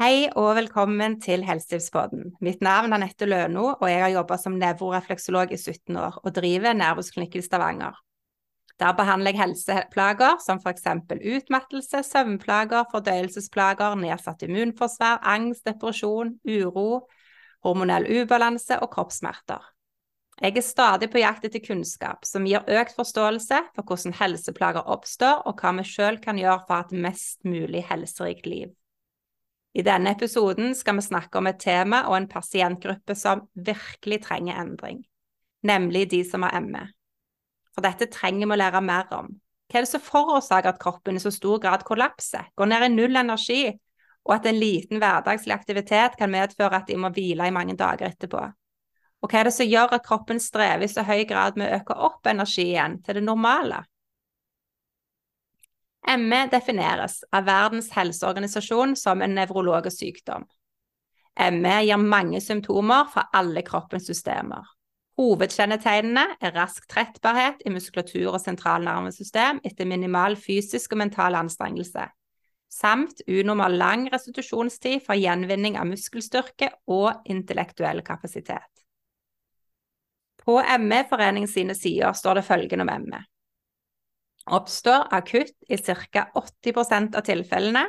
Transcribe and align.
Hei 0.00 0.30
og 0.32 0.54
velkommen 0.56 1.18
til 1.20 1.42
Helsetipspodden. 1.44 2.30
Mitt 2.40 2.62
navn 2.64 2.94
er 2.96 3.02
Nette 3.02 3.26
Løno, 3.28 3.66
og 3.74 3.82
jeg 3.84 4.00
har 4.00 4.14
jobba 4.14 4.38
som 4.40 4.54
nevrorefleksolog 4.56 5.52
i 5.52 5.58
17 5.58 5.98
år 6.00 6.16
og 6.22 6.32
driver 6.38 6.72
Nervusklinikk 6.72 7.36
i 7.36 7.42
Stavanger. 7.44 7.98
Der 8.80 8.94
behandler 8.96 9.34
jeg 9.34 9.42
helseplager 9.42 10.40
som 10.40 10.62
f.eks. 10.64 10.88
utmattelse, 11.34 12.00
søvnplager, 12.14 12.88
fordøyelsesplager, 12.94 13.98
nedsatt 14.00 14.46
immunforsvar, 14.48 15.20
angst, 15.20 15.66
depresjon, 15.68 16.32
uro, 16.48 17.04
hormonell 17.68 18.08
ubalanse 18.22 18.80
og 18.80 18.94
kroppssmerter. 18.96 19.68
Jeg 20.40 20.56
er 20.56 20.64
stadig 20.64 21.12
på 21.12 21.20
jakt 21.20 21.44
etter 21.44 21.60
kunnskap 21.60 22.24
som 22.24 22.48
gir 22.48 22.64
økt 22.64 22.96
forståelse 22.96 23.66
for 23.76 23.84
hvordan 23.84 24.16
helseplager 24.24 24.88
oppstår, 24.96 25.44
og 25.44 25.60
hva 25.60 25.76
vi 25.76 25.90
sjøl 25.92 26.24
kan 26.24 26.40
gjøre 26.40 26.62
for 26.64 26.88
et 26.88 27.02
mest 27.04 27.44
mulig 27.44 27.84
helserikt 27.92 28.48
liv. 28.48 28.70
I 29.70 29.84
denne 29.86 30.14
episoden 30.16 30.72
skal 30.74 30.98
vi 30.98 31.04
snakke 31.06 31.38
om 31.38 31.46
et 31.46 31.60
tema 31.62 32.02
og 32.08 32.16
en 32.16 32.30
pasientgruppe 32.30 33.14
som 33.14 33.44
virkelig 33.54 34.24
trenger 34.24 34.58
endring, 34.58 35.04
nemlig 35.62 36.08
de 36.10 36.24
som 36.26 36.42
har 36.42 36.58
ME. 36.64 36.88
For 37.70 37.86
dette 37.86 38.10
trenger 38.10 38.48
vi 38.48 38.56
å 38.56 38.58
lære 38.58 38.82
mer 38.82 39.12
om. 39.14 39.30
Hva 39.70 39.78
er 39.78 39.86
det 39.86 39.92
som 39.92 40.02
forårsaker 40.02 40.72
at 40.72 40.80
kroppen 40.82 41.20
i 41.20 41.22
så 41.22 41.30
stor 41.30 41.60
grad 41.62 41.84
kollapser, 41.86 42.48
går 42.58 42.72
ned 42.72 42.86
i 42.88 42.94
null 42.96 43.20
energi, 43.20 43.62
og 44.26 44.34
at 44.34 44.48
en 44.50 44.58
liten 44.58 44.98
hverdagslig 45.00 45.54
aktivitet 45.54 46.18
kan 46.18 46.32
medføre 46.32 46.82
at 46.82 46.90
de 46.90 46.98
må 46.98 47.12
hvile 47.14 47.46
i 47.46 47.54
mange 47.54 47.78
dager 47.78 48.10
etterpå? 48.10 48.42
Og 49.20 49.30
hva 49.30 49.40
er 49.40 49.48
det 49.48 49.54
som 49.54 49.68
gjør 49.68 49.94
at 49.94 50.04
kroppen 50.04 50.40
strever 50.42 50.86
i 50.86 50.90
så 50.90 51.04
høy 51.06 51.22
grad 51.28 51.58
med 51.60 51.70
å 51.70 51.78
øke 51.78 51.96
opp 52.08 52.26
energi 52.30 52.70
igjen 52.72 52.98
til 53.04 53.20
det 53.20 53.24
normale? 53.24 53.84
ME 56.08 56.46
defineres 56.50 57.20
av 57.32 57.44
Verdens 57.44 57.90
helseorganisasjon 57.92 58.96
som 58.96 59.22
en 59.22 59.34
nevrologisk 59.36 60.00
sykdom. 60.00 60.46
ME 61.52 61.76
gir 61.86 62.00
mange 62.00 62.40
symptomer 62.40 63.06
fra 63.12 63.28
alle 63.36 63.62
kroppens 63.62 64.08
systemer. 64.08 64.64
Hovedkjennetegnene 65.20 66.38
er 66.40 66.54
rask 66.56 66.86
trettbarhet 66.88 67.60
i 67.66 67.72
muskulatur 67.72 68.32
og 68.32 68.40
sentralnervesystem 68.40 69.60
etter 69.68 69.88
minimal 69.88 70.36
fysisk 70.40 70.96
og 70.96 71.02
mental 71.02 71.36
anstrengelse, 71.36 72.06
samt 72.72 73.20
unormal 73.28 73.76
lang 73.76 74.06
restitusjonstid 74.12 75.04
for 75.04 75.20
gjenvinning 75.20 75.76
av 75.76 75.90
muskelstyrke 75.90 76.70
og 76.88 77.28
intellektuell 77.28 78.00
kapasitet. 78.06 78.70
På 80.40 80.56
ME-foreningen 80.80 81.50
sine 81.50 81.76
sider 81.76 82.16
står 82.16 82.40
det 82.40 82.48
følgende 82.48 82.88
om 82.88 83.10
ME 83.10 83.20
oppstår 84.46 85.08
akutt 85.10 85.56
i 85.68 85.78
ca. 85.78 86.30
80% 86.34 87.16
av 87.16 87.24
tilfellene. 87.26 87.86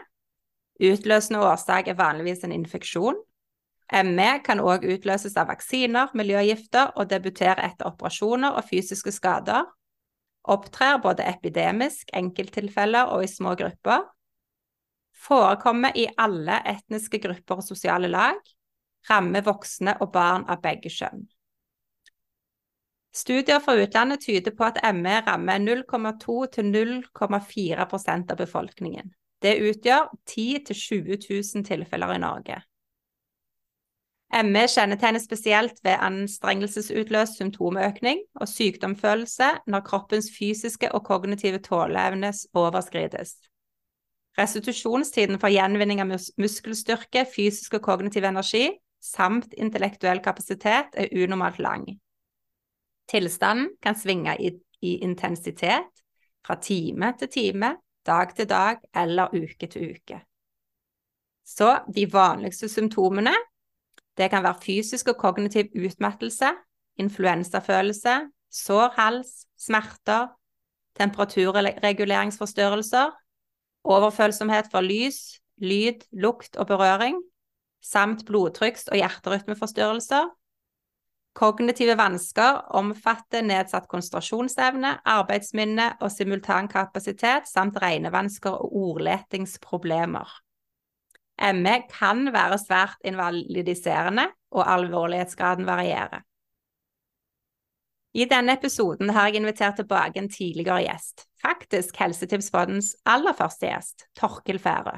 Utløsende 0.82 1.42
årsak 1.46 1.88
er 1.88 2.00
vanligvis 2.00 2.44
en 2.44 2.56
infeksjon. 2.56 3.20
ME 3.92 4.30
kan 4.46 4.62
òg 4.64 4.86
utløses 4.88 5.36
av 5.38 5.50
vaksiner, 5.52 6.14
miljøgifter 6.16 6.94
og 6.96 7.10
debutere 7.12 7.66
etter 7.68 7.90
operasjoner 7.90 8.56
og 8.56 8.66
fysiske 8.70 9.12
skader. 9.12 9.68
Opptrer 10.50 11.02
både 11.04 11.28
epidemisk, 11.28 12.10
enkelttilfeller 12.16 13.12
og 13.12 13.26
i 13.26 13.30
små 13.30 13.54
grupper. 13.60 14.08
Forekommer 15.22 15.94
i 15.98 16.08
alle 16.18 16.62
etniske 16.72 17.20
grupper 17.22 17.60
og 17.60 17.68
sosiale 17.68 18.10
lag. 18.10 18.40
Rammer 19.10 19.44
voksne 19.46 19.98
og 20.02 20.12
barn 20.14 20.48
av 20.50 20.64
begge 20.64 20.90
kjønn. 20.94 21.28
Studier 23.14 23.60
fra 23.60 23.76
utlandet 23.76 24.22
tyder 24.24 24.54
på 24.56 24.64
at 24.64 24.80
ME 24.96 25.18
rammer 25.28 25.60
0,2 25.60 26.46
0,4% 26.64 28.32
av 28.32 28.38
befolkningen. 28.38 29.12
Det 29.42 29.58
utgjør 29.60 30.12
10 30.26 30.60
000-20 30.70 31.56
000 31.56 31.66
tilfeller 31.66 32.14
i 32.16 32.22
Norge. 32.22 32.62
ME 34.32 34.62
kjennetegnes 34.72 35.26
spesielt 35.28 35.82
ved 35.84 36.00
anstrengelsesutløst 36.00 37.42
symptomøkning 37.42 38.22
og 38.40 38.48
sykdomsfølelse 38.48 39.50
når 39.68 39.84
kroppens 39.90 40.30
fysiske 40.32 40.92
og 40.96 41.04
kognitive 41.04 41.60
tåleevne 41.60 42.32
overskrides. 42.54 43.36
Restitusjonstiden 44.40 45.40
for 45.40 45.52
gjenvinning 45.52 46.00
av 46.00 46.08
mus 46.08 46.30
muskelstyrke, 46.40 47.26
fysisk 47.28 47.76
og 47.76 47.84
kognitiv 47.90 48.24
energi 48.24 48.70
samt 49.04 49.52
intellektuell 49.58 50.24
kapasitet 50.24 50.96
er 50.96 51.12
unormalt 51.12 51.60
lang. 51.60 51.84
Tilstanden 53.12 53.70
kan 53.84 53.96
svinge 54.00 54.38
i, 54.40 54.52
i 54.82 54.98
intensitet 55.04 56.04
fra 56.46 56.56
time 56.62 57.14
til 57.20 57.30
time, 57.30 57.78
dag 58.08 58.36
til 58.36 58.50
dag 58.50 58.78
eller 58.96 59.28
uke 59.36 59.68
til 59.68 59.92
uke. 59.92 60.22
Så 61.46 61.80
de 61.96 62.14
vanligste 62.14 62.70
symptomene 62.70 63.34
det 64.18 64.30
kan 64.30 64.44
være 64.44 64.60
fysisk 64.64 65.08
og 65.08 65.18
kognitiv 65.18 65.66
utmattelse, 65.76 66.46
influensafølelse, 67.00 68.30
sår 68.52 68.90
hals, 68.96 69.46
smerter, 69.60 70.28
temperaturreguleringsforstyrrelser, 71.00 73.12
overfølsomhet 73.84 74.66
for 74.72 74.82
lys, 74.82 75.40
lyd, 75.58 75.94
lukt 76.12 76.56
og 76.56 76.68
berøring, 76.68 77.24
samt 77.82 78.30
blodtrykks- 78.30 78.88
og 78.92 78.96
hjerterytmeforstyrrelser, 78.96 80.30
Kognitive 81.34 81.96
vansker 81.96 82.58
omfatter 82.76 83.44
nedsatt 83.46 83.88
konsentrasjonsevne, 83.92 84.98
arbeidsminne 85.08 85.94
og 86.04 86.12
simultankapasitet 86.12 87.48
samt 87.48 87.80
regnevansker 87.80 88.52
og 88.52 88.76
ordletingsproblemer. 88.82 90.28
ME 91.56 91.78
kan 91.90 92.28
være 92.34 92.60
svært 92.62 93.00
invalidiserende, 93.08 94.28
og 94.52 94.68
alvorlighetsgraden 94.68 95.66
varierer. 95.66 96.26
I 98.12 98.26
denne 98.28 98.58
episoden 98.60 99.10
har 99.16 99.30
jeg 99.30 99.40
invitert 99.40 99.78
tilbake 99.80 100.20
en 100.20 100.28
tidligere 100.30 100.84
gjest, 100.84 101.24
faktisk 101.40 101.96
Helsetipspoddens 101.96 102.92
aller 103.08 103.34
første 103.38 103.70
gjest, 103.70 104.04
Torkil 104.20 104.60
Færø. 104.60 104.98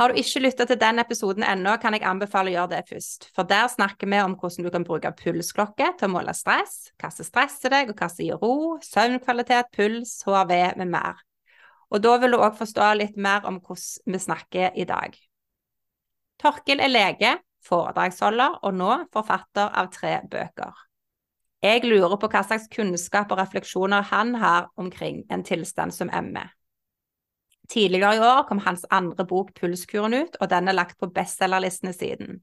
Har 0.00 0.08
du 0.08 0.18
ikke 0.18 0.40
lytta 0.40 0.64
til 0.68 0.78
den 0.80 1.02
episoden 1.02 1.44
ennå, 1.44 1.74
kan 1.80 1.92
jeg 1.92 2.04
anbefale 2.08 2.50
å 2.50 2.54
gjøre 2.54 2.70
det 2.72 2.80
først. 2.88 3.28
For 3.36 3.48
der 3.48 3.68
snakker 3.68 4.08
vi 4.08 4.20
om 4.24 4.36
hvordan 4.40 4.66
du 4.66 4.70
kan 4.72 4.86
bruke 4.88 5.12
pulsklokke 5.18 5.90
til 5.98 6.08
å 6.08 6.12
måle 6.14 6.34
stress, 6.36 6.92
hva 7.00 7.10
som 7.12 7.28
stresser 7.28 7.74
deg, 7.74 7.92
og 7.92 8.00
hva 8.00 8.08
som 8.12 8.24
gir 8.24 8.40
ro, 8.40 8.78
søvnkvalitet, 8.86 9.68
puls, 9.76 10.16
HRV 10.26 10.54
med 10.80 10.94
mer. 10.94 11.20
Og 11.92 12.00
da 12.00 12.16
vil 12.22 12.32
du 12.32 12.40
òg 12.40 12.56
forstå 12.56 12.88
litt 12.96 13.18
mer 13.20 13.44
om 13.48 13.60
hvordan 13.60 14.16
vi 14.16 14.22
snakker 14.24 14.78
i 14.80 14.88
dag. 14.88 15.18
Torkil 16.40 16.80
er 16.80 16.90
lege, 16.90 17.34
foredragsholder 17.68 18.62
og 18.64 18.74
nå 18.74 18.94
forfatter 19.12 19.68
av 19.78 19.92
tre 19.94 20.16
bøker. 20.30 20.72
Jeg 21.62 21.84
lurer 21.86 22.16
på 22.18 22.26
hva 22.32 22.40
slags 22.42 22.66
kunnskap 22.72 23.30
og 23.30 23.38
refleksjoner 23.38 24.08
han 24.10 24.34
har 24.40 24.72
omkring 24.80 25.22
en 25.30 25.44
tilstand 25.46 25.94
som 25.94 26.10
ME. 26.10 26.48
Tidligere 27.70 28.16
i 28.16 28.24
år 28.26 28.42
kom 28.48 28.58
hans 28.64 28.84
andre 28.90 29.24
bok 29.28 29.52
Pulskuren 29.58 30.14
ut, 30.14 30.36
og 30.40 30.50
den 30.50 30.68
er 30.68 30.76
lagt 30.76 30.98
på 31.00 31.10
bestselgerlistene 31.14 31.94
siden. 31.94 32.40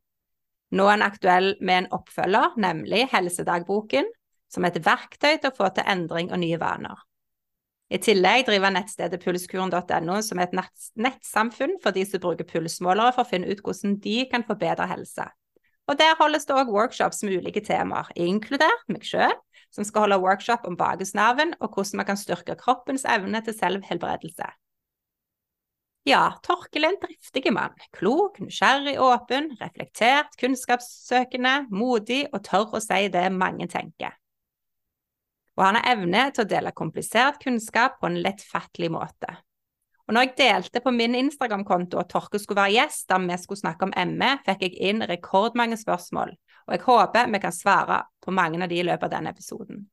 Nå 0.72 0.86
er 0.86 1.00
den 1.00 1.06
aktuell 1.06 1.52
med 1.60 1.84
en 1.84 1.92
oppfølger, 1.98 2.56
nemlig 2.62 3.08
Helsedagboken, 3.12 4.08
som 4.50 4.66
et 4.66 4.80
verktøy 4.86 5.38
til 5.38 5.52
å 5.52 5.56
få 5.56 5.70
til 5.74 5.88
endring 5.90 6.32
og 6.34 6.42
nye 6.42 6.60
vaner. 6.62 7.06
I 7.90 7.98
tillegg 7.98 8.46
driver 8.46 8.70
nettstedet 8.74 9.18
pulskuren.no, 9.24 10.20
som 10.22 10.40
er 10.40 10.46
et 10.46 10.84
nettsamfunn 10.94 11.80
for 11.82 11.96
de 11.96 12.06
som 12.06 12.22
bruker 12.22 12.46
pulsmålere 12.46 13.16
for 13.16 13.26
å 13.26 13.30
finne 13.30 13.50
ut 13.50 13.64
hvordan 13.66 13.98
de 14.04 14.22
kan 14.30 14.46
få 14.46 14.58
bedre 14.62 14.86
helse. 14.92 15.26
Og 15.90 15.98
Der 15.98 16.14
holdes 16.20 16.46
det 16.46 16.54
òg 16.54 16.70
workshops 16.70 17.24
med 17.26 17.42
ulike 17.42 17.64
temaer, 17.66 18.12
inkludert 18.14 18.86
meg 18.94 19.08
sjøl, 19.10 19.34
som 19.74 19.86
skal 19.86 20.06
holde 20.06 20.22
workshop 20.22 20.68
om 20.70 20.78
vagusnerven 20.78 21.56
og 21.58 21.74
hvordan 21.74 22.02
man 22.02 22.10
kan 22.12 22.20
styrke 22.20 22.58
kroppens 22.62 23.08
evne 23.10 23.42
til 23.42 23.58
selvhelbredelse. 23.58 24.52
Ja, 26.10 26.40
Torkel 26.42 26.88
er 26.88 26.96
en 26.96 27.02
driftig 27.04 27.52
mann. 27.54 27.76
Klok, 27.94 28.40
nysgjerrig, 28.42 28.96
åpen, 29.04 29.52
reflektert, 29.60 30.32
kunnskapssøkende, 30.42 31.68
modig 31.70 32.24
og 32.32 32.42
tør 32.48 32.80
å 32.80 32.82
si 32.82 33.04
det 33.14 33.28
mange 33.36 33.68
tenker. 33.70 34.16
Og 35.60 35.66
han 35.68 35.78
har 35.78 35.92
evne 35.92 36.24
til 36.34 36.46
å 36.46 36.50
dele 36.50 36.74
komplisert 36.74 37.38
kunnskap 37.44 38.00
på 38.00 38.10
en 38.10 38.18
lettfattelig 38.24 38.90
måte. 38.96 39.36
Og 40.08 40.16
når 40.16 40.26
jeg 40.26 40.36
delte 40.40 40.82
på 40.82 40.96
min 40.96 41.14
Instagram-konto 41.20 42.00
at 42.02 42.10
Torke 42.10 42.42
skulle 42.42 42.64
være 42.64 42.80
gjest 42.80 43.06
da 43.12 43.20
vi 43.22 43.38
skulle 43.38 43.62
snakke 43.62 43.86
om 43.86 43.94
ME, 44.16 44.32
fikk 44.48 44.66
jeg 44.66 44.80
inn 44.90 45.06
rekordmange 45.06 45.78
spørsmål, 45.78 46.34
og 46.66 46.74
jeg 46.74 46.86
håper 46.88 47.30
vi 47.36 47.44
kan 47.46 47.54
svare 47.54 48.02
på 48.24 48.34
mange 48.34 48.64
av 48.64 48.72
de 48.72 48.82
i 48.82 48.88
løpet 48.88 49.06
av 49.12 49.18
denne 49.20 49.36
episoden. 49.36 49.86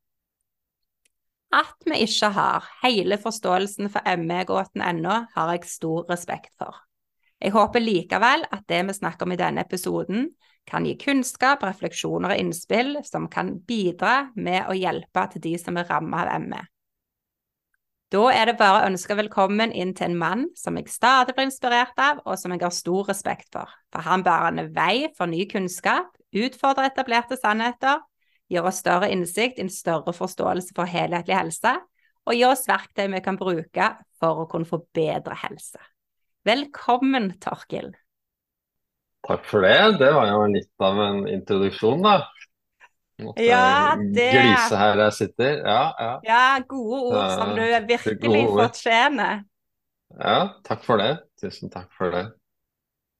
At 1.55 1.87
vi 1.87 2.01
ikke 2.05 2.33
har 2.35 2.67
hele 2.83 3.19
forståelsen 3.23 3.91
for 3.93 4.17
ME-gåten 4.19 4.83
ennå, 4.83 5.23
har 5.35 5.53
jeg 5.55 5.69
stor 5.71 6.07
respekt 6.11 6.55
for. 6.59 6.75
Jeg 7.41 7.53
håper 7.53 7.83
likevel 7.83 8.47
at 8.51 8.65
det 8.69 8.81
vi 8.89 8.97
snakker 8.97 9.27
om 9.27 9.35
i 9.35 9.41
denne 9.41 9.63
episoden, 9.63 10.31
kan 10.67 10.87
gi 10.87 10.97
kunnskap, 10.99 11.63
refleksjoner 11.63 12.35
og 12.35 12.41
innspill 12.43 12.97
som 13.07 13.29
kan 13.31 13.53
bidra 13.69 14.33
med 14.35 14.67
å 14.67 14.75
hjelpe 14.75 15.29
til 15.33 15.45
de 15.45 15.53
som 15.63 15.77
er 15.79 15.87
rammet 15.87 16.33
av 16.33 16.43
ME. 16.43 16.63
Da 18.15 18.23
er 18.31 18.47
det 18.47 18.59
bare 18.59 18.85
å 18.85 18.89
ønske 18.89 19.17
velkommen 19.19 19.73
inn 19.75 19.93
til 19.95 20.13
en 20.13 20.19
mann 20.19 20.45
som 20.59 20.77
jeg 20.79 20.91
stadig 20.91 21.35
blir 21.35 21.49
inspirert 21.49 21.99
av, 21.99 22.21
og 22.23 22.39
som 22.39 22.53
jeg 22.55 22.63
har 22.63 22.75
stor 22.75 23.09
respekt 23.11 23.49
for. 23.55 23.71
For 23.91 24.07
han 24.07 24.23
bærer 24.27 24.71
vei 24.75 25.09
for 25.17 25.31
ny 25.31 25.43
kunnskap, 25.51 26.13
utfordrer 26.35 26.93
etablerte 26.93 27.39
sannheter, 27.39 28.03
gir 28.53 28.67
oss 28.67 28.81
større 28.83 29.11
innsikt, 29.13 29.59
en 29.59 29.73
større 29.73 30.15
forståelse 30.15 30.75
for 30.77 30.89
helhetlig 30.91 31.37
helse, 31.37 31.75
og 32.27 32.35
gir 32.35 32.51
oss 32.51 32.67
verktøy 32.69 33.07
vi 33.13 33.23
kan 33.25 33.39
bruke 33.39 33.93
for 34.21 34.43
å 34.43 34.49
kunne 34.51 34.69
få 34.69 34.83
bedre 34.95 35.37
helse. 35.45 35.81
Velkommen, 36.47 37.33
Torkil. 37.43 37.93
Takk 39.27 39.47
for 39.51 39.67
det. 39.67 39.99
Det 39.99 40.13
var 40.15 40.31
jo 40.31 40.43
litt 40.53 40.87
av 40.87 41.01
en 41.03 41.25
introduksjon, 41.31 42.05
da. 42.07 42.21
Måtte 43.25 43.47
ja, 43.47 43.97
det 43.97 44.29
glise 44.35 44.79
her 44.79 45.01
jeg 45.07 45.17
sitter. 45.17 45.61
Ja, 45.65 45.83
ja. 45.99 46.11
ja 46.27 46.43
gode 46.69 46.99
ord 47.09 47.31
som 47.33 47.55
du 47.57 47.63
virkelig 47.89 48.43
fortjener. 48.53 49.47
Ja, 50.21 50.39
takk 50.67 50.85
for 50.87 51.01
det. 51.03 51.17
Tusen 51.41 51.73
takk 51.73 51.89
for 51.97 52.13
det. 52.15 52.27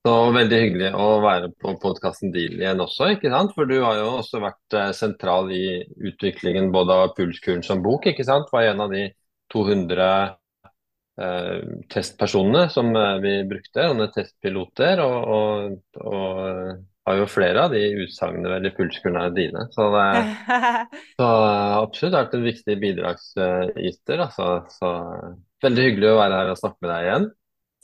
Så 0.07 0.13
Veldig 0.31 0.59
hyggelig 0.61 0.89
å 0.95 1.07
være 1.19 1.49
på 1.59 1.73
podkasten 1.83 2.31
Deal 2.31 2.61
igjen 2.61 2.79
også, 2.85 3.09
ikke 3.17 3.31
sant? 3.33 3.51
For 3.57 3.67
du 3.67 3.81
har 3.83 3.97
jo 3.99 4.11
også 4.21 4.39
vært 4.39 4.75
eh, 4.79 4.91
sentral 4.95 5.49
i 5.51 5.81
utviklingen 5.99 6.69
både 6.75 6.95
av 6.95 7.15
Pulskuren 7.17 7.65
som 7.67 7.81
bok, 7.83 8.07
ikke 8.13 8.27
sant? 8.29 8.53
Var 8.55 8.69
en 8.69 8.85
av 8.85 8.93
de 8.95 9.09
200 9.51 10.05
eh, 11.27 11.73
testpersonene 11.91 12.69
som 12.71 12.93
eh, 12.95 13.17
vi 13.25 13.33
brukte, 13.51 13.89
sånne 13.89 14.07
testpiloter. 14.15 15.03
og, 15.03 15.33
og, 15.41 16.05
og 16.07 17.11
har 17.11 17.19
jo 17.25 17.27
flere 17.31 17.65
av 17.67 17.75
de 17.75 17.83
utsagnene 18.05 18.53
vel 18.53 18.71
Pulskuren 18.77 19.19
er 19.25 19.35
dine. 19.35 19.65
Så 19.75 19.89
det 19.91 20.07
så 21.19 21.33
absolutt 21.81 22.15
vært 22.21 22.39
en 22.39 22.47
viktig 22.47 22.79
bidragsyter. 22.85 24.23
Altså. 24.29 24.53
Så 24.71 24.95
veldig 25.67 25.89
hyggelig 25.89 26.13
å 26.13 26.21
være 26.21 26.45
her 26.45 26.55
og 26.55 26.63
snakke 26.63 26.87
med 26.87 26.95
deg 26.95 27.09
igjen. 27.11 27.29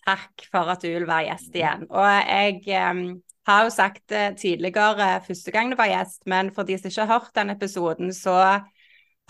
Takk 0.02 0.46
for 0.50 0.70
at 0.72 0.82
du 0.82 0.90
vil 0.90 1.06
være 1.06 1.28
gjest 1.30 1.54
igjen. 1.54 1.84
Og 1.90 2.06
jeg 2.06 2.62
um, 2.90 3.02
har 3.46 3.66
jo 3.66 3.74
sagt 3.74 4.02
det 4.10 4.38
tidligere 4.42 5.20
første 5.26 5.54
gang 5.54 5.70
du 5.70 5.78
var 5.78 5.90
gjest, 5.92 6.24
men 6.26 6.50
for 6.54 6.66
de 6.66 6.78
som 6.78 6.90
ikke 6.90 7.06
har 7.06 7.20
hørt 7.20 7.34
den 7.38 7.54
episoden, 7.54 8.12
så 8.14 8.36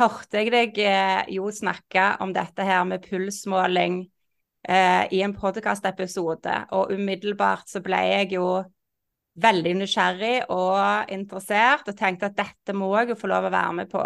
hørte 0.00 0.40
jeg 0.40 0.52
deg 0.52 0.78
eh, 0.82 1.22
jo 1.36 1.50
snakke 1.52 2.16
om 2.24 2.32
dette 2.34 2.64
her 2.64 2.84
med 2.88 3.04
pulsmåling 3.04 4.02
eh, 4.68 5.04
i 5.12 5.22
en 5.24 5.34
podkastepisode, 5.36 6.56
og 6.72 6.92
umiddelbart 6.96 7.68
så 7.70 7.82
ble 7.84 8.00
jeg 8.08 8.32
jo 8.38 8.46
veldig 9.42 9.74
nysgjerrig 9.80 10.34
og 10.52 11.12
interessert 11.12 11.88
og 11.88 11.96
tenkte 11.96 12.28
at 12.28 12.36
dette 12.36 12.76
må 12.76 12.90
jeg 12.98 13.12
jo 13.12 13.20
få 13.20 13.32
lov 13.32 13.48
å 13.48 13.54
være 13.54 13.76
med 13.80 13.92
på. 13.92 14.02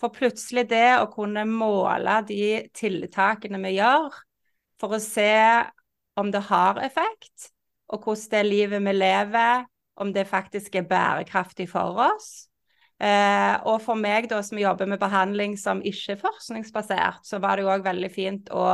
For 0.00 0.14
plutselig 0.14 0.64
det 0.70 0.96
å 0.98 1.10
kunne 1.12 1.44
måle 1.48 2.22
de 2.28 2.66
tiltakene 2.74 3.60
vi 3.62 3.76
gjør, 3.76 4.16
for 4.80 4.96
å 4.96 5.02
se 5.02 5.30
om 6.16 6.30
det 6.32 6.44
har 6.48 6.80
effekt, 6.84 7.50
og 7.92 8.04
hvordan 8.04 8.30
det 8.32 8.46
livet 8.46 8.82
vi 8.84 8.94
lever, 8.96 9.68
om 10.00 10.12
det 10.12 10.26
faktisk 10.28 10.74
er 10.74 10.88
bærekraftig 10.88 11.68
for 11.70 12.00
oss. 12.08 12.48
Eh, 13.02 13.54
og 13.66 13.80
for 13.82 13.98
meg 13.98 14.28
da, 14.30 14.38
som 14.46 14.60
jobber 14.60 14.86
med 14.86 15.00
behandling 15.02 15.56
som 15.58 15.82
ikke 15.82 16.14
er 16.14 16.20
forskningsbasert, 16.20 17.24
så 17.26 17.40
var 17.42 17.58
det 17.58 17.66
òg 17.66 17.84
veldig 17.84 18.10
fint 18.12 18.52
å 18.54 18.66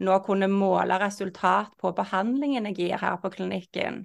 nå 0.00 0.16
kunne 0.24 0.48
måle 0.50 0.96
resultat 1.00 1.76
på 1.78 1.92
behandlingen 1.96 2.66
jeg 2.70 2.78
gir 2.78 3.02
her 3.02 3.20
på 3.22 3.30
klinikken. 3.34 4.02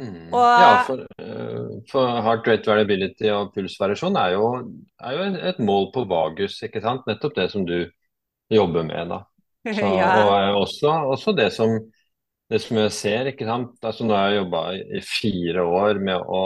Mm. 0.00 0.32
Og, 0.34 0.42
ja, 0.42 0.70
for, 0.86 1.04
uh, 1.22 1.74
for, 1.90 2.16
heart 2.26 2.48
rate 2.50 2.66
variability 2.66 3.28
og 3.30 3.52
pulsvariasjon 3.54 4.16
er 4.18 4.32
jo, 4.34 4.48
er 4.98 5.18
jo 5.18 5.26
et 5.52 5.60
mål 5.62 5.92
på 5.94 6.06
vagus, 6.10 6.56
ikke 6.66 6.82
sant? 6.82 7.04
Nettopp 7.06 7.36
det 7.38 7.50
som 7.52 7.66
du 7.68 7.76
jobber 8.50 8.86
med, 8.86 9.12
da. 9.12 9.20
Så. 9.78 9.88
Og 9.88 10.60
også, 10.60 10.90
også 11.14 11.32
det, 11.36 11.48
som, 11.54 11.78
det 12.52 12.60
som 12.60 12.78
jeg 12.82 12.92
ser, 12.92 13.30
ikke 13.32 13.48
sant. 13.48 13.78
Altså, 13.80 14.04
nå 14.04 14.16
har 14.16 14.30
jeg 14.30 14.42
jobba 14.42 14.62
i 14.76 15.02
fire 15.08 15.64
år 15.64 16.00
med 16.04 16.20
å 16.20 16.42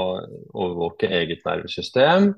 overvåke 0.54 1.10
eget 1.10 1.42
nervesystem. 1.48 2.32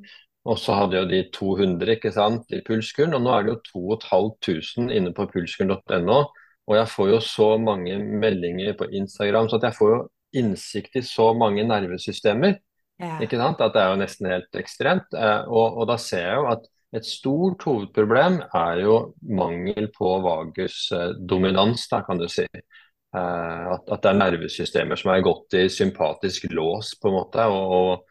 Og 0.48 0.56
så 0.56 0.78
hadde 0.78 0.96
jo 1.02 1.08
de 1.10 1.20
200 1.36 1.98
ikke 1.98 2.12
sant, 2.16 2.48
i 2.56 2.62
Pulskuren, 2.64 3.12
og 3.12 3.26
nå 3.26 3.32
er 3.34 3.44
det 3.44 3.52
jo 3.52 3.98
2500 4.00 4.96
inne 4.96 5.12
på 5.16 5.28
pulskuren.no. 5.28 6.22
Og 6.70 6.78
jeg 6.78 6.88
får 6.94 7.10
jo 7.10 7.20
så 7.24 7.50
mange 7.60 7.98
meldinger 7.98 8.72
på 8.78 8.88
Instagram, 8.94 9.50
så 9.50 9.60
jeg 9.60 9.76
får 9.76 9.92
jo 9.92 10.00
innsikt 10.40 10.96
i 10.96 11.04
så 11.04 11.32
mange 11.36 11.64
nervesystemer. 11.66 12.56
Ja. 13.00 13.16
Ikke 13.24 13.40
sant? 13.40 13.60
At 13.64 13.74
det 13.74 13.82
er 13.82 13.92
jo 13.92 14.00
nesten 14.00 14.28
helt 14.30 14.60
ekstremt. 14.60 15.16
Eh, 15.16 15.48
og, 15.48 15.80
og, 15.80 15.86
da 15.90 15.96
ser 16.00 16.26
jeg 16.26 16.38
jo 16.38 16.48
at 16.52 16.68
et 16.96 17.06
stort 17.06 17.62
hovedproblem 17.68 18.40
er 18.42 18.82
jo 18.82 18.94
mangel 19.22 19.90
på 19.94 20.14
vagusdominans, 20.24 21.86
da 21.90 22.02
kan 22.06 22.18
du 22.18 22.26
si. 22.30 22.46
Eh, 22.50 23.66
at, 23.74 23.84
at, 23.86 24.02
det 24.02 24.10
er 24.10 24.18
nervesystemer 24.18 24.98
som 24.98 25.12
er 25.14 25.26
gått 25.26 25.58
i 25.58 25.68
sympatisk 25.70 26.48
lås, 26.54 26.96
på 26.98 27.10
en 27.10 27.18
måte. 27.20 27.46
og, 27.46 27.76
og 27.76 28.10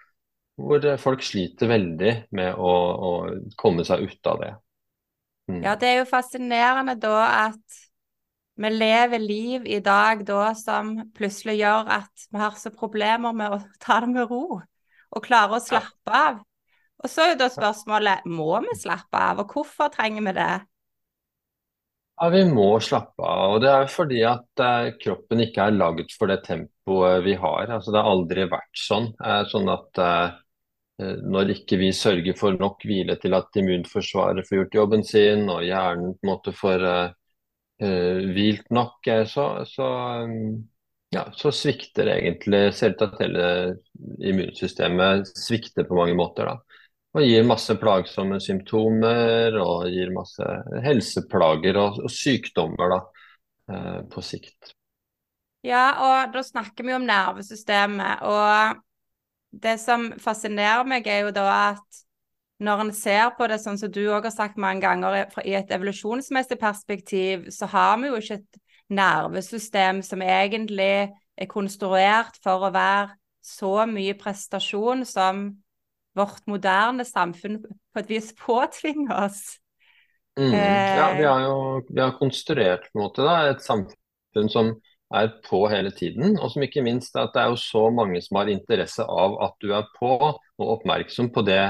hvor 0.59 0.83
folk 0.99 1.23
sliter 1.23 1.69
veldig 1.71 2.15
med 2.35 2.57
å, 2.59 2.71
å 3.09 3.11
komme 3.59 3.85
seg 3.87 4.03
ut 4.09 4.27
av 4.31 4.41
det. 4.41 4.49
Mm. 5.49 5.61
Ja, 5.63 5.75
det 5.79 5.87
er 5.87 6.01
jo 6.01 6.09
fascinerende 6.09 6.97
da 6.99 7.21
at 7.47 7.79
vi 8.59 8.71
lever 8.73 9.23
liv 9.23 9.67
i 9.71 9.79
dag 9.79 10.25
da 10.27 10.51
som 10.57 10.91
plutselig 11.15 11.61
gjør 11.61 11.93
at 11.95 12.27
vi 12.27 12.41
har 12.41 12.57
så 12.59 12.73
problemer 12.75 13.35
med 13.35 13.55
å 13.55 13.61
ta 13.79 14.01
det 14.03 14.11
med 14.11 14.27
ro 14.27 14.59
og 14.59 15.23
klare 15.25 15.57
å 15.57 15.63
slappe 15.63 16.11
av. 16.11 16.41
Og 16.99 17.07
så 17.07 17.23
er 17.23 17.31
jo 17.33 17.39
da 17.39 17.47
spørsmålet 17.51 18.27
må 18.27 18.51
vi 18.65 18.75
slappe 18.75 19.21
av, 19.29 19.39
og 19.43 19.53
hvorfor 19.53 19.91
trenger 19.93 20.25
vi 20.25 20.35
det? 20.35 20.51
Ja, 22.19 22.27
Vi 22.29 22.43
må 22.51 22.67
slappe 22.83 23.23
av. 23.23 23.53
og 23.55 23.61
Det 23.63 23.69
er 23.71 23.85
fordi 23.87 24.23
at 24.27 24.63
eh, 24.63 24.91
kroppen 24.99 25.39
ikke 25.45 25.69
er 25.69 25.77
laget 25.77 26.11
for 26.17 26.27
det 26.27 26.41
tempoet 26.43 27.23
vi 27.23 27.37
har. 27.39 27.69
Altså, 27.71 27.93
det 27.95 28.01
har 28.01 28.11
aldri 28.11 28.47
vært 28.51 28.81
sånn. 28.87 29.07
Eh, 29.23 29.43
sånn 29.47 29.71
at 29.71 30.01
eh, 30.03 30.33
når 30.99 31.53
ikke 31.55 31.79
vi 31.79 31.93
sørger 31.95 32.35
for 32.35 32.57
nok 32.59 32.83
hvile 32.83 33.15
til 33.21 33.37
at 33.37 33.55
immunforsvaret 33.55 34.47
får 34.49 34.57
gjort 34.57 34.75
jobben 34.81 35.05
sin, 35.07 35.45
og 35.47 35.63
hjernen 35.63 36.11
på 36.17 36.27
en 36.27 36.31
måte 36.33 36.51
får 36.51 36.83
uh, 36.83 37.13
hvilt 38.35 38.67
nok, 38.75 39.07
så, 39.31 39.45
så, 39.63 39.87
ja, 41.15 41.23
så 41.39 41.53
svikter 41.55 42.11
egentlig 42.17 42.65
at 42.75 43.15
hele 43.21 43.47
immunsystemet 44.19 45.31
svikter 45.39 45.87
på 45.87 45.95
mange 46.01 46.17
måter. 46.19 46.51
da. 46.51 46.68
Og 47.17 47.25
gir 47.25 47.47
masse 47.47 47.73
plagsomme 47.81 48.37
symptomer 48.43 49.55
og 49.57 49.87
gir 49.89 50.11
masse 50.13 50.45
helseplager 50.85 51.79
og, 51.81 52.03
og 52.05 52.11
sykdommer 52.13 52.93
da, 52.93 52.99
uh, 53.71 54.01
på 54.11 54.21
sikt. 54.25 54.75
Ja, 55.65 55.85
og 56.05 56.35
da 56.35 56.43
snakker 56.45 56.85
vi 56.85 56.93
om 56.95 57.07
nervesystemet. 57.07 58.21
Og 58.29 58.77
det 59.49 59.79
som 59.81 60.11
fascinerer 60.21 60.85
meg, 60.87 61.09
er 61.09 61.25
jo 61.25 61.33
da 61.35 61.47
at 61.71 62.03
når 62.59 62.83
en 62.83 62.93
ser 62.95 63.31
på 63.37 63.47
det 63.47 63.59
sånn 63.63 63.79
som 63.79 63.91
du 63.91 64.01
òg 64.11 64.27
har 64.27 64.35
sagt 64.35 64.59
mange 64.59 64.83
ganger, 64.83 65.31
i 65.47 65.55
et 65.57 65.71
evolusjonsmessig 65.71 66.59
perspektiv, 66.59 67.47
så 67.55 67.69
har 67.71 67.97
vi 68.01 68.11
jo 68.11 68.19
ikke 68.19 68.39
et 68.41 68.59
nervesystem 68.89 70.03
som 70.03 70.21
egentlig 70.25 71.09
er 71.39 71.49
konstruert 71.49 72.39
for 72.43 72.67
å 72.67 72.73
være 72.75 73.15
så 73.45 73.85
mye 73.87 74.17
prestasjon 74.19 75.05
som 75.07 75.47
vårt 76.19 76.45
moderne 76.51 77.05
samfunn 77.07 77.61
på 77.63 78.03
et 78.03 78.11
vis 78.11 78.29
påtvinger 78.37 79.15
oss. 79.25 79.57
Mm. 80.39 80.53
Ja, 80.53 81.07
vi 81.17 81.25
har 81.25 81.41
jo 81.43 81.55
vi 81.89 81.99
har 81.99 82.15
konstruert 82.19 82.85
på 82.91 82.99
en 82.99 83.03
måte 83.03 83.25
da, 83.25 83.39
et 83.49 83.65
samfunn 83.65 84.51
som 84.51 84.75
er 85.15 85.31
på 85.43 85.63
hele 85.71 85.91
tiden, 85.91 86.37
og 86.37 86.51
som 86.53 86.63
ikke 86.63 86.83
minst 86.85 87.17
at 87.17 87.33
det 87.33 87.41
er 87.41 87.51
jo 87.51 87.59
så 87.59 87.87
mange 87.91 88.21
som 88.21 88.37
har 88.39 88.51
interesse 88.51 89.03
av 89.03 89.39
at 89.47 89.55
du 89.63 89.73
er 89.73 89.87
på 89.97 90.11
og 90.29 90.65
oppmerksom 90.77 91.31
på 91.33 91.43
det 91.47 91.63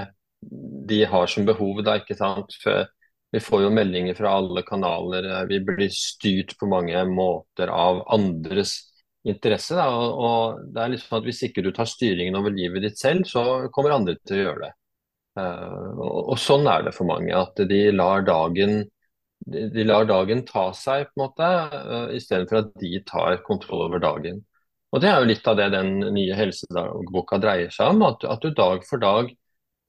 de 0.89 1.03
har 1.08 1.27
som 1.32 1.48
behov. 1.48 1.82
Da, 1.86 1.98
ikke 2.00 2.18
sant? 2.20 2.56
For 2.63 2.88
vi 3.32 3.41
får 3.44 3.65
jo 3.65 3.74
meldinger 3.74 4.18
fra 4.18 4.36
alle 4.39 4.63
kanaler. 4.68 5.27
Eh, 5.29 5.48
vi 5.51 5.60
blir 5.65 5.91
styrt 5.94 6.56
på 6.60 6.70
mange 6.70 7.03
måter 7.10 7.72
av 7.74 8.03
andres 8.12 8.77
interesse. 9.28 9.76
Da, 9.76 9.88
og, 9.92 10.20
og, 10.20 10.62
det 10.74 10.84
er 10.84 10.94
liksom 10.94 11.18
at 11.18 11.26
Hvis 11.28 11.42
ikke 11.48 11.64
du 11.66 11.72
tar 11.76 11.90
styringen 11.90 12.38
over 12.40 12.54
livet 12.56 12.86
ditt 12.86 13.00
selv, 13.00 13.26
så 13.28 13.72
kommer 13.74 13.98
andre 13.98 14.18
til 14.24 14.40
å 14.40 14.44
gjøre 14.46 14.68
det. 14.68 14.72
Uh, 15.40 15.90
og, 15.96 16.20
og, 16.34 16.38
Sånn 16.42 16.68
er 16.68 16.86
det 16.88 16.96
for 16.96 17.10
mange. 17.10 17.34
At 17.36 17.60
de 17.70 17.82
lar 17.96 18.26
dagen 18.28 18.84
de, 19.50 19.66
de 19.72 19.86
lar 19.88 20.06
dagen 20.08 20.44
ta 20.48 20.70
seg, 20.76 21.08
på 21.10 21.20
en 21.20 21.26
måte, 21.26 21.50
uh, 21.50 22.14
istedenfor 22.16 22.64
at 22.64 22.72
de 22.82 23.00
tar 23.08 23.42
kontroll 23.48 23.88
over 23.88 24.04
dagen. 24.04 24.44
Og 24.90 25.04
Det 25.04 25.10
er 25.10 25.20
jo 25.22 25.30
litt 25.30 25.48
av 25.48 25.60
det 25.60 25.70
den 25.76 26.00
nye 26.16 26.36
helsedagboka 26.38 27.38
dreier 27.42 27.70
seg 27.74 27.94
om. 27.94 28.02
At, 28.08 28.26
at 28.26 28.42
du 28.42 28.56
dag 28.58 28.86
for 28.88 29.02
dag 29.02 29.30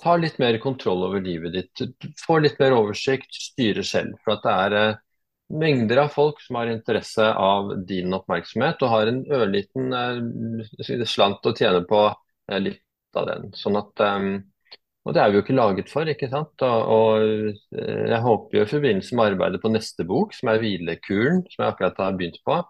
tar 0.01 0.21
litt 0.21 0.39
mer 0.41 0.59
kontroll 0.61 1.05
over 1.09 1.23
livet 1.25 1.55
ditt. 1.57 1.85
Får 2.25 2.45
litt 2.45 2.61
mer 2.61 2.77
oversikt, 2.77 3.33
styrer 3.33 3.87
selv. 3.87 4.19
For 4.25 4.37
at 4.37 4.45
det 4.45 4.57
er 4.67 4.77
eh, 4.81 5.01
mengder 5.50 6.04
av 6.04 6.12
folk 6.14 6.40
som 6.45 6.61
har 6.61 6.71
interesse 6.71 7.26
av 7.35 7.73
din 7.87 8.14
oppmerksomhet, 8.14 8.83
og 8.83 8.92
har 8.95 9.11
en 9.11 9.21
ørliten 9.26 9.92
eh, 9.97 11.04
slant 11.09 11.47
å 11.47 11.54
tjene 11.57 11.83
på 11.88 12.07
eh, 12.09 12.61
litt 12.62 13.19
av 13.19 13.26
den. 13.26 13.50
Sånn 13.59 13.78
at, 13.80 14.04
Og 15.02 15.14
det 15.16 15.23
er 15.23 15.30
vi 15.33 15.40
jo 15.40 15.42
ikke 15.42 15.57
laget 15.57 15.88
for, 15.90 16.07
ikke 16.07 16.28
sant. 16.30 16.62
Og, 16.62 16.92
og 16.95 17.75
jeg 17.75 18.21
håper 18.23 18.59
jo 18.59 18.62
i 18.62 18.71
forbindelse 18.71 19.16
med 19.19 19.33
arbeidet 19.33 19.62
på 19.64 19.73
neste 19.73 20.07
bok, 20.07 20.37
som 20.37 20.52
er 20.52 20.61
Hvilekuren, 20.62 21.40
som 21.50 21.64
jeg 21.64 21.73
akkurat 21.73 21.99
har 21.99 22.14
begynt 22.21 22.38
på, 22.47 22.61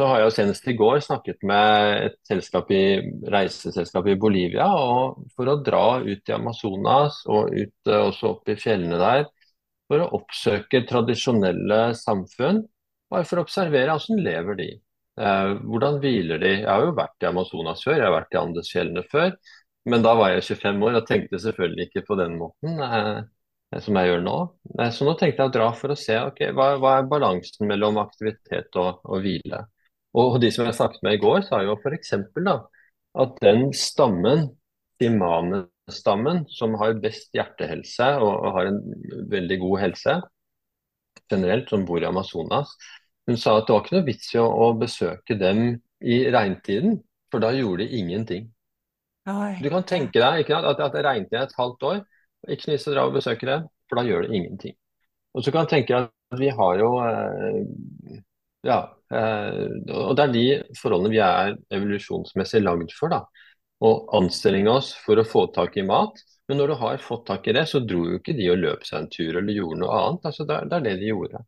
så 0.00 0.06
har 0.08 0.22
jeg 0.22 0.26
jo 0.30 0.32
senest 0.32 0.68
i 0.72 0.74
går 0.78 1.02
snakket 1.04 1.42
med 1.44 2.06
et 2.06 2.14
selskap 2.24 2.70
i, 2.72 2.84
reiseselskap 3.30 4.06
i 4.08 4.16
Bolivia 4.18 4.70
og 4.72 5.26
for 5.36 5.50
å 5.52 5.58
dra 5.60 6.00
ut 6.00 6.30
i 6.30 6.34
Amazonas 6.34 7.18
og 7.28 7.52
ut 7.52 7.90
også 7.92 8.30
opp 8.30 8.48
i 8.48 8.56
fjellene 8.56 8.96
der 8.96 9.26
for 9.90 10.04
å 10.04 10.12
oppsøke 10.20 10.84
tradisjonelle 10.86 11.80
samfunn. 11.98 12.62
Bare 13.10 13.26
for 13.26 13.40
å 13.40 13.44
observere 13.44 13.96
hvordan 13.96 14.22
lever 14.22 14.60
de. 14.60 14.68
Eh, 15.20 15.54
hvordan 15.66 15.98
hviler 16.02 16.38
de? 16.42 16.52
Jeg 16.60 16.70
har 16.70 16.84
jo 16.86 16.94
vært 16.96 17.24
i 17.24 17.28
Amazonas 17.28 17.82
før, 17.84 17.98
jeg 17.98 18.06
har 18.06 18.14
vært 18.14 18.36
i 18.36 18.40
Andesfjellene 18.40 19.04
før. 19.10 19.34
Men 19.90 20.04
da 20.04 20.14
var 20.16 20.34
jeg 20.34 20.46
25 20.46 20.86
år 20.86 20.98
og 21.00 21.06
tenkte 21.08 21.40
selvfølgelig 21.42 21.88
ikke 21.88 22.06
på 22.06 22.16
den 22.20 22.36
måten 22.38 22.80
eh, 22.84 23.80
som 23.82 23.98
jeg 23.98 24.10
gjør 24.10 24.24
nå. 24.24 24.36
Eh, 24.78 24.92
så 24.94 25.08
nå 25.08 25.16
tenkte 25.18 25.42
jeg 25.42 25.50
å 25.50 25.56
dra 25.58 25.68
for 25.76 25.94
å 25.94 25.98
se 25.98 26.16
okay, 26.22 26.54
hva, 26.56 26.72
hva 26.82 26.96
er 27.00 27.10
balansen 27.10 27.68
mellom 27.70 27.98
aktivitet 28.02 28.78
og, 28.80 29.02
og 29.08 29.24
hvile. 29.26 29.64
Og 30.20 30.38
de 30.42 30.50
som 30.54 30.66
jeg 30.66 30.78
snakket 30.78 31.04
med 31.06 31.18
i 31.18 31.22
går, 31.22 31.42
sa 31.46 31.60
jo 31.66 31.76
f.eks. 31.78 32.14
at 33.24 33.36
den 33.42 33.68
stammen, 33.76 34.48
Simane-stammen, 35.90 36.44
som 36.48 36.74
har 36.80 36.98
best 37.02 37.34
hjertehelse 37.34 38.06
og, 38.20 38.32
og, 38.32 38.52
har 38.56 38.70
en 38.70 38.80
veldig 39.30 39.58
god 39.60 39.80
helse 39.80 40.16
generelt, 41.30 41.68
som 41.70 41.84
bor 41.86 42.02
i 42.02 42.08
Amazonas, 42.08 42.72
hun 43.28 43.36
sa 43.38 43.58
at 43.58 43.68
det 43.68 43.74
var 43.74 43.84
ikke 43.84 43.96
noe 43.96 44.06
vits 44.06 44.32
i 44.34 44.40
å, 44.40 44.46
å 44.46 44.72
besøke 44.78 45.36
dem 45.38 45.80
i 46.00 46.22
regntiden, 46.32 46.98
for 47.30 47.42
da 47.42 47.52
gjorde 47.54 47.86
de 47.86 48.00
ingenting. 48.00 48.48
Oi. 49.30 49.52
Du 49.62 49.68
kan 49.70 49.84
tenke 49.86 50.18
deg 50.18 50.42
ikke, 50.42 50.58
at, 50.58 50.80
at 50.80 50.96
det 50.96 51.04
regnet 51.06 51.36
i 51.36 51.38
et 51.42 51.54
halvt 51.58 51.86
år, 51.86 52.00
ikke 52.50 52.70
noe 52.70 52.80
å 52.80 52.94
dra 52.94 53.04
og 53.06 53.18
besøke 53.18 53.46
det, 53.46 53.58
for 53.86 54.00
da 54.00 54.06
gjør 54.08 54.26
det 54.26 54.38
ingenting. 54.38 54.74
Og 55.36 55.44
så 55.44 55.52
kan 55.54 55.68
du 55.68 55.74
tenke 55.74 55.94
deg 55.94 56.08
at 56.10 56.40
vi 56.40 56.50
har 56.54 56.80
jo 56.80 56.90
eh, 57.04 58.18
ja, 58.66 58.80
eh, 59.14 59.60
og 59.94 60.16
det 60.18 60.24
er 60.24 60.34
de 60.34 60.46
forholdene 60.80 61.12
vi 61.12 61.20
er 61.22 61.54
evolusjonsmessig 61.76 62.64
lagd 62.64 62.94
for. 62.96 63.12
da, 63.12 63.22
Å 63.80 63.90
anstrenge 64.18 64.72
oss 64.72 64.90
for 65.04 65.20
å 65.20 65.24
få 65.24 65.46
tak 65.54 65.78
i 65.80 65.86
mat. 65.86 66.18
Men 66.50 66.58
når 66.60 66.72
du 66.72 66.74
har 66.80 67.00
fått 67.00 67.26
tak 67.30 67.46
i 67.48 67.54
det, 67.56 67.64
så 67.70 67.80
dro 67.80 68.02
jo 68.10 68.18
ikke 68.18 68.34
de 68.36 68.50
og 68.52 68.58
løp 68.58 68.84
seg 68.84 68.98
en 68.98 69.10
tur 69.12 69.38
eller 69.38 69.54
gjorde 69.54 69.80
noe 69.84 70.00
annet. 70.00 70.28
altså 70.32 70.46
Det, 70.48 70.56
er 70.76 70.84
det 70.84 70.94
de 71.00 71.12
gjorde. 71.12 71.42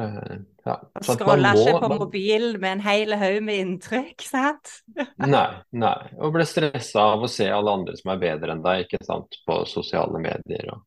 Uh, 0.00 0.40
ja. 0.64 0.74
Scrolla 1.04 1.52
ikke 1.54 1.80
på 1.82 1.90
mobilen 2.00 2.60
med 2.60 2.72
en 2.72 2.82
hel 2.84 3.14
haug 3.20 3.40
med 3.44 3.62
inntrykk, 3.62 4.24
sant? 4.24 4.72
nei, 5.34 5.46
nei. 5.76 5.96
Og 6.18 6.34
ble 6.34 6.46
stressa 6.48 7.06
av 7.14 7.26
å 7.26 7.30
se 7.30 7.48
alle 7.52 7.74
andre 7.78 7.96
som 7.98 8.12
er 8.14 8.22
bedre 8.22 8.54
enn 8.56 8.64
deg, 8.64 8.86
ikke 8.86 9.02
sant, 9.06 9.40
på 9.46 9.60
sosiale 9.68 10.20
medier 10.22 10.72
og, 10.74 10.84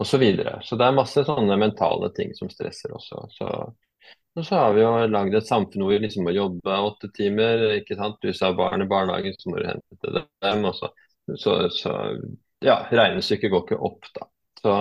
og 0.00 0.08
så 0.08 0.20
videre. 0.20 0.58
Så 0.64 0.78
det 0.80 0.88
er 0.88 0.96
masse 0.96 1.24
sånne 1.28 1.58
mentale 1.60 2.10
ting 2.16 2.32
som 2.38 2.50
stresser 2.52 2.94
også. 2.96 3.26
Så 3.36 3.52
og 4.36 4.44
så 4.44 4.58
har 4.60 4.74
vi 4.76 4.82
jo 4.82 4.90
lagd 5.08 5.34
et 5.38 5.48
samfunn 5.48 5.84
hvor 5.84 5.94
vi 5.94 6.02
liksom 6.02 6.26
må 6.28 6.34
jobbe 6.36 6.80
åtte 6.88 7.08
timer. 7.16 7.62
ikke 7.78 7.96
sant? 7.96 8.18
Du 8.20 8.32
sa 8.36 8.52
barn 8.56 8.84
i 8.84 8.88
barnehagen, 8.90 9.36
så 9.38 9.52
må 9.52 9.62
du 9.62 9.68
hente 9.70 10.12
dem. 10.12 10.66
Og 10.68 10.76
så, 10.76 10.90
så, 11.40 11.54
så 11.72 11.94
ja, 12.64 12.82
regnestykket 12.92 13.52
går 13.52 13.64
ikke 13.64 13.80
opp, 13.88 14.10
da. 14.16 14.28
Så, 14.60 14.74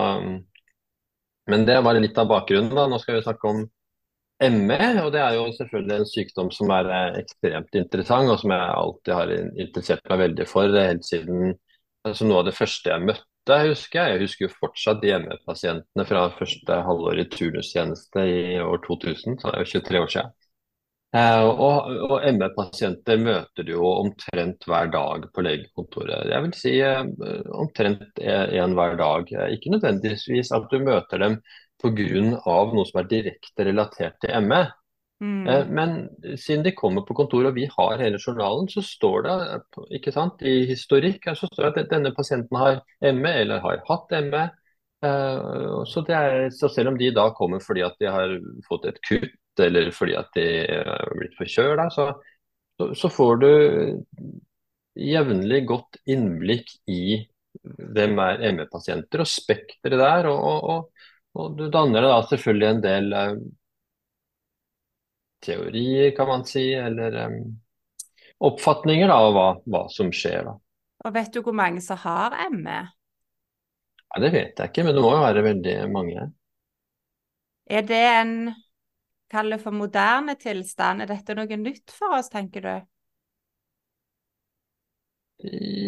men 1.51 1.65
det 1.69 1.79
var 1.85 1.99
litt 1.99 2.19
av 2.19 2.27
bakgrunnen. 2.31 2.73
da. 2.75 2.87
Nå 2.91 2.99
skal 2.99 3.19
vi 3.19 3.25
snakke 3.25 3.53
om 3.53 3.63
ME, 4.43 4.89
og 5.05 5.13
det 5.15 5.21
er 5.23 5.37
jo 5.37 5.45
selvfølgelig 5.55 5.95
en 5.95 6.09
sykdom 6.09 6.49
som 6.51 6.71
er 6.75 6.89
eh, 6.91 7.21
ekstremt 7.21 7.77
interessant, 7.79 8.31
og 8.33 8.41
som 8.41 8.51
jeg 8.51 8.73
alltid 8.81 9.13
har 9.15 9.31
interessert 9.37 10.11
meg 10.11 10.23
veldig 10.25 10.49
for. 10.51 10.75
Helt 10.75 11.07
siden 11.07 11.55
altså 12.05 12.27
Noe 12.27 12.43
av 12.43 12.49
det 12.49 12.57
første 12.57 12.91
jeg 12.91 13.07
møtte 13.07 13.34
jeg 13.53 13.73
husker 13.73 13.99
jeg. 13.99 14.13
Jeg 14.15 14.21
husker 14.25 14.45
jo 14.45 14.55
fortsatt 14.59 15.03
hjemmepasientene 15.05 16.05
fra 16.09 16.23
første 16.39 16.79
halvår 16.87 17.21
i 17.21 17.27
turnustjeneste 17.29 18.25
i 18.31 18.57
år 18.63 18.81
2000, 18.87 19.37
så 19.41 19.51
det 19.51 19.59
er 19.59 19.65
jo 19.65 19.71
23 19.75 20.01
år 20.01 20.11
siden. 20.15 20.33
Eh, 21.15 21.43
og, 21.47 21.91
og 22.09 22.25
ME-pasienter 22.35 23.19
møter 23.21 23.63
du 23.67 23.75
jo 23.75 23.91
omtrent 24.01 24.65
hver 24.67 24.89
dag 24.91 25.27
på 25.31 25.43
legekontoret. 25.45 26.31
Jeg 26.31 26.45
vil 26.47 26.55
si 26.57 26.73
eh, 26.83 27.03
omtrent 27.55 28.19
én 28.19 28.75
hver 28.75 28.97
dag. 28.99 29.29
Ikke 29.53 29.71
nødvendigvis 29.75 30.51
at 30.55 30.65
du 30.71 30.81
møter 30.83 31.21
dem 31.21 31.37
pga. 31.83 32.33
noe 32.41 32.87
som 32.89 32.99
er 32.99 33.11
direkte 33.13 33.69
relatert 33.69 34.19
til 34.23 34.49
ME. 34.49 34.65
Mm. 35.23 35.47
Eh, 35.47 35.67
men 35.67 35.93
siden 36.37 36.63
de 36.65 36.73
kommer 36.75 37.05
på 37.07 37.15
kontoret 37.15 37.53
og 37.53 37.55
vi 37.55 37.69
har 37.71 38.01
hele 38.01 38.19
journalen, 38.19 38.67
så 38.71 38.83
står 38.83 39.25
det 39.25 39.35
ikke 39.99 40.11
sant, 40.15 40.43
i 40.43 40.65
historikk 40.69 41.29
så 41.31 41.47
står 41.47 41.71
det 41.71 41.85
at 41.85 41.93
denne 41.93 42.11
pasienten 42.15 42.59
har 42.59 42.81
ME 43.15 43.31
eller 43.31 43.63
har 43.63 43.83
hatt 43.87 44.15
ME. 44.27 44.45
Eh, 45.05 45.83
så, 45.87 46.05
er, 46.09 46.49
så, 46.51 46.69
selv 46.71 46.93
om 46.93 46.99
de 46.99 47.13
da 47.15 47.29
kommer 47.37 47.63
fordi 47.63 47.83
at 47.85 47.97
de 48.01 48.11
har 48.11 48.37
fått 48.67 48.89
et 48.91 49.01
kutt 49.07 49.63
eller 49.63 49.91
fordi 49.95 50.15
at 50.19 50.31
de 50.35 50.47
har 50.67 51.15
blitt 51.15 51.37
forkjøla, 51.39 51.87
så, 51.93 52.09
så, 52.91 53.11
får 53.11 53.37
du 53.39 53.51
jevnlig 54.99 55.61
godt 55.67 55.99
innblikk 56.11 56.73
i 56.91 57.21
hvem 57.63 58.19
er 58.19 58.41
ME-pasienter 58.55 59.23
og 59.23 59.29
spekteret 59.31 60.01
der. 60.01 60.27
Og, 60.31 60.41
og, 60.73 61.05
og, 61.35 61.55
du 61.55 61.69
danner 61.71 62.03
deg 62.03 62.11
da 62.11 62.25
selvfølgelig 62.31 62.67
en 62.69 62.83
del 62.83 63.15
eh, 63.15 63.37
teorier, 65.43 66.11
kan 66.15 66.29
man 66.29 66.45
si, 66.47 66.67
eller 66.73 67.15
um, 67.27 67.39
oppfatninger 68.45 69.09
da, 69.09 69.17
av 69.27 69.33
hva, 69.35 69.47
hva, 69.65 69.85
som 69.91 70.11
skjer. 70.13 70.45
da. 70.47 70.55
Og 71.05 71.15
Vet 71.15 71.33
du 71.33 71.41
hvor 71.45 71.55
mange 71.57 71.83
som 71.83 71.99
har 72.03 72.37
ME? 72.53 72.81
Ja, 74.05 74.21
det 74.23 74.31
vet 74.31 74.59
jeg 74.59 74.71
ikke, 74.71 74.85
men 74.87 74.95
det 74.95 75.03
må 75.03 75.11
jo 75.15 75.23
være 75.25 75.43
veldig 75.45 75.75
mange. 75.91 76.29
Er 77.65 77.83
det 77.85 78.03
en 78.13 78.37
Kall 79.31 79.49
det 79.49 79.57
for 79.63 79.73
moderne 79.73 80.35
tilstand. 80.37 81.01
Er 81.01 81.09
dette 81.09 81.33
noe 81.35 81.57
nytt 81.57 81.91
for 81.91 82.13
oss, 82.19 82.29
tenker 82.29 82.61
du? 82.61 82.75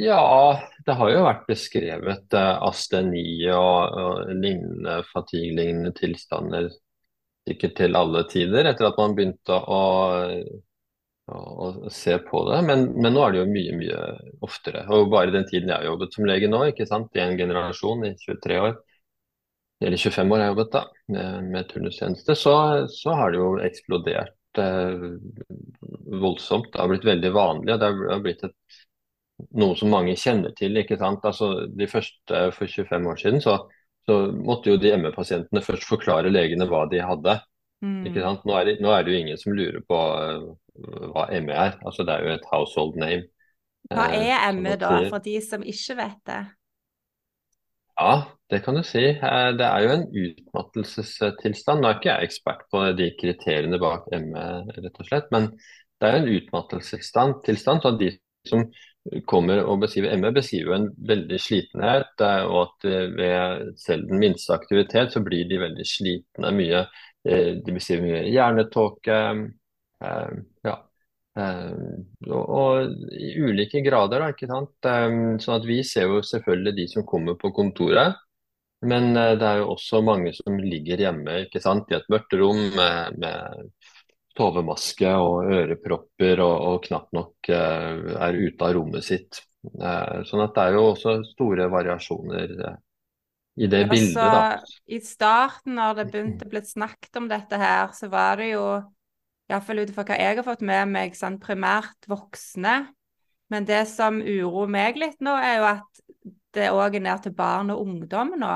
Ja, 0.03 0.57
det 0.85 0.95
har 0.99 1.11
jo 1.13 1.21
vært 1.23 1.45
beskrevet 1.47 2.35
uh, 2.35 2.57
asteni 2.67 3.45
og, 3.53 3.93
og 4.01 4.33
lignende 4.33 4.99
fatigue-lignende 5.13 5.93
tilstander 5.95 6.67
sikkert 7.47 7.77
til 7.79 7.97
alle 7.97 8.23
tider, 8.31 8.67
etter 8.69 8.89
at 8.89 8.97
man 8.99 9.15
begynte 9.17 9.55
å, 9.57 9.81
å, 11.31 11.39
å 11.67 11.91
se 11.93 12.17
på 12.27 12.43
det. 12.49 12.59
Men, 12.67 12.89
men, 12.97 13.13
nå 13.15 13.23
er 13.23 13.35
det 13.35 13.41
jo 13.41 13.47
mye, 13.51 13.77
mye 13.79 14.01
oftere. 14.47 14.85
Og 14.95 15.11
bare 15.13 15.33
den 15.35 15.47
tiden 15.49 15.71
jeg 15.71 15.79
har 15.79 15.89
jobbet 15.89 16.17
som 16.17 16.27
lege 16.29 16.51
nå, 16.51 16.63
ikke 16.71 16.87
sant, 16.89 17.11
i 17.15 17.23
en 17.23 17.37
generasjon 17.39 18.05
i 18.07 18.13
23 18.25 18.59
år, 18.63 18.77
eller 19.85 20.01
25 20.01 20.33
år 20.33 20.41
jeg 20.41 20.47
har 20.47 20.55
jobbet 20.55 20.73
da, 20.73 20.83
med 21.45 21.69
turnustjeneste, 21.69 22.35
så, 22.37 22.53
så 22.89 23.13
har 23.19 23.33
det 23.33 23.41
jo 23.41 23.49
eksplodert 23.61 24.61
eh, 24.61 25.07
voldsomt. 26.23 26.71
Det 26.73 26.81
har 26.81 26.89
blitt 26.91 27.05
veldig 27.05 27.33
vanlig. 27.35 27.75
og 27.75 27.83
Det 27.83 27.91
har 27.93 28.23
blitt 28.25 28.47
et, 28.47 28.55
noe 29.61 29.77
som 29.77 29.93
mange 29.93 30.15
kjenner 30.17 30.55
til. 30.57 30.79
ikke 30.81 30.97
sant? 30.97 31.25
Altså, 31.29 31.67
De 31.69 31.89
første 31.91 32.47
for 32.57 32.65
25 32.65 33.11
år 33.13 33.21
siden 33.21 33.43
så 33.43 33.59
så 34.07 34.17
måtte 34.31 34.71
jo 34.71 34.79
de 34.79 34.93
ME-pasientene 35.01 35.63
først 35.63 35.87
forklare 35.87 36.31
legene 36.31 36.67
hva 36.69 36.85
de 36.91 37.01
hadde. 37.03 37.37
Mm. 37.83 38.05
Ikke 38.09 38.23
sant? 38.23 38.45
Nå 38.47 38.55
er, 38.57 38.69
det, 38.69 38.75
nå 38.81 38.93
er, 38.93 39.03
det, 39.03 39.13
jo 39.13 39.23
ingen 39.23 39.41
som 39.41 39.55
lurer 39.57 39.81
på 39.85 39.97
uh, 39.97 41.09
hva 41.13 41.27
ME 41.43 41.53
er. 41.53 41.75
Altså 41.83 42.05
Det 42.07 42.15
er 42.15 42.23
jo 42.25 42.37
et 42.37 42.47
household 42.51 42.95
name. 43.01 43.27
Hva 43.91 44.07
eh, 44.15 44.31
er 44.35 44.55
ME 44.55 44.77
da, 44.79 44.93
for 45.11 45.23
de 45.23 45.35
som 45.43 45.63
ikke 45.63 45.97
vet 45.99 46.21
det? 46.27 46.39
Ja, 47.97 48.13
det 48.51 48.61
kan 48.65 48.77
du 48.77 48.83
si. 48.85 49.03
Eh, 49.09 49.49
det 49.57 49.67
er 49.67 49.85
jo 49.85 49.93
en 49.95 50.07
utmattelsestilstand. 50.23 51.81
Nå 51.81 51.89
er 51.89 51.99
ikke 51.99 52.11
jeg 52.13 52.29
ekspert 52.29 52.65
på 52.73 52.83
de 52.97 53.09
kriteriene 53.19 53.79
bak 53.81 54.09
ME, 54.13 54.47
rett 54.77 55.01
og 55.01 55.09
slett. 55.09 55.31
Men 55.35 55.51
det 55.97 56.09
er 56.09 56.17
jo 56.17 56.23
en 56.23 56.35
utmattelsestilstand. 56.37 57.83
Så 57.83 57.95
de 57.99 58.11
som 58.47 58.67
kommer 59.25 59.63
og 59.65 59.81
beskriver 59.83 60.17
ME, 60.19 60.31
beskriver 60.35 60.75
en 60.75 60.87
veldig 61.09 61.39
slitenhet. 61.41 62.23
Og 62.47 62.57
at 62.63 62.87
eh, 62.89 63.07
ved 63.15 63.71
selv 63.79 64.09
den 64.09 64.21
minste 64.23 64.55
aktivitet 64.55 65.13
så 65.15 65.23
blir 65.25 65.47
de 65.49 65.61
veldig 65.61 65.87
slitne. 65.87 66.51
Mye, 66.57 66.83
eh, 67.27 67.55
de 67.63 67.75
beskriver 67.75 68.07
mye 68.07 68.27
hjernetåke. 68.31 69.21
Eh, 70.03 70.37
ja. 70.67 70.77
Og, 71.37 72.93
i 73.13 73.27
ulike 73.37 73.83
grader, 73.85 74.23
da, 74.23 74.31
ikke 74.33 74.47
sant. 74.49 74.87
Sånn 75.43 75.59
at 75.59 75.67
vi 75.69 75.83
ser 75.85 76.07
jo 76.09 76.23
selvfølgelig 76.25 76.73
de 76.79 76.87
som 76.95 77.05
kommer 77.05 77.37
på 77.37 77.51
kontoret. 77.53 78.17
Men 78.89 79.11
det 79.13 79.45
er 79.45 79.59
jo 79.61 79.71
også 79.75 80.01
mange 80.05 80.31
som 80.37 80.57
ligger 80.61 81.01
hjemme 81.01 81.43
ikke 81.43 81.61
sant, 81.61 81.89
i 81.89 81.97
et 81.97 82.09
mørkt 82.13 82.33
rom 82.37 82.57
med, 82.73 83.21
med 83.21 83.69
tovemaske 84.37 85.11
og 85.17 85.51
ørepropper 85.51 86.41
og, 86.45 86.55
og 86.71 86.81
knapt 86.87 87.13
nok 87.17 87.49
uh, 87.51 88.17
er 88.27 88.37
ute 88.37 88.67
av 88.67 88.75
rommet 88.77 89.05
sitt. 89.05 89.41
Uh, 89.67 90.23
sånn 90.27 90.43
at 90.45 90.53
det 90.55 90.65
er 90.65 90.77
jo 90.77 90.83
også 90.91 91.15
store 91.33 91.67
variasjoner 91.73 92.53
uh, 92.61 92.75
i 93.57 93.69
det 93.71 93.87
bildet, 93.89 94.13
da. 94.21 94.61
I 94.85 94.99
starten, 95.01 95.73
når 95.79 95.97
det 95.97 96.05
begynte 96.11 96.45
å 96.45 96.51
bli 96.51 96.61
snakket 96.61 97.17
om 97.17 97.29
dette 97.31 97.57
her, 97.57 97.89
så 97.97 98.09
var 98.13 98.37
det 98.37 98.51
jo, 98.51 98.65
iallfall 99.49 99.81
ut 99.81 99.89
ifra 99.89 100.05
hva 100.05 100.19
jeg 100.21 100.37
har 100.37 100.45
fått 100.45 100.61
med 100.69 100.91
meg, 100.93 101.17
sånn 101.17 101.39
primært 101.41 102.05
voksne. 102.09 102.75
Men 103.49 103.65
det 103.65 103.87
som 103.89 104.19
uroer 104.21 104.69
meg 104.69 104.99
litt 105.01 105.23
nå, 105.25 105.33
er 105.41 105.57
jo 105.57 105.69
at 105.71 106.03
det 106.53 106.69
òg 106.69 106.99
ned 107.01 107.23
til 107.23 107.33
barn 107.37 107.73
og 107.73 107.81
ungdom 107.81 108.35
nå? 108.37 108.51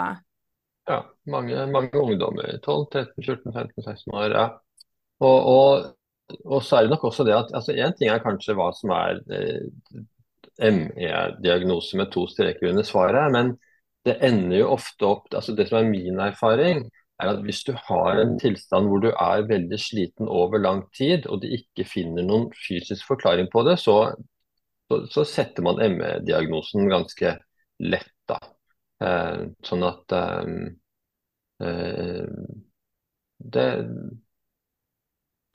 Ja, 0.90 1.00
mange, 1.30 1.66
mange 1.72 1.98
ungdommer. 1.98 2.54
12, 2.60 2.86
13, 2.92 3.26
14, 3.26 3.54
15, 3.58 3.84
16 3.88 4.14
år. 4.14 4.36
ja. 4.38 4.46
Og, 5.22 5.50
og, 5.56 6.38
og 6.46 6.64
så 6.66 6.78
er 6.78 6.88
det 6.88 6.94
nok 6.96 7.04
også 7.12 7.26
det 7.28 7.36
at 7.38 7.52
altså 7.58 7.76
ting 7.98 8.10
er 8.10 8.24
kanskje 8.24 8.56
hva 8.58 8.72
som 8.78 8.94
er 8.96 9.20
eh, 9.36 10.72
ME-diagnose 10.72 11.98
med 12.00 12.12
to 12.14 12.26
streker 12.30 12.72
under 12.72 12.86
svaret, 12.86 13.32
men 13.34 13.54
det 14.06 14.18
ender 14.26 14.64
jo 14.64 14.72
ofte 14.74 15.06
opp 15.06 15.34
altså 15.38 15.54
Det 15.58 15.68
som 15.70 15.80
er 15.82 15.90
min 15.90 16.20
erfaring, 16.20 16.84
er 17.22 17.36
at 17.36 17.44
hvis 17.46 17.62
du 17.68 17.74
har 17.78 18.18
en 18.22 18.38
tilstand 18.42 18.90
hvor 18.90 19.02
du 19.04 19.12
er 19.12 19.48
veldig 19.50 19.80
sliten 19.80 20.30
over 20.30 20.62
lang 20.62 20.84
tid, 20.98 21.28
og 21.30 21.44
de 21.44 21.54
ikke 21.60 21.86
finner 21.86 22.26
noen 22.26 22.50
fysisk 22.68 23.06
forklaring 23.08 23.50
på 23.54 23.64
det, 23.68 23.78
så, 23.80 23.98
så, 24.90 25.04
så 25.14 25.26
setter 25.28 25.66
man 25.66 25.82
ME-diagnosen 25.98 26.90
ganske 26.90 27.36
lett. 27.86 28.10
da. 28.30 28.40
Eh, 29.02 29.46
sånn 29.66 29.86
at 29.86 30.16
eh, 30.18 30.50
eh, 31.66 32.26
det, 33.56 33.68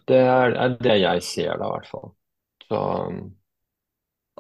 det 0.07 0.21
er, 0.23 0.55
er, 0.55 0.77
det 0.83 1.01
jeg 1.03 1.25
ser, 1.27 1.57
da, 1.59 1.67
i 1.67 1.75
hvert 1.75 1.91
fall. 1.91 2.09
Så, 2.67 2.81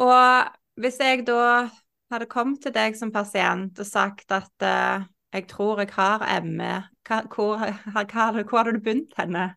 og 0.06 0.80
hvis 0.80 0.99
jeg 1.00 1.26
da 1.26 1.68
hadde 2.12 2.30
kommet 2.30 2.62
til 2.62 2.75
deg 2.75 2.96
som 2.99 3.12
pasient 3.14 3.78
og 3.82 3.88
sagt 3.88 4.32
at 4.35 4.66
uh, 4.66 5.06
jeg 5.35 5.46
tror 5.50 5.82
jeg 5.82 5.92
har 5.96 6.25
ME, 6.44 6.75
hvor, 7.06 7.62
hvor, 7.92 8.42
hvor 8.42 8.58
hadde 8.58 8.76
du 8.76 8.82
begynt 8.82 9.16
henne? 9.18 9.49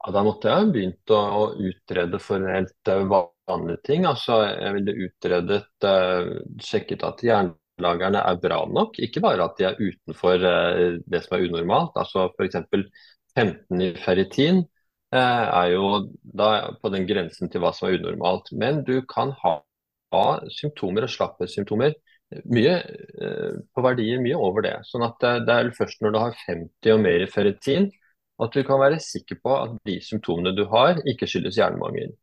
Ja, 0.00 0.12
da 0.16 0.24
måtte 0.24 0.48
jeg 0.48 0.72
begynt 0.72 1.12
å, 1.12 1.20
å 1.20 1.42
utrede 1.60 2.20
for 2.22 2.44
helt 2.48 2.92
uh, 2.92 3.02
vanlige 3.50 3.82
ting. 3.84 4.06
Altså, 4.08 4.38
jeg 4.48 4.76
ville 4.78 4.96
utredet, 5.06 5.66
uh, 5.84 6.30
sjekket 6.64 7.04
at 7.04 7.20
hjernelagerne 7.24 8.22
er 8.24 8.40
bra 8.40 8.62
nok. 8.70 8.96
Ikke 9.04 9.20
bare 9.24 9.44
at 9.44 9.60
de 9.60 9.68
er 9.68 9.80
utenfor 9.80 10.46
uh, 10.46 10.96
det 11.04 11.20
som 11.26 11.36
er 11.36 11.44
unormalt. 11.48 11.98
Altså 12.00 12.30
F.eks. 12.32 12.62
15 13.38 13.82
i 13.86 13.90
ferritin 14.00 14.62
uh, 15.14 15.18
er 15.18 15.72
jo 15.74 15.90
da 16.22 16.50
på 16.82 16.92
den 16.94 17.06
grensen 17.08 17.50
til 17.50 17.62
hva 17.64 17.72
som 17.76 17.88
er 17.88 17.98
unormalt. 18.00 18.52
Men 18.52 18.82
du 18.86 19.00
kan 19.10 19.34
ha, 19.42 19.56
ha 20.14 20.26
symptomer 20.54 21.06
og 21.06 21.14
slapphetssymptomer 21.14 21.96
mye, 22.50 22.74
på 23.74 23.82
verdier 23.82 24.20
mye 24.22 24.38
over 24.38 24.62
det. 24.62 24.76
Sånn 24.86 25.02
at 25.02 25.18
det 25.18 25.54
er 25.54 25.72
først 25.74 25.98
når 26.04 26.14
du 26.14 26.18
har 26.22 26.36
50 26.44 26.92
og 26.94 27.00
mer 27.02 27.24
i 27.24 27.30
ferritin 27.30 27.88
at 28.40 28.56
du 28.56 28.64
kan 28.64 28.80
være 28.80 29.00
sikker 29.04 29.40
på 29.42 29.54
at 29.56 29.76
de 29.86 29.98
symptomene 30.04 30.54
du 30.56 30.64
har, 30.72 31.00
ikke 31.08 31.28
skyldes 31.28 31.58
hjernemangel. 31.60 32.14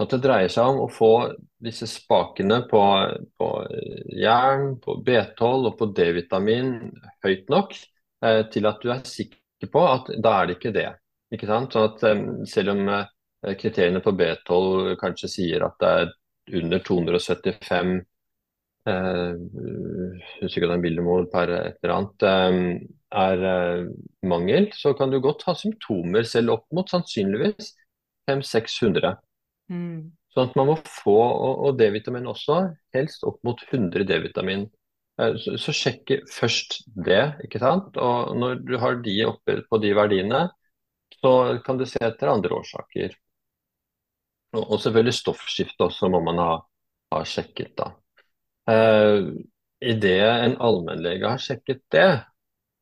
At 0.00 0.14
det 0.14 0.22
dreier 0.24 0.52
seg 0.52 0.70
om 0.72 0.84
å 0.84 0.92
få 0.92 1.12
disse 1.60 1.88
spakene 1.90 2.62
på, 2.70 2.82
på 3.36 3.48
jern, 4.16 4.76
på 4.80 4.96
B12 5.06 5.68
og 5.72 5.74
på 5.80 5.90
D-vitamin 5.96 6.72
høyt 7.24 7.50
nok 7.52 7.74
eh, 7.76 8.42
til 8.52 8.70
at 8.70 8.80
du 8.80 8.94
er 8.94 9.02
sikker 9.08 9.39
på 9.68 9.82
at 9.84 10.08
da 10.22 10.36
er 10.40 10.48
det 10.48 10.56
ikke 10.56 10.72
det. 10.74 10.88
Ikke 11.34 11.48
sant? 11.50 11.74
Sånn 11.74 11.90
at 11.90 12.06
eh, 12.08 12.22
Selv 12.48 12.74
om 12.74 12.88
eh, 12.88 13.54
kriteriene 13.60 14.02
på 14.04 14.14
B12 14.16 14.96
kanskje 15.00 15.30
sier 15.30 15.66
at 15.66 15.76
det 15.82 15.90
er 16.00 16.14
under 16.60 16.80
275 16.82 17.92
eh, 18.88 19.34
husker 20.40 20.64
ikke 20.64 20.70
om 20.72 20.82
millimol 20.84 21.28
per 21.32 21.52
et 21.56 21.78
eller 21.82 21.96
annet, 21.96 22.26
eh, 22.30 22.60
er 23.20 23.44
eh, 23.52 23.90
mangel, 24.30 24.70
så 24.76 24.94
kan 24.98 25.12
du 25.12 25.20
godt 25.22 25.44
ha 25.48 25.56
symptomer 25.58 26.26
selv 26.28 26.56
opp 26.56 26.66
mot 26.74 26.90
sannsynligvis 26.90 27.74
500-600. 28.30 29.16
Mm. 29.70 30.10
Sånn 30.34 30.50
at 30.50 30.58
man 30.58 30.68
må 30.70 30.76
få, 30.86 31.16
og, 31.18 31.64
og 31.66 31.78
D-vitamin 31.78 32.28
også, 32.30 32.62
helst 32.94 33.24
opp 33.26 33.40
mot 33.46 33.62
100 33.70 34.06
D-vitamin. 34.06 34.68
Eh, 35.20 35.36
så, 35.42 35.56
så 35.60 35.74
sjekk 35.76 36.12
først 36.32 36.80
det, 37.06 37.20
ikke 37.46 37.60
sant. 37.62 37.98
Og 38.00 38.32
når 38.40 38.62
du 38.66 38.76
har 38.82 39.00
de 39.04 39.16
oppe 39.28 39.60
på 39.70 39.80
de 39.82 39.92
verdiene, 39.98 40.46
så 41.20 41.34
kan 41.66 41.80
du 41.80 41.86
se 41.88 42.00
etter 42.06 42.32
andre 42.32 42.56
årsaker. 42.60 43.16
Og, 44.56 44.64
og 44.74 44.80
selvfølgelig 44.82 45.14
stoffskifte 45.18 45.86
også 45.86 46.10
må 46.12 46.20
man 46.26 46.40
ha, 46.42 46.50
ha 47.14 47.22
sjekket, 47.26 47.74
da. 47.78 47.90
Eh, 48.72 49.32
Idet 49.80 50.26
en 50.44 50.58
allmennlege 50.60 51.24
har 51.24 51.40
sjekket 51.40 51.78
det, 51.94 52.08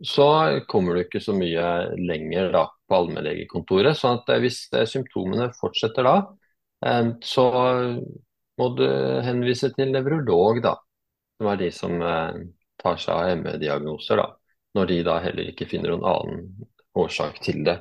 så 0.02 0.24
kommer 0.70 0.96
du 0.96 1.04
ikke 1.04 1.20
så 1.22 1.30
mye 1.36 1.66
lenger 1.94 2.50
da, 2.56 2.64
på 2.90 2.96
allmennlegekontoret. 2.96 3.94
sånn 3.98 4.18
at 4.18 4.32
eh, 4.34 4.40
hvis 4.42 4.64
symptomene 4.90 5.52
fortsetter 5.60 6.08
da, 6.08 6.16
så 7.26 7.44
må 8.58 8.66
du 8.78 8.84
henvise 9.26 9.70
til 9.74 9.90
nevrolog, 9.94 10.60
da. 10.62 10.74
Som 11.38 11.50
er 11.52 11.60
de 11.60 11.70
som 11.74 12.02
eh, 12.02 12.40
tar 12.82 12.98
seg 13.00 13.14
av 13.14 13.42
ME-diagnoser, 13.42 14.20
da. 14.20 14.28
Når 14.76 14.90
de 14.90 14.98
da 15.06 15.18
heller 15.24 15.50
ikke 15.50 15.68
finner 15.70 15.94
noen 15.94 16.06
annen 16.06 16.68
årsak 16.98 17.40
til 17.42 17.62
det. 17.66 17.78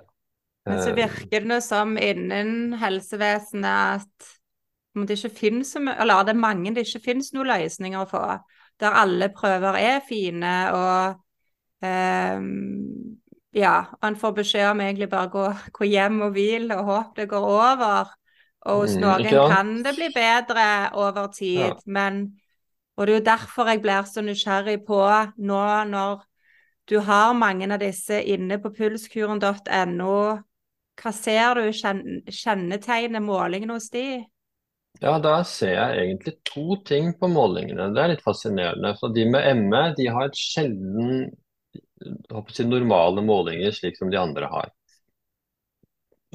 Men 0.68 0.82
så 0.84 0.94
virker 0.96 1.46
det 1.48 1.62
som 1.64 1.96
innen 2.00 2.76
helsevesenet 2.82 4.02
at 4.02 4.34
det 5.08 5.18
ikke 5.20 5.36
finnes, 5.36 5.76
eller 5.78 6.26
det 6.26 6.34
er 6.34 6.42
mange 6.42 6.74
det 6.76 6.88
ikke 6.88 7.06
finnes 7.12 7.30
noen 7.36 7.52
løsninger 7.52 8.08
for. 8.10 8.42
Der 8.82 8.98
alle 8.98 9.30
prøver 9.34 9.78
er 9.80 10.02
fine 10.06 10.56
og 10.74 11.20
um, 11.86 12.50
ja, 13.58 13.76
han 14.02 14.18
får 14.20 14.34
beskjed 14.42 14.72
om 14.72 14.82
egentlig 14.82 15.10
bare 15.10 15.30
gå, 15.34 15.46
gå 15.74 15.88
hjem 15.90 16.22
og 16.28 16.34
hvile 16.36 16.78
og 16.78 16.90
håpe 16.92 17.22
det 17.22 17.30
går 17.32 17.48
over. 17.54 18.12
Og 18.68 18.84
hos 18.84 18.98
mm, 18.98 19.02
noen 19.02 19.30
mm, 19.30 19.54
kan 19.54 19.72
det 19.86 19.94
bli 19.96 20.10
bedre 20.14 20.68
over 21.00 21.30
tid, 21.34 21.64
ja. 21.70 21.74
men 21.86 22.20
Og 22.98 23.06
det 23.06 23.14
er 23.14 23.20
jo 23.20 23.28
derfor 23.28 23.70
jeg 23.70 23.82
blir 23.84 24.08
så 24.10 24.24
nysgjerrig 24.26 24.80
på 24.88 25.00
nå 25.38 25.64
når 25.92 26.24
du 26.90 26.98
har 27.04 27.36
mange 27.38 27.68
av 27.70 27.82
disse 27.82 28.18
inne 28.34 28.58
på 28.64 28.72
pulskuren.no. 28.74 30.18
Hva 30.98 31.12
ser 31.14 31.60
du 31.60 31.68
kjennetegner 32.34 33.22
målingene 33.22 33.76
hos 33.78 33.92
de? 33.94 34.08
Ja, 34.98 35.18
da 35.22 35.44
ser 35.46 35.76
jeg 35.76 36.06
egentlig 36.06 36.34
to 36.48 36.80
ting 36.88 37.12
på 37.20 37.30
målingene. 37.30 37.92
Det 37.94 38.02
er 38.02 38.14
litt 38.16 38.24
fascinerende. 38.26 38.96
For 38.98 39.14
de 39.14 39.28
med 39.30 39.62
ME 39.68 39.84
de 40.00 40.08
har 40.10 40.32
et 40.32 40.40
sjelden 40.40 41.28
si, 42.50 42.66
normale 42.66 43.22
målinger 43.22 43.76
slik 43.78 44.00
som 44.00 44.10
de 44.10 44.18
andre 44.18 44.50
har. 44.50 44.72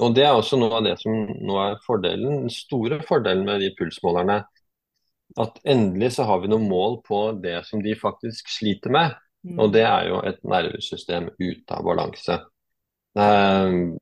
Og 0.01 0.15
Det 0.15 0.25
er 0.25 0.33
også 0.33 0.57
noe 0.61 0.79
av 0.79 0.87
det 0.87 0.95
som 1.03 1.13
nå 1.49 1.59
er 1.65 1.81
fordelen, 1.87 2.45
den 2.45 2.53
store 2.53 3.01
fordelen 3.09 3.45
med 3.49 3.61
de 3.61 3.73
pulsmålerne. 3.79 4.43
At 5.41 5.61
endelig 5.65 6.13
så 6.17 6.27
har 6.29 6.43
vi 6.43 6.51
noen 6.53 6.69
mål 6.69 7.01
på 7.07 7.21
det 7.43 7.63
som 7.69 7.83
de 7.85 7.95
faktisk 7.99 8.51
sliter 8.53 8.93
med. 8.93 9.15
Mm. 9.47 9.59
Og 9.59 9.73
det 9.75 9.85
er 9.89 10.09
jo 10.11 10.21
et 10.27 10.41
nervesystem 10.47 11.31
ute 11.41 11.77
av 11.77 11.87
balanse. 11.87 12.39
Um, 13.19 13.97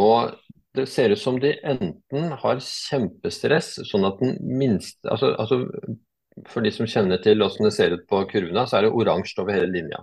og 0.00 0.34
det 0.74 0.86
ser 0.90 1.14
ut 1.14 1.20
som 1.20 1.38
de 1.40 1.52
enten 1.66 2.32
har 2.40 2.62
kjempestress, 2.62 3.76
sånn 3.86 4.06
at 4.08 4.18
den 4.22 4.38
minste 4.40 5.10
altså, 5.12 5.34
altså 5.38 5.58
For 6.50 6.64
de 6.64 6.72
som 6.74 6.88
kjenner 6.90 7.20
til 7.22 7.38
hvordan 7.38 7.68
det 7.68 7.74
ser 7.76 7.94
ut 7.94 8.06
på 8.10 8.24
kurvene, 8.30 8.64
så 8.66 8.80
er 8.80 8.86
det 8.86 8.94
oransje 8.98 9.38
over 9.42 9.54
hele 9.54 9.70
linja. 9.70 10.00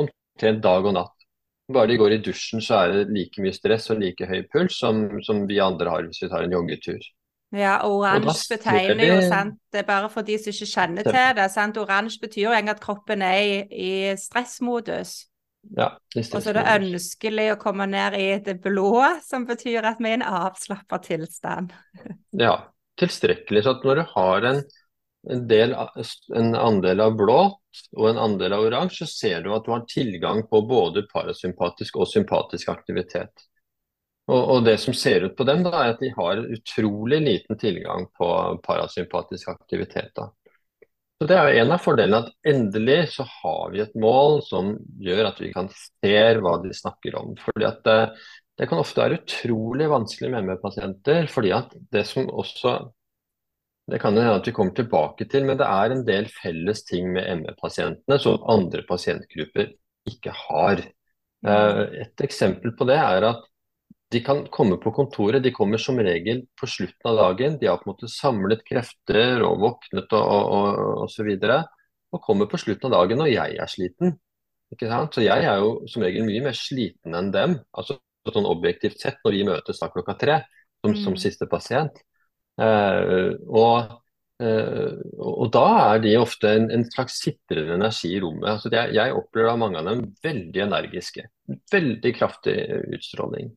Omtrent 0.00 0.62
dag 0.64 0.86
og 0.88 0.94
natt. 0.96 1.26
Bare 1.68 1.90
de 1.90 1.98
går 2.00 2.14
i 2.14 2.20
dusjen, 2.24 2.62
så 2.64 2.78
er 2.78 2.94
det 2.94 3.12
like 3.12 3.42
mye 3.44 3.52
stress 3.52 3.90
og 3.92 4.00
like 4.00 4.24
høy 4.24 4.46
puls 4.48 4.78
som, 4.80 5.02
som 5.26 5.42
vi 5.50 5.58
andre 5.60 5.92
har 5.92 6.06
hvis 6.06 6.22
vi 6.24 6.30
tar 6.32 6.46
en 6.46 6.56
joggetur. 6.56 7.04
Ja, 7.56 7.78
oransje 7.88 8.58
betegner 8.58 9.06
jo, 9.08 9.20
sant. 9.24 9.56
Det 9.72 9.80
er 9.80 9.88
bare 9.88 10.10
for 10.12 10.26
de 10.26 10.36
som 10.40 10.52
ikke 10.52 10.68
kjenner 10.68 11.06
til 11.06 11.36
det. 11.38 11.46
sant? 11.54 11.80
Oransje 11.80 12.20
betyr 12.20 12.42
jo 12.42 12.52
egentlig 12.52 12.76
at 12.76 12.82
kroppen 12.84 13.24
er 13.24 13.38
i, 13.40 13.54
i 13.72 13.92
stressmodus. 14.20 15.14
Ja, 15.76 15.94
det 16.12 16.26
stressmodus. 16.26 16.34
Og 16.34 16.44
så 16.44 16.52
er 16.52 16.58
det 16.58 16.66
ønskelig 16.74 17.46
å 17.54 17.60
komme 17.60 17.88
ned 17.88 18.18
i 18.18 18.26
det 18.44 18.58
blå, 18.64 18.92
som 19.24 19.48
betyr 19.48 19.88
at 19.88 20.02
vi 20.02 20.10
er 20.10 20.18
i 20.18 20.20
en 20.20 20.26
avslappa 20.28 21.00
tilstand. 21.06 21.72
ja, 22.44 22.58
tilstrekkelig. 23.00 23.64
Så 23.64 23.78
at 23.78 23.88
når 23.88 24.02
du 24.02 24.06
har 24.12 24.50
en 24.52 24.62
en, 25.30 25.46
del, 25.48 25.74
en 26.34 26.54
andel 26.54 27.00
av 27.00 27.16
blått 27.18 27.82
og 27.96 28.10
en 28.10 28.20
andel 28.22 28.54
av 28.56 28.66
oransje, 28.68 29.06
så 29.06 29.26
ser 29.26 29.44
du 29.44 29.52
at 29.54 29.66
du 29.66 29.72
har 29.74 29.86
tilgang 29.90 30.44
på 30.48 30.62
både 30.68 31.04
parasympatisk 31.10 31.98
og 31.98 32.08
sympatisk 32.10 32.70
aktivitet. 32.72 33.48
Og, 34.28 34.40
og, 34.40 34.64
Det 34.64 34.76
som 34.80 34.94
ser 34.94 35.24
ut 35.24 35.36
på 35.36 35.46
dem, 35.48 35.62
da, 35.64 35.72
er 35.72 35.94
at 35.94 36.02
de 36.02 36.10
har 36.16 36.42
utrolig 36.44 37.20
liten 37.24 37.58
tilgang 37.60 38.08
på 38.18 38.28
parasympatisk 38.64 39.48
aktivitet. 39.54 40.10
Da. 40.16 40.28
Så 41.18 41.26
Det 41.26 41.38
er 41.38 41.48
jo 41.48 41.62
en 41.62 41.72
av 41.74 41.80
fordelene 41.82 42.20
at 42.26 42.52
endelig 42.52 42.98
så 43.16 43.24
har 43.28 43.72
vi 43.72 43.80
et 43.82 43.96
mål 43.98 44.42
som 44.46 44.74
gjør 45.02 45.30
at 45.30 45.40
vi 45.42 45.48
kan 45.54 45.70
se 45.72 46.18
hva 46.42 46.58
de 46.62 46.74
snakker 46.76 47.16
om. 47.18 47.32
Fordi 47.40 47.66
at 47.66 47.80
det, 47.88 47.98
det 48.60 48.68
kan 48.68 48.82
ofte 48.82 49.02
være 49.02 49.18
utrolig 49.22 49.88
vanskelig 49.90 50.30
med 50.34 50.46
ME-pasienter. 50.50 51.26
fordi 51.32 51.56
at 51.56 51.74
det 51.92 52.04
som 52.06 52.28
også 52.28 52.78
det 53.88 53.98
kan 54.02 54.16
hende 54.16 54.36
at 54.36 54.46
vi 54.46 54.52
kommer 54.52 54.74
tilbake 54.76 55.24
til, 55.32 55.46
men 55.48 55.56
det 55.56 55.66
er 55.66 55.92
en 55.92 56.04
del 56.04 56.26
felles 56.28 56.82
ting 56.84 57.08
med 57.14 57.24
ME-pasientene 57.40 58.18
som 58.20 58.42
andre 58.44 58.82
pasientgrupper 58.88 59.70
ikke 60.10 60.34
har. 60.36 60.82
Eh, 61.46 61.80
et 62.04 62.24
eksempel 62.26 62.74
på 62.76 62.84
det 62.88 62.98
er 63.00 63.30
at 63.30 63.46
de 64.12 64.20
kan 64.24 64.46
komme 64.48 64.78
på 64.80 64.92
kontoret. 64.96 65.42
De 65.44 65.52
kommer 65.52 65.80
som 65.82 65.98
regel 66.00 66.46
på 66.56 66.68
slutten 66.70 67.10
av 67.10 67.18
dagen. 67.20 67.58
De 67.60 67.68
har 67.68 67.80
på 67.80 67.88
en 67.88 67.92
måte 67.92 68.08
samlet 68.08 68.64
krefter 68.64 69.44
og 69.44 69.60
våknet 69.60 70.14
og, 70.16 70.24
og, 70.24 70.54
og, 70.56 70.80
og 71.04 71.12
så 71.12 71.26
videre. 71.26 71.60
Og 72.16 72.24
kommer 72.24 72.48
på 72.48 72.60
slutten 72.60 72.88
av 72.88 73.02
dagen 73.02 73.20
når 73.20 73.32
jeg 73.34 73.58
er 73.60 73.70
sliten. 73.70 74.16
Ikke 74.72 74.88
sant? 74.88 75.16
Så 75.16 75.24
jeg 75.24 75.44
er 75.44 75.60
jo 75.60 75.74
som 75.88 76.04
regel 76.04 76.24
mye 76.28 76.44
mer 76.48 76.56
sliten 76.56 77.16
enn 77.16 77.32
dem. 77.34 77.58
Altså 77.76 77.98
sånn 78.28 78.48
objektivt 78.48 79.00
sett 79.00 79.20
når 79.24 79.36
vi 79.36 79.46
møtes 79.48 79.80
da 79.80 79.88
klokka 79.92 80.16
tre 80.20 80.40
som, 80.82 80.92
mm. 80.92 81.00
som 81.04 81.16
siste 81.20 81.48
pasient. 81.50 82.00
Eh, 82.60 83.30
og, 83.48 83.94
eh, 84.42 84.98
og 85.20 85.46
da 85.54 85.66
er 85.94 86.02
de 86.04 86.16
ofte 86.20 86.50
en, 86.50 86.68
en 86.74 86.84
slags 86.88 87.20
sitrende 87.22 87.78
energi 87.78 88.14
i 88.16 88.20
rommet. 88.24 88.48
Altså 88.56 88.72
jeg, 88.72 88.96
jeg 88.98 89.16
opplever 89.16 89.52
da 89.52 89.60
mange 89.60 89.80
av 89.80 89.88
dem 89.88 90.04
veldig 90.24 90.64
energiske. 90.66 91.28
Veldig 91.72 92.14
kraftig 92.18 92.58
utstråling. 92.98 93.52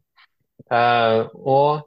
Uh, 0.71 1.27
og, 1.35 1.81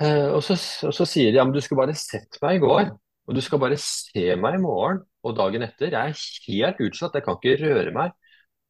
uh, 0.00 0.30
og, 0.32 0.40
så, 0.44 0.56
og, 0.88 0.94
så, 0.96 1.06
sier 1.08 1.28
de 1.32 1.40
ja, 1.40 1.44
men 1.44 1.52
du 1.52 1.60
skulle 1.60 1.82
bare 1.82 1.96
sett 1.98 2.38
meg 2.40 2.56
i 2.56 2.62
går, 2.62 2.88
og 3.26 3.36
du 3.36 3.42
skal 3.44 3.60
bare 3.60 3.76
se 3.80 4.30
meg 4.40 4.56
i 4.56 4.62
morgen 4.62 5.02
og 5.26 5.36
dagen 5.36 5.66
etter. 5.66 5.92
Jeg 5.92 6.14
er 6.14 6.46
helt 6.46 6.82
utslått, 6.86 7.18
jeg 7.18 7.26
kan 7.26 7.36
ikke 7.36 7.58
røre 7.64 7.92
meg. 7.94 8.14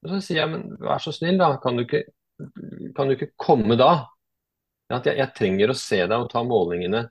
Og 0.03 0.13
Så 0.13 0.21
sier 0.25 0.43
jeg 0.43 0.53
men 0.53 0.69
vær 0.83 1.03
så 1.03 1.15
snill, 1.15 1.39
da, 1.41 1.53
kan 1.63 1.79
du 1.79 1.85
ikke, 1.85 2.03
kan 2.97 3.09
du 3.09 3.17
ikke 3.17 3.33
komme 3.41 3.79
da? 3.79 3.93
At 4.93 5.07
jeg, 5.09 5.19
jeg, 5.19 5.35
trenger 5.35 5.73
å 5.73 5.79
se 5.79 5.99
deg 6.05 6.15
og 6.15 6.31
ta 6.31 6.45
målingene 6.47 7.09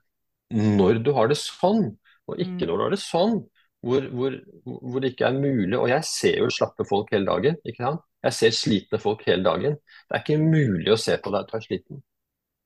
når 0.54 1.02
du 1.04 1.10
har 1.16 1.28
det 1.28 1.38
sånn, 1.42 1.90
og 2.30 2.40
ikke 2.40 2.64
mm. 2.64 2.68
når 2.70 2.76
du 2.76 2.84
har 2.86 2.94
det 2.94 3.02
sånn. 3.02 3.40
Hvor, 3.86 4.06
hvor, 4.18 4.34
hvor, 4.66 5.02
det 5.02 5.12
ikke 5.12 5.28
er 5.28 5.36
mulig. 5.38 5.76
Og 5.78 5.92
jeg 5.92 6.06
ser 6.10 6.40
jo 6.42 6.48
slappe 6.50 6.88
folk 6.90 7.12
hele 7.14 7.28
dagen. 7.28 7.60
ikke 7.70 7.84
sant? 7.84 8.02
Jeg 8.26 8.34
ser 8.34 8.58
slitne 8.58 9.00
folk 9.02 9.24
hele 9.28 9.46
dagen. 9.46 9.80
Det 10.06 10.18
er 10.18 10.24
ikke 10.24 10.42
mulig 10.42 10.92
å 10.94 11.00
se 11.00 11.18
på 11.22 11.34
deg 11.34 11.46
at 11.46 11.52
du 11.52 11.58
er 11.60 11.66
sliten. 11.66 12.04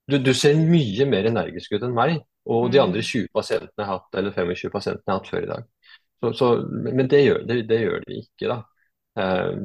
Du, 0.09 0.17
du 0.23 0.31
ser 0.33 0.57
mye 0.57 1.05
mer 1.05 1.27
energisk 1.29 1.75
ut 1.75 1.83
enn 1.85 1.95
meg 1.95 2.19
og 2.49 2.71
de 2.73 2.79
mm. 2.79 2.85
andre 2.87 3.03
20 3.05 3.27
pasientene 3.35 3.83
jeg 3.83 3.85
har 3.85 3.99
hatt, 3.99 4.15
eller 4.17 4.33
25 4.33 4.71
pasientene 4.73 5.05
jeg 5.05 5.13
har 5.13 5.19
hatt 5.19 5.33
før 5.33 5.43
i 5.43 5.51
dag. 5.51 5.67
Så, 6.19 6.31
så, 6.35 6.47
men 6.87 7.11
det 7.11 7.19
gjør, 7.21 7.43
det, 7.47 7.59
det 7.69 7.81
gjør, 7.83 8.07
de 8.07 8.21
ikke, 8.23 8.49
da. 8.49 8.57
Eh, 9.19 9.59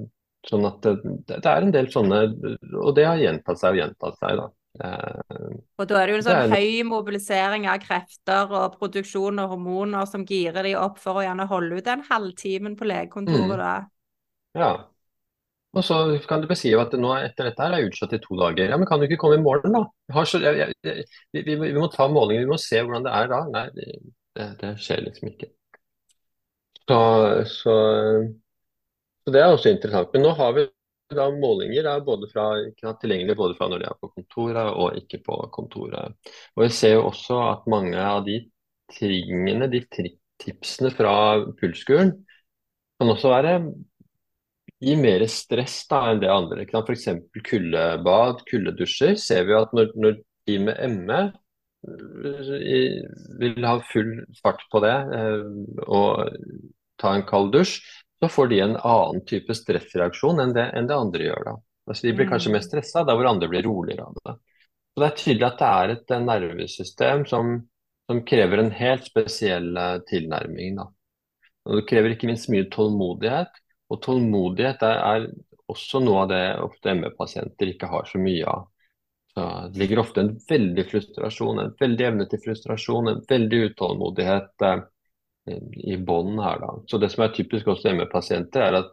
sånn 0.44 0.68
at 0.68 0.85
det, 0.85 1.14
det, 1.30 1.38
er 1.48 1.64
en 1.64 1.72
del 1.72 1.88
sånne 1.92 2.18
Og 2.83 2.90
det 2.96 3.07
har 3.07 3.20
gjentatt 3.20 3.61
seg 3.61 3.74
og 3.74 3.80
gjentatt 3.80 4.20
seg, 4.20 4.42
da. 4.42 4.46
Eh, 4.85 5.57
og 5.80 5.88
da 5.88 6.00
er 6.00 6.07
det 6.07 6.14
jo 6.14 6.20
en 6.20 6.26
sånn 6.26 6.40
er... 6.42 6.54
høy 6.59 6.85
mobilisering 6.90 7.68
av 7.70 7.80
krefter 7.83 8.52
og 8.52 8.76
produksjon 8.80 9.40
og 9.42 9.54
hormoner 9.54 10.09
som 10.11 10.26
girer 10.28 10.66
de 10.66 10.74
opp 10.78 11.00
for 11.02 11.20
å 11.20 11.24
gjerne 11.24 11.48
holde 11.50 11.78
ut 11.78 11.88
den 11.88 12.04
halvtimen 12.11 12.76
på 12.78 12.90
legekontoret, 12.90 13.54
mm. 13.54 13.64
da. 13.64 13.74
Ja, 14.54 14.72
og 15.74 15.82
så 15.87 15.96
kan 16.28 16.42
du 16.42 16.48
beskrive 16.50 16.84
at 16.84 16.94
nå 16.98 17.10
etter 17.18 17.48
dette 17.48 17.64
her 17.64 17.74
er 17.76 17.88
utsatt 17.88 18.14
i 18.14 18.20
to 18.22 18.38
dager. 18.38 18.70
Ja, 18.70 18.78
men 18.78 18.88
kan 18.88 19.00
du 19.00 19.08
ikke 19.08 19.18
komme 19.24 19.40
i 19.40 19.42
morgen, 19.42 19.74
da? 19.74 19.82
Så, 20.24 20.38
jeg, 20.42 20.70
jeg, 20.84 21.04
vi, 21.34 21.42
vi, 21.42 21.56
vi, 21.58 21.74
må 21.76 21.88
ta 21.92 22.06
målinger, 22.10 22.46
vi 22.46 22.52
må 22.52 22.60
se 22.62 22.82
hvordan 22.82 23.06
det 23.06 23.14
er 23.18 23.30
da. 23.32 23.42
Nei, 23.50 23.66
det, 23.74 24.46
det 24.60 24.72
skjer 24.84 25.04
liksom 25.08 25.32
ikke. 25.32 25.50
Så, 26.84 26.98
så, 27.50 27.76
så, 29.24 29.34
det 29.34 29.42
er 29.42 29.50
også 29.50 29.74
interessant. 29.74 30.14
Men 30.14 30.26
nå 30.28 30.34
har 30.38 30.56
vi 30.56 30.66
da 31.14 31.28
målinger 31.30 31.87
er 31.87 32.04
både 32.04 32.28
fra, 32.30 32.48
tilgjengelige 32.80 33.37
både 33.38 33.56
fra 33.58 33.68
når 33.70 33.82
de 33.82 33.88
er 33.90 33.96
på 34.00 34.10
kontoret 34.14 34.70
og 34.72 34.98
ikke 34.98 35.20
på 35.26 35.37
kontoret. 35.54 36.14
Og 36.56 36.64
vi 36.64 36.70
ser 36.72 36.96
jo 36.96 37.08
også 37.10 37.40
at 37.50 37.66
mange 37.70 37.98
av 38.00 38.24
de 38.26 38.40
tingene, 38.94 39.68
de 39.70 39.82
tipsene 40.42 40.90
fra 40.94 41.14
pulskuren, 41.60 42.14
kan 43.00 43.12
også 43.12 43.32
være 43.32 43.54
gir 44.85 45.01
mer 45.01 45.25
stress 45.31 45.81
da, 45.90 46.03
enn 46.11 46.20
det 46.23 46.31
andre. 46.33 46.66
F.eks. 46.66 47.09
kuldebad, 47.47 48.44
kuldedusjer. 48.51 49.16
Ser 49.20 49.49
vi 49.49 49.57
at 49.59 49.75
når, 49.77 49.92
når 49.99 50.20
de 50.49 50.59
med 50.66 50.94
ME 50.94 51.20
eh, 51.88 52.97
vil 53.40 53.68
ha 53.68 53.77
full 53.90 54.16
fart 54.42 54.64
på 54.73 54.83
det 54.85 54.94
eh, 55.18 55.44
og 55.85 56.38
ta 57.01 57.14
en 57.16 57.27
kald 57.29 57.53
dusj, 57.55 57.79
så 58.23 58.31
får 58.31 58.51
de 58.53 58.61
en 58.64 58.77
annen 58.79 59.25
type 59.29 59.55
stressreaksjon 59.57 60.40
enn 60.40 60.55
det, 60.57 60.68
enn 60.77 60.88
det 60.88 60.97
andre 60.97 61.29
gjør. 61.29 61.47
da. 61.51 61.55
Altså, 61.90 62.07
de 62.07 62.14
blir 62.16 62.29
kanskje 62.31 62.53
mm. 62.53 62.57
mer 62.57 62.64
stressa 62.64 63.05
der 63.05 63.18
hvor 63.18 63.29
andre 63.29 63.51
blir 63.53 63.66
roligere 63.66 64.07
av 64.07 64.18
det. 64.20 64.37
Så 64.94 65.03
Det 65.03 65.07
er 65.09 65.16
tydelig 65.20 65.47
at 65.49 65.59
det 65.61 65.70
er 65.70 65.92
et 65.94 66.14
nervesystem 66.25 67.25
som, 67.29 67.57
som 68.09 68.23
krever 68.29 68.62
en 68.62 68.73
helt 68.79 69.09
spesiell 69.11 69.75
eh, 69.77 69.99
tilnærming. 70.09 70.79
da. 70.79 70.88
Og 71.66 71.81
Det 71.81 71.88
krever 71.90 72.14
ikke 72.14 72.31
minst 72.31 72.51
mye 72.53 72.68
tålmodighet. 72.73 73.63
Og 73.92 74.01
tålmodighet 74.05 74.83
er 74.87 75.29
også 75.70 76.01
noe 76.05 76.25
av 76.25 76.31
det 76.33 76.44
ofte 76.64 76.94
ME-pasienter 76.97 77.73
ikke 77.73 77.90
har 77.90 78.09
så 78.09 78.20
mye 78.20 78.47
av. 78.49 78.66
Så 79.35 79.44
det 79.73 79.81
ligger 79.83 80.03
ofte 80.05 80.23
en 80.23 80.35
veldig 80.49 80.85
frustrasjon, 80.90 81.61
en 81.61 81.73
veldig 81.81 82.07
evne 82.09 82.27
til 82.31 82.42
frustrasjon, 82.44 83.11
en 83.11 83.23
veldig 83.29 83.61
utålmodighet 83.70 84.66
eh, 84.68 84.85
i 85.90 85.97
bånn 85.99 86.38
her. 86.38 86.61
da. 86.62 86.75
Så 86.90 87.01
Det 87.03 87.11
som 87.12 87.27
er 87.27 87.35
typisk 87.35 87.73
også 87.73 87.94
ME-pasienter, 87.97 88.62
er 88.68 88.81
at 88.83 88.92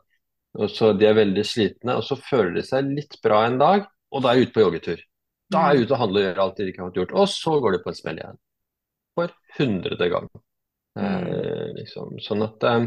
de 0.51 1.07
er 1.07 1.15
veldig 1.15 1.43
slitne, 1.47 1.95
og 1.95 2.03
så 2.03 2.17
føler 2.19 2.57
de 2.57 2.65
seg 2.67 2.89
litt 2.89 3.19
bra 3.23 3.45
en 3.47 3.59
dag, 3.61 3.85
og 4.11 4.23
da 4.23 4.31
er 4.31 4.41
de 4.41 4.47
ute 4.47 4.55
på 4.55 4.65
joggetur. 4.65 5.03
Da 5.51 5.67
er 5.67 5.77
de 5.77 5.85
ute 5.85 5.95
og 5.95 6.01
handler 6.01 6.21
og 6.21 6.25
gjør 6.25 6.41
alt 6.43 6.57
de 6.57 6.71
ikke 6.71 6.83
har 6.83 6.97
gjort, 6.97 7.13
og 7.21 7.29
så 7.31 7.53
går 7.61 7.75
de 7.75 7.83
på 7.83 7.91
en 7.91 7.99
smell 7.99 8.19
igjen. 8.19 8.41
For 9.15 9.35
hundrede 9.59 10.09
gang. 10.11 10.27
Mm. 10.97 11.05
Eh, 11.05 11.69
liksom. 11.77 12.17
Sånn 12.23 12.43
at 12.47 12.67
Eh, 12.67 12.85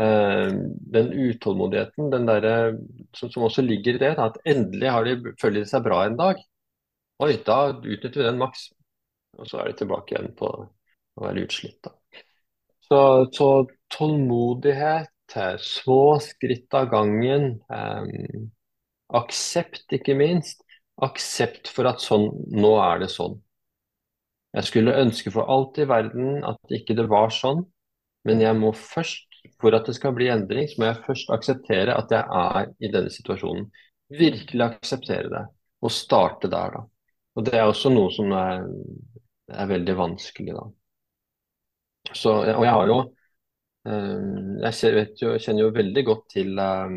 den 0.00 1.10
utålmodigheten 1.12 2.10
den 2.12 2.28
der, 2.28 2.44
som, 3.16 3.30
som, 3.30 3.44
også 3.44 3.64
ligger 3.66 3.98
i 3.98 4.02
det, 4.02 4.14
at 4.18 4.38
endelig 4.48 4.92
har 4.94 5.04
de, 5.04 5.34
føler 5.40 5.64
de 5.64 5.70
seg 5.70 5.84
bra 5.84 6.04
en 6.06 6.18
dag. 6.18 6.40
Oi, 7.20 7.34
da 7.44 7.58
utnytter 7.74 8.22
vi 8.22 8.26
den 8.26 8.40
maks. 8.40 8.70
Og 9.38 9.48
så 9.48 9.60
er 9.60 9.70
de 9.70 9.80
tilbake 9.80 10.14
igjen 10.14 10.32
på 10.38 10.48
å 10.48 11.24
være 11.24 11.44
utslitt. 11.44 11.90
Så, 12.88 13.00
så 13.36 13.50
tålmodighet, 13.92 15.12
små 15.62 16.18
skritt 16.24 16.74
av 16.74 16.88
gangen. 16.90 17.60
eh, 17.70 18.48
aksept, 19.20 19.86
ikke 19.92 20.16
minst. 20.18 20.64
Aksept 21.00 21.70
for 21.70 21.88
at 21.90 22.02
sånn, 22.02 22.28
nå 22.50 22.74
er 22.82 23.04
det 23.04 23.10
sånn. 23.12 23.38
Jeg 24.56 24.66
skulle 24.66 24.98
ønske 24.98 25.30
for 25.30 25.46
alt 25.46 25.78
i 25.78 25.86
verden 25.86 26.42
at 26.46 26.74
ikke 26.74 26.96
det 26.98 27.06
var 27.10 27.30
sånn, 27.30 27.62
men 28.26 28.42
jeg 28.42 28.56
må 28.58 28.72
først 28.74 29.29
for 29.60 29.76
at 29.76 29.88
det 29.88 29.94
skal 29.96 30.14
bli 30.16 30.28
endring, 30.32 30.68
så 30.68 30.80
må 30.80 30.88
jeg 30.90 31.04
først 31.06 31.32
akseptere 31.34 31.96
at 31.96 32.12
jeg 32.14 32.24
er 32.24 32.72
i 32.80 32.90
denne 32.92 33.12
situasjonen. 33.12 33.68
Virkelig 34.10 34.66
akseptere 34.66 35.30
det, 35.30 35.44
og 35.84 35.94
starte 35.94 36.50
der, 36.50 36.76
da. 36.76 36.84
Og 37.38 37.46
det 37.46 37.56
er 37.56 37.68
også 37.68 37.92
noe 37.92 38.10
som 38.12 38.32
er, 38.34 38.66
er 39.54 39.70
veldig 39.70 39.96
vanskelig, 39.98 40.56
da. 40.56 40.66
Så, 42.16 42.32
og 42.42 42.64
jeg 42.64 42.72
har 42.72 42.88
jo 42.88 42.94
um, 43.84 44.54
Jeg 44.64 44.94
vet 44.96 45.20
jo, 45.20 45.34
kjenner 45.36 45.66
jo 45.66 45.74
veldig 45.76 46.02
godt 46.08 46.22
til 46.32 46.56
um, 46.58 46.94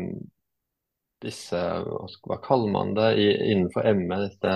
disse 1.22 1.60
Hva 2.24 2.38
kaller 2.42 2.72
man 2.72 2.94
det 2.96 3.10
innenfor 3.20 3.86
ME? 4.00 4.18
Dette 4.24 4.54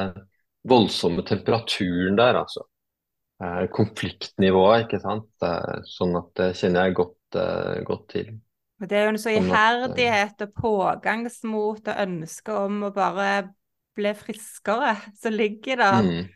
voldsomme 0.68 1.22
temperaturen 1.28 2.18
der, 2.18 2.40
altså. 2.42 2.64
Uh, 3.38 3.68
konfliktnivået, 3.70 4.86
ikke 4.86 5.02
sant. 5.04 5.46
Sånn 5.86 6.16
at 6.18 6.32
det 6.40 6.50
kjenner 6.58 6.88
jeg 6.88 6.98
godt 6.98 7.17
uh, 7.36 7.84
godt 7.84 8.08
til. 8.14 8.32
Og 8.80 8.90
Det 8.90 8.98
er 8.98 9.04
jo 9.04 9.12
en 9.14 9.18
så 9.18 9.34
iherdighet 9.34 10.42
og 10.46 10.52
pågangsmot 10.54 11.88
og 11.88 12.02
ønske 12.06 12.54
om 12.54 12.82
å 12.86 12.94
bare 12.94 13.48
bli 13.98 14.14
friskere 14.14 14.94
som 15.22 15.34
ligger 15.34 15.82
der. 15.82 16.02
Mm. 16.06 16.34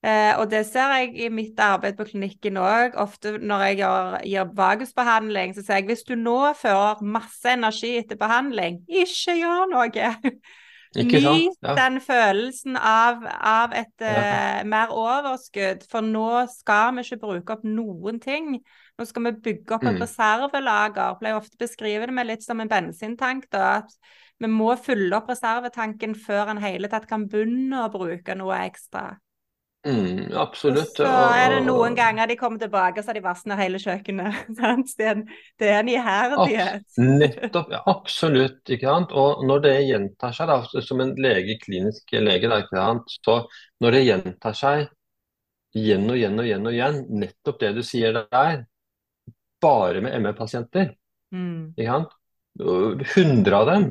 Eh, 0.00 0.32
og 0.40 0.46
det 0.48 0.62
ser 0.64 0.94
jeg 0.96 1.10
i 1.26 1.28
mitt 1.28 1.58
arbeid 1.60 1.98
på 1.98 2.06
klinikken 2.08 2.56
òg. 2.56 2.96
Ofte 3.02 3.34
når 3.36 3.66
jeg 3.66 3.80
gjør, 3.82 4.16
gir 4.24 4.54
vagusbehandling, 4.56 5.52
så 5.52 5.64
sier 5.66 5.82
jeg 5.82 5.90
hvis 5.90 6.06
du 6.08 6.14
nå 6.16 6.38
fører 6.56 7.02
masse 7.04 7.52
energi 7.52 7.98
etter 7.98 8.16
behandling, 8.20 8.80
ikke 8.88 9.36
gjør 9.42 9.68
noe. 9.74 10.10
Nyt 10.90 11.60
ja. 11.62 11.74
den 11.76 12.00
følelsen 12.02 12.74
av, 12.74 13.20
av 13.22 13.76
et 13.78 14.02
ja. 14.02 14.14
uh, 14.16 14.64
mer 14.66 14.90
overskudd, 14.90 15.84
for 15.92 16.02
nå 16.02 16.48
skal 16.50 16.96
vi 16.96 17.04
ikke 17.04 17.20
bruke 17.20 17.54
opp 17.54 17.68
noen 17.68 18.18
ting. 18.24 18.56
Nå 19.00 19.06
skal 19.08 19.24
vi 19.30 19.36
bygge 19.48 19.76
opp 19.78 19.86
et 19.86 19.96
mm. 19.96 20.02
reservelager. 20.02 21.14
Pleier 21.20 21.38
ofte 21.40 21.56
å 21.56 21.62
beskrive 21.62 22.10
det 22.10 22.16
med 22.16 22.28
litt 22.28 22.44
som 22.44 22.60
en 22.60 22.68
bensintank. 22.68 23.46
da, 23.48 23.80
at 23.80 23.96
Vi 24.40 24.48
må 24.52 24.74
fylle 24.76 25.16
opp 25.16 25.30
reservetanken 25.32 26.12
før 26.20 26.52
en 26.52 26.60
hele 26.60 26.88
tatt 26.92 27.08
kan 27.08 27.24
begynne 27.28 27.86
å 27.86 27.92
bruke 27.92 28.36
noe 28.36 28.60
ekstra. 28.66 29.14
Mm, 29.88 30.34
absolutt. 30.36 30.92
Og 31.00 31.06
så 31.08 31.12
er 31.40 31.54
det 31.54 31.60
noen 31.64 31.94
ganger 31.96 32.28
de 32.28 32.36
kommer 32.36 32.60
tilbake, 32.60 33.00
så 33.00 33.10
har 33.10 33.16
de 33.16 33.24
varsna 33.24 33.56
hele 33.56 33.80
kjøkkenet. 33.80 34.50
det, 34.58 35.06
er 35.06 35.14
en, 35.14 35.22
det 35.56 35.70
er 35.70 35.78
en 35.78 35.92
iherdighet. 35.94 36.84
Nettopp. 37.00 37.72
Ja, 37.72 37.80
absolutt. 37.88 38.60
ikke 38.68 38.90
sant? 38.90 39.14
Og 39.16 39.40
når 39.48 39.64
det 39.64 39.76
gjentar 39.88 40.36
seg, 40.36 40.52
da, 40.52 40.84
som 40.84 41.00
en 41.00 41.14
lege, 41.16 41.56
klinisk 41.64 42.12
lege, 42.20 42.52
da, 42.52 42.60
ikke 42.60 42.76
sant? 42.76 43.16
så 43.24 43.38
når 43.80 43.96
det 43.96 44.04
gjentar 44.10 44.58
seg 44.60 44.90
igjen 45.80 46.04
og 46.10 46.18
igjen 46.18 46.36
og 46.42 46.50
igjen 46.50 46.66
og 46.66 46.76
igjen, 46.76 47.00
nettopp 47.22 47.60
det 47.62 47.72
du 47.78 47.82
sier 47.86 48.20
der, 48.20 48.64
bare 49.62 50.02
med 50.04 50.16
ME-pasienter, 50.24 50.94
mm. 51.34 51.76
100 52.60 53.56
av 53.56 53.66
dem, 53.68 53.86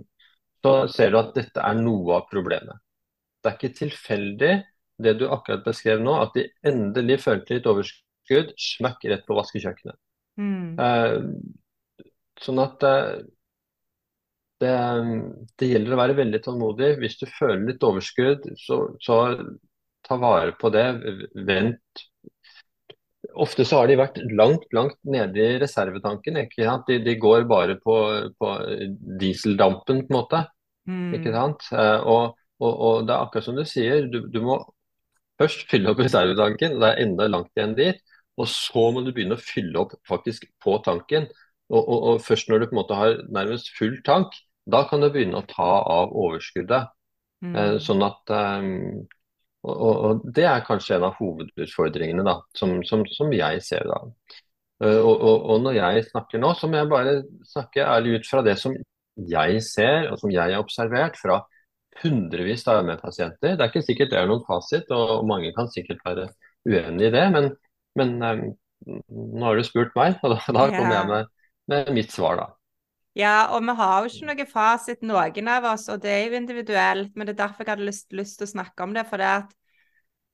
så 0.64 0.74
ser 0.92 1.14
du 1.14 1.20
at 1.22 1.34
dette 1.38 1.64
er 1.64 1.80
noe 1.80 2.20
av 2.20 2.28
problemet. 2.32 2.82
det 3.40 3.50
er 3.50 3.56
ikke 3.56 3.78
tilfeldig 3.78 4.54
det 5.00 5.14
du 5.16 5.26
akkurat 5.32 5.64
beskrev 5.64 6.02
nå, 6.04 6.16
at 6.20 6.36
de 6.36 6.50
endelig 6.68 7.22
følte 7.24 7.56
litt 7.56 7.68
overskudd, 7.72 8.52
smøkk 8.60 9.06
rett 9.12 9.26
på 9.28 9.38
vaskekjøkkenet. 9.38 9.96
Mm. 10.40 10.80
Eh, 10.80 12.04
sånn 12.44 12.60
at 12.64 12.84
eh, 12.88 13.14
det, 14.60 14.74
det, 15.56 15.70
gjelder 15.72 15.96
å 15.96 16.02
være 16.02 16.18
veldig 16.20 16.42
tålmodig. 16.44 16.92
Hvis 17.00 17.16
du 17.22 17.26
føler 17.32 17.64
litt 17.70 17.86
overskudd, 17.88 18.50
så, 18.60 18.82
så 19.00 19.22
ta 20.04 20.20
vare 20.20 20.56
på 20.60 20.72
det. 20.76 20.88
Vent. 21.48 22.04
Ofte 23.38 23.66
så 23.68 23.82
har 23.82 23.90
de 23.90 24.00
vært 24.00 24.18
langt, 24.36 24.66
langt 24.76 24.98
nede 25.06 25.44
i 25.44 25.60
reservetanken. 25.62 26.40
ikke 26.44 26.66
sant? 26.66 26.88
De, 26.90 26.98
de 27.04 27.16
går 27.22 27.46
bare 27.50 27.78
på, 27.84 27.96
på, 28.40 28.54
dieseldampen, 29.22 30.06
på 30.08 30.14
en 30.14 30.18
måte. 30.18 30.44
Mm. 30.90 31.14
ikke 31.20 31.34
sant? 31.36 31.68
Eh, 31.76 32.00
og, 32.02 32.40
og, 32.60 32.74
og, 32.74 33.08
det 33.08 33.14
er 33.16 33.26
akkurat 33.26 33.46
som 33.46 33.60
du 33.60 33.66
sier, 33.68 34.08
du, 34.10 34.24
du 34.32 34.40
må 34.46 34.58
først 35.40 35.68
fylle 35.72 35.94
opp 35.94 36.02
reservetanken, 36.04 36.80
det 36.82 36.90
er 36.90 37.04
enda 37.06 37.30
langt 37.30 37.54
igjen 37.56 37.78
dit. 37.78 38.02
Og 38.40 38.48
så 38.48 38.90
må 38.96 39.04
du 39.04 39.12
begynne 39.12 39.36
å 39.36 39.44
fylle 39.44 39.84
opp 39.84 39.96
faktisk 40.08 40.48
på 40.64 40.78
tanken. 40.86 41.28
Og, 41.70 41.84
og, 41.86 42.22
først 42.26 42.50
når 42.50 42.64
du 42.64 42.70
på 42.70 42.74
en 42.74 42.82
måte 42.82 42.98
har 42.98 43.20
nærmest 43.30 43.70
full 43.78 44.00
tank, 44.08 44.34
da 44.70 44.84
kan 44.90 45.04
du 45.04 45.10
begynne 45.12 45.42
å 45.42 45.48
ta 45.50 45.70
av 45.86 46.16
overskuddet. 46.18 46.90
Mm. 47.46 47.56
Eh, 47.56 47.76
sånn 47.84 48.04
at 48.04 48.34
um, 48.34 49.06
og, 49.68 49.96
og, 50.08 50.22
Det 50.36 50.46
er 50.48 50.66
kanskje 50.68 50.96
en 50.98 51.08
av 51.10 51.18
hovedutfordringene 51.20 52.24
da, 52.28 52.38
som, 52.56 52.78
som, 52.88 53.04
som 53.12 53.34
jeg 53.36 53.64
ser. 53.66 53.88
da. 53.90 54.00
Uh, 54.80 55.02
og, 55.04 55.24
og, 55.24 55.58
når 55.66 55.76
jeg 55.76 56.06
snakker 56.08 56.40
nå, 56.40 56.54
så 56.56 56.70
må 56.72 56.80
jeg 56.80 56.92
bare 56.92 57.16
snakke 57.52 57.84
ærlig 57.84 58.20
ut 58.20 58.30
fra 58.30 58.44
det 58.46 58.56
som 58.62 58.76
jeg 59.30 59.64
ser, 59.66 60.08
og 60.12 60.22
som 60.22 60.32
jeg 60.32 60.54
har 60.56 60.64
observert 60.64 61.20
fra 61.20 61.42
hundrevis 62.00 62.64
av 62.72 62.86
ME-pasienter. 62.88 63.58
Det 63.58 63.66
er 63.66 63.72
ikke 63.72 63.84
sikkert 63.84 64.14
det 64.14 64.22
er 64.22 64.30
noen 64.30 64.46
fasit, 64.48 64.88
og 64.96 65.28
mange 65.28 65.52
kan 65.58 65.68
sikkert 65.74 66.00
være 66.06 66.30
uenig 66.70 67.10
i 67.10 67.14
det. 67.18 67.26
Men, 67.36 67.50
men 68.00 68.16
um, 68.24 68.46
nå 69.10 69.50
har 69.50 69.60
du 69.60 69.68
spurt 69.68 69.92
meg, 70.00 70.16
og 70.24 70.38
da, 70.38 70.40
da 70.56 70.70
kommer 70.72 70.96
jeg 70.96 71.12
med, 71.12 71.36
med 71.74 71.92
mitt 72.00 72.16
svar, 72.16 72.40
da. 72.40 72.48
Ja, 73.18 73.50
og 73.56 73.64
vi 73.66 73.74
har 73.80 74.04
jo 74.06 74.12
ikke 74.12 74.28
noe 74.30 74.46
fasit, 74.50 75.02
noen 75.02 75.50
av 75.50 75.66
oss, 75.72 75.88
og 75.90 76.04
det 76.04 76.12
er 76.14 76.28
jo 76.28 76.38
individuelt. 76.38 77.16
Men 77.16 77.28
det 77.28 77.34
er 77.34 77.42
derfor 77.46 77.66
jeg 77.66 77.74
hadde 77.74 77.88
lyst, 77.90 78.12
lyst 78.16 78.38
til 78.40 78.48
å 78.48 78.54
snakke 78.54 78.86
om 78.86 78.94
det. 78.96 79.06
For 79.10 79.22
det 79.22 79.32
at 79.40 79.56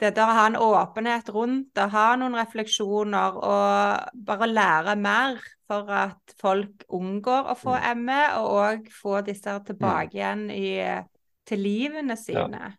det 0.04 0.12
å 0.20 0.28
ha 0.28 0.46
en 0.50 0.58
åpenhet 0.60 1.30
rundt 1.32 1.70
det, 1.78 1.88
ha 1.94 2.08
noen 2.20 2.36
refleksjoner 2.36 3.38
og 3.40 4.24
bare 4.28 4.50
lære 4.52 4.96
mer 5.00 5.38
for 5.70 5.88
at 5.88 6.36
folk 6.42 6.84
unngår 6.94 7.52
å 7.54 7.56
få 7.58 7.78
mm. 7.78 8.02
ME, 8.04 8.24
og 8.42 8.50
òg 8.60 8.90
få 8.94 9.22
disse 9.26 9.56
tilbake 9.68 10.12
mm. 10.12 10.18
igjen 10.20 10.44
i, 10.52 10.68
til 11.48 11.64
livene 11.64 12.20
sine. 12.20 12.74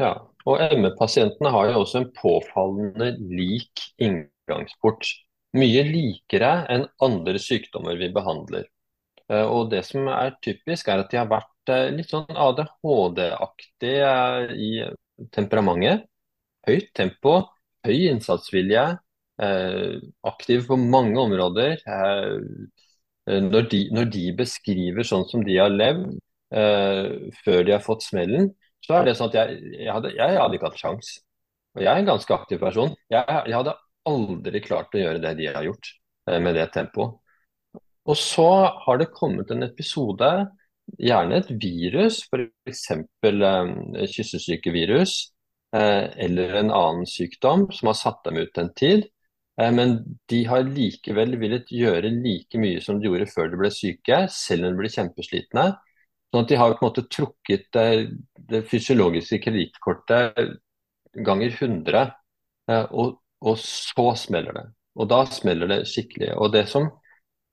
Ja, 0.00 0.08
ja. 0.08 0.12
og 0.44 0.66
ME-pasientene 0.82 1.54
har 1.54 1.70
jo 1.70 1.84
også 1.84 2.02
en 2.02 2.10
påfallende 2.18 3.14
lik 3.30 3.86
inngangsport. 4.02 5.06
Mye 5.56 5.86
likere 5.86 6.52
enn 6.70 6.86
andre 7.02 7.40
sykdommer 7.42 7.98
vi 7.98 8.10
behandler. 8.14 8.66
Eh, 9.30 9.46
og 9.46 9.70
det 9.70 9.84
som 9.86 10.08
er 10.10 10.34
typisk, 10.42 10.88
er 10.88 11.04
at 11.04 11.12
de 11.12 11.20
har 11.20 11.28
vært 11.30 11.72
eh, 11.72 11.88
litt 11.94 12.10
sånn 12.10 12.26
ADHD-aktige 12.46 14.14
eh, 14.14 14.54
i 14.58 14.70
temperamentet. 15.36 16.08
Høyt 16.68 16.90
tempo, 16.96 17.36
høy 17.86 17.96
innsatsvilje, 18.10 18.82
aktiv 20.28 20.66
på 20.68 20.76
mange 20.76 21.16
områder. 21.22 21.78
Når 23.24 23.68
de, 23.72 23.78
når 23.96 24.10
de 24.12 24.24
beskriver 24.36 25.06
sånn 25.08 25.24
som 25.30 25.40
de 25.46 25.56
har 25.56 25.72
levd 25.72 26.18
før 27.40 27.64
de 27.64 27.72
har 27.72 27.80
fått 27.80 28.04
smellen, 28.04 28.50
så 28.84 28.98
er 28.98 29.08
det 29.08 29.14
sånn 29.16 29.32
at 29.32 29.38
jeg, 29.38 29.56
jeg, 29.78 29.88
hadde, 29.88 30.12
jeg 30.18 30.36
hadde 30.36 30.58
ikke 30.58 30.68
hatt 30.68 30.82
sjans. 30.82 31.14
Og 31.72 31.86
jeg 31.86 31.88
er 31.88 32.02
en 32.02 32.12
ganske 32.12 32.36
aktiv 32.36 32.60
person. 32.60 32.92
Jeg, 33.08 33.24
jeg 33.48 33.56
hadde 33.56 33.76
aldri 34.12 34.62
klart 34.68 34.92
å 34.92 35.02
gjøre 35.06 35.24
det 35.24 35.32
de 35.40 35.48
har 35.48 35.64
gjort 35.70 35.92
med 36.28 36.60
det 36.60 36.68
tempoet. 36.76 37.16
Og 38.10 38.18
så 38.18 38.48
har 38.84 38.98
det 38.98 39.12
kommet 39.14 39.52
en 39.54 39.62
episode, 39.62 40.30
gjerne 40.98 41.38
et 41.38 41.50
virus, 41.62 42.24
f.eks. 42.26 42.86
Um, 43.22 43.74
kyssesykevirus, 44.10 45.12
eh, 45.76 46.08
eller 46.26 46.56
en 46.58 46.72
annen 46.74 47.06
sykdom 47.06 47.68
som 47.74 47.92
har 47.92 47.98
satt 47.98 48.24
dem 48.26 48.40
ut 48.42 48.58
en 48.58 48.72
tid. 48.74 49.06
Eh, 49.60 49.70
men 49.74 49.98
de 50.30 50.40
har 50.50 50.66
likevel 50.66 51.36
villet 51.40 51.70
gjøre 51.70 52.10
like 52.16 52.58
mye 52.58 52.80
som 52.82 52.98
de 52.98 53.06
gjorde 53.06 53.30
før 53.30 53.52
de 53.52 53.60
ble 53.60 53.70
syke, 53.74 54.24
selv 54.34 54.66
om 54.66 54.74
de 54.74 54.82
ble 54.82 54.92
kjempeslitne. 54.96 55.68
Sånn 56.30 56.44
at 56.44 56.50
de 56.50 56.58
har 56.58 56.74
på 56.74 56.84
en 56.84 56.90
måte 56.90 57.06
trukket 57.10 57.70
det, 57.74 57.86
det 58.50 58.64
fysiologiske 58.70 59.40
kredittkortet 59.42 60.58
ganger 61.26 61.54
100, 61.54 62.04
eh, 62.70 62.86
og, 62.90 63.18
og, 63.42 63.56
så 63.62 64.12
smeller 64.18 64.56
det. 64.56 64.66
Og 65.00 65.10
da 65.10 65.24
smeller 65.30 65.70
det 65.70 65.80
skikkelig. 65.90 66.34
Og 66.38 66.52
det 66.54 66.66
som 66.70 66.90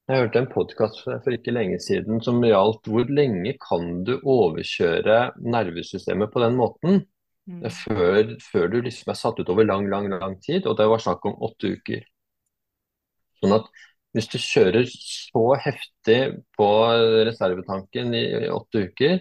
jeg 0.08 0.22
hørte 0.22 0.40
en 0.40 0.48
podkast 0.48 1.02
for 1.04 1.36
ikke 1.36 1.52
lenge 1.52 1.82
siden 1.84 2.22
som 2.24 2.40
gjaldt 2.46 2.88
hvor 2.88 3.10
lenge 3.12 3.58
kan 3.60 4.06
du 4.08 4.14
overkjøre 4.18 5.18
nervesystemet 5.44 6.32
på 6.32 6.44
den 6.46 6.56
måten 6.56 7.02
mm. 7.50 7.66
før, 7.82 8.32
før, 8.40 8.70
du 8.72 8.78
liksom 8.86 9.12
er 9.12 9.20
satt 9.20 9.42
ut 9.42 9.52
over 9.52 9.68
lang, 9.68 9.90
lang, 9.92 10.08
lang 10.14 10.38
tid. 10.44 10.64
Og 10.64 10.78
det 10.80 10.88
var 10.88 11.04
snakk 11.04 11.28
om 11.28 11.36
åtte 11.44 11.74
uker. 11.76 12.06
Sånn 13.42 13.58
at 13.58 13.68
hvis 14.16 14.32
du 14.32 14.38
kjører 14.40 14.88
så 14.94 15.44
heftig 15.66 16.22
på 16.56 16.70
reservetanken 17.28 18.16
i, 18.16 18.24
i 18.48 18.54
åtte 18.54 18.88
uker, 18.88 19.20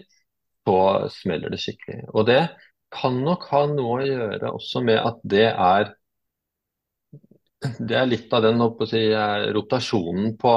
så 0.67 0.79
smeller 1.11 1.51
det 1.51 1.59
skikkelig. 1.65 2.05
Og 2.15 2.29
det 2.31 2.45
kan 2.95 3.19
nok 3.27 3.43
ha 3.51 3.65
noe 3.67 3.99
å 3.99 4.07
gjøre 4.07 4.55
også 4.55 4.87
med 4.87 5.03
at 5.03 5.19
det 5.27 5.49
er 5.51 5.91
det 7.61 7.97
er 7.97 8.09
litt 8.09 8.33
av 8.37 8.43
den 8.45 8.61
si, 8.85 9.03
eh, 9.09 9.47
rotasjonen 9.55 10.35
på, 10.37 10.53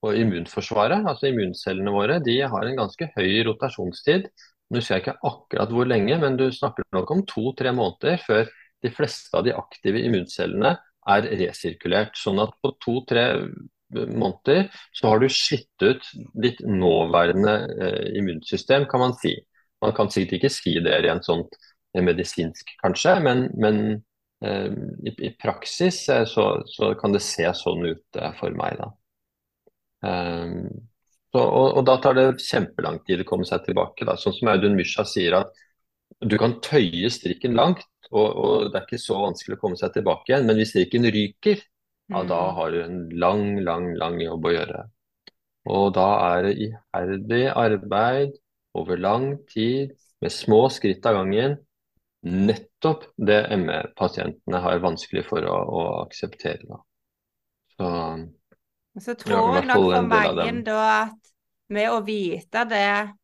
på, 0.00 0.14
immunforsvaret. 0.22 1.06
altså 1.06 1.30
Immuncellene 1.30 1.94
våre 1.94 2.20
de 2.22 2.40
har 2.42 2.66
en 2.66 2.78
ganske 2.78 3.10
høy 3.16 3.42
rotasjonstid. 3.48 4.28
Nå 4.70 4.80
ser 4.80 4.98
jeg 4.98 5.04
ikke 5.04 5.30
akkurat 5.30 5.74
hvor 5.74 5.88
lenge, 5.90 6.16
men 6.22 6.38
du 6.38 6.46
snakker 6.52 6.86
nok 6.94 7.10
om 7.10 7.24
to-tre 7.28 7.74
måneder 7.74 8.22
før 8.22 8.46
de 8.84 8.92
fleste 8.92 9.34
av 9.36 9.44
de 9.46 9.54
aktive 9.56 10.00
immuncellene 10.06 10.76
er 11.10 11.28
resirkulert. 11.42 12.14
Sånn 12.16 12.40
at 12.42 12.54
på 12.62 12.74
to-tre 12.84 13.26
måneder 13.94 14.70
så 14.94 15.10
har 15.10 15.20
du 15.20 15.28
slitt 15.30 15.84
ut 15.84 16.06
ditt 16.38 16.62
nåværende 16.62 17.58
eh, 17.74 18.14
immunsystem, 18.20 18.86
kan 18.90 19.08
man 19.08 19.18
si. 19.18 19.34
Man 19.82 19.92
kan 19.96 20.08
sikkert 20.10 20.38
ikke 20.38 20.54
si 20.54 20.78
det 20.80 21.02
rent 21.04 21.26
sånn 21.26 21.44
medisinsk, 21.94 22.72
kanskje, 22.80 23.18
men, 23.22 23.48
men 23.60 23.82
Eh, 23.90 24.13
i, 24.44 25.12
i 25.28 25.30
praksis 25.40 26.08
eh, 26.12 26.24
så, 26.28 26.48
så, 26.66 26.92
kan 27.00 27.14
det 27.14 27.22
se 27.24 27.46
sånn 27.56 27.86
ut 27.86 28.18
eh, 28.20 28.32
for 28.40 28.56
meg, 28.56 28.80
da. 28.80 28.90
Så, 31.34 31.40
og, 31.40 31.68
og, 31.78 31.82
da 31.88 31.96
tar 31.98 32.14
det 32.14 32.26
kjempelang 32.44 33.00
tid 33.06 33.24
å 33.24 33.26
komme 33.26 33.46
seg 33.48 33.64
tilbake. 33.64 34.06
Da. 34.06 34.14
Sånn 34.20 34.36
som 34.36 34.50
Audun 34.52 34.76
Mysja 34.78 35.02
sier 35.08 35.38
at 35.40 35.62
du 36.22 36.36
kan 36.38 36.58
tøye 36.62 37.08
strikken 37.10 37.56
langt, 37.58 37.88
og, 38.12 38.28
og, 38.28 38.68
det 38.68 38.78
er 38.78 38.84
ikke 38.86 39.00
så 39.02 39.16
vanskelig 39.22 39.56
å 39.56 39.62
komme 39.64 39.78
seg 39.80 39.96
tilbake 39.96 40.30
igjen. 40.30 40.46
Men 40.46 40.60
hvis 40.60 40.74
strikken 40.74 41.08
ryker, 41.08 41.64
ja, 42.12 42.20
da 42.20 42.38
mm. 42.38 42.54
har 42.58 42.70
du 42.70 42.78
en 42.84 43.00
lang, 43.24 43.46
lang, 43.66 43.88
lang 43.98 44.20
jobb 44.22 44.46
å 44.46 44.54
gjøre. 44.54 44.84
Og 45.74 45.86
da 45.96 46.08
er 46.28 46.46
det 46.46 46.54
iherdig 46.68 47.44
arbeid 47.56 48.38
over 48.76 49.00
lang 49.00 49.30
tid, 49.50 49.94
med 50.22 50.32
små 50.32 50.66
skritt 50.72 51.04
av 51.08 51.18
gangen, 51.18 51.58
nettopp 52.24 52.73
det 53.16 53.40
ME-pasientene 53.60 54.60
har 54.64 54.82
vanskelig 54.84 55.24
for 55.28 55.46
å, 55.48 55.54
å 55.54 55.82
akseptere. 56.04 56.64
Da. 56.68 56.80
Så, 57.74 57.90
så 59.02 59.16
tror 59.18 59.58
jeg 59.58 59.68
nok 59.70 59.84
for 59.88 60.08
mange 60.12 60.56
da 60.66 60.80
at 61.04 61.34
med 61.74 61.90
å 61.90 62.00
vite 62.04 62.64
det, 62.70 63.14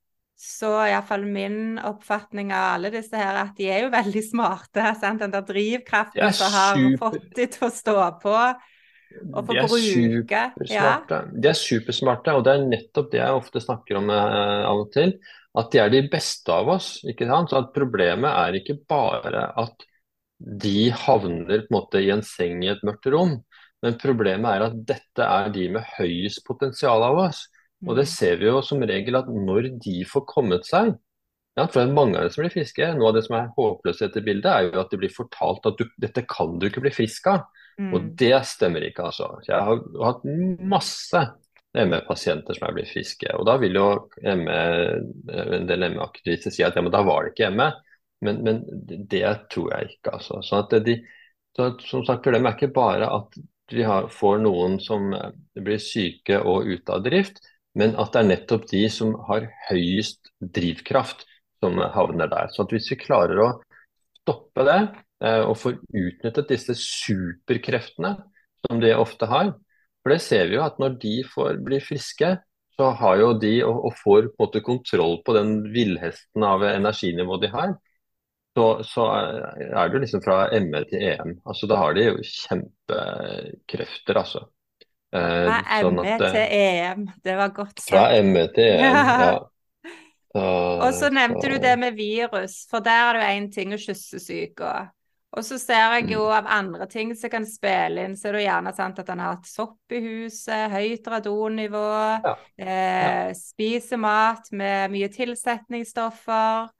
så 0.40 0.72
iallfall 0.88 1.26
min 1.28 1.76
oppfatning 1.84 2.54
av 2.56 2.78
alle 2.78 2.90
disse 2.94 3.18
her 3.18 3.36
at 3.42 3.52
de 3.58 3.68
er 3.68 3.84
jo 3.84 3.92
veldig 3.92 4.22
smarte. 4.24 4.86
Sant? 5.00 5.20
Den 5.20 5.34
der 5.34 5.44
drivkraften 5.44 6.36
som 6.36 6.54
har 6.56 6.80
fått 7.02 7.26
de 7.36 7.48
til 7.52 7.66
å 7.68 7.72
stå 7.74 7.96
på 8.22 8.36
og 8.40 9.42
få 9.44 9.56
bruke. 9.58 10.42
Ja. 10.70 10.86
De 11.10 11.50
er 11.50 11.58
supersmarte, 11.58 12.32
og 12.38 12.46
det 12.46 12.54
er 12.54 12.66
nettopp 12.70 13.10
det 13.12 13.20
jeg 13.20 13.36
ofte 13.42 13.62
snakker 13.62 13.98
om 14.00 14.10
eh, 14.14 14.64
av 14.70 14.84
og 14.86 14.92
til 14.94 15.16
at 15.58 15.70
de 15.72 15.80
er 15.82 15.92
de 15.92 16.02
beste 16.10 16.54
av 16.54 16.68
oss. 16.76 16.90
ikke 17.08 17.28
sant? 17.28 17.50
Så 17.50 17.60
at 17.60 17.72
Problemet 17.74 18.30
er 18.30 18.58
ikke 18.60 18.78
bare 18.88 19.48
at 19.58 19.86
de 20.40 20.90
havner 20.96 21.66
på 21.66 21.68
en 21.68 21.74
måte 21.74 22.00
i 22.00 22.10
en 22.14 22.24
seng 22.24 22.62
i 22.64 22.70
et 22.72 22.84
mørkt 22.86 23.10
rom, 23.12 23.36
men 23.84 23.98
problemet 24.00 24.54
er 24.54 24.66
at 24.68 24.78
dette 24.88 25.26
er 25.26 25.50
de 25.52 25.66
med 25.74 25.88
høyest 25.98 26.44
potensial 26.46 27.04
av 27.04 27.18
oss. 27.26 27.44
Og 27.86 27.94
det 27.96 28.06
mm. 28.06 28.12
ser 28.12 28.40
vi 28.40 28.48
jo 28.48 28.60
som 28.64 28.82
regel 28.84 29.16
at 29.16 29.28
når 29.32 29.72
de 29.80 30.00
får 30.08 30.26
kommet 30.28 30.68
seg 30.68 30.94
ja, 31.58 31.66
for 31.66 31.80
det 31.80 31.88
er 31.88 31.96
mange 31.96 32.16
av 32.16 32.24
dem 32.24 32.32
som 32.32 32.44
blir 32.44 32.52
friske. 32.54 32.86
Noe 32.96 33.10
av 33.10 33.16
det 33.16 33.24
som 33.26 33.36
er 33.36 33.48
håpløst 33.56 34.16
i 34.16 34.24
bildet, 34.24 34.50
er 34.50 34.68
jo 34.68 34.82
at 34.82 34.92
de 34.92 35.00
blir 35.00 35.12
fortalt 35.12 35.66
at 35.68 35.80
du, 35.80 35.88
dette 36.00 36.22
kan 36.30 36.54
du 36.60 36.68
ikke 36.68 36.84
bli 36.84 36.92
frisk 36.94 37.26
av. 37.32 37.42
Mm. 37.80 37.90
Og 37.96 38.06
det 38.20 38.32
stemmer 38.48 38.86
ikke, 38.86 39.08
altså. 39.10 39.32
Jeg 39.46 39.58
har 39.66 39.82
hatt 40.06 40.24
masse 40.72 41.24
ME-pasienter 41.74 42.56
som 42.56 42.66
er 42.66 42.74
blitt 42.74 42.90
friske. 42.90 43.30
Og 43.38 43.46
Da 43.46 43.56
vil 43.62 43.78
jo 43.78 43.86
ME, 44.40 44.58
en 45.30 45.68
del 45.68 45.86
ME-aktivister 45.92 46.54
si 46.54 46.64
at 46.66 46.76
ja, 46.76 46.82
men 46.82 46.92
da 46.94 47.04
var 47.06 47.24
det 47.24 47.34
ikke 47.34 47.52
ME. 47.54 47.70
Men, 48.26 48.42
men 48.44 48.64
det 49.08 49.24
tror 49.52 49.70
jeg 49.74 49.94
ikke. 49.94 50.16
altså. 50.18 50.40
Sånn 50.44 50.66
at 50.66 50.74
de, 50.84 50.98
så, 51.56 51.70
som 51.86 52.04
sagt, 52.04 52.24
Problemet 52.26 52.52
er 52.52 52.58
ikke 52.58 52.74
bare 52.76 53.08
at 53.20 53.38
vi 53.70 53.86
har, 53.86 54.10
får 54.10 54.42
noen 54.42 54.80
som 54.82 55.12
blir 55.54 55.80
syke 55.82 56.40
og 56.42 56.66
ute 56.66 56.96
av 56.96 57.04
drift, 57.06 57.38
men 57.78 57.94
at 58.02 58.10
det 58.12 58.22
er 58.22 58.30
nettopp 58.32 58.66
de 58.70 58.82
som 58.90 59.14
har 59.28 59.46
høyest 59.68 60.32
drivkraft 60.42 61.22
som 61.62 61.78
havner 61.94 62.30
der. 62.32 62.50
Så 62.50 62.66
hvis 62.70 62.90
vi 62.90 62.98
klarer 62.98 63.40
å 63.44 63.50
stoppe 64.20 64.66
det 64.66 64.80
eh, 65.22 65.42
og 65.44 65.56
får 65.60 65.78
utnyttet 65.78 66.50
disse 66.50 66.74
superkreftene 66.76 68.16
som 68.66 68.82
de 68.82 68.90
ofte 68.96 69.28
har, 69.30 69.54
for 70.10 70.16
det 70.16 70.24
ser 70.24 70.48
vi 70.50 70.56
jo 70.56 70.64
at 70.66 70.80
når 70.82 70.96
de 70.98 71.12
får 71.30 71.60
bli 71.62 71.78
friske, 71.78 72.32
så 72.74 72.88
har 72.98 73.20
jo 73.20 73.28
de 73.38 73.52
og, 73.62 73.76
og 73.86 73.92
får 74.00 74.24
på 74.24 74.32
en 74.32 74.42
måte 74.42 74.62
kontroll 74.66 75.20
på 75.22 75.36
den 75.36 75.52
villhesten 75.70 76.46
av 76.46 76.64
energinivå 76.66 77.38
de 77.38 77.50
har. 77.52 77.76
Så, 78.58 78.64
så, 78.82 79.04
er 79.06 79.76
det 79.76 79.94
jo 79.94 80.00
liksom 80.02 80.22
fra 80.24 80.40
ME 80.64 80.80
til 80.90 81.04
EM. 81.12 81.36
Altså 81.46 81.68
Da 81.70 81.78
har 81.78 81.94
de 81.94 82.08
jo 82.08 82.16
kjempekrefter, 82.26 84.18
altså. 84.18 84.42
Eh, 85.14 85.46
fra 85.46 85.78
sånn 85.84 86.00
ME 86.02 86.18
til 86.24 86.56
EM, 86.58 87.06
det 87.22 87.36
var 87.38 87.54
godt 87.54 87.78
sagt. 87.78 87.92
Fra 87.92 88.08
ME 88.26 88.46
til 88.56 88.72
EM, 88.72 88.98
ja. 89.28 89.38
Så, 90.30 90.42
og 90.42 90.92
så 90.94 91.08
nevnte 91.10 91.42
så... 91.42 91.52
du 91.52 91.62
det 91.62 91.76
med 91.78 91.94
virus, 91.98 92.64
for 92.70 92.82
der 92.86 93.06
er 93.06 93.16
det 93.16 93.22
jo 93.22 93.30
én 93.36 93.48
ting 93.54 93.74
å 93.74 93.78
kyssesyke. 93.82 94.66
Og 94.66 94.99
så 95.46 95.56
ser 95.62 95.94
jeg 95.94 96.08
jo 96.16 96.24
mm. 96.26 96.32
av 96.34 96.48
andre 96.50 96.86
ting 96.90 97.12
som 97.14 97.30
kan 97.30 97.44
spille 97.46 98.02
inn, 98.02 98.16
så 98.18 98.28
er 98.28 98.36
det 98.36 98.46
gjerne 98.48 98.72
sant 98.74 98.98
at 98.98 99.12
han 99.12 99.20
har 99.22 99.36
hatt 99.36 99.46
sopp 99.46 99.94
i 99.94 100.00
huset, 100.02 100.72
høyt 100.72 101.06
radonnivå, 101.12 101.84
ja. 102.24 102.32
Eh, 102.58 103.28
spiser 103.38 104.00
mat 104.02 104.50
med 104.50 104.90
mye 104.90 105.10
tilsetningsstoffer. 105.14 106.72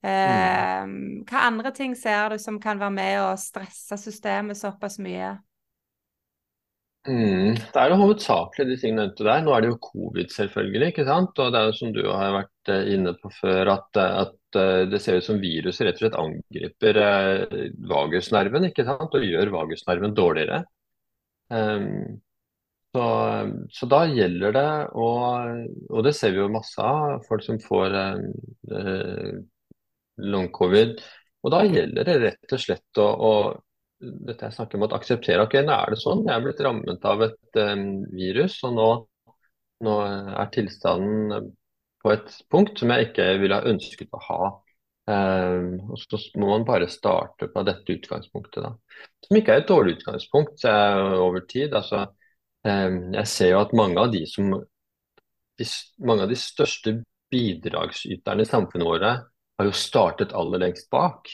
Eh, 0.00 0.86
mm. 0.88 1.26
Hva 1.28 1.44
andre 1.50 1.74
ting 1.76 1.92
ser 1.98 2.32
du 2.32 2.40
som 2.40 2.56
kan 2.62 2.80
være 2.80 2.96
med 2.96 3.18
å 3.26 3.28
stresse 3.40 4.00
systemet 4.00 4.56
såpass 4.56 4.96
mye? 5.04 5.34
Mm, 7.08 7.56
det 7.56 7.80
er 7.80 7.92
jo 7.92 8.00
hovedsakelig 8.02 8.66
de 8.68 8.76
tingene 8.80 9.04
nevnte 9.06 9.24
der. 9.24 9.44
Nå 9.44 9.52
er 9.54 9.64
det 9.64 9.70
jo 9.70 9.80
covid, 9.84 10.32
selvfølgelig. 10.32 10.92
ikke 10.92 11.06
sant? 11.08 11.38
Og 11.40 11.52
det 11.52 11.60
er 11.60 11.70
jo 11.70 11.76
som 11.78 11.92
du 11.94 12.02
har 12.08 12.34
vært 12.40 12.52
eh, 12.72 12.92
inne 12.94 13.14
på 13.18 13.30
før, 13.34 13.72
at, 13.74 13.98
eh, 14.00 14.14
at 14.24 14.58
eh, 14.60 14.84
det 14.90 15.00
ser 15.02 15.18
ut 15.18 15.26
som 15.26 15.40
viruset 15.42 15.86
rett 15.86 15.98
og 15.98 16.04
slett 16.04 16.18
angriper 16.20 17.00
vagusnerven 17.90 18.70
ikke 18.70 18.86
sant? 18.88 19.14
og 19.14 19.26
gjør 19.26 19.52
vagusnerven 19.54 20.16
dårligere. 20.16 20.62
Um, 21.48 22.18
så, 22.92 23.04
så, 23.72 23.86
da 23.88 24.02
gjelder 24.08 24.52
det 24.52 24.70
å 24.96 25.06
Og 25.96 26.02
det 26.04 26.12
ser 26.16 26.34
vi 26.34 26.42
jo 26.42 26.50
masse 26.52 26.82
av, 26.82 27.22
folk 27.28 27.44
som 27.44 27.60
får 27.60 27.96
eh, 27.96 29.32
long 30.32 30.50
covid. 30.52 30.98
Og 31.44 31.54
da 31.54 31.62
gjelder 31.68 32.08
det 32.08 32.18
rett 32.24 32.54
og 32.56 32.62
slett 32.62 33.00
å, 33.00 33.08
å 33.08 33.32
dette 33.98 34.46
jeg 34.46 34.54
snakker 34.54 34.78
om 34.78 34.86
at 34.86 34.96
akseptere 34.98 35.44
ok, 35.44 35.58
nå 35.66 35.74
er 35.74 35.94
det 35.94 36.00
sånn. 36.02 36.24
Jeg 36.26 36.34
er 36.36 36.44
blitt 36.44 36.64
rammet 36.64 37.06
av 37.08 37.22
et 37.26 37.60
um, 37.60 37.86
virus, 38.14 38.58
og 38.66 38.74
nå, 38.76 38.88
nå, 39.86 39.94
er 40.38 40.52
tilstanden 40.54 41.50
et 42.14 42.32
punkt 42.52 42.80
som 42.80 42.92
jeg 42.92 43.08
ikke 43.08 43.26
ville 43.42 43.58
ha 43.58 43.70
ønsket 43.70 44.14
å 44.14 44.22
ha. 44.28 44.40
Um, 45.08 45.68
og 45.88 46.00
Så 46.02 46.20
må 46.36 46.50
man 46.50 46.66
bare 46.68 46.90
starte 46.92 47.48
på 47.48 47.64
dette 47.64 47.96
utgangspunktet, 47.96 48.60
da. 48.64 48.74
Som 49.24 49.38
ikke 49.38 49.54
er 49.54 49.62
et 49.62 49.70
dårlig 49.70 49.96
utgangspunkt 49.96 50.66
over 50.68 51.46
tid. 51.48 51.74
altså 51.74 52.04
um, 52.64 52.98
Jeg 53.14 53.26
ser 53.32 53.52
jo 53.54 53.62
at 53.62 53.76
mange 53.76 54.00
av 54.00 54.12
de 54.12 54.24
som 54.28 54.52
de, 55.58 55.66
mange 56.04 56.26
av 56.26 56.30
de 56.30 56.38
største 56.38 56.98
bidragsyterne 57.32 58.44
i 58.44 58.48
samfunnet 58.48 58.88
våre 58.88 59.12
har 59.58 59.66
jo 59.66 59.74
startet 59.74 60.34
aller 60.36 60.62
lengst 60.62 60.88
bak 60.92 61.28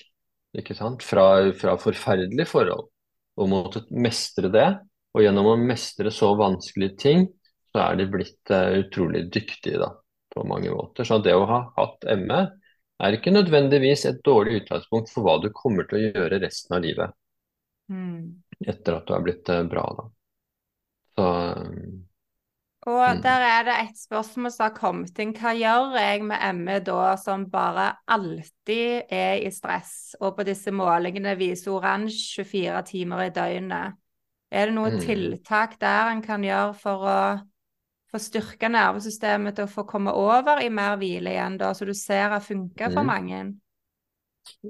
ikke 0.59 0.77
sant? 0.79 1.03
Fra, 1.03 1.51
fra 1.59 1.75
forferdelige 1.81 2.47
forhold 2.49 2.87
og 3.35 3.51
måttet 3.51 3.91
mestre 3.91 4.51
det. 4.55 4.69
Og 5.15 5.23
gjennom 5.23 5.53
å 5.53 5.59
mestre 5.59 6.11
så 6.15 6.33
vanskelige 6.39 6.99
ting, 6.99 7.27
så 7.75 7.89
er 7.89 7.99
de 7.99 8.09
blitt 8.11 8.55
uh, 8.55 8.79
utrolig 8.81 9.25
dyktige 9.35 9.81
da, 9.83 9.91
på 10.35 10.44
mange 10.49 10.73
måter. 10.75 11.07
Så 11.07 11.18
det 11.23 11.35
å 11.37 11.47
ha 11.49 11.61
hatt 11.77 12.07
ME 12.20 12.40
er 13.03 13.16
ikke 13.16 13.35
nødvendigvis 13.35 14.07
et 14.11 14.23
dårlig 14.27 14.62
utgangspunkt 14.62 15.12
for 15.12 15.27
hva 15.27 15.38
du 15.42 15.51
kommer 15.55 15.88
til 15.90 15.99
å 15.99 16.05
gjøre 16.07 16.40
resten 16.42 16.77
av 16.77 16.85
livet. 16.85 17.14
Mm. 17.90 18.42
Etter 18.64 18.99
at 18.99 19.09
du 19.09 19.14
er 19.16 19.25
blitt 19.25 19.51
uh, 19.51 19.62
bra, 19.68 19.85
da. 19.99 20.11
Så 21.14 21.31
um, 21.61 22.05
og 22.85 23.01
mm. 23.16 23.20
der 23.25 23.42
er 23.49 23.62
det 23.64 23.75
et 23.81 23.97
spørsmål 23.97 24.53
som 24.53 24.66
har 24.66 24.75
kommet 24.77 25.20
inn. 25.23 25.33
Hva 25.33 25.55
gjør 25.57 25.94
jeg 25.97 26.25
med 26.29 26.59
ME 26.59 26.79
da, 26.85 27.14
som 27.16 27.47
bare 27.49 27.87
alltid 28.12 29.09
er 29.09 29.40
i 29.40 29.53
stress, 29.55 30.12
og 30.20 30.37
på 30.37 30.44
disse 30.44 30.73
målingene 30.75 31.33
viser 31.40 31.73
oransje 31.73 32.44
24 32.44 32.83
timer 32.90 33.25
i 33.25 33.33
døgnet? 33.33 33.97
Er 34.53 34.68
det 34.68 34.77
noen 34.77 34.99
mm. 34.99 35.05
tiltak 35.07 35.79
der 35.81 36.12
en 36.12 36.20
kan 36.23 36.44
gjøre 36.44 36.77
for 36.79 37.09
å 37.09 37.16
få 38.14 38.20
styrke 38.22 38.70
nervesystemet 38.72 39.59
til 39.59 39.66
å 39.66 39.72
få 39.74 39.85
komme 39.88 40.14
over 40.16 40.62
i 40.62 40.70
mer 40.72 40.96
hvile 41.00 41.35
igjen, 41.35 41.59
da, 41.61 41.74
så 41.77 41.87
du 41.88 41.94
ser 41.98 42.31
det 42.33 42.42
funker 42.46 42.90
for 42.90 43.03
mm. 43.05 43.11
mange? 43.11 43.44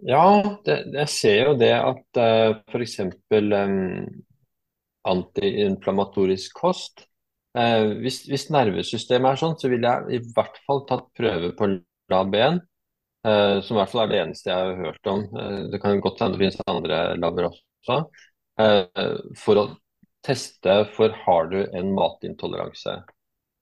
Ja, 0.06 0.26
det, 0.66 0.78
jeg 0.94 1.10
ser 1.12 1.40
jo 1.50 1.56
det 1.58 1.72
at 1.76 2.20
uh, 2.20 2.60
f.eks. 2.70 3.00
Um, 3.34 3.80
antiinflamatorisk 5.04 6.54
kost 6.56 7.02
uh, 7.58 7.90
hvis, 8.00 8.22
hvis, 8.30 8.46
nervesystemet 8.54 9.34
er 9.34 9.40
sånn, 9.40 9.58
så 9.60 9.70
ville 9.72 9.90
jeg 9.90 10.20
i 10.20 10.36
hvert 10.36 10.60
fall 10.64 10.86
tatt 10.88 11.10
prøve 11.16 11.54
på 11.58 11.74
lab-1, 12.12 12.62
Uh, 13.24 13.62
som 13.64 13.78
i 13.78 13.78
hvert 13.78 13.88
fall 13.88 14.02
er 14.02 14.10
det 14.10 14.16
eneste 14.20 14.50
jeg 14.50 14.64
har 14.68 14.80
hørt 14.84 15.08
om. 15.08 15.22
Uh, 15.32 15.60
det 15.72 15.78
kan 15.80 16.00
godt 16.04 16.18
hende 16.20 16.36
det 16.36 16.42
finnes 16.42 16.58
andre 16.68 16.98
labber 17.16 17.46
også. 17.48 18.02
Eh, 18.60 19.14
for 19.40 19.58
å 19.58 19.64
teste 20.24 20.76
for 20.94 21.14
har 21.24 21.48
du 21.50 21.58
en 21.64 21.90
matintoleranse. 21.96 23.00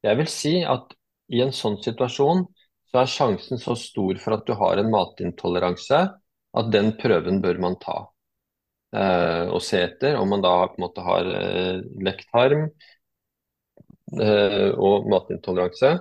Jeg 0.03 0.19
vil 0.19 0.31
si 0.31 0.55
at 0.67 0.95
i 1.33 1.43
en 1.45 1.55
sånn 1.55 1.79
situasjon 1.83 2.47
så 2.93 3.03
er 3.03 3.13
sjansen 3.13 3.61
så 3.61 3.77
stor 3.79 4.19
for 4.21 4.37
at 4.37 4.47
du 4.49 4.57
har 4.59 4.81
en 4.81 4.91
matintoleranse 4.93 6.01
at 6.53 6.73
den 6.75 6.93
prøven 7.01 7.41
bør 7.45 7.61
man 7.63 7.79
ta. 7.81 8.03
Eh, 8.93 9.47
og 9.49 9.63
se 9.65 9.81
etter 9.87 10.19
om 10.21 10.29
man 10.35 10.43
da 10.45 10.57
på 10.69 10.77
en 10.77 10.85
måte 10.85 11.05
har 11.07 11.31
eh, 11.39 11.79
lekt 12.05 12.29
harm 12.37 12.67
Eh, 14.21 14.71
og 14.77 15.07
matintoleranse 15.09 15.95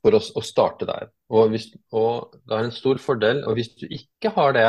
for 0.00 0.16
oss 0.18 0.32
å 0.34 0.42
starte 0.42 0.88
der. 0.88 1.10
Og, 1.30 1.52
hvis, 1.52 1.68
og 1.94 2.34
det 2.42 2.56
er 2.56 2.66
en 2.66 2.74
stor 2.74 2.98
fordel. 3.02 3.44
Og 3.46 3.58
hvis 3.58 3.70
du 3.78 3.86
ikke 3.86 4.32
har 4.34 4.56
det, 4.56 4.66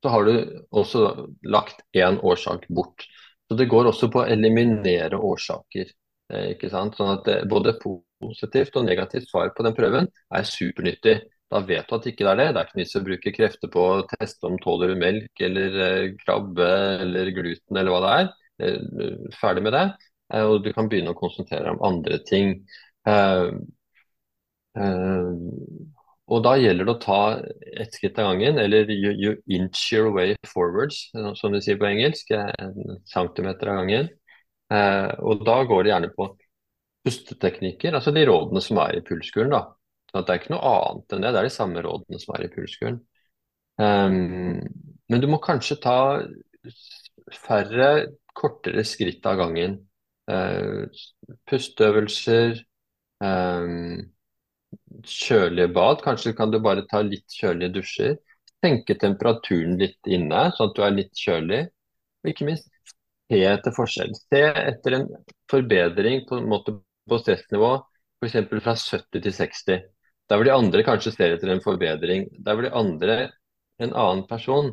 så 0.00 0.12
har 0.14 0.24
du 0.24 0.64
også 0.72 1.04
lagt 1.52 1.84
én 1.96 2.16
årsak 2.24 2.64
bort. 2.72 3.04
Så 3.44 3.58
det 3.60 3.68
går 3.68 3.90
også 3.90 4.08
på 4.12 4.22
å 4.22 4.28
eliminere 4.32 5.20
årsaker. 5.20 5.92
Eh, 6.32 6.50
ikke 6.54 6.70
sant? 6.72 6.96
Sånn 6.98 7.14
at 7.18 7.30
både 7.50 7.76
positivt 7.82 8.76
og 8.80 8.86
negativt 8.88 9.28
svar 9.28 9.52
på 9.56 9.66
den 9.66 9.76
prøven 9.76 10.08
er 10.34 10.48
supernyttig. 10.48 11.18
Da 11.52 11.60
vet 11.62 11.86
du 11.88 11.94
at 11.98 12.08
ikke 12.08 12.24
det 12.24 12.32
er 12.32 12.40
det. 12.40 12.48
Det 12.54 12.62
er 12.62 12.70
ikke 12.70 12.80
vits 12.80 12.96
å 12.98 13.04
bruke 13.04 13.34
krefter 13.36 13.70
på 13.70 13.84
å 13.92 14.06
teste 14.16 14.48
om 14.48 14.56
tåler 14.62 14.94
du 14.94 14.98
melk 15.00 15.44
eller 15.44 15.78
eh, 15.86 16.08
krabbe 16.24 16.70
eller 17.04 17.30
gluten 17.36 17.78
eller 17.78 17.94
hva 17.94 18.02
det 18.04 18.16
er. 18.16 18.34
Eh, 18.64 19.30
ferdig 19.40 19.64
med 19.66 19.76
det. 19.76 19.86
Eh, 20.32 20.44
og 20.44 20.64
du 20.64 20.72
kan 20.74 20.88
begynne 20.90 21.14
å 21.14 21.18
konsentrere 21.18 21.68
deg 21.68 21.76
om 21.76 21.84
andre 21.90 22.20
ting. 22.28 22.56
Eh, 23.08 23.50
eh, 24.80 25.30
og 26.34 26.40
da 26.46 26.54
gjelder 26.56 26.88
det 26.88 26.94
å 26.94 27.02
ta 27.02 27.20
ett 27.76 27.96
skritt 27.98 28.18
av 28.18 28.30
gangen, 28.32 28.58
eller 28.58 28.88
you, 28.90 29.12
you, 29.12 29.34
inch 29.52 29.90
your 29.92 30.08
way 30.14 30.32
forwards, 30.48 31.10
som 31.36 31.52
de 31.52 31.60
sier 31.60 31.76
på 31.76 31.84
engelsk. 31.90 32.32
En 32.32 33.02
centimeter 33.10 33.68
av 33.68 33.82
gangen. 33.82 34.08
Og 34.72 35.42
da 35.44 35.56
går 35.68 35.82
det 35.84 35.90
gjerne 35.90 36.08
på 36.16 36.26
pusteteknikker, 37.04 37.94
altså 37.94 38.12
de 38.16 38.24
rådene 38.26 38.62
som 38.64 38.80
er 38.82 38.98
i 38.98 39.02
pulskuren. 39.04 39.52
da. 39.52 39.62
Så 40.10 40.22
det 40.22 40.32
er 40.32 40.40
ikke 40.40 40.54
noe 40.54 40.70
annet 40.70 41.14
enn 41.14 41.24
det, 41.24 41.32
det 41.34 41.40
er 41.40 41.48
de 41.48 41.52
samme 41.52 41.82
rådene 41.84 42.20
som 42.22 42.36
er 42.36 42.46
i 42.46 42.50
pulskuren. 42.52 43.00
Um, 43.82 44.60
men 45.10 45.22
du 45.22 45.26
må 45.28 45.40
kanskje 45.42 45.80
ta 45.82 45.98
færre, 47.44 47.90
kortere 48.34 48.84
skritt 48.86 49.26
av 49.26 49.40
gangen. 49.42 49.80
Uh, 50.30 50.86
pusteøvelser, 51.50 52.62
um, 53.20 54.04
kjølige 55.04 55.72
bad. 55.74 56.00
Kanskje 56.06 56.36
kan 56.38 56.54
du 56.54 56.60
bare 56.62 56.86
ta 56.90 57.02
litt 57.04 57.34
kjølige 57.40 57.74
dusjer. 57.80 58.16
Senke 58.64 58.96
temperaturen 58.96 59.76
litt 59.82 60.08
inne, 60.08 60.46
sånn 60.54 60.70
at 60.70 60.78
du 60.78 60.84
er 60.86 60.94
litt 60.94 61.18
kjølig. 61.20 61.64
Og 62.22 62.30
ikke 62.32 62.48
minst 62.48 62.70
se 63.30 63.40
etter 63.50 63.74
forskjell. 63.76 64.14
Se 64.30 64.42
etter 64.64 64.98
en 64.98 65.08
forbedring 65.50 66.24
på, 66.28 66.40
en 66.40 66.48
måte, 66.50 66.78
på 67.08 67.20
stressnivå 67.22 67.74
f.eks. 68.22 68.38
fra 68.64 68.74
70 68.78 69.20
til 69.20 69.36
60. 69.36 69.84
Der 70.30 70.40
hvor 70.40 70.46
de 70.46 70.54
andre 70.54 70.84
kanskje 70.86 71.12
ser 71.14 71.34
etter 71.34 71.52
en 71.52 71.62
forbedring. 71.64 72.28
Der 72.44 72.56
hvor 72.56 72.66
de 72.66 72.72
andre, 72.72 73.18
en 73.82 73.92
annen 73.92 74.24
person, 74.28 74.72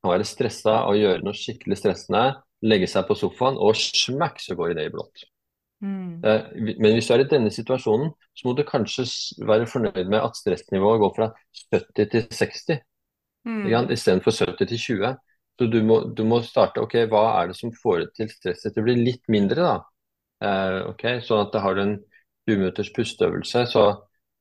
kan 0.00 0.14
være 0.14 0.28
stressa 0.28 0.82
og 0.88 0.96
gjøre 1.00 1.24
noe 1.24 1.36
skikkelig 1.36 1.78
stressende 1.80 2.24
legge 2.66 2.88
seg 2.90 3.06
på 3.08 3.16
sofaen, 3.16 3.58
og 3.60 3.76
smakk, 3.78 4.40
så 4.42 4.56
går 4.58 4.74
det 4.76 4.88
i 4.88 4.92
blått. 4.92 5.24
Mm. 5.80 6.20
Men 6.20 6.92
hvis 6.92 7.08
du 7.08 7.14
er 7.14 7.24
i 7.24 7.30
denne 7.30 7.52
situasjonen, 7.52 8.12
så 8.36 8.48
må 8.48 8.54
du 8.56 8.66
kanskje 8.68 9.06
være 9.48 9.68
fornøyd 9.70 10.10
med 10.12 10.20
at 10.20 10.36
stressnivået 10.36 11.00
går 11.00 11.14
fra 11.16 11.30
70 11.72 12.10
til 12.12 12.26
60 12.28 12.82
mm. 13.48 13.92
istedenfor 13.96 14.36
70 14.36 14.68
til 14.74 14.82
20. 15.00 15.14
Så 15.60 15.66
du 15.68 15.82
må, 15.84 15.98
du 16.16 16.22
må, 16.24 16.38
starte 16.40 16.80
ok, 16.80 16.94
hva 17.12 17.22
er 17.42 17.50
det 17.50 17.58
som 17.58 17.72
får 17.76 17.98
det 18.00 18.06
til 18.16 18.28
stresset 18.32 18.72
til 18.72 18.80
å 18.80 18.86
bli 18.86 18.94
litt 18.96 19.26
mindre, 19.28 19.66
da? 19.66 19.74
Eh, 20.40 20.76
ok, 20.88 21.02
Sånn 21.26 21.42
at 21.42 21.50
det 21.52 21.60
har 21.60 21.80
en 21.82 21.98
20 22.48 22.62
minutters 22.62 22.88
pusteøvelse, 22.96 23.66
så, 23.68 23.82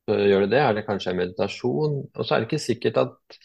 så, 0.08 0.16
gjør 0.16 0.46
du 0.46 0.54
det. 0.54 0.62
Er 0.64 0.78
det 0.78 0.86
kanskje 0.88 1.12
en 1.12 1.20
meditasjon? 1.20 1.98
Og 2.08 2.22
så 2.24 2.38
er 2.38 2.40
det 2.40 2.48
ikke 2.48 2.62
sikkert 2.64 3.02
at 3.02 3.40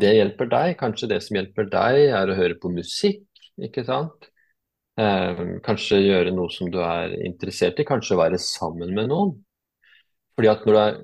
det 0.00 0.14
hjelper 0.16 0.48
deg. 0.54 0.70
Kanskje 0.80 1.10
det 1.12 1.18
som 1.26 1.36
hjelper 1.36 1.68
deg, 1.74 1.98
er 2.22 2.32
å 2.32 2.38
høre 2.38 2.56
på 2.62 2.72
musikk, 2.72 3.26
ikke 3.68 3.84
sant? 3.84 4.30
Eh, 4.96 5.42
kanskje 5.66 6.00
gjøre 6.06 6.32
noe 6.32 6.48
som 6.54 6.72
du 6.72 6.80
er 6.80 7.12
interessert 7.26 7.84
i, 7.84 7.86
kanskje 7.90 8.16
være 8.16 8.40
sammen 8.40 8.96
med 8.96 9.12
noen. 9.12 9.36
Fordi 10.38 10.50
at 10.54 10.64
når 10.64 10.72
du 10.72 10.80
er 10.86 11.02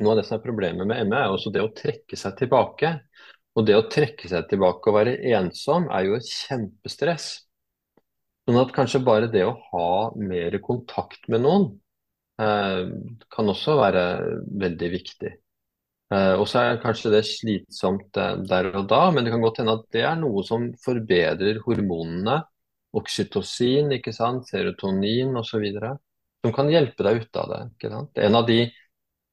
Noe 0.00 0.14
av 0.14 0.16
det 0.16 0.22
som 0.24 0.38
er 0.38 0.44
problemet 0.46 0.88
med 0.88 1.10
ME, 1.10 1.18
er 1.18 1.28
også 1.28 1.50
det 1.52 1.60
å 1.60 1.74
trekke 1.76 2.16
seg 2.16 2.32
tilbake. 2.38 2.94
Og 3.60 3.66
det 3.68 3.76
å 3.76 3.84
trekke 3.92 4.30
seg 4.30 4.48
tilbake 4.48 4.88
og 4.88 4.96
være 4.96 5.18
ensom 5.36 5.90
er 5.92 6.06
jo 6.06 6.16
et 6.16 6.28
kjempestress. 6.32 7.28
Sånn 8.48 8.56
at 8.56 8.72
kanskje 8.72 9.02
bare 9.04 9.28
det 9.28 9.44
å 9.44 9.58
ha 9.68 9.90
mer 10.16 10.56
kontakt 10.64 11.28
med 11.28 11.44
noen 11.44 11.66
eh, 12.40 12.86
kan 13.28 13.52
også 13.52 13.76
være 13.82 14.04
veldig 14.64 14.90
viktig. 14.94 15.32
Eh, 16.10 16.32
og 16.40 16.46
så 16.48 16.62
er 16.62 16.80
kanskje 16.82 17.12
det 17.12 17.20
slitsomt 17.28 18.16
eh, 18.18 18.38
der 18.48 18.70
og 18.72 18.88
da, 18.90 19.02
men 19.12 19.26
det 19.26 19.34
kan 19.34 19.44
godt 19.44 19.60
hende 19.60 19.76
at 19.76 19.84
det 19.94 20.06
er 20.08 20.16
noe 20.22 20.42
som 20.46 20.70
forbedrer 20.80 21.60
hormonene. 21.66 22.40
Oksytocin, 22.96 23.92
ikke 24.00 24.16
sant? 24.16 24.48
serotonin 24.48 25.36
osv. 25.38 25.68
Som 26.40 26.56
kan 26.56 26.72
hjelpe 26.72 27.04
deg 27.06 27.26
ut 27.26 27.38
av 27.38 27.52
det. 27.52 27.92
En 28.24 28.40
av 28.40 28.48
de 28.48 28.64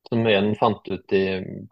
som 0.08 0.28
en 0.32 0.54
fant 0.56 0.88
ut 0.88 1.14
i 1.16 1.24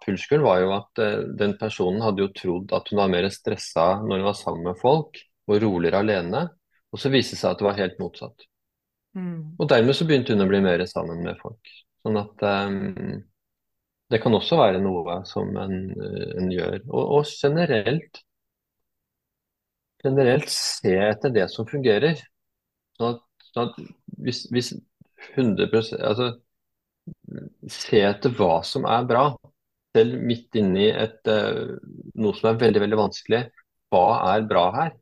pulskuren, 0.04 0.44
var 0.44 0.60
jo 0.64 0.74
at 0.76 1.02
uh, 1.04 1.22
den 1.40 1.56
personen 1.60 2.04
hadde 2.04 2.26
jo 2.26 2.34
trodd 2.36 2.76
at 2.76 2.92
hun 2.92 3.00
var 3.00 3.14
mer 3.14 3.30
stressa 3.34 3.88
når 4.04 4.20
hun 4.20 4.28
var 4.28 4.38
sammen 4.40 4.68
med 4.70 4.82
folk, 4.82 5.22
og 5.48 5.62
roligere 5.62 6.02
alene. 6.04 6.44
Og 6.92 7.02
så 7.02 7.12
viste 7.14 7.36
det 7.36 7.44
seg 7.44 7.54
at 7.54 7.62
det 7.62 7.68
var 7.68 7.80
helt 7.80 7.98
motsatt. 8.02 8.46
Mm. 9.16 9.56
Og 9.60 9.70
dermed 9.72 9.96
så 9.96 10.08
begynte 10.08 10.36
hun 10.36 10.44
å 10.44 10.50
bli 10.50 10.62
mer 10.64 10.84
sammen 10.90 11.24
med 11.24 11.40
folk. 11.40 11.74
Sånn 12.04 12.20
at 12.20 12.46
um, 12.68 13.24
det 14.12 14.20
kan 14.22 14.36
også 14.38 14.60
være 14.60 14.84
noe 14.84 15.20
som 15.28 15.56
en, 15.60 15.78
en 16.40 16.52
gjør. 16.54 16.80
Og, 16.92 17.04
og, 17.20 17.30
generelt 17.32 18.22
generelt 20.06 20.52
se 20.54 20.94
etter 21.02 21.34
det 21.34 21.48
som 21.54 21.68
fungerer. 21.70 22.20
Sånn 22.98 23.16
at, 23.16 23.24
sånn 23.52 23.72
at 23.72 23.80
hvis, 24.22 24.44
hvis 24.54 24.74
100 25.34 25.72
altså 26.06 26.32
se 27.72 28.02
etter 28.06 28.34
hva 28.38 28.60
som 28.66 28.86
er 28.90 29.06
bra. 29.10 29.26
Selv 29.96 30.22
midt 30.28 30.58
inni 30.60 30.90
et, 30.92 31.22
uh, 31.30 31.76
noe 32.20 32.38
som 32.38 32.52
er 32.52 32.62
veldig, 32.62 32.82
veldig 32.84 33.00
vanskelig. 33.00 33.44
Hva 33.94 34.06
er 34.34 34.48
bra 34.50 34.66
her? 34.76 34.96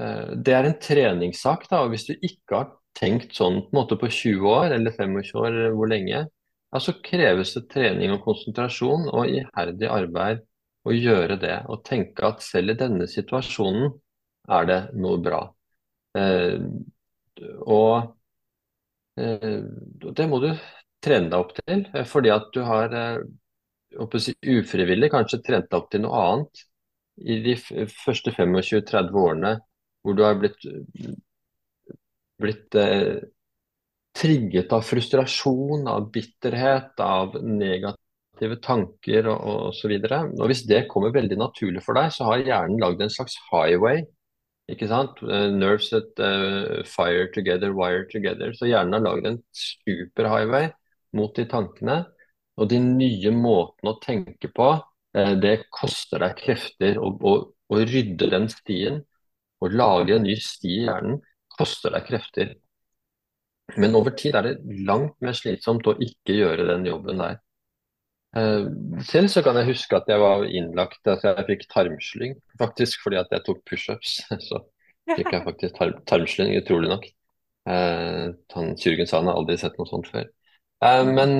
Uh, 0.00 0.32
det 0.40 0.54
er 0.56 0.68
en 0.68 0.78
treningssak. 0.80 1.66
da, 1.70 1.82
og 1.84 1.92
Hvis 1.92 2.08
du 2.08 2.14
ikke 2.14 2.60
har 2.60 2.70
tenkt 2.98 3.36
sånn 3.36 3.62
på, 3.66 3.76
måte 3.76 3.98
på 4.00 4.08
20 4.08 4.48
år 4.52 4.76
eller 4.78 4.94
25 4.96 5.42
år, 5.42 5.58
hvor 5.76 5.90
lenge, 5.90 6.24
ja, 6.72 6.80
så 6.80 6.96
kreves 7.04 7.52
det 7.56 7.66
trening 7.72 8.14
og 8.14 8.24
konsentrasjon 8.24 9.10
og 9.12 9.28
iherdig 9.28 9.90
arbeid 9.92 10.40
å 10.88 10.96
gjøre 10.96 11.36
det. 11.42 11.58
Og 11.68 11.84
tenke 11.86 12.24
at 12.30 12.44
selv 12.44 12.72
i 12.72 12.80
denne 12.80 13.08
situasjonen 13.10 13.92
er 14.52 14.66
det 14.68 14.80
noe 14.96 15.20
bra. 15.22 15.44
Uh, 16.16 16.56
og 17.62 18.12
det 19.16 20.26
må 20.28 20.38
du 20.40 20.50
trene 21.02 21.30
deg 21.32 21.38
opp 21.40 21.54
til, 21.58 21.86
eh, 21.94 22.06
fordi 22.08 22.32
at 22.32 22.48
du 22.54 22.62
har 22.66 22.94
eh, 22.96 23.18
ufrivillig 23.98 25.10
kanskje 25.12 25.42
trent 25.44 25.68
deg 25.68 25.78
opp 25.78 25.90
til 25.92 26.04
noe 26.06 26.22
annet 26.28 26.62
i 27.22 27.38
de 27.44 27.56
første 27.92 28.32
25-30 28.32 29.18
årene 29.20 29.56
hvor 30.02 30.16
du 30.18 30.22
har 30.24 30.38
blitt, 30.40 30.64
blitt 32.42 32.78
eh, 32.78 33.20
trigget 34.18 34.72
av 34.74 34.82
frustrasjon, 34.86 35.86
av 35.88 36.08
bitterhet, 36.14 36.98
av 37.00 37.36
negative 37.44 38.58
tanker 38.64 39.28
og 39.30 39.70
osv. 39.70 39.94
Hvis 40.50 40.64
det 40.68 40.86
kommer 40.90 41.14
veldig 41.14 41.38
naturlig 41.40 41.84
for 41.84 41.96
deg, 41.98 42.10
så 42.12 42.26
har 42.30 42.42
hjernen 42.42 42.82
lagd 42.82 43.04
en 43.04 43.14
slags 43.14 43.38
highway 43.50 44.02
ikke 44.72 44.88
sant? 44.90 45.20
Eh, 45.22 45.48
nerves 45.54 45.90
that 45.92 46.20
uh, 46.22 46.82
fire 46.88 47.28
together, 47.34 47.72
wire 47.76 48.06
together. 48.10 48.54
Så 48.56 48.70
hjernen 48.70 48.96
har 48.96 49.04
laget 49.04 49.28
en 49.30 49.38
superhighway 49.56 50.70
mot 51.18 51.34
de 51.36 51.46
tankene. 51.48 51.98
Og 52.60 52.68
de 52.70 52.78
nye 52.82 53.32
måtene 53.34 53.94
å 53.94 54.00
tenke 54.02 54.50
på, 54.52 54.68
uh, 54.80 55.34
det 55.42 55.56
koster 55.74 56.24
deg 56.24 56.36
krefter. 56.40 57.00
Å, 57.00 57.34
rydde 57.72 58.28
den 58.32 58.50
stien, 58.52 58.98
å 59.62 59.68
lage 59.72 60.18
en 60.18 60.26
ny 60.26 60.34
sti 60.36 60.74
i 60.74 60.82
hjernen, 60.88 61.22
koster 61.56 61.94
deg 61.94 62.04
krefter. 62.08 62.50
Men 63.80 63.96
over 63.96 64.12
tid 64.16 64.36
er 64.36 64.50
det 64.50 64.82
langt 64.84 65.14
mer 65.24 65.36
slitsomt 65.36 65.86
å 65.88 65.96
ikke 66.04 66.36
gjøre 66.36 66.66
den 66.68 66.84
jobben 66.88 67.22
der. 67.22 67.38
Uh, 68.32 68.64
selv 69.04 69.28
så 69.28 69.42
kan 69.44 69.58
jeg 69.60 69.68
huske 69.68 69.96
at 69.96 70.06
jeg 70.08 70.20
var 70.20 70.46
innlagt, 70.48 71.02
altså 71.04 71.34
jeg 71.34 71.44
fikk 71.50 71.66
tarmslyng 71.68 72.38
faktisk 72.60 73.02
fordi 73.04 73.18
at 73.20 73.34
jeg 73.34 73.44
tok 73.44 73.60
pushups. 73.68 74.20
Så 74.48 74.62
fikk 75.10 75.34
jeg 75.34 75.44
faktisk 75.44 75.76
tar 75.76 75.92
tarmslyng, 76.08 76.54
utrolig 76.62 76.88
nok. 76.92 77.08
Eh, 77.68 78.30
han 78.54 78.72
kirurgen 78.78 79.06
sa 79.06 79.20
han 79.20 79.28
har 79.30 79.36
aldri 79.38 79.56
sett 79.58 79.76
noe 79.78 79.86
sånt 79.90 80.08
før. 80.10 80.24
Eh, 80.82 81.02
men 81.06 81.36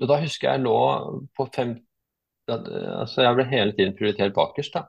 da 0.00 0.18
husker 0.22 0.48
jeg 0.48 0.64
lå 0.64 0.76
på 1.36 1.46
fem 1.54 1.80
Altså 2.50 3.22
jeg 3.22 3.36
ble 3.38 3.44
hele 3.46 3.72
tiden 3.76 3.92
prioritert 3.96 4.32
bakerst 4.34 4.74
da, 4.74 4.80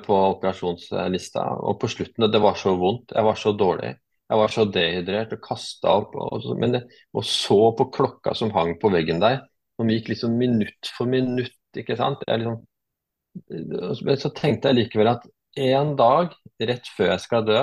på 0.00 0.16
operasjonslista. 0.16 1.42
Og 1.60 1.76
på 1.82 1.90
slutten, 1.92 2.24
det 2.32 2.40
var 2.40 2.56
så 2.56 2.72
vondt, 2.80 3.12
jeg 3.12 3.26
var 3.26 3.36
så 3.38 3.52
dårlig. 3.52 3.90
Jeg 4.32 4.40
var 4.40 4.54
så 4.54 4.64
dehydrert 4.72 5.34
og 5.36 5.42
kasta 5.44 5.92
opp. 6.00 6.16
Og, 6.16 6.48
men 6.58 6.80
og 7.12 7.28
så 7.28 7.58
på 7.76 7.90
klokka 7.94 8.34
som 8.34 8.52
hang 8.56 8.74
på 8.80 8.90
veggen 8.96 9.20
der 9.22 9.42
som 9.78 9.90
gikk 9.92 10.10
liksom 10.12 10.38
minutt 10.38 10.90
for 10.96 11.10
minutt. 11.10 11.54
ikke 11.76 11.96
sant? 11.98 12.24
Liksom, 12.26 12.62
så 14.18 14.30
tenkte 14.34 14.72
jeg 14.72 14.80
likevel 14.82 15.12
at 15.12 15.28
en 15.58 15.94
dag 15.98 16.34
rett 16.68 16.90
før 16.96 17.12
jeg 17.12 17.22
skal 17.22 17.46
dø, 17.46 17.60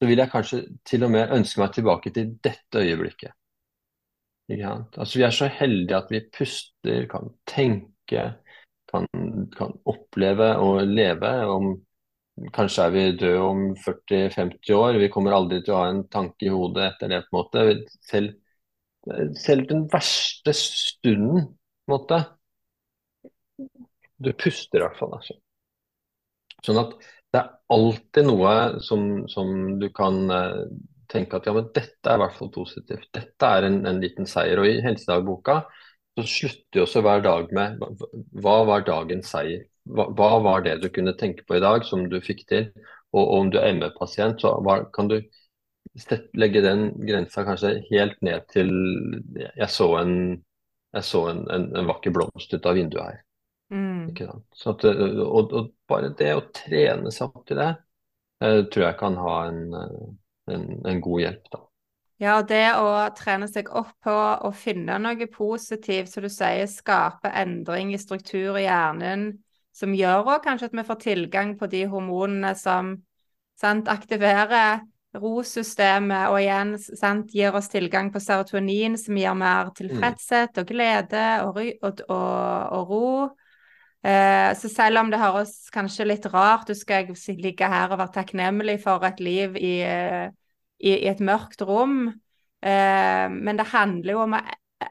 så 0.00 0.08
vil 0.08 0.20
jeg 0.20 0.32
kanskje 0.32 0.60
til 0.84 1.06
og 1.06 1.14
med 1.14 1.32
ønske 1.32 1.62
meg 1.62 1.72
tilbake 1.72 2.12
til 2.12 2.34
dette 2.44 2.82
øyeblikket. 2.82 3.32
Altså, 4.50 5.16
vi 5.16 5.24
er 5.24 5.32
så 5.32 5.48
heldige 5.48 5.96
at 5.96 6.10
vi 6.12 6.20
puster, 6.34 7.06
kan 7.08 7.30
tenke, 7.48 8.26
kan, 8.90 9.08
kan 9.56 9.72
oppleve 9.88 10.50
og 10.60 10.82
leve. 10.90 11.32
Om, 11.48 11.70
kanskje 12.52 12.84
er 12.84 12.92
vi 12.92 13.04
døde 13.16 13.40
om 13.40 13.62
40-50 13.80 14.74
år, 14.76 15.00
vi 15.00 15.08
kommer 15.08 15.36
aldri 15.36 15.62
til 15.62 15.76
å 15.76 15.80
ha 15.80 15.92
en 15.92 16.04
tanke 16.12 16.48
i 16.48 16.52
hodet 16.52 16.90
etter 16.90 17.14
det. 17.14 17.22
på 17.30 17.32
en 17.32 17.40
måte. 17.40 17.64
Selv 18.04 18.36
selv 19.38 19.68
den 19.68 19.84
verste 19.92 20.54
stunden, 20.56 21.50
måte 21.90 22.24
Du 24.24 24.30
puster 24.32 24.78
i 24.78 24.84
hvert 24.84 24.96
fall. 24.96 25.16
Altså. 25.18 25.34
Sånn 26.64 26.80
at 26.80 26.94
det 27.34 27.40
er 27.40 27.50
alltid 27.74 28.28
noe 28.28 28.54
som, 28.84 29.24
som 29.28 29.48
du 29.80 29.88
kan 29.92 30.20
uh, 30.30 30.62
tenke 31.10 31.36
at 31.36 31.48
ja, 31.48 31.54
men 31.56 31.66
dette 31.74 32.08
er 32.08 32.16
i 32.16 32.22
hvert 32.22 32.36
fall 32.38 32.52
positivt. 32.54 33.08
Dette 33.14 33.50
er 33.58 33.66
en, 33.68 33.80
en 33.90 34.00
liten 34.00 34.28
seier. 34.30 34.62
Og 34.62 34.70
i 34.70 34.82
helsedagboka 34.84 35.60
så 36.14 36.26
slutter 36.30 36.80
jo 36.80 36.86
også 36.86 37.02
hver 37.02 37.24
dag 37.24 37.54
med 37.56 37.82
hva 38.38 38.58
var 38.68 38.86
dagens 38.86 39.32
seier? 39.34 39.66
Hva, 39.84 40.06
hva, 40.16 40.38
var 40.46 40.62
det 40.64 40.78
du 40.80 40.88
kunne 40.94 41.16
tenke 41.18 41.44
på 41.44 41.58
i 41.58 41.62
dag 41.64 41.84
som 41.84 42.06
du 42.08 42.20
fikk 42.24 42.46
til? 42.48 42.70
Og, 43.12 43.20
og 43.20 43.34
om 43.42 43.50
du 43.52 43.58
er 43.60 43.74
ME-pasient, 43.76 44.40
så 44.40 44.54
hva, 44.64 44.78
kan 44.94 45.10
du 45.10 45.18
legge 46.34 46.62
den 46.64 46.88
grensa 47.06 47.44
kanskje 47.46 47.76
helt 47.90 48.18
ned 48.22 48.48
til 48.50 48.70
Jeg 49.36 49.68
så 49.70 49.88
en, 50.00 50.16
jeg 50.94 51.06
så 51.06 51.28
en, 51.30 51.44
en, 51.50 51.68
en 51.76 51.90
vakker 51.90 52.14
blomst 52.14 52.54
ut 52.54 52.66
av 52.66 52.78
vinduet 52.78 53.04
her. 53.04 53.20
Mm. 53.74 54.10
At, 54.10 54.84
og, 54.84 55.52
og, 55.52 55.70
bare 55.88 56.12
det 56.18 56.32
å 56.36 56.44
trene 56.54 57.12
seg 57.14 57.30
opp 57.30 57.46
til 57.48 57.58
det, 57.58 57.70
uh, 58.44 58.60
tror 58.70 58.84
jeg 58.86 58.98
kan 59.00 59.16
ha 59.18 59.36
en, 59.48 59.62
en, 60.52 61.00
god 61.02 61.24
hjelp. 61.24 61.48
da. 61.54 61.62
Ja, 62.22 62.36
og 62.38 62.48
det 62.50 62.66
å 62.78 62.90
trene 63.16 63.48
seg 63.50 63.70
opp 63.74 63.94
på 64.04 64.14
å 64.14 64.52
finne 64.54 65.00
noe 65.02 65.28
positivt, 65.32 66.12
som 66.12 66.22
du 66.22 66.30
sier, 66.30 66.68
skape 66.70 67.32
endring 67.34 67.90
i 67.94 68.00
struktur 68.00 68.58
i 68.60 68.66
hjernen, 68.68 69.32
som 69.74 69.94
gjør 69.96 70.22
også 70.22 70.42
kanskje 70.44 70.70
at 70.70 70.76
vi 70.78 70.86
får 70.86 71.00
tilgang 71.02 71.56
på 71.58 71.66
de 71.72 71.82
hormonene 71.90 72.52
som 72.58 72.94
sant, 73.58 73.90
aktiverer 73.90 74.84
rosystemet, 75.20 76.28
og 76.32 76.40
igjen 76.40 76.74
sant, 76.80 77.32
gir 77.34 77.54
oss 77.54 77.70
tilgang 77.72 78.10
på 78.14 78.22
serotonin, 78.22 78.98
som 79.00 79.18
gir 79.18 79.36
mer 79.38 79.70
tilfredshet 79.76 80.60
og 80.62 80.68
glede 80.68 81.24
og, 81.46 81.60
og, 81.82 82.02
og, 82.08 82.78
og 82.78 82.90
ro. 82.90 83.12
Eh, 84.04 84.50
så 84.58 84.68
selv 84.68 85.00
om 85.00 85.12
det 85.12 85.22
høres 85.22 85.54
kanskje 85.72 86.08
litt 86.10 86.26
rart 86.32 86.68
du 86.68 86.74
skal 86.76 87.08
ligge 87.40 87.70
her 87.70 87.94
og 87.94 88.02
være 88.02 88.16
takknemlig 88.18 88.76
for 88.82 89.06
et 89.08 89.22
liv 89.24 89.56
i, 89.56 89.78
i, 89.80 90.92
i 90.92 91.08
et 91.08 91.22
mørkt 91.24 91.64
rom. 91.64 92.10
Eh, 92.64 93.26
men 93.30 93.60
det 93.60 93.70
handler 93.72 94.16
jo 94.16 94.26
om 94.26 94.36
å 94.36 94.44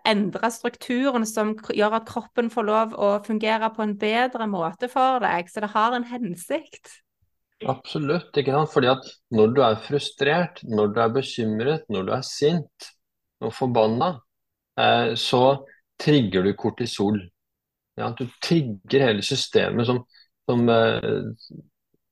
endre 0.07 0.49
strukturen 0.53 1.26
som 1.30 1.53
gjør 1.74 1.99
at 1.99 2.09
kroppen 2.09 2.49
får 2.53 2.67
lov 2.67 2.93
å 2.97 3.09
fungere 3.26 3.69
på 3.76 3.86
en 3.86 3.95
bedre 3.99 4.47
måte 4.49 4.89
for 4.91 5.21
deg. 5.24 5.49
Så 5.51 5.63
det 5.63 5.74
har 5.76 5.95
en 5.95 6.07
hensikt. 6.09 6.99
Absolutt. 7.70 8.36
ikke 8.38 8.51
sant? 8.51 8.72
Fordi 8.74 8.89
at 8.91 9.10
når 9.32 9.54
du 9.56 9.62
er 9.64 9.80
frustrert, 9.86 10.64
når 10.68 10.93
du 10.93 10.99
er 11.04 11.14
bekymret, 11.16 11.86
når 11.89 12.08
du 12.08 12.12
er 12.16 12.26
sint 12.28 12.89
og 13.43 13.54
forbanna, 13.56 14.10
eh, 14.80 15.14
så 15.16 15.64
trigger 15.99 16.43
du 16.43 16.54
kortisol. 16.60 17.22
Ja, 17.97 18.10
du 18.18 18.26
trigger 18.43 19.08
hele 19.08 19.24
systemet 19.24 19.88
som, 19.88 20.04
som, 20.49 20.70
eh, 20.70 21.22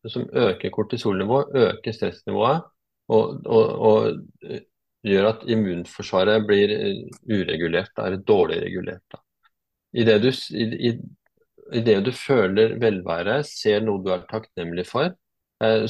som 0.08 0.28
øker 0.34 0.70
kortisolnivået, 0.70 1.56
øker 1.56 1.92
stressnivået, 1.92 2.62
og, 3.12 3.42
og, 3.46 3.80
og 3.82 4.62
gjør 5.08 5.28
at 5.32 5.48
immunforsvaret 5.50 6.46
blir 6.48 6.74
eh, 6.76 7.02
uregulert, 7.32 7.92
er 7.98 8.18
dårlig 8.28 8.62
regulert. 8.64 9.04
Da. 9.12 9.22
I 9.94 10.06
det, 10.08 10.22
du, 10.24 10.30
i, 10.56 10.68
i, 10.90 10.94
i 11.74 11.84
det 11.86 11.98
du 12.06 12.12
føler 12.16 12.78
velvære, 12.82 13.42
ser 13.48 13.84
noe 13.86 14.04
du 14.06 14.12
er 14.14 14.26
takknemlig 14.30 14.86
for, 14.90 15.10
eh, 15.12 15.21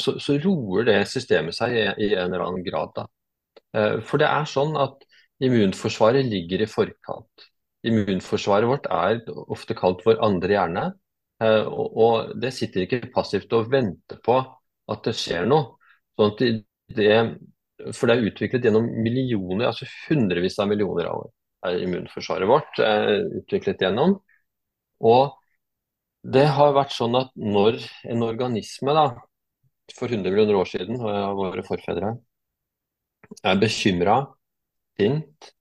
så, 0.02 0.18
så, 0.20 0.38
roer 0.44 0.88
det 0.90 0.98
systemet 1.10 1.56
seg 1.56 1.76
i, 1.78 1.86
i 2.08 2.10
en 2.16 2.32
eller 2.32 2.46
annen 2.48 2.66
grad. 2.66 2.94
Da. 2.98 3.06
Eh, 3.78 4.00
for 4.08 4.22
det 4.22 4.30
er 4.30 4.50
sånn 4.50 4.76
at 4.80 5.04
immunforsvaret 5.44 6.28
ligger 6.28 6.64
i 6.64 6.70
forkant. 6.70 7.48
Immunforsvaret 7.88 8.70
vårt 8.70 8.90
er 8.94 9.22
ofte 9.48 9.78
kalt 9.78 10.04
vår 10.06 10.22
andre 10.26 10.58
hjerne. 10.58 10.90
Og, 11.42 11.96
og 11.98 12.34
det 12.38 12.52
sitter 12.54 12.84
ikke 12.84 13.08
passivt 13.16 13.50
og 13.58 13.72
venter 13.72 14.20
på 14.22 14.36
at 14.94 15.08
det 15.08 15.16
skjer 15.18 15.48
noe. 15.50 15.80
Sånn 16.14 16.36
at 16.36 16.44
det, 16.94 17.16
for 17.98 18.06
det 18.06 18.18
er 18.18 18.30
utviklet 18.30 18.68
gjennom 18.68 18.90
millioner, 19.02 19.72
altså 19.72 19.88
hundrevis 20.08 20.60
av 20.62 20.70
millioner 20.70 21.10
av 21.10 21.24
år. 21.24 21.32
er 21.66 21.84
immunforsvaret 21.86 22.50
vårt 22.50 22.80
er 22.86 23.26
utviklet 23.42 23.82
gjennom. 23.82 24.16
Og 25.02 25.34
det 26.22 26.46
har 26.54 26.76
vært 26.78 26.94
sånn 26.94 27.18
at 27.18 27.34
når 27.34 27.80
en 28.14 28.26
organisme 28.26 28.94
da, 28.98 29.06
for 29.98 30.12
100 30.12 30.30
millioner 30.32 30.60
år 30.60 30.70
siden, 30.70 31.00
av 31.02 31.36
våre 31.40 31.64
forfedre, 31.68 32.16
er 33.48 33.60
bekymra, 33.62 34.18
sint, 35.00 35.52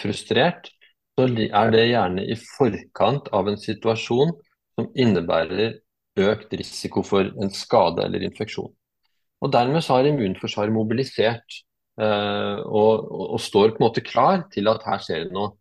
frustrert, 0.00 0.70
så 1.16 1.26
er 1.28 1.72
det 1.72 1.86
gjerne 1.90 2.24
i 2.24 2.36
forkant 2.40 3.28
av 3.36 3.50
en 3.50 3.58
situasjon 3.60 4.32
som 4.76 4.88
innebærer 4.96 5.78
økt 6.20 6.52
risiko 6.56 7.02
for 7.04 7.28
en 7.40 7.52
skade 7.52 8.04
eller 8.04 8.24
infeksjon. 8.28 8.70
Og 9.42 9.52
Dermed 9.52 9.82
så 9.82 9.98
har 9.98 10.08
immunforsvaret 10.08 10.72
mobilisert 10.72 11.58
eh, 12.00 12.58
og, 12.62 13.08
og, 13.10 13.24
og, 13.34 13.40
står 13.40 13.72
på 13.72 13.82
en 13.82 13.86
måte 13.88 14.04
klar 14.06 14.46
til 14.52 14.70
at 14.70 14.84
her 14.86 15.02
skjer 15.02 15.26
det 15.26 15.34
noe. 15.34 15.52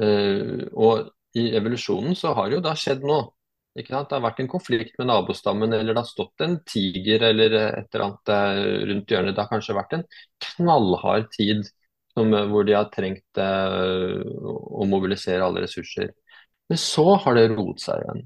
Eh, 0.00 0.66
og 0.74 1.10
i 1.38 1.50
evolusjonen 1.56 2.18
så 2.18 2.34
har 2.36 2.50
det 2.50 2.58
jo 2.58 2.64
da 2.66 2.74
skjedd 2.78 3.06
noe. 3.06 3.30
Ikke 3.78 3.94
sant? 3.94 4.08
Det 4.10 4.16
har 4.18 4.24
vært 4.24 4.40
en 4.42 4.50
konflikt 4.50 4.96
med 4.98 5.06
nabostammen, 5.10 5.72
eller 5.76 5.94
det 5.94 6.02
har 6.02 6.08
stått 6.08 6.42
en 6.42 6.56
tiger 6.66 7.22
eller 7.28 7.54
et 7.60 7.94
eller 7.94 8.06
annet 8.08 8.32
eh, 8.34 8.62
rundt 8.90 9.14
hjørnet. 9.14 9.36
Det 9.36 9.44
har 9.44 9.52
kanskje 9.52 9.76
vært 9.78 9.94
en 9.94 10.08
knallhard 10.46 11.28
tid 11.36 11.62
som, 12.14 12.34
hvor 12.50 12.66
de 12.66 12.74
har 12.74 12.90
trengt 12.90 13.40
eh, 13.40 14.18
å 14.26 14.88
mobilisere 14.90 15.46
alle 15.46 15.62
ressurser. 15.66 16.10
Men 16.70 16.80
så 16.82 17.06
har 17.22 17.38
det 17.38 17.50
roet 17.52 17.82
seg 17.82 18.02
igjen. 18.02 18.24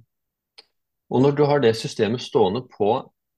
Og 1.13 1.23
når 1.23 1.37
du 1.37 1.45
har 1.49 1.61
det 1.61 1.75
systemet 1.77 2.25
stående 2.25 2.65
på 2.73 2.95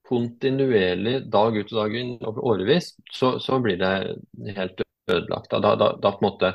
kontinuerlig 0.07 1.17
dag 1.31 1.57
ut 1.57 1.71
og 1.73 1.79
dag 1.81 1.97
inn 1.99 2.13
over 2.21 2.45
årevis, 2.53 2.93
så, 3.11 3.35
så 3.43 3.59
blir 3.63 3.79
det 3.81 3.91
helt 4.55 4.83
ødelagt. 5.11 5.51
Da, 5.51 5.75
da, 5.75 5.89
da 5.99 6.11
på 6.15 6.23
en 6.23 6.27
måte 6.27 6.53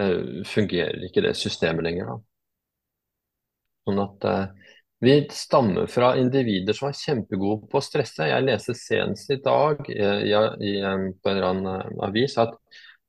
uh, 0.00 0.42
fungerer 0.46 1.02
ikke 1.08 1.24
det 1.26 1.34
systemet 1.38 1.86
lenger. 1.86 2.12
Da. 2.12 2.16
Sånn 3.84 4.02
at 4.04 4.28
uh, 4.30 4.63
vi 5.04 5.14
stammer 5.32 5.86
fra 5.90 6.14
individer 6.20 6.76
som 6.76 6.88
er 6.88 6.98
kjempegode 6.98 7.68
på 7.70 7.78
å 7.80 7.84
stresse. 7.84 8.26
Jeg 8.30 8.46
leser 8.46 8.76
senest 8.78 9.30
i 9.30 9.38
dag 9.44 9.80
uh, 9.84 10.20
i, 10.24 10.32
i, 10.32 10.74
på 10.82 11.30
en 11.30 11.36
eller 11.36 11.48
annen 11.50 12.02
avis 12.04 12.36
at 12.42 12.56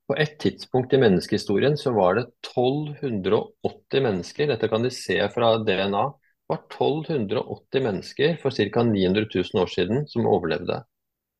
på 0.06 0.14
et 0.22 0.36
tidspunkt 0.38 0.92
i 0.94 1.00
menneskehistorien 1.02 1.74
så 1.80 1.90
var 1.96 2.14
det 2.18 2.26
1280 2.52 4.04
mennesker, 4.04 4.52
dette 4.52 4.68
kan 4.70 4.84
de 4.86 4.92
se 4.94 5.16
fra 5.34 5.56
DNA, 5.66 6.04
var 6.46 6.60
1280 6.70 7.82
mennesker 7.82 8.36
for 8.42 8.54
ca. 8.54 8.84
900 8.86 9.26
000 9.34 9.62
år 9.64 9.72
siden 9.72 10.06
som 10.06 10.28
overlevde. 10.30 10.78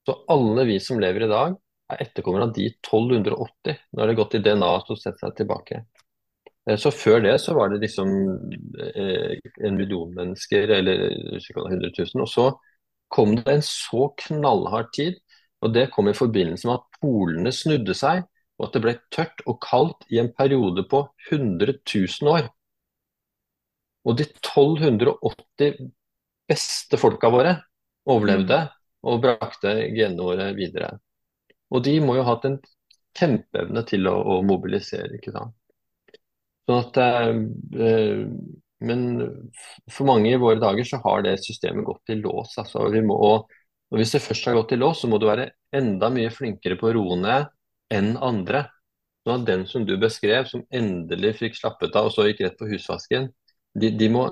Så 0.03 0.17
alle 0.27 0.67
vi 0.67 0.81
som 0.83 0.99
lever 0.99 1.23
i 1.23 1.31
dag, 1.31 1.55
er 1.87 2.03
etterkommere 2.03 2.49
av 2.49 2.51
de 2.55 2.67
1280. 2.73 3.79
Nå 3.93 4.03
har 4.03 4.11
det 4.11 4.19
gått 4.19 4.35
i 4.35 4.43
DNA 4.43 4.73
og 4.75 4.99
sett 4.99 5.19
seg 5.21 5.35
tilbake. 5.37 5.85
Eh, 6.69 6.77
så 6.77 6.91
før 6.91 7.21
det 7.23 7.37
så 7.43 7.55
var 7.57 7.71
det 7.71 7.81
liksom 7.83 8.09
eh, 8.83 9.37
en 9.67 9.77
million 9.79 10.13
mennesker, 10.15 10.73
eller 10.79 11.39
ca. 11.39 11.59
100 11.67 11.91
000. 11.97 12.23
Og 12.23 12.29
så 12.29 12.47
kom 13.13 13.35
det 13.39 13.47
en 13.51 13.63
så 13.65 14.09
knallhard 14.25 14.91
tid, 14.95 15.19
og 15.63 15.73
det 15.73 15.89
kom 15.93 16.09
i 16.09 16.17
forbindelse 16.17 16.67
med 16.67 16.79
at 16.79 16.99
polene 17.01 17.53
snudde 17.55 17.95
seg, 17.97 18.25
og 18.57 18.67
at 18.67 18.75
det 18.75 18.83
ble 18.83 18.95
tørt 19.13 19.43
og 19.45 19.59
kaldt 19.63 20.07
i 20.11 20.19
en 20.21 20.31
periode 20.33 20.83
på 20.89 21.05
100 21.29 21.77
000 21.87 22.31
år. 22.33 22.49
Og 24.07 24.17
de 24.17 24.25
1280 24.27 25.91
beste 26.47 26.99
folka 26.99 27.29
våre 27.31 27.57
overlevde 28.07 28.61
mm. 28.63 28.73
og 29.11 29.21
brakte 29.23 29.73
genene 29.91 30.23
våre 30.23 30.47
videre. 30.55 30.93
Og 31.75 31.83
de 31.83 31.97
må 31.99 32.15
jo 32.15 32.23
ha 32.23 32.35
hatt 32.37 32.47
en 32.47 32.59
kjempeevne 33.17 33.83
til 33.89 34.07
å, 34.07 34.15
å 34.15 34.39
mobilisere, 34.47 35.17
ikke 35.19 35.33
sant. 35.35 35.55
Sånn 36.67 36.81
at, 36.83 36.97
eh, 36.99 38.25
men 38.87 39.03
for 39.91 40.09
mange 40.09 40.33
i 40.33 40.39
våre 40.41 40.59
dager 40.61 40.87
så 40.87 40.99
har 41.05 41.23
det 41.25 41.37
systemet 41.41 41.87
gått 41.87 42.11
i 42.13 42.19
lås. 42.19 42.57
Altså, 42.61 42.83
vi 42.93 43.01
må, 43.05 43.17
og 43.17 43.99
hvis 44.01 44.13
det 44.15 44.23
først 44.25 44.49
har 44.49 44.57
gått 44.59 44.75
i 44.75 44.81
lås, 44.81 45.01
så 45.01 45.09
må 45.09 45.19
du 45.21 45.29
være 45.29 45.49
enda 45.75 46.11
mye 46.13 46.33
flinkere 46.33 46.77
på 46.79 46.89
å 46.89 46.97
roe 46.99 47.17
ned 47.21 47.47
enn 47.93 48.15
andre. 48.19 48.65
Sånn 49.23 49.41
at 49.41 49.47
den 49.47 49.65
som 49.67 49.87
du 49.87 49.95
beskrev, 49.99 50.45
som 50.47 50.65
endelig 50.75 51.37
fikk 51.41 51.57
slappet 51.57 51.95
av 51.99 52.09
og 52.09 52.15
så 52.15 52.27
gikk 52.27 52.43
rett 52.45 52.59
på 52.59 52.69
husvasken, 52.69 53.31
de, 53.77 53.91
de, 53.95 54.11
må, 54.11 54.27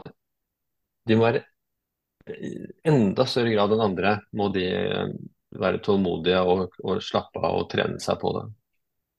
de 1.08 1.18
må 1.18 1.28
være 1.28 1.46
enda 2.90 3.26
større 3.30 3.54
grad 3.54 3.74
enn 3.76 3.84
andre 3.86 4.14
må 4.40 4.50
de 4.54 4.66
eh, 4.66 5.10
være 5.62 5.82
tålmodige 5.86 6.42
og, 6.42 6.78
og 6.84 7.04
slappe 7.04 7.42
av 7.44 7.60
og 7.62 7.68
trene 7.72 8.00
seg 8.02 8.20
på 8.22 8.34
det. 8.38 8.46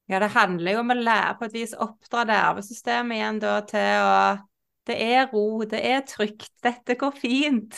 Ja, 0.07 0.21
det 0.23 0.31
handler 0.37 0.77
jo 0.77 0.83
om 0.85 0.93
å 0.95 0.99
lære 0.99 1.37
på 1.39 1.49
et 1.49 1.57
vis 1.57 1.73
oppdra 1.83 2.23
nervesystemet 2.29 3.19
igjen 3.19 3.41
da 3.43 3.57
til 3.67 4.07
å 4.07 4.19
Det 4.87 4.95
er 5.03 5.25
ro, 5.33 5.65
det 5.67 5.81
er 5.83 6.05
trygt, 6.07 6.53
dette 6.63 6.95
går 6.95 7.17
fint. 7.19 7.75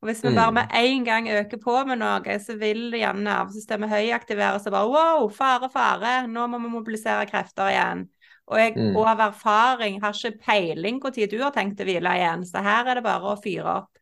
Og 0.00 0.08
hvis 0.08 0.24
vi 0.24 0.32
bare 0.32 0.50
mm. 0.50 0.56
med 0.56 0.72
en 0.80 1.04
gang 1.06 1.28
øker 1.30 1.60
på 1.62 1.74
med 1.86 2.00
noe, 2.00 2.38
så 2.42 2.56
vil 2.58 2.88
gjerne 2.98 3.22
nervesystemet 3.22 3.92
høyaktiveres 3.92 4.66
og 4.66 4.74
bare 4.74 4.88
wow, 4.90 5.28
fare, 5.30 5.68
fare, 5.70 6.14
nå 6.26 6.48
må 6.50 6.58
vi 6.64 6.72
mobilisere 6.72 7.28
krefter 7.30 7.70
igjen. 7.70 8.02
Og, 8.50 8.56
jeg, 8.58 8.74
mm. 8.74 8.96
av 9.12 9.22
erfaring 9.28 10.00
har 10.02 10.16
ikke 10.16 10.42
peiling 10.42 10.98
når 11.04 11.30
du 11.30 11.38
har 11.38 11.54
tenkt 11.54 11.84
å 11.84 11.86
hvile 11.86 12.16
igjen. 12.18 12.42
Så 12.48 12.64
her 12.66 12.88
er 12.88 12.98
det 12.98 13.06
bare 13.06 13.30
å 13.30 13.38
fyre 13.38 13.76
opp. 13.76 14.00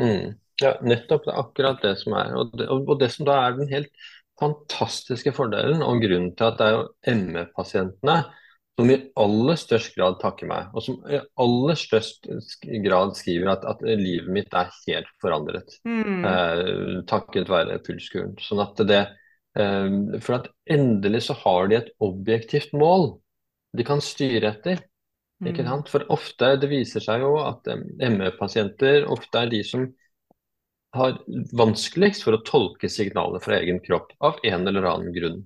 Mm. 0.00 0.38
Ja, 0.62 0.76
nettopp. 0.80 1.26
Det 1.26 1.34
er 1.34 1.42
akkurat 1.42 1.84
det 1.84 1.96
som 2.00 2.16
er. 2.16 2.32
Og 2.38 2.56
det, 2.56 2.68
og 2.70 2.94
det, 3.00 3.10
som 3.12 3.28
da 3.28 3.36
er 3.44 3.58
den 3.58 3.68
helt 3.72 3.92
fantastiske 4.40 5.32
fordelen, 5.36 5.82
og 5.84 6.00
grunnen 6.02 6.32
til 6.36 6.48
at 6.48 6.60
det 6.60 6.68
er 6.68 6.78
jo 6.78 7.18
ME-pasientene 7.22 8.20
som 8.78 8.90
i 8.90 8.98
aller 9.20 9.58
størst 9.60 9.96
grad 9.98 10.16
takker 10.22 10.48
meg, 10.48 10.70
og 10.72 10.84
som 10.84 11.00
i 11.04 11.18
aller 11.44 11.78
størst 11.78 12.28
grad 12.84 13.16
skriver 13.18 13.50
at, 13.52 13.66
at 13.68 13.82
livet 13.84 14.30
mitt 14.32 14.54
er 14.56 14.70
helt 14.86 15.10
forandret. 15.22 15.76
Mm. 15.84 16.22
Eh, 16.24 17.02
takket 17.10 17.52
være 17.52 17.80
pulskuren. 17.84 18.32
Sånn 18.40 18.62
at 18.64 18.80
det 18.88 19.02
eh, 19.60 19.98
For 20.24 20.38
at 20.38 20.48
endelig 20.72 21.26
så 21.28 21.36
har 21.44 21.68
de 21.68 21.82
et 21.82 21.92
objektivt 22.02 22.72
mål 22.72 23.12
de 23.76 23.84
kan 23.88 24.00
styre 24.04 24.54
etter. 24.54 24.80
Ikke 25.42 25.64
mm. 25.64 25.68
sant? 25.68 25.92
For 25.92 26.08
ofte, 26.14 26.54
det 26.62 26.70
viser 26.72 27.04
seg 27.04 27.24
jo 27.24 27.34
at 27.42 27.68
ME-pasienter 27.68 29.04
ofte 29.10 29.44
er 29.44 29.52
de 29.52 29.62
som 29.66 29.86
har 30.92 31.16
vanskeligst 31.56 32.26
for 32.26 32.36
å 32.36 32.42
tolke 32.44 32.90
signaler 32.92 33.40
fra 33.40 33.58
egen 33.60 33.80
kropp 33.84 34.12
av 34.20 34.40
en 34.44 34.68
eller 34.68 34.88
annen 34.90 35.14
grunn. 35.14 35.40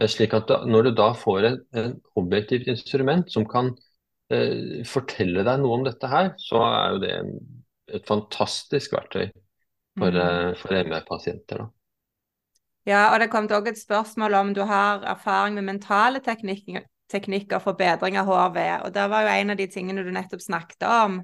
Eh, 0.00 0.08
slik 0.10 0.34
at 0.34 0.48
da, 0.50 0.64
Når 0.66 0.88
du 0.88 0.90
da 0.98 1.12
får 1.14 1.46
en, 1.46 1.58
et 1.74 2.16
objektivt 2.18 2.68
instrument 2.70 3.30
som 3.30 3.46
kan 3.48 3.72
eh, 4.32 4.82
fortelle 4.88 5.44
deg 5.46 5.62
noe 5.62 5.78
om 5.78 5.86
dette 5.86 6.10
her, 6.10 6.32
så 6.42 6.62
er 6.66 6.94
jo 6.94 7.02
det 7.04 7.12
en, 7.18 7.34
et 7.90 8.06
fantastisk 8.08 8.96
verktøy 8.96 9.28
for, 9.98 10.10
mm. 10.10 10.22
eh, 10.24 10.48
for 10.58 10.80
ME-pasienter. 10.90 11.68
Ja, 12.88 13.10
og 13.12 13.20
det 13.20 13.28
kom 13.30 13.46
også 13.46 13.70
et 13.70 13.78
spørsmål 13.78 14.34
om 14.38 14.54
du 14.56 14.64
har 14.66 15.04
erfaring 15.06 15.54
med 15.58 15.68
mentale 15.68 16.22
teknikker, 16.24 16.88
teknikker 17.12 17.60
for 17.62 17.78
bedring 17.78 18.16
av 18.18 18.26
HRV. 18.26 18.58
Og 18.86 18.94
det 18.94 19.06
var 19.12 19.26
jo 19.26 19.34
en 19.36 19.54
av 19.54 19.60
de 19.60 19.68
tingene 19.70 20.02
du 20.02 20.10
nettopp 20.14 20.42
snakket 20.42 20.86
om. 20.88 21.20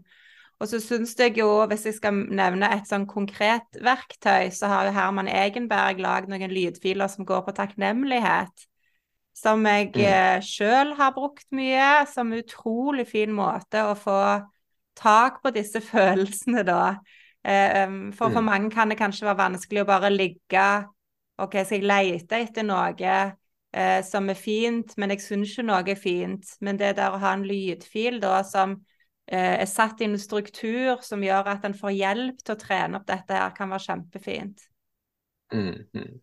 Og 0.56 0.70
så 0.70 0.80
syns 0.80 1.12
jeg 1.20 1.36
jo, 1.36 1.50
hvis 1.68 1.84
jeg 1.84 1.98
skal 1.98 2.16
nevne 2.32 2.70
et 2.72 2.88
sånn 2.88 3.04
konkret 3.08 3.76
verktøy, 3.84 4.48
så 4.54 4.70
har 4.72 4.88
jo 4.88 4.94
Herman 4.96 5.28
Egenberg 5.28 6.00
lagd 6.00 6.32
noen 6.32 6.52
lydfiler 6.52 7.10
som 7.12 7.28
går 7.28 7.42
på 7.44 7.54
takknemlighet. 7.58 8.64
Som 9.36 9.66
jeg 9.68 9.90
mm. 9.92 10.00
Eh, 10.00 10.38
sjøl 10.40 10.94
har 10.96 11.12
brukt 11.12 11.44
mye, 11.52 12.06
som 12.08 12.32
utrolig 12.32 13.04
fin 13.10 13.34
måte 13.36 13.84
å 13.84 13.92
få 14.00 14.20
tak 14.96 15.42
på 15.44 15.52
disse 15.52 15.82
følelsene, 15.92 16.64
da. 16.64 16.96
Eh, 17.44 17.84
for 18.16 18.30
for 18.30 18.40
mm. 18.40 18.48
mange 18.48 18.72
kan 18.72 18.88
det 18.88 18.96
kanskje 18.96 19.28
være 19.28 19.42
vanskelig 19.44 19.84
å 19.84 19.90
bare 19.92 20.14
ligge 20.14 20.68
OK, 21.36 21.52
skal 21.52 21.82
jeg 21.82 21.84
lete 21.84 22.38
etter 22.40 22.64
noe 22.64 23.12
eh, 23.76 24.00
som 24.08 24.30
er 24.32 24.38
fint, 24.40 24.94
men 24.96 25.12
jeg 25.12 25.20
syns 25.20 25.52
ikke 25.52 25.66
noe 25.68 25.84
er 25.84 26.00
fint. 26.00 26.56
Men 26.64 26.80
det 26.80 26.94
der 26.96 27.12
å 27.12 27.20
ha 27.20 27.34
en 27.36 27.44
lydfil 27.44 28.22
da 28.22 28.40
som 28.40 28.78
er 29.26 29.66
satt 29.66 30.00
i 30.00 30.06
en 30.06 30.18
struktur 30.20 31.02
som 31.02 31.24
gjør 31.24 31.50
at 31.56 31.64
en 31.66 31.74
får 31.74 31.96
hjelp 31.96 32.42
til 32.44 32.54
å 32.54 32.60
trene 32.60 33.00
opp 33.00 33.08
dette 33.08 33.34
her, 33.34 33.54
kan 33.56 33.72
være 33.72 33.86
kjempefint. 33.88 34.66
Mm, 35.54 35.82
mm. 35.96 36.14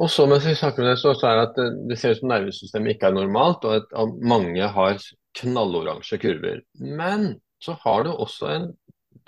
Og 0.00 0.10
så 0.12 0.26
mens 0.30 0.46
vi 0.46 0.54
snakker 0.54 0.84
om 0.84 0.88
det, 0.88 0.98
så 1.00 1.12
er 1.12 1.38
det 1.38 1.46
at 1.48 1.80
det 1.90 1.98
ser 1.98 2.14
ut 2.14 2.20
som 2.20 2.30
nervesystemet 2.30 2.94
ikke 2.94 3.10
er 3.10 3.16
normalt, 3.16 3.66
og 3.66 3.80
at 3.80 4.18
mange 4.22 4.68
har 4.76 5.00
knalloransje 5.40 6.20
kurver. 6.22 6.62
Men 6.78 7.34
så 7.60 7.74
har 7.82 8.06
du 8.06 8.12
også 8.12 8.52
en, 8.54 8.68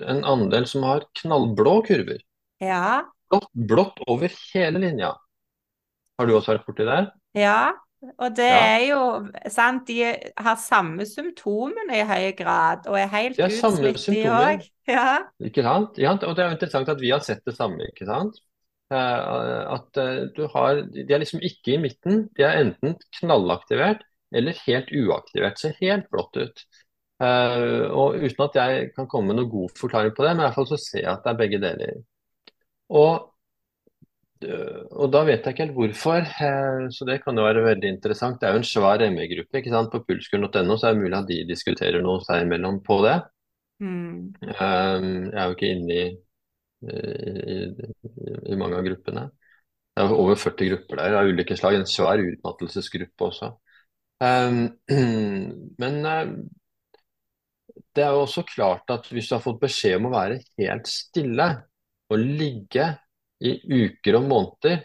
en 0.06 0.22
andel 0.28 0.68
som 0.70 0.86
har 0.86 1.08
knallblå 1.18 1.80
kurver. 1.88 2.22
Ja. 2.62 3.02
Blått, 3.32 3.50
blått 3.52 4.02
over 4.06 4.32
hele 4.52 4.84
linja. 4.84 5.12
Har 6.20 6.28
du 6.28 6.36
også 6.36 6.54
vært 6.54 6.68
borti 6.68 6.86
det? 6.86 7.00
Ja, 7.36 7.72
og 8.02 8.36
det 8.36 8.48
ja. 8.48 8.60
er 8.74 8.84
jo 8.88 9.02
sant, 9.52 9.86
de 9.86 10.12
har 10.42 10.56
samme 10.58 11.06
symptomene 11.06 12.00
i 12.00 12.06
høy 12.06 12.32
grad, 12.38 12.88
og 12.90 12.98
er 12.98 13.10
helt 13.12 13.38
utslitt, 13.38 14.06
de 14.10 14.24
òg. 14.30 14.68
Ja. 14.90 15.20
Ikke 15.38 15.62
sant? 15.62 15.98
Ja, 16.02 16.16
og 16.16 16.32
det 16.34 16.42
er 16.42 16.48
jo 16.50 16.56
interessant 16.56 16.88
at 16.90 16.98
vi 16.98 17.12
har 17.14 17.20
sett 17.22 17.44
det 17.46 17.54
samme, 17.54 17.86
ikke 17.92 18.08
sant. 18.08 18.40
Eh, 18.90 19.74
at 19.76 20.00
eh, 20.02 20.24
du 20.34 20.42
har 20.50 20.82
De 20.90 21.06
er 21.06 21.22
liksom 21.22 21.38
ikke 21.38 21.76
i 21.76 21.80
midten. 21.80 22.24
De 22.36 22.42
er 22.42 22.58
enten 22.64 22.96
knallaktivert 23.20 24.02
eller 24.34 24.58
helt 24.66 24.90
uaktivert. 24.90 25.60
Ser 25.60 25.78
helt 25.78 26.08
blått 26.10 26.40
ut. 26.40 26.64
Uh, 27.22 27.86
og 27.94 28.16
uten 28.18 28.40
at 28.48 28.56
jeg 28.58 28.86
kan 28.96 29.06
komme 29.06 29.30
med 29.30 29.38
noen 29.38 29.50
god 29.52 29.74
forklaring 29.78 30.14
på 30.16 30.24
det, 30.24 30.32
men 30.32 30.42
i 30.42 30.46
hvert 30.48 30.56
fall 30.56 30.66
så 30.72 30.78
ser 30.80 31.04
jeg 31.04 31.12
at 31.12 31.20
det 31.22 31.30
er 31.30 31.38
begge 31.38 31.60
deler. 31.62 32.00
Og 32.98 33.12
og 34.46 35.10
da 35.12 35.22
vet 35.26 35.44
jeg 35.46 35.54
ikke 35.54 35.64
helt 35.64 35.76
hvorfor, 35.76 36.26
eh, 36.46 36.86
så 36.94 37.06
det 37.08 37.18
kan 37.24 37.38
jo 37.38 37.44
være 37.46 37.64
veldig 37.64 37.88
interessant. 37.94 38.40
Det 38.40 38.48
er 38.48 38.56
jo 38.56 38.62
en 38.62 38.68
svær 38.68 39.04
ME-gruppe 39.14 39.60
ikke 39.60 39.72
sant? 39.72 39.90
på 39.92 40.02
pulskuren.no, 40.08 40.76
så 40.76 40.88
er 40.88 40.96
det 40.96 41.02
mulig 41.02 41.18
at 41.18 41.28
de 41.30 41.38
diskuterer 41.48 42.04
noe 42.04 42.22
seg 42.26 42.44
imellom 42.46 42.80
på 42.86 42.98
det. 43.06 43.16
Mm. 43.82 44.32
Um, 44.42 45.08
jeg 45.26 45.38
er 45.38 45.44
jo 45.48 45.56
ikke 45.56 45.72
inne 45.74 45.96
i, 45.98 46.04
i, 46.86 47.58
i, 48.52 48.58
mange 48.58 48.78
av 48.78 48.86
gruppene. 48.86 49.26
Det 49.92 50.04
er 50.04 50.14
over 50.16 50.38
40 50.38 50.70
grupper 50.70 51.02
der 51.02 51.18
av 51.18 51.30
ulike 51.30 51.56
slag. 51.58 51.76
En 51.80 51.90
svær 51.90 52.22
utmattelsesgruppe 52.22 53.28
også. 53.28 53.52
Men 55.82 55.96
det 57.92 58.04
er 58.04 58.12
jo 58.14 58.22
også 58.22 58.44
klart 58.46 58.92
at 58.94 59.08
hvis 59.10 59.28
du 59.28 59.34
har 59.34 59.42
fått 59.44 59.60
beskjed 59.64 59.98
om 59.98 60.06
å 60.08 60.14
være 60.14 60.38
helt 60.60 60.86
stille 60.88 61.48
og 62.12 62.20
ligge 62.22 62.86
i 63.42 63.52
uker 63.66 64.18
og 64.18 64.28
måneder, 64.30 64.82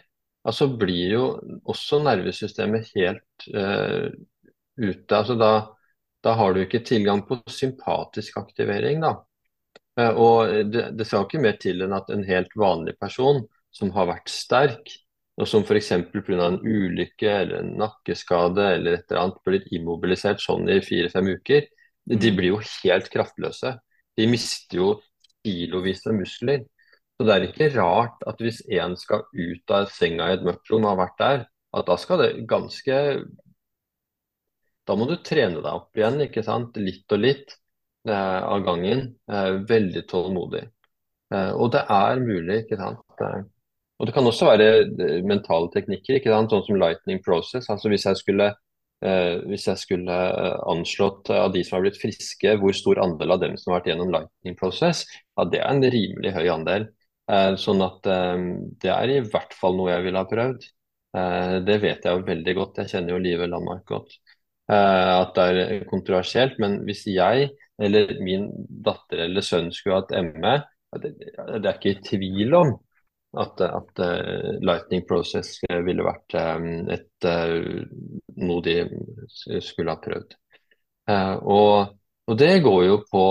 altså 0.48 0.68
blir 0.80 1.14
jo 1.14 1.24
også 1.68 2.00
nervesystemet 2.04 2.92
helt 2.96 3.48
uh, 3.54 4.08
ute. 4.78 5.14
Altså 5.14 5.36
da, 5.38 5.52
da, 6.24 6.34
har 6.38 6.54
du 6.54 6.62
ikke 6.64 6.84
tilgang 6.86 7.24
på 7.28 7.40
sympatisk 7.52 8.40
aktivering, 8.40 9.02
da. 9.04 9.16
Uh, 9.98 10.12
og 10.12 10.54
det, 10.72 10.88
det 10.98 11.06
skal 11.06 11.26
ikke 11.26 11.42
mer 11.42 11.58
til 11.60 11.84
enn 11.84 11.96
at 11.96 12.10
en 12.14 12.26
helt 12.26 12.54
vanlig 12.58 12.96
person 13.00 13.44
som 13.74 13.92
har 13.94 14.08
vært 14.10 14.32
sterk, 14.32 14.94
og 15.38 15.46
som 15.46 15.62
f.eks. 15.62 15.92
pga. 16.10 16.38
en 16.48 16.58
ulykke 16.64 17.30
eller 17.30 17.60
en 17.60 17.76
nakkeskade 17.78 18.64
eller 18.74 18.96
et 18.96 19.04
eller 19.10 19.20
annet 19.22 19.44
blir 19.46 19.68
immobilisert 19.76 20.42
sånn 20.42 20.66
i 20.72 20.80
fire-fem 20.82 21.30
uker, 21.38 21.68
de 22.08 22.32
mm. 22.32 22.38
blir 22.38 22.54
jo 22.54 22.62
helt 22.64 23.10
kraftløse. 23.12 23.76
De 24.18 24.26
mister 24.26 24.80
jo 24.80 24.88
kilovis 25.46 26.02
av 26.08 26.16
muskler. 26.18 26.64
Så 27.18 27.26
det 27.26 27.34
er 27.34 27.44
ikke 27.48 27.70
rart 27.74 28.22
at 28.30 28.40
hvis 28.42 28.60
en 28.78 28.94
skal 28.98 29.24
ut 29.34 29.74
av 29.74 29.88
senga 29.90 30.28
i 30.30 30.36
et 30.36 30.44
mørkt 30.46 30.70
rom 30.70 30.86
og 30.86 30.92
har 30.92 31.00
vært 31.00 31.22
der, 31.22 31.40
at 31.74 31.88
da 31.90 31.96
skal 32.00 32.22
det 32.22 32.32
ganske 32.48 32.98
Da 34.88 34.94
må 34.96 35.04
du 35.04 35.18
trene 35.20 35.60
deg 35.60 35.68
opp 35.68 35.98
igjen, 35.98 36.22
ikke 36.24 36.44
sant. 36.46 36.78
Litt 36.80 37.12
og 37.12 37.20
litt 37.20 37.50
eh, 38.08 38.38
av 38.40 38.62
gangen. 38.64 39.02
Eh, 39.28 39.58
veldig 39.68 40.02
tålmodig. 40.08 40.62
Eh, 41.34 41.50
og 41.52 41.74
det 41.74 41.82
er 41.92 42.22
mulig, 42.22 42.62
ikke 42.62 42.78
sant. 42.80 43.02
Eh, 43.20 43.42
og 43.98 44.08
det 44.08 44.14
kan 44.16 44.30
også 44.30 44.48
være 44.48 44.70
eh, 44.86 45.18
mentale 45.28 45.68
teknikker, 45.74 46.16
ikke 46.16 46.32
sant? 46.32 46.54
sånn 46.54 46.64
som 46.70 46.80
lightning 46.80 47.20
process. 47.26 47.68
altså 47.68 47.92
Hvis 47.92 48.08
jeg 48.08 48.22
skulle 48.22 48.48
Eh, 48.98 49.36
hvis 49.46 49.68
jeg 49.68 49.78
skulle 49.78 50.14
anslått 50.66 51.28
av 51.30 51.52
de 51.54 51.60
som 51.62 51.76
har 51.76 51.84
blitt 51.84 52.00
friske, 52.02 52.54
hvor 52.58 52.74
stor 52.74 52.98
andel 53.04 53.36
av 53.36 53.42
dem 53.44 53.54
som 53.54 53.70
har 53.70 53.78
vært 53.78 53.92
gjennom 53.92 54.10
lightning 54.10 54.56
process, 54.58 55.04
ja, 55.38 55.44
det 55.46 55.60
er 55.60 55.70
en 55.70 55.84
rimelig 55.94 56.32
høy 56.34 56.48
andel. 56.50 56.88
Eh, 57.28 57.54
sånn 57.60 57.84
at 57.84 58.08
eh, 58.08 58.42
det 58.80 58.90
er 58.94 59.12
i 59.12 59.20
hvert 59.26 59.52
fall 59.56 59.76
noe 59.76 59.92
jeg 59.92 60.06
ville 60.06 60.22
ha 60.22 60.28
prøvd. 60.28 60.66
Eh, 61.18 61.54
det 61.66 61.78
vet 61.82 62.06
jeg 62.06 62.16
jo 62.16 62.24
veldig 62.24 62.54
godt, 62.56 62.82
jeg 62.82 62.92
kjenner 62.94 63.14
jo 63.14 63.22
Live 63.24 63.48
Landmark 63.50 63.84
godt. 63.88 64.18
At 64.68 65.30
det 65.32 65.44
er 65.62 65.86
kontroversielt. 65.88 66.58
Men 66.60 66.82
hvis 66.84 67.06
jeg 67.08 67.46
eller 67.80 68.10
min 68.20 68.50
datter 68.84 69.22
eller 69.24 69.44
sønn 69.44 69.70
skulle 69.72 70.02
hatt 70.02 70.12
ME, 70.26 70.58
det, 71.00 71.14
det 71.16 71.62
er 71.62 71.70
ikke 71.70 71.94
i 71.94 72.02
tvil 72.04 72.52
om 72.58 72.74
at, 73.40 73.62
at 73.64 74.02
Lightning 74.60 75.06
Process 75.08 75.54
ville 75.86 76.04
vært 76.04 76.36
et, 76.36 77.28
noe 78.44 78.66
de 78.66 78.76
skulle 79.64 79.94
ha 79.94 80.02
prøvd. 80.04 80.36
Og, 81.48 81.96
og, 82.28 82.36
det 82.36 82.52
går 82.68 82.84
jo 82.90 83.00
på 83.08 83.24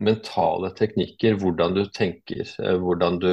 mentale 0.00 0.72
teknikker, 0.76 1.38
hvordan 1.40 1.76
du 1.76 1.84
tenker, 1.94 2.42
eh, 2.44 2.76
hvordan 2.80 3.18
du, 3.22 3.32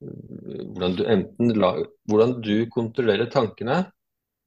hvordan 0.00 0.98
du 0.98 1.04
enten 1.10 1.54
la, 1.58 1.72
hvordan 2.10 2.36
du 2.44 2.54
kontrollerer 2.74 3.30
tankene 3.32 3.82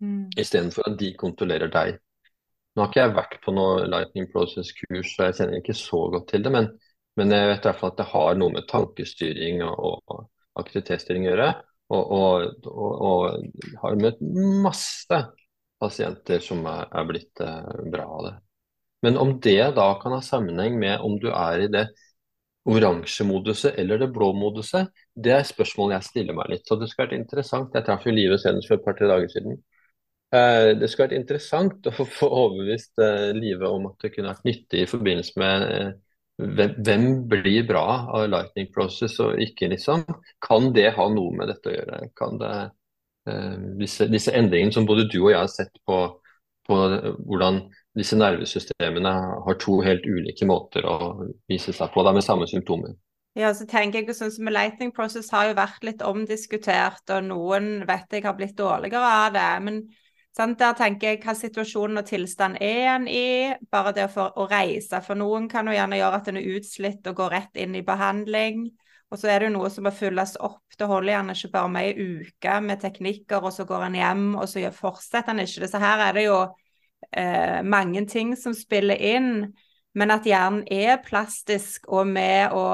mm. 0.01 0.31
istedenfor 0.39 0.91
at 0.91 0.99
de 1.01 1.11
kontrollerer 1.19 1.71
deg. 1.71 1.99
Nå 2.71 2.83
har 2.83 2.91
ikke 2.91 3.03
jeg 3.03 3.17
vært 3.17 3.35
på 3.43 3.53
noe 3.55 3.87
Lightning 3.91 4.29
Process-kurs, 4.31 5.11
så 5.11 5.27
jeg 5.27 5.39
kjenner 5.41 5.59
ikke 5.59 5.75
så 5.75 6.05
godt 6.13 6.29
til 6.31 6.45
det. 6.45 6.53
Men, 6.55 6.69
men 7.19 7.33
jeg 7.35 7.49
vet 7.49 7.65
i 7.65 7.67
hvert 7.67 7.81
fall 7.81 7.91
at 7.91 7.99
det 7.99 8.11
har 8.13 8.39
noe 8.39 8.55
med 8.55 8.69
tankestyring 8.71 9.59
og, 9.67 9.99
og 10.07 10.61
aktivitetsstyring 10.61 11.27
å 11.27 11.33
gjøre. 11.33 11.49
Og, 11.91 12.13
og, 12.15 12.67
og, 12.71 13.49
har 13.81 13.97
møtt 13.99 14.21
masse 14.63 15.17
pasienter 15.81 16.39
som 16.43 16.63
er, 16.69 16.85
er 16.87 17.09
blitt 17.09 17.43
eh, 17.43 17.73
bra 17.91 18.05
av 18.07 18.23
det. 18.29 18.33
Men 19.01 19.17
om 19.17 19.35
det 19.41 19.73
da 19.77 19.87
kan 20.01 20.13
ha 20.15 20.21
sammenheng 20.21 20.77
med 20.79 21.01
om 21.01 21.17
du 21.19 21.29
er 21.33 21.65
i 21.65 21.69
det 21.73 21.87
oransje 22.69 23.25
moduset 23.25 23.77
eller 23.81 23.97
det 23.97 24.11
blå 24.13 24.29
moduset, 24.37 24.91
det 25.15 25.33
er 25.33 25.47
spørsmålet 25.47 25.97
jeg 25.97 26.09
stiller 26.09 26.37
meg 26.37 26.51
litt. 26.53 26.67
Så 26.67 26.77
det 26.77 26.89
skulle 26.91 27.07
vært 27.09 27.19
interessant. 27.19 27.73
Jeg 27.73 27.87
traff 27.87 28.05
jo 28.05 28.13
livet 28.13 28.43
senest 28.43 28.69
for 28.69 28.77
et 28.77 28.85
par-tre 28.85 29.09
dager 29.09 29.31
siden. 29.33 29.57
Eh, 30.31 30.69
det 30.79 30.87
skulle 30.87 31.09
vært 31.09 31.17
interessant 31.17 31.89
å 31.89 32.05
få 32.19 32.29
overbevist 32.29 33.01
eh, 33.03 33.31
Live 33.35 33.67
om 33.67 33.89
at 33.89 34.05
det 34.05 34.13
kunne 34.13 34.31
vært 34.31 34.47
nyttig 34.47 34.85
i 34.85 34.89
forbindelse 34.89 35.41
med 35.41 35.65
eh, 35.67 35.89
hvem 36.41 37.07
blir 37.29 37.65
bra 37.69 37.85
av 38.15 38.29
Lightning 38.29 38.69
Process 38.73 39.17
og 39.21 39.41
ikke, 39.43 39.67
liksom. 39.73 40.05
Kan 40.41 40.71
det 40.77 40.93
ha 40.95 41.09
noe 41.11 41.35
med 41.37 41.51
dette 41.51 41.69
å 41.69 41.75
gjøre? 41.75 41.99
Kan 42.17 42.39
det, 42.41 42.53
disse, 43.77 44.07
disse 44.09 44.33
endringene 44.33 44.73
som 44.73 44.87
både 44.89 45.05
du 45.11 45.19
og 45.19 45.29
jeg 45.29 45.37
har 45.37 45.51
sett 45.53 45.75
på, 45.85 45.99
på 46.65 46.79
hvordan 47.27 47.59
disse 47.97 48.15
nervesystemene 48.15 49.13
har 49.45 49.57
to 49.59 49.79
helt 49.83 50.05
ulike 50.07 50.47
måter 50.47 50.85
å 50.87 50.97
vise 51.51 51.73
seg 51.75 51.91
på, 51.93 52.03
da, 52.05 52.13
med 52.15 52.25
samme 52.25 52.47
symptomer. 52.47 52.93
Ja, 53.37 53.53
så 53.55 53.63
tenker 53.67 54.01
jeg 54.01 54.15
sånn 54.15 54.31
som 54.33 54.49
Lightning 54.51 54.91
Process 54.95 55.29
har 55.31 55.47
jo 55.47 55.55
vært 55.55 55.83
litt 55.87 56.01
omdiskutert, 56.03 57.03
og 57.15 57.27
noen 57.29 57.85
vet 57.87 58.11
jeg 58.11 58.25
har 58.25 58.35
blitt 58.35 58.57
dårligere 58.59 59.11
av 59.25 59.35
det. 59.35 59.51
Men 59.63 59.81
sant, 60.35 60.57
der 60.59 60.75
tenker 60.75 61.13
jeg 61.13 61.21
hva 61.23 61.35
situasjonen 61.39 62.01
og 62.01 62.09
tilstand 62.09 62.59
er 62.63 62.89
en 62.97 63.07
i. 63.07 63.53
Bare 63.71 63.95
det 63.95 64.09
for 64.11 64.35
å 64.35 64.47
reise 64.51 64.99
for 65.05 65.19
noen 65.19 65.47
kan 65.51 65.67
jo 65.67 65.75
gjerne 65.77 65.99
gjøre 66.01 66.19
at 66.19 66.31
en 66.31 66.41
er 66.41 66.49
utslitt 66.57 67.07
og 67.07 67.19
går 67.21 67.35
rett 67.37 67.61
inn 67.63 67.79
i 67.79 67.85
behandling. 67.87 68.65
Og 69.11 69.19
så 69.19 69.31
er 69.31 69.39
det 69.39 69.49
jo 69.49 69.55
noe 69.57 69.71
som 69.71 69.87
må 69.87 69.91
fylles 69.95 70.37
opp. 70.39 70.63
Det 70.79 70.87
holder 70.87 71.13
gjerne 71.13 71.35
ikke 71.35 71.53
bare 71.55 71.71
med 71.71 71.87
ei 71.87 72.19
uke 72.19 72.59
med 72.63 72.83
teknikker, 72.83 73.43
og 73.43 73.55
så 73.55 73.67
går 73.67 73.87
en 73.87 73.97
hjem, 73.99 74.27
og 74.39 74.47
så 74.47 74.63
fortsetter 74.75 75.35
en 75.35 75.43
ikke 75.43 75.63
det. 75.63 75.71
Så 75.71 75.83
her 75.83 76.03
er 76.07 76.19
det 76.19 76.27
jo 76.27 76.37
eh, 77.17 77.61
mange 77.63 78.05
ting 78.09 78.35
som 78.39 78.55
spiller 78.57 78.95
inn, 78.95 79.31
men 79.93 80.13
at 80.13 80.27
hjernen 80.27 80.63
er 80.71 81.01
plastisk 81.03 81.87
og 81.91 82.07
med 82.07 82.55
å 82.55 82.67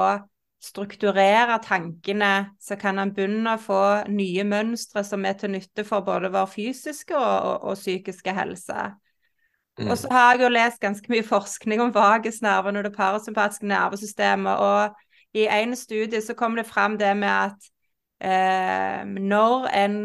strukturere 0.62 1.58
tankene, 1.62 2.50
så 2.60 2.76
kan 2.78 2.98
han 2.98 3.12
begynne 3.14 3.54
å 3.54 3.62
få 3.62 3.82
nye 4.10 4.44
mønstre 4.46 5.04
som 5.06 5.26
er 5.26 5.36
til 5.38 5.54
nytte 5.54 5.84
for 5.86 6.06
både 6.06 6.32
vår 6.34 6.48
fysiske 6.50 7.14
og, 7.14 7.34
og, 7.50 7.68
og 7.70 7.78
psykiske 7.78 8.34
helse. 8.34 8.88
Mm. 9.78 9.90
Og 9.92 9.98
så 9.98 10.10
har 10.10 10.32
jeg 10.34 10.42
jo 10.42 10.50
lest 10.50 10.80
ganske 10.82 11.12
mye 11.12 11.26
forskning 11.26 11.82
om 11.82 11.94
vagusnerven 11.94 12.80
og 12.80 12.88
det 12.88 12.94
parasympatiske 12.96 13.68
nervesystemet, 13.70 14.58
og 14.58 15.38
i 15.38 15.46
en 15.46 15.76
studie 15.76 16.22
så 16.24 16.34
kom 16.34 16.56
det 16.58 16.66
fram 16.66 16.96
det 16.98 17.12
med 17.16 17.30
at 17.30 17.68
eh, 18.24 19.04
når 19.06 19.68
en 19.78 19.98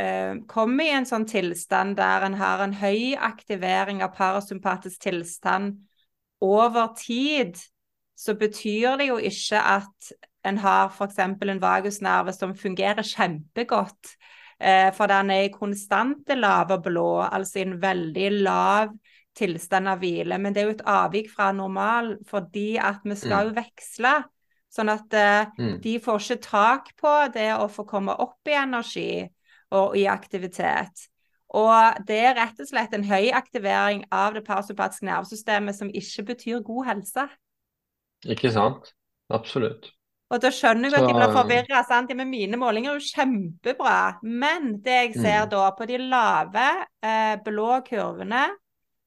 eh, 0.00 0.34
kommer 0.48 0.84
i 0.84 0.94
en 0.96 1.08
sånn 1.08 1.26
tilstand 1.28 1.96
der 1.98 2.26
en 2.26 2.36
har 2.40 2.62
en 2.64 2.76
høy 2.76 3.16
aktivering 3.16 4.02
av 4.04 4.14
parasympatisk 4.16 5.02
tilstand 5.08 5.78
over 6.44 6.92
tid, 6.98 7.56
så 8.16 8.36
betyr 8.36 8.96
det 9.00 9.10
jo 9.10 9.18
ikke 9.20 9.60
at 9.60 10.12
en 10.46 10.60
har 10.62 10.92
f.eks. 10.92 11.18
en 11.18 11.60
vagusnerve 11.60 12.32
som 12.32 12.54
fungerer 12.56 13.04
kjempegodt. 13.04 14.14
Eh, 14.58 14.88
for 14.96 15.10
den 15.10 15.30
er 15.34 15.48
i 15.48 15.52
konstante 15.52 16.36
lave 16.38 16.78
blå, 16.84 17.20
altså 17.24 17.60
i 17.60 17.66
en 17.66 17.76
veldig 17.82 18.30
lav 18.46 18.94
tilstand 19.36 19.90
av 19.92 20.00
hvile. 20.00 20.38
Men 20.40 20.54
det 20.54 20.62
er 20.62 20.70
jo 20.70 20.76
et 20.78 20.86
avvik 20.88 21.28
fra 21.32 21.50
normal 21.52 22.14
fordi 22.28 22.76
at 22.80 23.04
vi 23.04 23.18
skal 23.18 23.50
jo 23.50 23.54
mm. 23.54 23.58
veksle. 23.58 24.14
Sånn 24.72 24.92
at 24.92 25.16
eh, 25.16 25.52
mm. 25.58 25.74
de 25.84 25.96
får 26.04 26.22
ikke 26.22 26.46
tak 26.46 26.92
på 27.00 27.12
det 27.34 27.50
å 27.56 27.68
få 27.72 27.84
komme 27.88 28.16
opp 28.22 28.48
i 28.48 28.56
energi 28.56 29.10
og 29.74 29.96
i 29.98 30.06
aktivitet. 30.10 31.08
Og 31.56 32.06
det 32.08 32.18
er 32.28 32.36
rett 32.36 32.60
og 32.60 32.68
slett 32.68 32.94
en 32.96 33.06
høy 33.06 33.30
aktivering 33.34 34.04
av 34.14 34.34
det 34.34 34.44
parasympatiske 34.46 35.06
nervesystemet 35.06 35.78
som 35.78 35.92
ikke 35.94 36.26
betyr 36.32 36.64
god 36.66 36.88
helse. 36.90 37.28
Ikke 38.26 38.50
sant. 38.54 38.92
Absolutt. 39.32 39.92
Og 40.26 40.42
da 40.42 40.50
skjønner 40.50 40.90
jeg 40.90 40.98
at 40.98 41.06
de 41.06 41.14
blir 41.14 41.34
forvirra. 41.34 41.82
Ja, 41.86 42.02
men 42.18 42.30
mine 42.30 42.58
målinger 42.58 42.92
er 42.92 42.98
jo 42.98 43.10
kjempebra. 43.14 43.98
Men 44.26 44.72
det 44.82 44.96
jeg 44.96 45.12
ser 45.20 45.44
mm. 45.44 45.50
da, 45.54 45.66
på 45.78 45.86
de 45.86 45.98
lave 46.02 46.64
eh, 47.06 47.34
blå 47.46 47.68
kurvene, 47.86 48.42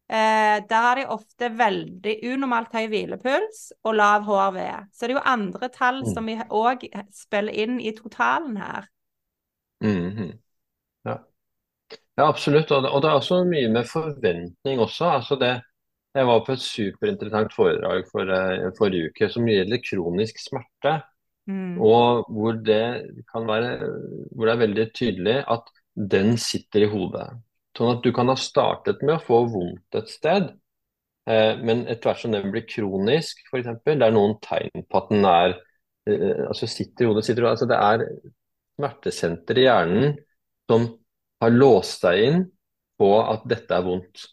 eh, 0.08 0.58
der 0.70 0.86
har 0.86 1.00
de 1.02 1.10
ofte 1.12 1.52
veldig 1.60 2.16
unormalt 2.32 2.72
høy 2.76 2.86
hvilepuls 2.88 3.66
og 3.84 3.98
lav 4.00 4.24
HRV. 4.30 4.62
Så 4.96 5.06
det 5.06 5.12
er 5.12 5.18
jo 5.20 5.26
andre 5.34 5.72
tall 5.76 6.06
mm. 6.06 6.12
som 6.16 6.32
vi 6.32 6.38
òg 6.48 6.88
spiller 7.16 7.66
inn 7.68 7.82
i 7.84 7.92
totalen 7.98 8.56
her. 8.64 8.88
Mm 9.84 10.10
-hmm. 10.12 10.32
Ja. 12.20 12.28
absolutt. 12.28 12.72
Og 12.76 12.84
det, 12.84 12.92
og 12.92 13.02
det, 13.04 13.10
er 13.10 13.22
også 13.22 13.42
mye 13.48 13.72
med 13.74 13.90
forventning 13.90 14.80
også. 14.84 15.16
altså 15.20 15.40
det 15.40 15.56
jeg 16.18 16.26
var 16.26 16.40
på 16.46 16.56
et 16.56 16.64
superinteressant 16.64 17.54
foredrag 17.54 18.08
for, 18.10 18.30
uh, 18.34 18.70
forrige 18.78 19.12
uke 19.12 19.30
som 19.30 19.48
gjelder 19.48 19.84
kronisk 19.86 20.42
smerte. 20.42 20.96
Mm. 21.50 21.78
Og 21.82 22.26
hvor 22.34 22.58
det 22.66 23.26
kan 23.32 23.46
være 23.50 23.78
hvor 24.34 24.46
det 24.46 24.54
er 24.54 24.64
veldig 24.64 24.88
tydelig 24.94 25.38
at 25.50 25.70
den 26.14 26.36
sitter 26.38 26.86
i 26.86 26.90
hodet. 26.90 27.28
Sånn 27.78 27.94
at 27.96 28.04
du 28.04 28.12
kan 28.14 28.30
ha 28.30 28.36
startet 28.40 29.02
med 29.06 29.16
å 29.16 29.24
få 29.24 29.44
vondt 29.54 29.98
et 29.98 30.12
sted, 30.12 30.50
uh, 31.30 31.54
men 31.62 31.86
etter 31.88 32.10
hvert 32.10 32.24
som 32.24 32.34
den 32.34 32.50
blir 32.54 32.66
kronisk, 32.70 33.42
f.eks., 33.50 33.70
det 33.86 33.98
er 33.98 34.16
noen 34.16 34.38
tegn 34.44 34.86
på 34.86 35.02
at 35.02 35.14
den 35.14 35.30
er 35.30 35.56
uh, 36.10 36.48
altså 36.50 36.70
sitter 36.70 37.06
i 37.06 37.12
hodet, 37.12 37.26
sitter. 37.30 37.50
Altså 37.54 37.70
det 37.70 37.78
er 37.78 38.08
smertesenter 38.80 39.62
i 39.62 39.68
hjernen 39.68 40.18
som 40.70 40.90
har 41.40 41.56
låst 41.56 42.04
deg 42.04 42.26
inn 42.26 42.44
på 43.00 43.14
at 43.22 43.48
dette 43.50 43.76
er 43.76 43.86
vondt. 43.86 44.28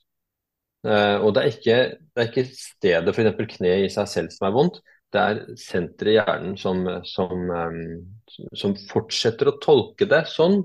Uh, 0.86 1.18
og 1.24 1.32
det 1.34 1.42
er, 1.42 1.54
ikke, 1.54 1.78
det 2.14 2.22
er 2.22 2.28
ikke 2.30 2.44
stedet, 2.52 3.14
f.eks. 3.14 3.56
kneet 3.56 3.86
i 3.86 3.92
seg 3.92 4.10
selv, 4.10 4.34
som 4.34 4.48
er 4.48 4.54
vondt. 4.54 4.80
Det 5.14 5.22
er 5.22 5.40
senteret 5.58 6.12
i 6.12 6.16
hjernen 6.18 6.56
som, 6.60 6.82
som, 7.06 7.46
um, 7.50 8.36
som, 8.58 8.74
fortsetter 8.90 9.50
å 9.50 9.56
tolke 9.62 10.08
det 10.10 10.24
sånn, 10.30 10.60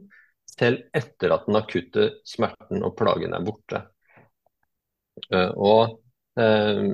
selv 0.51 0.83
etter 0.97 1.33
at 1.33 1.45
den 1.47 1.59
akutte 1.59 2.07
smerten 2.27 2.83
og 2.85 2.95
plagen 2.99 3.37
er 3.37 3.45
borte. 3.45 3.83
Uh, 5.29 5.51
og, 5.55 5.95
uh, 6.41 6.89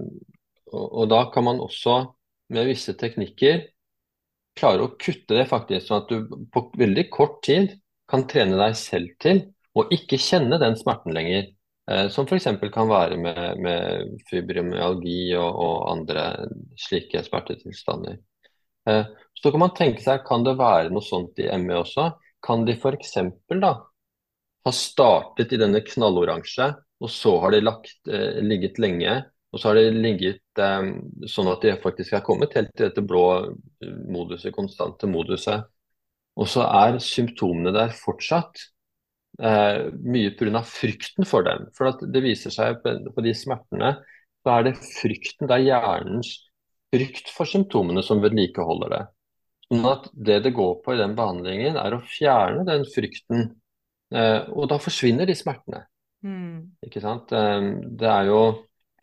og, 0.75 1.03
da 1.11 1.23
kan 1.33 1.47
man 1.47 1.63
også 1.63 2.01
med 2.53 2.67
visse 2.69 2.95
teknikker 2.99 3.65
klare 4.57 4.87
å 4.87 4.93
kutte 4.99 5.35
det 5.37 5.47
faktisk, 5.49 5.87
sånn 5.87 6.03
at 6.03 6.11
du 6.11 6.47
på 6.53 6.67
veldig 6.79 7.07
kort 7.13 7.41
tid 7.45 7.75
kan 8.09 8.25
trene 8.29 8.57
deg 8.59 8.75
selv 8.79 9.13
til 9.21 9.43
å 9.77 9.85
ikke 9.93 10.19
kjenne 10.21 10.59
den 10.61 10.77
smerten 10.79 11.15
lenger. 11.15 11.49
Eh, 11.91 12.07
som 12.11 12.27
f.eks. 12.27 12.47
kan 12.73 12.89
være 12.89 13.17
med, 13.21 13.61
med 13.63 14.23
fibromyalgi 14.27 15.35
og, 15.39 15.47
og, 15.47 15.75
andre 15.93 16.25
slike 16.87 17.21
smertetilstander. 17.23 18.17
Eh, 18.89 19.05
så 19.37 19.53
kan 19.53 19.63
man 19.63 19.75
tenke 19.77 20.03
seg, 20.03 20.25
kan 20.27 20.43
det 20.47 20.57
være 20.59 20.91
noe 20.91 21.05
sånt 21.05 21.39
i 21.39 21.47
ME 21.61 21.79
også? 21.83 22.09
Kan 22.43 22.65
de 22.67 22.75
f.eks. 22.75 23.15
da 23.61 23.73
ha 24.67 24.75
startet 24.75 25.53
i 25.55 25.61
denne 25.61 25.79
knalloransje, 25.85 26.73
og 26.99 27.11
så 27.13 27.37
har 27.43 27.55
de 27.55 27.63
lagt, 27.63 27.99
eh, 28.11 28.41
ligget 28.43 28.81
lenge, 28.83 29.21
og 29.53 29.61
så 29.61 29.69
har 29.69 29.79
de 29.79 29.95
ligget 29.95 30.59
eh, 30.59 30.89
sånn 31.29 31.51
at 31.53 31.63
de 31.63 31.77
faktisk 31.79 32.17
har 32.17 32.25
kommet 32.27 32.55
helt 32.57 32.73
til 32.75 32.89
dette 32.89 33.05
blå 33.05 33.23
moduset, 34.11 34.51
konstante 34.55 35.07
moduset. 35.07 35.69
Og 36.37 36.49
så 36.49 36.65
er 36.65 36.99
symptomene 37.01 37.73
der 37.75 37.93
fortsatt. 37.97 38.67
Eh, 39.37 39.89
mye 40.01 40.33
pga. 40.37 40.61
frykten 40.65 41.25
for 41.25 41.45
dem. 41.45 41.67
For 41.77 41.93
det 42.01 42.23
viser 42.25 42.53
seg 42.53 42.81
på, 42.83 42.95
på 43.13 43.25
de 43.25 43.33
smertene, 43.37 43.95
så 44.45 44.55
er 44.55 44.69
det 44.69 44.77
frykten, 44.79 45.49
det 45.49 45.57
er 45.57 45.65
hjernens 45.67 46.31
frykt 46.93 47.29
for 47.35 47.49
symptomene 47.49 48.03
som 48.05 48.21
vedlikeholder 48.23 48.93
det. 48.93 49.03
Sånn 49.67 49.87
at 49.89 50.07
Det 50.13 50.39
det 50.45 50.53
går 50.55 50.77
på 50.85 50.95
i 50.95 50.99
den 51.01 51.15
behandlingen, 51.17 51.75
er 51.75 51.97
å 51.97 52.03
fjerne 52.05 52.63
den 52.67 52.85
frykten. 52.87 53.49
Eh, 54.15 54.41
og 54.55 54.69
da 54.71 54.79
forsvinner 54.79 55.27
de 55.27 55.35
smertene. 55.35 55.83
Mm. 56.23 56.77
Ikke 56.87 57.03
sant? 57.03 57.33
Eh, 57.35 57.67
det 57.99 58.07
er 58.07 58.29
jo 58.31 58.41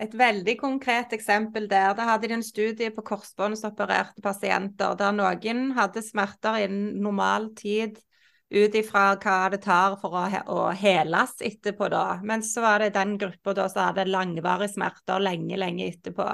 et 0.02 0.14
veldig 0.18 0.56
konkret 0.58 1.12
eksempel 1.14 1.68
der. 1.70 1.94
Da 1.94 2.08
hadde 2.08 2.28
de 2.28 2.38
en 2.38 2.46
studie 2.46 2.90
på 2.94 3.04
korsbåndsopererte 3.06 4.24
pasienter 4.24 4.96
der 4.98 5.14
noen 5.14 5.70
hadde 5.78 6.02
smerter 6.02 6.64
innen 6.64 6.98
normal 7.04 7.52
tid 7.58 8.00
ut 8.54 8.74
ifra 8.78 9.14
hva 9.18 9.38
det 9.50 9.62
tar 9.64 9.96
for 9.98 10.14
å, 10.18 10.24
å 10.52 10.58
heles 10.78 11.38
etterpå, 11.42 11.88
da. 11.90 12.20
Men 12.22 12.42
så 12.46 12.62
var 12.62 12.82
det 12.82 12.94
den 12.94 13.16
gruppa 13.18 13.54
da 13.56 13.68
som 13.70 13.88
hadde 13.88 14.06
langvarige 14.10 14.74
smerter 14.76 15.22
lenge, 15.22 15.56
lenge 15.58 15.88
etterpå. 15.88 16.28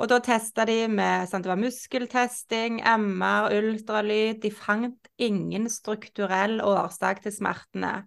Og 0.00 0.08
da 0.08 0.16
testa 0.24 0.64
de 0.64 0.86
med 0.88 1.28
sant, 1.28 1.44
det 1.44 1.50
var 1.50 1.60
muskeltesting, 1.60 2.78
MR, 2.80 3.50
ultralyd. 3.58 4.38
De 4.40 4.52
fant 4.54 5.10
ingen 5.20 5.68
strukturell 5.68 6.62
årsak 6.64 7.20
til 7.26 7.34
smertene. 7.36 7.98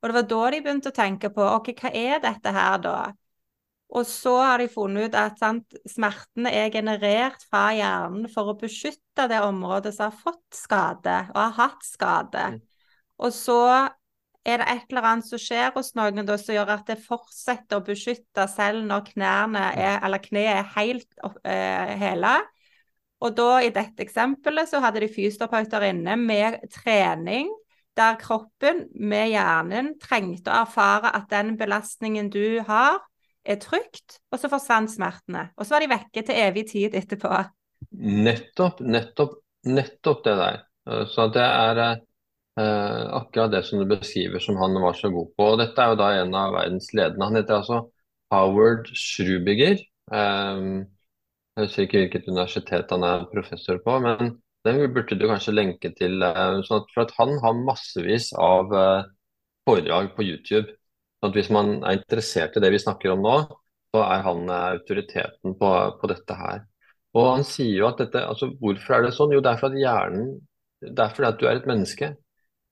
Og 0.00 0.08
det 0.08 0.16
var 0.16 0.26
da 0.32 0.40
de 0.50 0.60
begynte 0.64 0.90
å 0.90 0.96
tenke 0.96 1.30
på 1.34 1.46
ok, 1.52 1.70
hva 1.78 1.92
er 1.94 2.18
dette 2.24 2.50
her, 2.56 2.82
da? 2.82 2.96
Og 3.94 4.06
så 4.08 4.32
har 4.42 4.58
de 4.58 4.66
funnet 4.70 5.08
ut 5.08 5.18
at 5.18 5.36
sant, 5.38 5.76
smertene 5.86 6.50
er 6.50 6.72
generert 6.74 7.44
fra 7.46 7.68
hjernen 7.76 8.26
for 8.32 8.50
å 8.50 8.56
beskytte 8.58 9.28
det 9.30 9.38
området 9.46 9.94
som 9.94 10.10
har 10.10 10.24
fått 10.24 10.58
skade 10.58 11.20
og 11.30 11.38
har 11.38 11.54
hatt 11.60 11.86
skade. 11.86 12.48
Mm. 12.56 12.58
Og 13.22 13.32
så 13.32 13.60
er 14.46 14.60
det 14.62 14.66
et 14.70 14.90
eller 14.90 15.08
annet 15.10 15.28
som 15.28 15.40
skjer 15.42 15.70
hos 15.74 15.92
noen 15.98 16.26
da, 16.26 16.36
som 16.38 16.54
gjør 16.54 16.74
at 16.76 16.90
det 16.90 16.98
fortsetter 17.02 17.78
å 17.78 17.86
beskytte 17.86 18.46
selv 18.50 18.84
når 18.86 19.06
knærne 19.12 19.64
er, 19.74 20.00
eller 20.06 20.22
kneet 20.22 20.60
er 20.60 20.68
helt 20.76 21.08
uh, 21.22 21.94
hele. 22.02 22.34
Og 23.24 23.32
da 23.38 23.50
i 23.64 23.72
dette 23.74 24.04
eksempelet 24.04 24.68
så 24.70 24.82
hadde 24.84 25.02
de 25.02 25.10
fysioterapeuter 25.10 25.88
inne 25.88 26.18
med 26.20 26.58
trening 26.74 27.50
der 27.96 28.18
kroppen 28.20 28.84
med 28.92 29.30
hjernen 29.32 29.94
trengte 30.02 30.52
å 30.52 30.64
erfare 30.66 31.14
at 31.16 31.30
den 31.32 31.54
belastningen 31.56 32.28
du 32.28 32.60
har, 32.68 33.00
er 33.46 33.60
trygt, 33.62 34.18
og 34.32 34.40
så 34.40 34.50
forsvant 34.52 34.92
smertene. 34.92 35.48
Og 35.56 35.66
så 35.66 35.76
var 35.76 35.84
de 35.84 35.92
vekke 35.94 36.24
til 36.26 36.40
evig 36.42 36.66
tid 36.72 36.96
etterpå. 36.98 37.30
Nettopp, 38.26 38.82
nettopp, 38.82 39.38
nettopp 39.68 40.24
det 40.26 40.36
der. 40.40 40.60
Så 41.10 41.26
det 41.34 41.42
er 41.42 41.80
eh, 41.86 43.02
akkurat 43.18 43.52
det 43.54 43.64
som 43.66 43.80
du 43.80 43.86
beskriver 43.90 44.42
som 44.42 44.58
han 44.60 44.76
var 44.82 44.96
så 44.98 45.10
god 45.14 45.32
på. 45.36 45.50
Og 45.52 45.60
dette 45.60 45.82
er 45.82 45.92
jo 45.92 46.00
da 46.00 46.10
en 46.20 46.34
av 46.38 46.54
verdens 46.56 46.92
ledende. 46.94 47.28
Han 47.28 47.40
heter 47.40 47.58
altså 47.60 47.80
Howard 48.34 48.90
Schrubiger. 48.94 49.80
Eh, 50.12 50.64
jeg 51.56 51.64
husker 51.64 51.86
ikke 51.86 52.02
hvilket 52.04 52.30
universitet 52.30 52.90
han 52.92 53.06
er 53.08 53.28
professor 53.32 53.78
på, 53.84 53.98
men 54.04 54.34
den 54.66 54.82
burde 54.92 55.16
du 55.16 55.28
kanskje 55.30 55.54
lenke 55.54 55.92
til. 55.98 56.20
Eh, 56.22 56.58
sånn 56.66 56.82
at, 56.82 56.90
for 56.94 57.06
at 57.06 57.14
han 57.20 57.36
har 57.44 57.62
massevis 57.66 58.32
av 58.36 58.74
eh, 58.76 59.06
foredrag 59.66 60.12
på 60.16 60.26
YouTube 60.26 60.75
at 61.24 61.32
Hvis 61.32 61.48
man 61.50 61.78
er 61.80 61.96
interessert 61.96 62.56
i 62.56 62.60
det 62.60 62.70
vi 62.74 62.82
snakker 62.82 63.14
om 63.14 63.22
nå, 63.24 63.36
så 63.94 64.02
er 64.04 64.24
han 64.26 64.42
eh, 64.48 64.66
autoriteten 64.76 65.56
på, 65.58 65.70
på 66.00 66.10
dette 66.12 66.36
her. 66.36 66.60
Og 67.16 67.30
han 67.30 67.46
sier 67.48 67.80
jo 67.80 67.88
at 67.88 68.02
dette, 68.02 68.20
altså 68.20 68.50
Hvorfor 68.60 68.98
er 68.98 69.06
det 69.06 69.14
sånn? 69.16 69.32
Jo, 69.32 69.40
det 69.44 69.54
er 69.54 69.62
fordi 69.62 69.80
at 69.80 69.86
hjernen 69.86 70.36
det 70.80 71.02
er 71.02 71.12
fordi 71.14 71.28
at 71.28 71.38
du 71.40 71.46
er 71.48 71.58
et 71.58 71.68
menneske. 71.68 72.10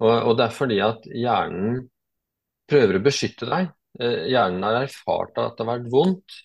Og, 0.02 0.12
og 0.12 0.34
det 0.38 0.46
er 0.46 0.54
fordi 0.54 0.80
at 0.84 1.06
hjernen 1.08 1.84
prøver 2.70 2.98
å 2.98 3.04
beskytte 3.04 3.48
deg. 3.48 3.70
Eh, 4.00 4.26
hjernen 4.32 4.66
har 4.66 4.82
erfart 4.82 5.38
at 5.40 5.56
det 5.56 5.64
har 5.64 5.70
vært 5.70 5.92
vondt, 5.92 6.40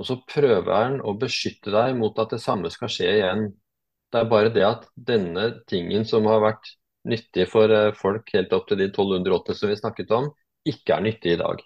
og 0.00 0.08
så 0.08 0.18
prøver 0.26 0.70
den 0.72 0.96
å 1.06 1.14
beskytte 1.18 1.74
deg 1.74 1.94
mot 1.98 2.18
at 2.18 2.34
det 2.34 2.42
samme 2.42 2.70
skal 2.72 2.90
skje 2.92 3.10
igjen. 3.18 3.46
Det 4.10 4.22
er 4.22 4.30
bare 4.30 4.52
det 4.54 4.64
at 4.66 4.88
denne 4.94 5.50
tingen 5.70 6.06
som 6.08 6.26
har 6.30 6.42
vært 6.42 6.74
nyttig 7.10 7.46
for 7.52 7.70
eh, 7.70 7.92
folk 7.98 8.30
helt 8.34 8.54
opp 8.56 8.66
til 8.70 8.80
de 8.80 8.88
1280 8.90 9.60
som 9.60 9.70
vi 9.70 9.78
snakket 9.78 10.14
om, 10.16 10.30
ikke 10.68 10.96
er 10.96 11.04
nyttig 11.04 11.34
i 11.34 11.40
dag. 11.40 11.62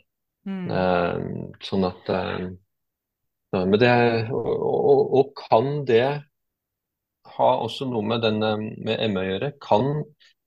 Mm. 0.48 0.64
Eh, 0.72 1.28
sånn 1.64 1.86
at 1.88 2.10
eh, 2.14 2.48
men 3.56 3.78
det, 3.80 3.90
og, 4.34 4.48
og, 4.48 5.02
og, 5.18 5.30
kan 5.38 5.84
det 5.88 6.04
ha 7.38 7.48
også 7.64 7.86
noe 7.88 8.04
med, 8.04 8.20
denne, 8.24 8.50
med 8.84 9.00
ME 9.08 9.22
å 9.22 9.28
gjøre? 9.28 9.50
Kan 9.64 9.88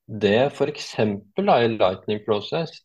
det 0.06 0.52
f.eks. 0.52 0.92
i 1.02 1.44
Lightning 1.74 2.22
Process, 2.26 2.76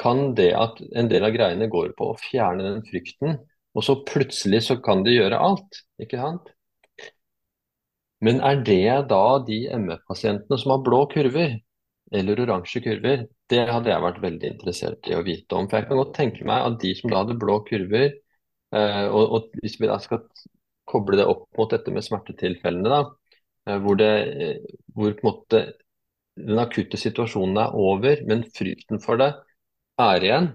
kan 0.00 0.34
det 0.36 0.50
at 0.58 0.80
en 0.98 1.08
del 1.08 1.24
av 1.24 1.32
greiene 1.36 1.70
går 1.72 1.94
på 1.96 2.10
å 2.10 2.18
fjerne 2.20 2.66
den 2.66 2.84
frykten, 2.88 3.38
og 3.74 3.86
så 3.86 3.96
plutselig 4.06 4.64
så 4.68 4.76
kan 4.84 5.04
de 5.06 5.16
gjøre 5.16 5.40
alt, 5.40 5.80
ikke 6.02 6.20
sant? 6.20 6.50
Men 8.24 8.40
er 8.44 8.60
det 8.64 9.08
da 9.10 9.24
de 9.44 9.64
ME-pasientene 9.80 10.58
som 10.60 10.74
har 10.74 10.84
blå 10.84 11.04
kurver, 11.12 11.58
eller 12.14 12.44
oransje 12.44 12.84
kurver? 12.84 13.26
Det 13.52 13.60
hadde 13.68 13.90
jeg 13.92 14.04
vært 14.04 14.22
veldig 14.22 14.50
interessert 14.54 15.08
i 15.10 15.16
å 15.16 15.24
vite 15.24 15.58
om. 15.58 15.68
For 15.68 15.80
jeg 15.80 15.88
kan 15.90 16.00
godt 16.00 16.14
tenke 16.16 16.46
meg 16.48 16.64
at 16.64 16.78
de 16.82 16.92
som 16.96 17.12
da 17.12 17.22
hadde 17.22 17.38
blå 17.40 17.58
kurver, 17.68 18.14
eh, 18.74 19.06
og, 19.10 19.36
og 19.36 19.58
hvis 19.60 19.76
vi 19.80 19.90
da 19.90 19.98
skal 20.02 20.24
koble 20.88 21.18
det 21.20 21.28
opp 21.28 21.46
mot 21.58 21.70
dette 21.72 21.92
med 21.92 22.06
smertetilfellene, 22.06 22.88
da, 22.88 23.00
eh, 23.68 23.80
hvor, 23.84 23.98
det, 24.00 24.12
eh, 24.48 24.76
hvor 24.96 25.16
måte 25.26 25.64
den 26.40 26.58
akutte 26.58 26.98
situasjonen 26.98 27.60
er 27.62 27.78
over, 27.78 28.22
men 28.28 28.44
frykten 28.56 29.00
for 29.02 29.20
det 29.20 29.30
er 30.02 30.26
igjen. 30.26 30.52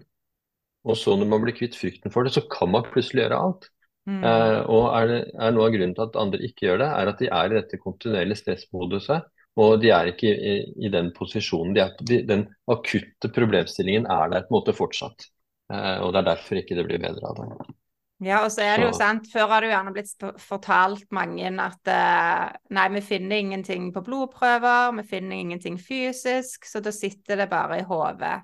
Og 0.87 0.97
så 0.99 1.15
når 1.19 1.29
man 1.31 1.43
blir 1.43 1.55
kvitt 1.55 1.77
frykten 1.77 2.13
for 2.13 2.25
det, 2.25 2.33
så 2.35 2.45
kan 2.51 2.71
man 2.73 2.87
plutselig 2.87 3.25
gjøre 3.25 3.41
alt. 3.45 3.69
Mm. 4.09 4.21
Eh, 4.25 4.59
og 4.71 4.85
er, 4.95 5.11
det, 5.11 5.19
er, 5.35 5.53
noe 5.53 5.67
av 5.67 5.75
grunnen 5.75 5.95
til 5.95 6.05
at 6.07 6.19
andre 6.19 6.41
ikke 6.47 6.65
gjør 6.65 6.81
det, 6.81 6.89
er 7.01 7.11
at 7.11 7.21
de 7.21 7.29
er 7.29 7.51
i 7.51 7.57
dette 7.59 7.81
kontinuerlige 7.83 8.41
stressmoduset. 8.41 9.27
Og 9.59 9.81
de 9.81 9.91
er 9.91 10.13
ikke 10.13 10.29
i, 10.29 10.55
i 10.87 10.91
den 10.93 11.11
posisjonen. 11.15 11.73
De 11.75 11.83
er, 11.83 11.97
de, 12.07 12.21
den 12.27 12.45
akutte 12.71 13.31
problemstillingen 13.35 14.07
er 14.07 14.31
der 14.31 14.47
på 14.47 14.53
en 14.53 14.57
måte 14.59 14.75
fortsatt. 14.77 15.27
Eh, 15.73 15.97
og 15.99 16.13
det 16.13 16.21
er 16.21 16.31
derfor 16.31 16.61
ikke 16.61 16.77
det 16.77 16.85
blir 16.87 17.01
bedre 17.03 17.31
av 17.31 17.41
det. 17.41 17.75
Ja, 18.19 18.41
og 18.43 18.51
så 18.51 18.65
er 18.65 18.81
det 18.81 18.89
jo 18.89 18.95
sant, 18.97 19.29
Før 19.31 19.47
har 19.47 19.63
det 19.63 19.69
jo 19.69 19.75
gjerne 19.77 19.93
blitt 19.95 20.25
fortalt 20.43 21.05
mange 21.15 21.53
at 21.63 21.87
uh, 21.87 22.49
nei, 22.75 22.87
vi 22.97 23.01
finner 23.05 23.39
ingenting 23.39 23.93
på 23.95 24.03
blodprøver, 24.03 24.91
vi 24.97 25.05
finner 25.07 25.39
ingenting 25.39 25.77
fysisk, 25.79 26.67
så 26.67 26.81
da 26.83 26.91
sitter 26.91 27.39
det 27.39 27.47
bare 27.51 27.79
i 27.79 27.85
hodet. 27.87 28.41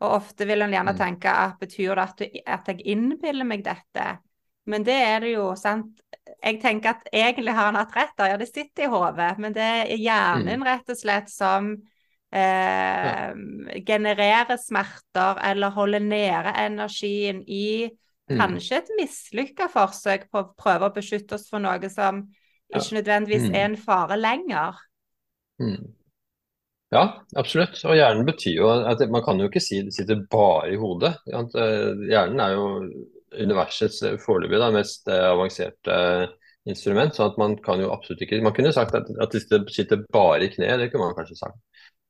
Og 0.00 0.14
ofte 0.22 0.48
vil 0.48 0.64
en 0.64 0.72
gjerne 0.72 0.94
mm. 0.96 1.00
tenke 1.02 1.34
at 1.36 1.60
betyr 1.60 1.92
det 1.92 2.06
at, 2.06 2.22
du, 2.22 2.40
at 2.56 2.72
jeg 2.72 2.86
innbiller 2.94 3.44
meg 3.44 3.66
dette? 3.66 4.06
Men 4.72 4.88
det 4.88 4.96
er 4.96 5.20
det 5.20 5.34
jo, 5.34 5.50
sant. 5.58 6.00
Jeg 6.38 6.60
tenker 6.62 6.94
at 6.94 7.08
egentlig 7.12 7.54
har 7.56 7.70
han 7.70 7.78
hatt 7.80 7.96
rett 7.96 8.12
da. 8.18 8.28
ja 8.30 8.36
det 8.40 8.50
sitter 8.50 8.86
i 8.86 8.90
hodet, 8.92 9.32
men 9.42 9.56
det 9.56 9.64
er 9.64 9.96
hjernen 9.96 10.60
mm. 10.60 10.66
rett 10.68 10.92
og 10.92 10.98
slett 10.98 11.32
som 11.32 11.72
eh, 12.32 13.32
genererer 13.86 14.60
smerter 14.60 15.40
eller 15.50 15.74
holder 15.74 16.04
nede 16.04 16.54
energien 16.64 17.42
i 17.46 17.90
Mm. 18.30 18.38
Kanskje 18.38 18.78
et 18.78 18.90
mislykka 18.98 19.66
forsøk 19.72 20.28
på 20.30 20.38
å 20.42 20.50
prøve 20.58 20.86
å 20.86 20.94
beskytte 20.94 21.34
oss 21.34 21.48
for 21.50 21.62
noe 21.62 21.90
som 21.90 22.22
ikke 22.70 23.00
nødvendigvis 23.00 23.48
mm. 23.48 23.56
er 23.58 23.64
en 23.66 23.78
fare 23.80 24.18
lenger. 24.20 24.78
Ja, 26.94 27.02
absolutt. 27.38 27.78
Og 27.86 27.96
hjernen 27.98 28.26
betyr 28.26 28.56
jo 28.56 28.70
at 28.70 29.02
Man 29.10 29.22
kan 29.26 29.38
jo 29.38 29.46
ikke 29.50 29.62
si 29.62 29.80
det 29.86 29.94
sitter 29.94 30.22
bare 30.30 30.72
i 30.74 30.78
hodet. 30.78 31.16
Eh, 31.30 32.06
hjernen 32.10 32.42
er 32.42 32.54
jo 32.54 32.68
universets 33.38 34.02
eh, 34.06 34.18
foreløpig 34.20 34.60
mest 34.74 35.08
eh, 35.08 35.26
avanserte 35.30 35.96
instrument. 36.68 37.14
så 37.14 37.30
at 37.30 37.38
Man 37.38 37.56
kan 37.62 37.80
jo 37.80 37.92
absolutt 37.92 38.22
ikke 38.22 38.42
Man 38.42 38.54
kunne 38.54 38.72
sagt 38.72 38.94
at, 38.94 39.08
at 39.20 39.32
det 39.32 39.64
sitter 39.72 40.04
bare 40.12 40.44
i 40.44 40.52
kneet, 40.52 40.78
det 40.80 40.90
kunne 40.90 41.10
man 41.10 41.18
kanskje 41.18 41.38
sagt. 41.38 41.58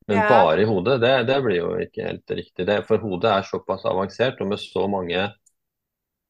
Men 0.07 0.17
ja. 0.17 0.29
bare 0.29 0.61
i 0.61 0.65
hodet, 0.65 0.97
det, 1.01 1.13
det, 1.29 1.37
blir 1.45 1.59
jo 1.59 1.69
ikke 1.79 2.07
helt 2.07 2.33
riktig. 2.33 2.65
Det, 2.67 2.79
for 2.87 3.03
hodet 3.03 3.31
er 3.31 3.47
såpass 3.47 3.85
avansert 3.85 4.41
og 4.41 4.49
med 4.49 4.59
så 4.59 4.87
mange 4.89 5.27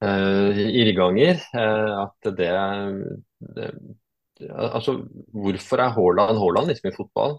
uh, 0.04 0.60
irrganger 0.60 1.40
uh, 1.56 2.04
at 2.04 2.32
det, 2.36 2.52
det, 3.56 3.72
Altså, 4.52 4.98
hvorfor 5.38 5.80
er 5.80 5.96
Haaland 5.96 6.40
Haaland 6.42 6.68
liksom 6.72 6.90
i 6.90 6.96
fotball? 6.96 7.36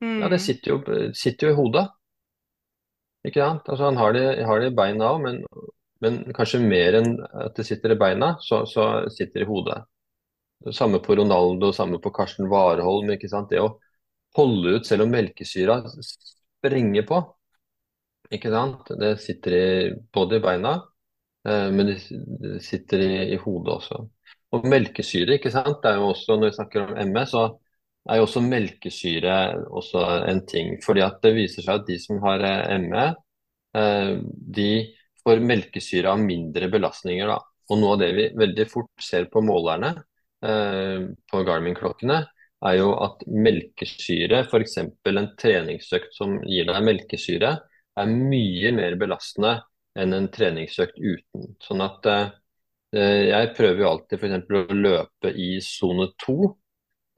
Mm. 0.00 0.20
Ja, 0.22 0.28
det 0.30 0.40
sitter 0.40 0.72
jo, 0.72 0.76
sitter 1.16 1.48
jo, 1.48 1.52
i 1.52 1.56
hodet. 1.58 1.86
Ikke 3.26 3.42
sant? 3.42 3.66
Altså, 3.66 3.88
han 3.88 3.98
har 3.98 4.14
det, 4.14 4.26
har 4.46 4.62
det 4.62 4.70
i 4.70 4.76
beina 4.76 5.08
òg, 5.10 5.24
men, 5.24 5.40
men, 6.04 6.18
kanskje 6.36 6.60
mer 6.62 6.98
enn 7.00 7.12
at 7.44 7.56
det 7.56 7.66
sitter 7.68 7.94
i 7.94 8.00
beina, 8.00 8.34
så, 8.42 8.64
så 8.68 9.06
sitter 9.12 9.42
det 9.42 9.46
i 9.46 9.50
hodet. 9.50 9.78
Det 10.66 10.74
samme 10.76 11.00
på 11.04 11.16
Ronaldo, 11.18 11.70
samme 11.72 12.00
på 12.02 12.12
Karsten 12.16 12.50
Warholm. 12.52 13.12
ikke 13.14 13.30
sant? 13.32 13.50
Det 13.52 13.62
å 13.62 13.76
holde 14.36 14.76
ut 14.76 14.88
selv 14.88 15.06
om 15.06 15.12
melkesyra 15.12 15.80
sprenger 15.94 17.06
på. 17.08 17.22
Ikke 18.36 18.52
sant? 18.52 18.92
Det 19.00 19.14
sitter 19.22 19.56
i, 19.56 19.66
både 20.12 20.40
i 20.40 20.44
beina 20.44 20.76
Eh, 21.48 21.70
men 21.72 21.86
det 21.86 22.62
sitter 22.64 22.98
i, 23.04 23.12
i, 23.34 23.38
hodet 23.44 23.74
også. 23.78 24.00
Og 24.56 24.66
melkesyre, 24.70 25.36
ikke 25.38 25.52
sant. 25.54 25.78
Det 25.82 25.92
er 25.92 26.00
jo 26.00 26.10
også, 26.10 26.36
Når 26.36 26.50
vi 26.50 26.56
snakker 26.58 26.86
om 26.86 27.12
ME, 27.12 27.24
så 27.26 27.44
er 28.08 28.18
jo 28.18 28.26
også 28.26 28.42
melkesyre 28.42 29.36
også 29.80 30.02
en 30.30 30.42
ting. 30.46 30.76
fordi 30.84 31.00
at 31.06 31.20
det 31.22 31.34
viser 31.36 31.62
seg 31.62 31.80
at 31.80 31.86
de 31.88 31.98
som 32.02 32.22
har 32.24 32.42
eh, 32.50 32.78
ME, 32.82 33.06
eh, 33.78 34.14
de 34.58 34.70
får 35.26 35.42
melkesyre 35.42 36.14
av 36.14 36.22
mindre 36.22 36.70
belastninger. 36.72 37.26
da. 37.26 37.40
Og 37.70 37.82
noe 37.82 37.96
av 37.96 38.02
det 38.04 38.12
vi 38.14 38.30
veldig 38.38 38.68
fort 38.70 39.02
ser 39.02 39.26
på 39.32 39.42
målerne 39.42 39.96
på 40.46 41.40
Garmin-klokkene, 41.42 42.20
er 42.64 42.76
jo 42.78 42.92
at 43.02 43.24
melkesyre, 43.28 44.42
f.eks. 44.46 44.76
en 44.78 45.30
treningsøkt 45.40 46.14
som 46.16 46.36
gir 46.48 46.68
deg 46.68 46.84
melkesyre, 46.86 47.52
er 47.96 48.12
mye 48.12 48.72
mer 48.76 48.96
belastende 49.00 49.58
enn 49.96 50.14
en 50.16 50.28
treningsøkt 50.32 50.98
uten. 51.00 51.54
Sånn 51.64 51.82
at 51.84 52.08
eh, 52.10 53.22
jeg 53.30 53.52
prøver 53.56 53.82
jo 53.82 53.90
alltid 53.90 54.20
f.eks. 54.20 54.48
å 54.48 54.78
løpe 54.80 55.32
i 55.32 55.50
sone 55.64 56.10
to. 56.20 56.52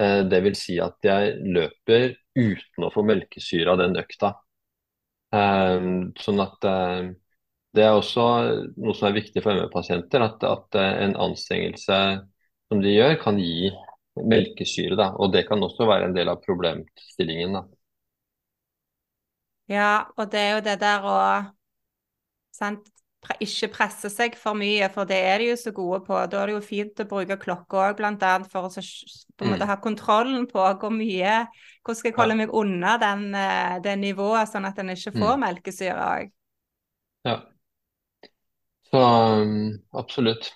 Eh, 0.03 0.23
vil 0.47 0.59
si 0.59 0.79
at 0.83 0.99
jeg 1.07 1.39
løper 1.43 2.13
uten 2.39 2.87
å 2.87 2.93
få 2.95 3.03
melkesyre 3.07 3.75
av 3.75 3.83
den 3.83 3.99
økta. 3.99 4.35
Eh, 5.35 5.89
sånn 6.23 6.45
at 6.45 6.71
eh, 6.71 7.11
det 7.77 7.85
er 7.85 7.95
også 7.97 8.25
noe 8.81 8.95
som 8.97 9.11
er 9.11 9.19
viktig 9.19 9.43
for 9.45 9.57
ME-pasienter, 9.57 10.25
at, 10.25 10.45
at, 10.47 10.79
eh, 10.81 11.03
en 11.05 11.17
anstrengelse 11.29 11.99
som 12.69 12.83
de 12.85 12.95
gjør, 12.95 13.17
kan 13.21 13.41
gi 13.41 13.71
melkesyre. 14.19 14.97
Da. 14.99 15.13
Og 15.21 15.33
det 15.35 15.47
kan 15.49 15.63
også 15.63 15.87
være 15.89 16.09
en 16.09 16.17
del 16.17 16.31
av 16.33 16.41
problemstillingen. 16.45 17.59
Da. 17.59 17.65
Ja, 19.69 19.93
og 20.17 20.33
det 20.33 20.41
er 20.41 20.55
jo 20.57 20.65
det 20.65 20.79
der 20.81 21.07
å 21.07 21.19
Sant? 22.59 22.89
Ikke 23.43 23.69
presse 23.71 24.09
seg 24.11 24.37
for 24.39 24.57
mye, 24.57 24.87
for 24.95 25.07
det 25.07 25.19
er 25.27 25.43
de 25.43 25.49
jo 25.51 25.57
så 25.59 25.73
gode 25.75 25.99
på. 26.07 26.17
Da 26.31 26.41
er 26.41 26.51
det 26.51 26.55
jo 26.57 26.63
fint 26.65 27.03
å 27.03 27.07
bruke 27.11 27.37
klokka 27.39 27.81
òg, 27.89 27.99
bl.a. 27.99 28.31
for 28.51 28.67
å 28.67 28.71
på 28.73 29.47
måte 29.47 29.67
mm. 29.67 29.69
ha 29.69 29.77
kontrollen 29.83 30.47
på 30.51 30.63
hvor 30.81 30.95
mye 30.95 31.35
Hvordan 31.83 31.99
skal 31.99 32.11
jeg 32.11 32.17
holde 32.19 32.37
meg 32.39 32.55
unna 32.55 32.97
den, 33.01 33.29
eh, 33.39 33.77
det 33.85 33.95
nivået, 34.01 34.51
sånn 34.51 34.67
at 34.69 34.79
en 34.83 34.95
ikke 34.95 35.15
får 35.15 35.35
mm. 35.35 35.45
melkesyre 35.45 36.09
òg. 36.09 36.33
Ja. 37.29 37.37
Så 38.91 39.03
um, 39.43 39.75
absolutt. 40.01 40.53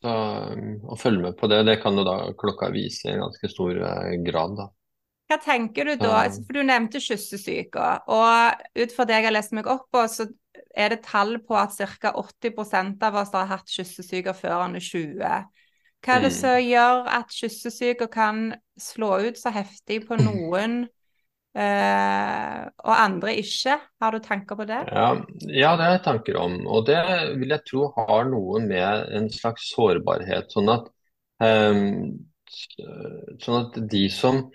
Så, 0.00 0.12
um, 0.12 0.72
å 0.92 0.98
følge 1.00 1.28
med 1.28 1.36
på 1.38 1.48
det, 1.50 1.62
det 1.68 1.78
kan 1.82 1.96
jo 1.96 2.04
da 2.06 2.16
klokka 2.38 2.70
vise 2.74 3.12
i 3.12 3.20
ganske 3.20 3.50
stor 3.52 3.78
uh, 3.80 4.16
grad, 4.26 4.58
da. 4.58 4.70
Hva 5.26 5.38
tenker 5.42 5.88
du 5.88 5.96
da? 5.98 6.22
For 6.30 6.54
Du 6.54 6.62
nevnte 6.62 7.02
kyssesyke. 7.02 7.86
Og 8.14 8.66
ut 8.78 8.92
fra 8.94 9.06
det 9.08 9.16
jeg 9.16 9.26
har 9.26 9.34
lest 9.34 9.54
meg 9.56 9.66
opp 9.70 9.88
på, 9.90 10.04
så 10.10 10.28
er 10.76 10.92
det 10.92 11.02
tall 11.06 11.38
på 11.42 11.56
at 11.58 11.74
ca. 11.74 12.12
80% 12.14 13.02
av 13.08 13.18
oss 13.22 13.32
har 13.34 13.48
hatt 13.50 13.72
kyssesyke 13.72 14.34
før 14.36 14.60
han 14.66 14.78
er 14.78 14.84
20. 14.84 15.16
Hva 16.04 16.14
er 16.14 16.22
det 16.22 16.30
mm. 16.30 16.36
som 16.38 16.60
gjør 16.62 17.10
at 17.18 17.34
kyssesyke 17.34 18.06
kan 18.12 18.52
slå 18.78 19.16
ut 19.26 19.40
så 19.40 19.50
heftig 19.54 20.04
på 20.06 20.18
noen, 20.28 20.84
eh, 21.56 22.60
og 22.84 22.92
andre 22.94 23.34
ikke? 23.40 23.78
Har 24.02 24.14
du 24.14 24.20
tanker 24.24 24.58
på 24.58 24.66
det? 24.68 24.82
Ja, 24.92 25.08
ja, 25.48 25.72
det 25.76 25.86
har 25.86 25.94
jeg 25.96 26.04
tanker 26.04 26.38
om. 26.42 26.58
Og 26.66 26.86
det 26.88 27.00
vil 27.40 27.54
jeg 27.54 27.64
tro 27.68 27.90
har 27.96 28.28
noe 28.30 28.62
med 28.64 29.12
en 29.16 29.30
slags 29.32 29.70
sårbarhet. 29.72 30.52
Sånn 30.54 30.70
at, 30.72 30.90
um, 31.42 32.14
sånn 33.42 33.60
at 33.62 33.80
de 33.90 34.06
som 34.12 34.46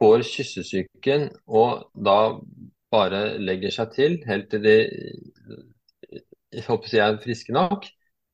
får 0.00 0.24
kyssesyken 0.28 1.28
og 1.48 1.90
da 1.92 2.18
bare 2.90 3.38
legger 3.38 3.72
seg 3.74 3.92
til 3.94 4.16
helt 4.26 4.48
til 4.50 4.64
de 4.64 4.78
jeg 6.50 6.66
håper 6.66 6.96
jeg 6.96 7.06
er 7.06 7.20
friske 7.22 7.54
nok, 7.54 7.86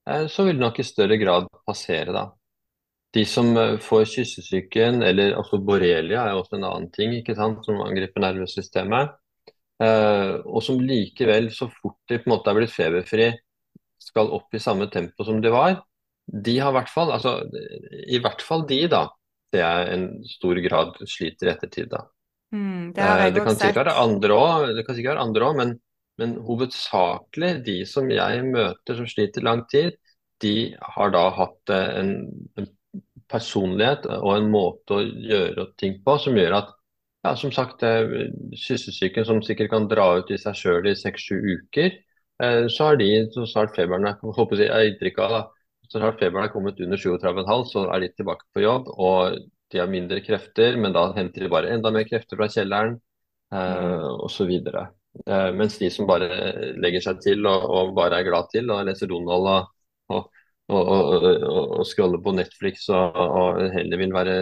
eh, 0.08 0.26
så 0.32 0.46
vil 0.46 0.56
det 0.56 0.64
nok 0.64 0.80
i 0.80 0.86
større 0.86 1.18
grad 1.20 1.48
passere, 1.68 2.14
da. 2.16 2.26
De 3.16 3.24
som 3.28 3.48
eh, 3.56 3.76
får 3.82 4.04
kyssesyken, 4.12 5.00
eller 5.06 5.36
altså 5.38 5.60
borrelia 5.64 6.24
er 6.24 6.34
jo 6.34 6.42
også 6.42 6.58
en 6.58 6.68
annen 6.68 6.90
ting 6.94 7.14
ikke 7.16 7.36
sant, 7.38 7.62
som 7.64 7.80
angriper 7.84 8.24
nervesystemet, 8.24 9.14
eh, 9.82 10.32
og 10.44 10.62
som 10.64 10.80
likevel, 10.82 11.50
så 11.54 11.70
fort 11.72 11.98
de 12.10 12.20
på 12.20 12.28
en 12.28 12.34
måte 12.34 12.52
er 12.52 12.58
blitt 12.58 12.74
feberfri, 12.74 13.30
skal 14.06 14.32
opp 14.36 14.54
i 14.54 14.62
samme 14.62 14.90
tempo 14.92 15.24
som 15.26 15.40
de 15.42 15.52
var, 15.54 15.80
de 16.26 16.58
har 16.58 16.74
i 16.74 16.76
hvert 16.80 16.90
fall, 16.92 17.12
altså 17.14 17.38
i 18.10 18.18
hvert 18.22 18.42
fall 18.44 18.66
de, 18.68 18.82
da, 18.90 19.06
det 19.54 19.62
er 19.64 19.92
en 19.94 20.06
stor 20.28 20.58
grad 20.64 20.98
sliter 21.08 21.48
i 21.48 21.54
ettertid, 21.54 21.88
da. 21.94 22.04
Mm, 22.54 22.92
det, 22.94 23.02
har 23.02 23.24
jeg 23.24 23.34
det, 23.34 23.42
kan 23.46 23.56
sikkert 23.58 23.82
være 23.84 25.22
andre 25.24 25.48
òg, 25.50 25.58
men 25.62 25.76
Men 26.16 26.38
hovedsakelig 26.40 27.48
de 27.66 27.84
som 27.84 28.06
jeg 28.08 28.44
møter 28.46 28.96
som 28.96 29.04
sliter 29.04 29.44
lang 29.44 29.66
tid, 29.68 29.98
de 30.40 30.72
har 30.80 31.10
da 31.12 31.26
hatt 31.36 31.72
en, 31.76 32.12
en 32.56 32.68
personlighet 33.30 34.06
og 34.18 34.32
en 34.36 34.50
måte 34.52 34.98
å 34.98 35.04
gjøre 35.04 35.70
ting 35.80 35.98
på 36.04 36.16
som 36.22 36.38
gjør 36.38 36.60
at 36.60 36.72
ja, 37.26 37.32
som 37.34 37.50
sagt, 37.50 37.82
kyssesyken 38.54 39.26
som 39.26 39.40
sikkert 39.42 39.72
kan 39.72 39.88
dra 39.90 40.12
ut 40.20 40.28
i 40.30 40.38
seg 40.38 40.54
sjøl 40.54 40.86
i 40.86 40.94
seks-sju 40.94 41.34
uker, 41.34 41.96
eh, 42.42 42.66
så 42.70 42.92
har 42.92 43.00
de 43.00 43.08
så 43.34 43.48
snart 43.50 43.74
feberen 43.74 44.06
er, 44.06 44.20
håper 44.22 44.62
jeg, 44.62 44.70
jeg 44.70 44.92
inntrykk 44.92 45.18
av 45.24 45.34
så 45.90 46.00
snart 46.00 46.20
feberen 46.22 46.46
er 46.46 46.52
kommet 46.54 46.80
under 46.82 46.98
37,5, 46.98 47.66
så 47.70 47.84
er 47.94 48.02
de 48.02 48.12
tilbake 48.14 48.46
på 48.54 48.62
jobb. 48.62 48.90
og 48.94 49.38
de 49.72 49.80
har 49.82 49.90
mindre 49.90 50.20
krefter, 50.22 50.76
men 50.78 50.94
da 50.94 51.08
henter 51.16 51.42
de 51.42 51.50
bare 51.50 51.72
enda 51.74 51.90
mer 51.94 52.06
krefter 52.06 52.38
fra 52.38 52.48
kjelleren, 52.50 52.98
eh, 53.52 53.78
mm. 53.82 54.20
osv. 54.26 54.52
Eh, 55.26 55.50
mens 55.58 55.78
de 55.80 55.90
som 55.90 56.06
bare 56.06 56.28
legger 56.78 57.02
seg 57.08 57.22
til 57.24 57.48
og, 57.50 57.66
og 57.78 57.94
bare 57.96 58.20
er 58.20 58.28
glad 58.28 58.50
til 58.52 58.70
og 58.70 58.84
leser 58.86 59.10
Donald 59.10 59.50
og, 59.50 59.72
og, 60.14 60.28
og, 60.72 61.82
scroller 61.86 62.22
på 62.22 62.34
Netflix 62.34 62.88
og, 62.90 63.62
heller 63.74 64.02
vil 64.02 64.14
være 64.14 64.36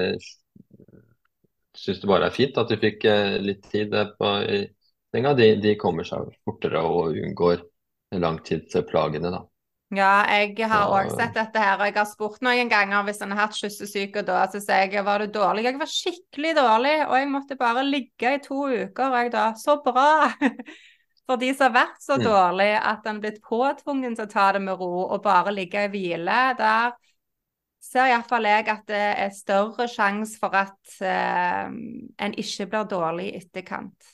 Syns 1.75 1.99
det 2.01 2.07
bare 2.07 2.29
er 2.31 2.35
fint 2.35 2.59
at 2.61 2.71
de 2.71 2.77
fikk 2.79 3.03
eh, 3.11 3.37
litt 3.43 3.65
tid 3.67 3.95
eh, 3.99 4.13
på, 4.15 4.29
senga, 5.11 5.33
de, 5.35 5.49
de 5.59 5.73
kommer 5.75 6.07
seg 6.07 6.29
fortere 6.47 6.79
og 6.87 7.19
unngår 7.19 7.65
langtidsplagene, 8.15 9.33
da. 9.35 9.41
Ja, 9.95 10.25
jeg 10.31 10.69
har 10.71 10.91
òg 10.91 11.11
sett 11.13 11.35
dette 11.37 11.61
her, 11.61 11.77
og 11.77 11.87
jeg 11.87 11.97
har 11.99 12.07
spurt 12.09 12.41
noen 12.43 12.71
ganger 12.71 13.05
hvis 13.07 13.21
han 13.23 13.35
har 13.35 13.45
hatt 13.45 13.59
kyssesyke, 13.59 14.23
og 14.23 14.31
da 14.31 14.47
så 14.51 14.63
sier 14.63 14.91
jeg 14.91 15.05
var 15.07 15.23
du 15.23 15.35
dårlig? 15.35 15.67
Jeg 15.67 15.79
var 15.83 15.91
skikkelig 15.91 16.55
dårlig, 16.59 16.95
og 17.05 17.15
jeg 17.19 17.31
måtte 17.31 17.59
bare 17.61 17.85
ligge 17.87 18.33
i 18.39 18.41
to 18.43 18.65
uker, 18.71 19.11
og 19.11 19.19
jeg 19.19 19.35
da 19.35 19.51
Så 19.59 19.77
bra! 19.85 20.31
For 21.25 21.41
de 21.41 21.51
som 21.57 21.71
har 21.71 21.77
vært 21.79 22.03
så 22.05 22.19
mm. 22.21 22.25
dårlig 22.27 22.71
at 22.77 23.07
en 23.09 23.21
blitt 23.23 23.41
påtvungen 23.45 24.17
til 24.17 24.27
å 24.27 24.31
ta 24.31 24.51
det 24.57 24.61
med 24.65 24.77
ro 24.81 25.07
og 25.07 25.23
bare 25.25 25.55
ligge 25.57 25.87
i 25.87 25.91
hvile, 25.93 26.41
der 26.59 26.93
ser 27.85 28.11
iallfall 28.11 28.49
jeg 28.49 28.67
at 28.73 28.85
det 28.89 29.07
er 29.23 29.33
større 29.37 29.87
sjanse 29.91 30.41
for 30.41 30.57
at 30.57 30.99
eh, 31.05 31.65
en 32.27 32.37
ikke 32.41 32.69
blir 32.73 32.91
dårlig 32.91 33.31
i 33.31 33.41
etterkant. 33.41 34.13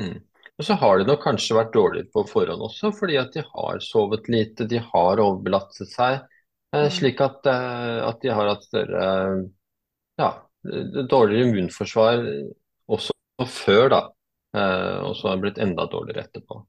Mm. 0.00 0.22
Og 0.54 0.66
så 0.66 0.76
har 0.78 1.00
de 1.00 1.06
nok 1.08 1.22
kanskje 1.24 1.56
vært 1.58 1.74
dårligere 1.74 2.10
på 2.14 2.22
forhånd 2.30 2.62
også, 2.62 2.92
fordi 2.94 3.18
at 3.18 3.34
de 3.34 3.42
har 3.46 3.82
sovet 3.82 4.30
lite, 4.30 4.68
de 4.70 4.78
har 4.78 5.22
overbelastet 5.22 5.90
seg. 5.90 6.20
Eh, 6.74 6.86
mm. 6.86 6.90
Slik 6.94 7.22
at, 7.24 7.42
eh, 7.50 8.00
at, 8.06 8.20
de 8.22 8.34
har 8.34 8.50
hatt 8.52 8.66
større 8.66 9.06
ja, 10.20 10.30
dårligere 11.10 11.48
immunforsvar 11.48 12.22
også 12.94 13.48
før, 13.50 13.88
da. 13.90 14.04
Eh, 14.54 14.98
og 15.02 15.16
så 15.16 15.28
har 15.28 15.36
det 15.36 15.48
blitt 15.48 15.60
enda 15.62 15.86
dårligere 15.90 16.28
etterpå. 16.28 16.62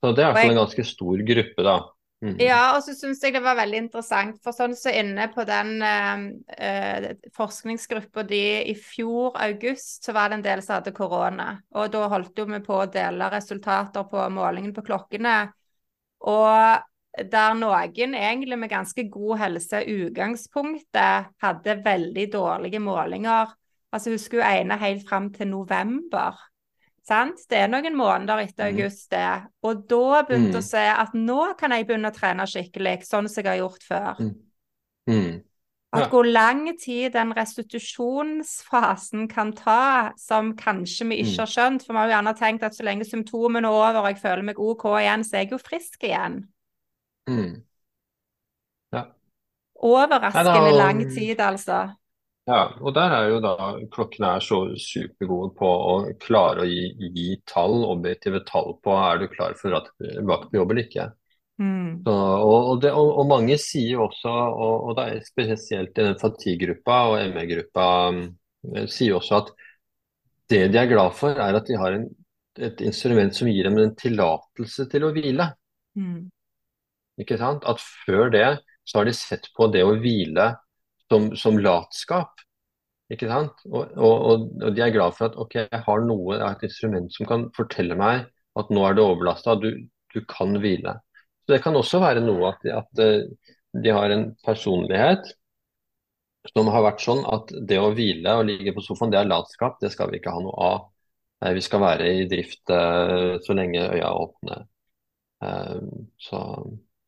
Så 0.00 0.12
det 0.14 0.24
er 0.24 0.42
en 0.46 0.60
ganske 0.62 0.84
stor 0.86 1.22
gruppe, 1.26 1.64
da. 1.66 1.78
Mm. 2.24 2.34
Ja, 2.42 2.74
og 2.74 2.82
så 2.82 2.96
syns 2.98 3.20
jeg 3.22 3.36
det 3.36 3.44
var 3.44 3.54
veldig 3.60 3.78
interessant, 3.84 4.40
for 4.42 4.54
sånn 4.54 4.72
så 4.74 4.90
inne 4.90 5.28
på 5.30 5.44
den 5.46 5.84
eh, 5.86 6.24
eh 6.58 7.06
forskningsgruppa 7.36 8.24
de 8.26 8.42
i 8.72 8.74
fjor 8.74 9.38
august, 9.38 10.02
så 10.02 10.14
var 10.16 10.30
det 10.30 10.40
en 10.40 10.46
del 10.48 10.62
som 10.64 10.78
hadde 10.78 10.96
korona. 10.96 11.52
Og 11.78 11.92
da 11.94 12.08
holdt 12.10 12.38
jo 12.38 12.48
vi 12.50 12.58
på 12.64 12.80
å 12.80 12.90
dele 12.90 13.30
resultater 13.30 14.08
på 14.10 14.26
målingen 14.34 14.74
på 14.74 14.86
klokkene. 14.88 15.36
Og 16.26 17.22
der 17.30 17.54
noen 17.58 18.14
egentlig 18.18 18.58
med 18.58 18.70
ganske 18.70 19.06
god 19.10 19.38
helse 19.44 19.84
i 19.84 19.96
utgangspunktet 20.08 21.32
hadde 21.42 21.80
veldig 21.84 22.26
dårlige 22.32 22.82
målinger. 22.82 23.54
Altså 23.94 24.12
husker 24.12 24.42
hun 24.42 24.50
ene 24.50 24.78
helt 24.82 25.06
fram 25.08 25.30
til 25.34 25.52
november. 25.54 26.34
Sant? 27.08 27.40
Det 27.48 27.56
er 27.56 27.70
noen 27.72 27.96
måneder 27.96 28.42
etter 28.44 28.68
mm. 28.68 28.70
august, 28.74 29.06
det. 29.14 29.26
Og 29.64 29.84
da 29.88 30.22
begynte 30.28 30.58
mm. 30.58 30.60
å 30.60 30.66
se 30.66 30.84
at 30.92 31.14
nå 31.16 31.40
kan 31.60 31.72
jeg 31.72 31.86
begynne 31.88 32.10
å 32.12 32.16
trene 32.16 32.44
skikkelig, 32.48 32.98
sånn 33.08 33.30
som 33.30 33.40
jeg 33.40 33.48
har 33.48 33.60
gjort 33.62 33.86
før. 33.88 34.18
Mm. 34.20 34.34
Mm. 35.08 35.36
Ja. 35.88 36.02
At 36.02 36.10
hvor 36.12 36.26
lang 36.28 36.66
tid 36.76 37.14
den 37.14 37.30
restitusjonsfasen 37.32 39.24
kan 39.32 39.54
ta, 39.56 40.12
som 40.20 40.50
kanskje 40.58 41.06
vi 41.08 41.22
ikke 41.22 41.38
mm. 41.38 41.40
har 41.40 41.52
skjønt. 41.54 41.86
For 41.86 41.94
vi 41.94 42.02
har 42.02 42.10
jo 42.10 42.14
gjerne 42.18 42.34
tenkt 42.36 42.66
at 42.68 42.76
så 42.76 42.84
lenge 42.84 43.08
symptomene 43.08 43.70
er 43.70 43.78
over 43.78 44.02
og 44.02 44.10
jeg 44.10 44.20
føler 44.20 44.44
meg 44.50 44.60
OK 44.60 44.84
igjen, 44.98 45.24
så 45.24 45.38
er 45.38 45.46
jeg 45.46 45.54
jo 45.54 45.60
frisk 45.62 46.04
igjen. 46.04 46.42
Mm. 47.30 47.54
Ja. 48.92 49.06
Overraskende 49.88 50.76
lang 50.76 51.00
tid, 51.08 51.40
altså. 51.40 51.86
Ja, 52.48 52.62
og 52.80 52.94
der 52.96 53.12
er 53.12 53.26
jo 53.28 53.40
da 53.44 53.54
klokkene 53.92 54.30
er 54.38 54.44
så 54.44 54.62
supergode 54.80 55.50
på 55.58 55.68
å 55.68 55.94
klare 56.22 56.64
å 56.64 56.68
gi, 56.68 56.86
gi 57.12 57.34
tall, 57.48 57.82
objektive 57.90 58.40
tall 58.48 58.78
på 58.84 58.94
er 58.96 59.20
du 59.20 59.26
klar 59.28 59.56
for 59.58 59.76
at 59.76 59.90
tilbake 60.00 60.48
på 60.48 60.56
jobb 60.56 60.72
eller 60.72 60.86
ikke. 60.86 61.08
Mm. 61.60 61.90
Så, 62.06 62.14
og, 62.14 62.54
og, 62.56 62.80
det, 62.80 62.92
og, 62.96 63.10
og, 63.18 63.26
mange 63.28 63.58
sier 63.60 64.00
også, 64.00 64.32
og, 64.32 64.94
det 64.96 65.04
er 65.04 65.26
spesielt 65.26 65.98
i 65.98 66.06
den 66.06 66.16
fatigue-gruppa 66.20 66.98
og 67.10 67.34
ME-gruppa, 67.34 67.88
eh, 68.72 68.86
sier 68.88 69.18
også 69.18 69.42
at 69.42 69.52
det 70.48 70.62
de 70.72 70.80
er 70.80 70.88
glad 70.88 71.12
for, 71.18 71.36
er 71.36 71.58
at 71.58 71.68
de 71.68 71.76
har 71.76 71.98
en, 71.98 72.06
et 72.64 72.80
instrument 72.86 73.34
som 73.34 73.50
gir 73.50 73.68
dem 73.68 73.76
en 73.82 73.92
tillatelse 73.98 74.86
til 74.88 75.04
å 75.04 75.12
hvile. 75.12 75.50
Mm. 75.98 76.30
Ikke 77.20 77.36
sant? 77.36 77.68
At 77.68 77.82
før 78.06 78.32
det 78.32 78.46
så 78.88 79.02
har 79.02 79.10
de 79.10 79.14
sett 79.18 79.50
på 79.52 79.68
det 79.74 79.84
å 79.84 79.98
hvile 80.00 80.54
som, 81.12 81.30
som 81.36 81.58
latskap. 81.62 82.44
Ikke 83.12 83.28
sant? 83.30 83.62
Og, 83.70 83.94
og, 83.96 84.26
og, 84.60 84.72
de 84.76 84.84
er 84.84 84.92
glad 84.92 85.16
for 85.16 85.30
at 85.30 85.38
ok, 85.40 85.54
jeg 85.62 85.82
har 85.86 86.04
noe, 86.04 86.36
jeg 86.36 86.44
har 86.44 86.56
et 86.58 86.66
instrument 86.68 87.08
som 87.14 87.28
kan 87.28 87.46
fortelle 87.56 87.96
meg 87.98 88.26
at 88.58 88.72
nå 88.74 88.84
er 88.84 88.96
det 88.96 89.04
overbelasta, 89.04 89.56
du, 89.62 89.70
du, 90.12 90.20
kan 90.28 90.56
hvile. 90.60 90.98
Så 91.46 91.54
Det 91.54 91.62
kan 91.64 91.78
også 91.78 92.02
være 92.02 92.24
noe 92.24 92.50
at, 92.50 92.66
at 92.82 93.02
eh, 93.04 93.28
de 93.78 93.94
har 93.94 94.12
en 94.12 94.26
personlighet 94.44 95.30
som 96.52 96.68
har 96.72 96.84
vært 96.84 97.04
sånn 97.04 97.24
at 97.28 97.52
det 97.68 97.78
å 97.80 97.92
hvile 97.96 98.36
og 98.40 98.46
ligge 98.48 98.74
på 98.76 98.84
sofaen, 98.84 99.12
det 99.12 99.20
er 99.20 99.30
latskap. 99.30 99.78
Det 99.82 99.90
skal 99.92 100.10
vi 100.12 100.20
ikke 100.20 100.32
ha 100.32 100.42
noe 100.42 100.68
av. 100.68 100.86
Vi 101.54 101.62
skal 101.62 101.82
være 101.82 102.08
i 102.18 102.26
drift 102.30 102.72
uh, 102.72 103.36
så 103.44 103.54
lenge 103.54 103.84
øya 103.84 104.08
er 104.08 104.22
åpne. 104.22 104.56
Uh, 105.44 106.06
så 106.18 106.40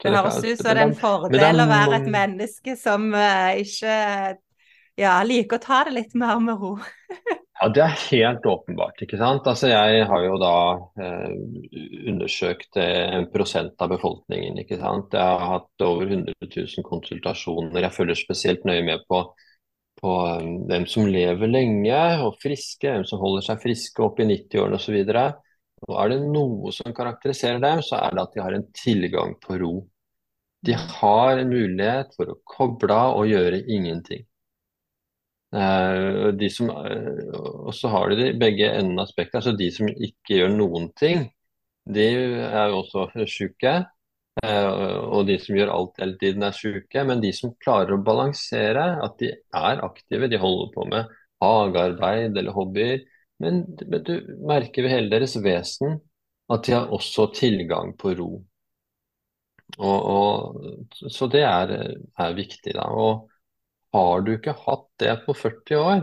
det 0.02 0.14
høres 0.16 0.38
ut 0.40 0.60
som 0.60 0.66
det 0.66 0.72
er 0.76 0.84
en 0.84 0.96
fordel 0.98 1.62
å 1.64 1.68
være 1.70 2.00
et 2.00 2.08
menneske 2.10 2.76
som 2.80 3.10
uh, 3.14 3.52
ikke 3.60 3.96
ja, 5.00 5.20
liker 5.24 5.58
å 5.58 5.62
ta 5.62 5.84
det 5.86 5.94
litt 5.96 6.16
mer 6.18 6.40
med 6.44 6.60
ro. 6.60 6.74
ja, 7.60 7.68
det 7.72 7.82
er 7.84 7.98
helt 8.10 8.46
åpenbart. 8.48 9.02
ikke 9.04 9.18
sant? 9.20 9.46
Altså, 9.48 9.70
Jeg 9.70 10.06
har 10.10 10.24
jo 10.24 10.38
da 10.40 10.54
eh, 11.00 11.36
undersøkt 12.12 12.80
eh, 12.80 13.14
en 13.18 13.28
prosent 13.32 13.80
av 13.80 13.92
befolkningen. 13.94 14.58
ikke 14.62 14.80
sant? 14.80 15.14
Jeg 15.16 15.20
har 15.22 15.46
hatt 15.54 15.86
over 15.86 16.08
100 16.08 16.34
000 16.42 16.86
konsultasjoner. 16.86 17.80
Jeg 17.86 17.96
følger 17.96 18.18
spesielt 18.18 18.66
nøye 18.68 18.84
med 18.86 19.06
på, 19.08 19.22
på 20.00 20.16
um, 20.40 20.56
hvem 20.70 20.88
som 20.88 21.08
lever 21.08 21.52
lenge 21.52 22.02
og 22.24 22.40
friske, 22.42 22.88
hvem 22.88 23.06
som 23.08 23.22
holder 23.22 23.46
seg 23.50 23.62
friske 23.62 24.04
opp 24.04 24.20
i 24.20 24.28
90-årene 24.34 24.80
osv. 24.80 25.00
Og 25.00 25.49
er 25.88 26.12
det 26.12 26.20
noe 26.28 26.72
som 26.76 26.94
karakteriserer 26.96 27.60
dem, 27.62 27.82
så 27.84 28.00
er 28.04 28.16
det 28.16 28.24
at 28.26 28.34
de 28.34 28.42
har 28.44 28.56
en 28.56 28.66
tilgang 28.76 29.36
på 29.40 29.56
ro. 29.62 29.74
De 30.66 30.74
har 30.76 31.38
en 31.40 31.48
mulighet 31.48 32.12
for 32.16 32.32
å 32.32 32.40
koble 32.44 32.92
av 32.92 33.16
og 33.20 33.30
gjøre 33.30 33.62
ingenting. 33.64 34.26
Eh, 35.54 36.28
de 36.38 36.50
som, 36.50 36.70
eh, 36.70 37.30
og 37.34 37.72
så 37.74 37.88
har 37.90 38.12
de 38.14 38.32
begge 38.38 38.68
endene 38.70 39.02
av 39.02 39.10
spekteret. 39.10 39.40
Altså 39.40 39.56
de 39.58 39.70
som 39.74 39.88
ikke 39.88 40.36
gjør 40.40 40.52
noen 40.54 40.90
ting, 41.00 41.24
de 41.88 42.06
er 42.44 42.68
jo 42.70 42.82
også 42.84 43.08
syke. 43.26 43.74
Eh, 44.44 44.68
og 45.10 45.26
de 45.26 45.38
som 45.42 45.56
gjør 45.56 45.72
alt 45.74 45.98
hele 46.00 46.18
tiden, 46.20 46.44
er 46.46 46.54
syke. 46.56 47.04
Men 47.08 47.22
de 47.24 47.32
som 47.36 47.56
klarer 47.64 47.96
å 47.96 48.04
balansere, 48.04 48.86
at 49.04 49.16
de 49.18 49.32
er 49.32 49.82
aktive, 49.86 50.30
de 50.30 50.38
holder 50.38 50.70
på 50.76 50.86
med 50.92 51.16
hagearbeid 51.42 52.36
eller 52.36 52.54
hobbyer, 52.54 53.00
men, 53.40 53.64
du 53.76 54.14
merker 54.46 54.84
ved 54.84 54.94
hele 54.94 55.12
deres 55.12 55.36
vesen 55.40 55.98
at 56.50 56.64
de 56.66 56.74
har 56.74 56.92
også 56.92 57.28
tilgang 57.34 57.94
på 57.98 58.14
ro. 58.18 58.30
Og, 59.78 59.98
og, 60.10 60.96
så 61.14 61.28
det 61.30 61.44
er, 61.46 61.74
er, 62.18 62.32
viktig, 62.34 62.74
da. 62.74 62.88
Og 62.90 63.28
har 63.94 64.24
du 64.26 64.32
ikke 64.34 64.56
hatt 64.66 64.88
det 65.02 65.14
på 65.26 65.36
40 65.36 65.78
år, 65.78 66.02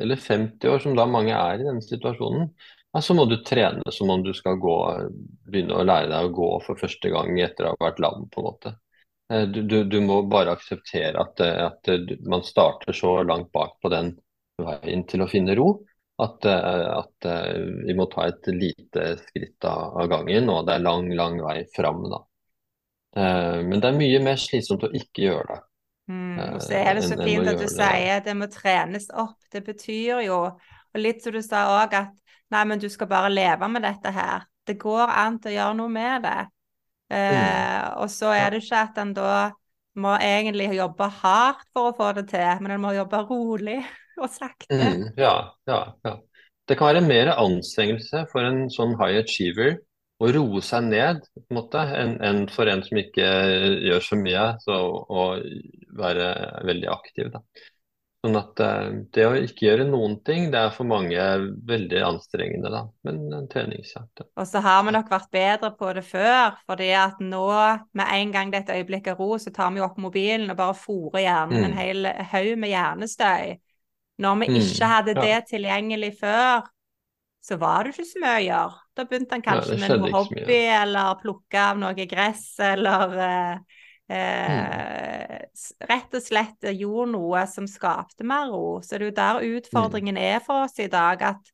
eller 0.00 0.22
50 0.22 0.70
år, 0.70 0.84
som 0.84 0.94
da 0.96 1.08
mange 1.10 1.34
er 1.34 1.58
i 1.58 1.66
denne 1.66 1.82
situasjonen, 1.84 2.52
ja, 2.92 3.02
så 3.02 3.16
må 3.16 3.26
du 3.26 3.38
trene 3.42 3.92
som 3.94 4.10
om 4.12 4.22
du 4.22 4.30
skal 4.36 4.60
gå, 4.62 4.76
begynne 5.50 5.80
å 5.80 5.86
lære 5.86 6.10
deg 6.12 6.28
å 6.28 6.34
gå 6.36 6.50
for 6.66 6.80
første 6.80 7.10
gang 7.12 7.34
etter 7.40 7.66
å 7.66 7.74
ha 7.74 7.80
vært 7.88 8.02
lam, 8.04 8.26
på 8.30 8.42
en 8.42 8.48
måte. 8.48 8.74
Eh, 9.32 9.46
du, 9.48 9.62
du, 9.66 9.78
du 9.88 9.98
må 10.04 10.22
bare 10.30 10.54
akseptere 10.54 11.20
at, 11.20 11.40
at, 11.40 11.92
man 12.28 12.44
starter 12.46 12.94
så 12.96 13.18
langt 13.26 13.50
bak 13.52 13.78
på 13.82 13.90
den 13.92 14.14
veien 14.62 15.06
til 15.08 15.24
å 15.24 15.30
finne 15.30 15.56
ro 15.58 15.72
at, 16.22 16.44
eh, 16.44 16.86
at, 16.98 17.26
eh, 17.28 17.58
vi 17.86 17.94
må 17.98 18.06
ta 18.10 18.26
et 18.30 18.48
lite 18.54 19.16
skritt 19.22 19.64
av, 19.68 20.06
gangen, 20.10 20.50
og 20.52 20.66
det 20.66 20.76
er 20.76 20.84
lang, 20.84 21.10
lang 21.18 21.38
vei 21.42 21.62
fram. 21.76 22.04
Da. 22.10 22.22
Eh, 23.16 23.58
men 23.66 23.80
det 23.80 23.90
er 23.90 23.98
mye 23.98 24.22
mer 24.24 24.40
slitsomt 24.40 24.86
å 24.88 24.92
ikke 24.96 25.26
gjøre 25.28 25.46
det. 25.50 25.60
Mm, 26.12 26.38
og 26.56 26.62
så 26.64 26.74
er 26.80 26.96
det 26.98 27.04
så 27.06 27.16
fint 27.20 27.48
at 27.48 27.60
du 27.60 27.68
sier 27.70 28.22
det 28.24 28.34
må 28.36 28.48
trenes 28.50 29.06
opp. 29.14 29.38
Det 29.52 29.62
betyr 29.64 30.24
jo, 30.26 30.40
og 30.50 30.98
litt 31.00 31.22
som 31.24 31.34
du 31.34 31.40
sa 31.44 31.66
òg, 31.76 31.94
at 31.94 32.36
nei, 32.52 32.64
men 32.68 32.82
du 32.82 32.88
skal 32.92 33.08
bare 33.10 33.32
leve 33.32 33.68
med 33.70 33.86
dette 33.86 34.12
her. 34.12 34.48
det 34.62 34.76
går 34.78 35.10
an 35.10 35.40
til 35.42 35.50
å 35.50 35.54
gjøre 35.56 35.74
noe 35.74 35.90
med 35.90 36.22
det. 36.22 36.40
Eh, 37.10 37.34
mm. 37.34 37.96
Og 38.04 38.10
så 38.14 38.30
er 38.30 38.52
det 38.52 38.60
ikke 38.62 38.82
at 38.86 39.00
en 39.02 39.10
da 39.16 39.32
må 39.98 40.12
egentlig 40.22 40.68
jobbe 40.76 41.08
hardt 41.18 41.66
for 41.74 41.90
å 41.90 41.96
få 41.96 42.12
det 42.16 42.28
til, 42.30 42.62
men 42.62 42.76
en 42.76 42.84
må 42.84 42.92
jobbe 42.94 43.24
rolig 43.26 43.80
og 44.20 44.28
sakte. 44.32 44.68
Mm, 44.74 45.08
ja, 45.20 45.34
ja, 45.70 45.80
ja. 46.06 46.18
Det 46.68 46.78
kan 46.78 46.92
være 46.92 47.06
mer 47.06 47.32
anstrengelse 47.34 48.26
for 48.30 48.46
en 48.46 48.68
sånn 48.70 48.94
high 49.00 49.18
achiever 49.22 49.80
å 50.22 50.30
roe 50.30 50.62
seg 50.62 50.86
ned 50.86 51.24
på 51.34 51.42
en 51.50 51.58
måte, 51.58 51.82
enn 51.98 52.16
en 52.22 52.44
for 52.52 52.70
en 52.70 52.84
som 52.86 53.00
ikke 53.00 53.26
gjør 53.88 54.04
så 54.06 54.18
mye, 54.20 54.46
så 54.62 54.78
å 55.02 55.24
være 55.98 56.28
veldig 56.68 56.90
aktiv. 56.92 57.32
Da. 57.34 57.42
Sånn 58.22 58.38
at 58.38 58.60
eh, 58.62 58.90
Det 59.14 59.24
å 59.26 59.32
ikke 59.34 59.66
gjøre 59.66 59.86
noen 59.88 60.14
ting, 60.22 60.46
det 60.52 60.60
er 60.60 60.74
for 60.74 60.86
mange 60.86 61.24
veldig 61.66 62.04
anstrengende, 62.06 62.70
da. 62.70 62.84
Men 63.06 63.24
en 63.34 63.48
treningsjakt. 63.50 64.22
Og 64.38 64.46
så 64.46 64.62
har 64.62 64.84
vi 64.86 64.94
nok 64.94 65.10
vært 65.10 65.32
bedre 65.34 65.72
på 65.78 65.90
det 65.96 66.04
før. 66.06 66.60
fordi 66.70 66.92
at 66.94 67.18
nå, 67.18 67.48
med 67.98 68.14
en 68.20 68.36
gang 68.36 68.52
det 68.52 68.60
er 68.60 68.68
et 68.68 68.74
øyeblikk 68.78 69.10
av 69.10 69.18
ro, 69.18 69.34
så 69.42 69.50
tar 69.54 69.74
vi 69.74 69.82
opp 69.82 69.98
mobilen 69.98 70.54
og 70.54 70.60
bare 70.60 70.78
fòrer 70.78 71.24
hjernen 71.24 71.58
mm. 71.58 71.66
en 71.66 71.78
hel 71.80 72.10
haug 72.30 72.54
med 72.62 72.74
hjernestøy. 72.76 73.56
Når 74.22 74.38
vi 74.42 74.48
mm. 74.50 74.58
ikke 74.60 74.88
hadde 74.90 75.14
det 75.18 75.36
tilgjengelig 75.50 76.12
før, 76.20 76.66
så 77.42 77.58
var 77.58 77.84
det 77.84 77.94
ikke 77.94 78.06
så 78.06 78.22
mye 78.22 78.34
å 78.38 78.42
gjøre. 78.46 78.82
Da 78.94 79.04
begynte 79.08 79.34
han 79.34 79.44
kanskje 79.44 79.76
ja, 79.76 79.80
med 79.82 79.94
noe 79.98 80.12
hobby, 80.14 80.58
eller 80.76 81.16
plukke 81.22 81.62
av 81.62 81.80
noe 81.80 82.06
gress, 82.10 82.44
eller 82.62 83.16
eh, 83.26 83.80
eh, 84.14 84.52
mm. 84.52 85.48
rett 85.90 86.14
og 86.18 86.22
slett 86.22 86.68
gjorde 86.70 87.08
noe 87.16 87.42
som 87.50 87.66
skapte 87.70 88.26
mer 88.28 88.52
ro. 88.52 88.76
Så 88.84 88.94
det 88.94 89.00
er 89.00 89.08
jo 89.08 89.16
der 89.18 89.48
utfordringen 89.56 90.20
mm. 90.20 90.22
er 90.28 90.44
for 90.44 90.68
oss 90.68 90.78
i 90.82 90.90
dag, 90.92 91.24
at 91.32 91.50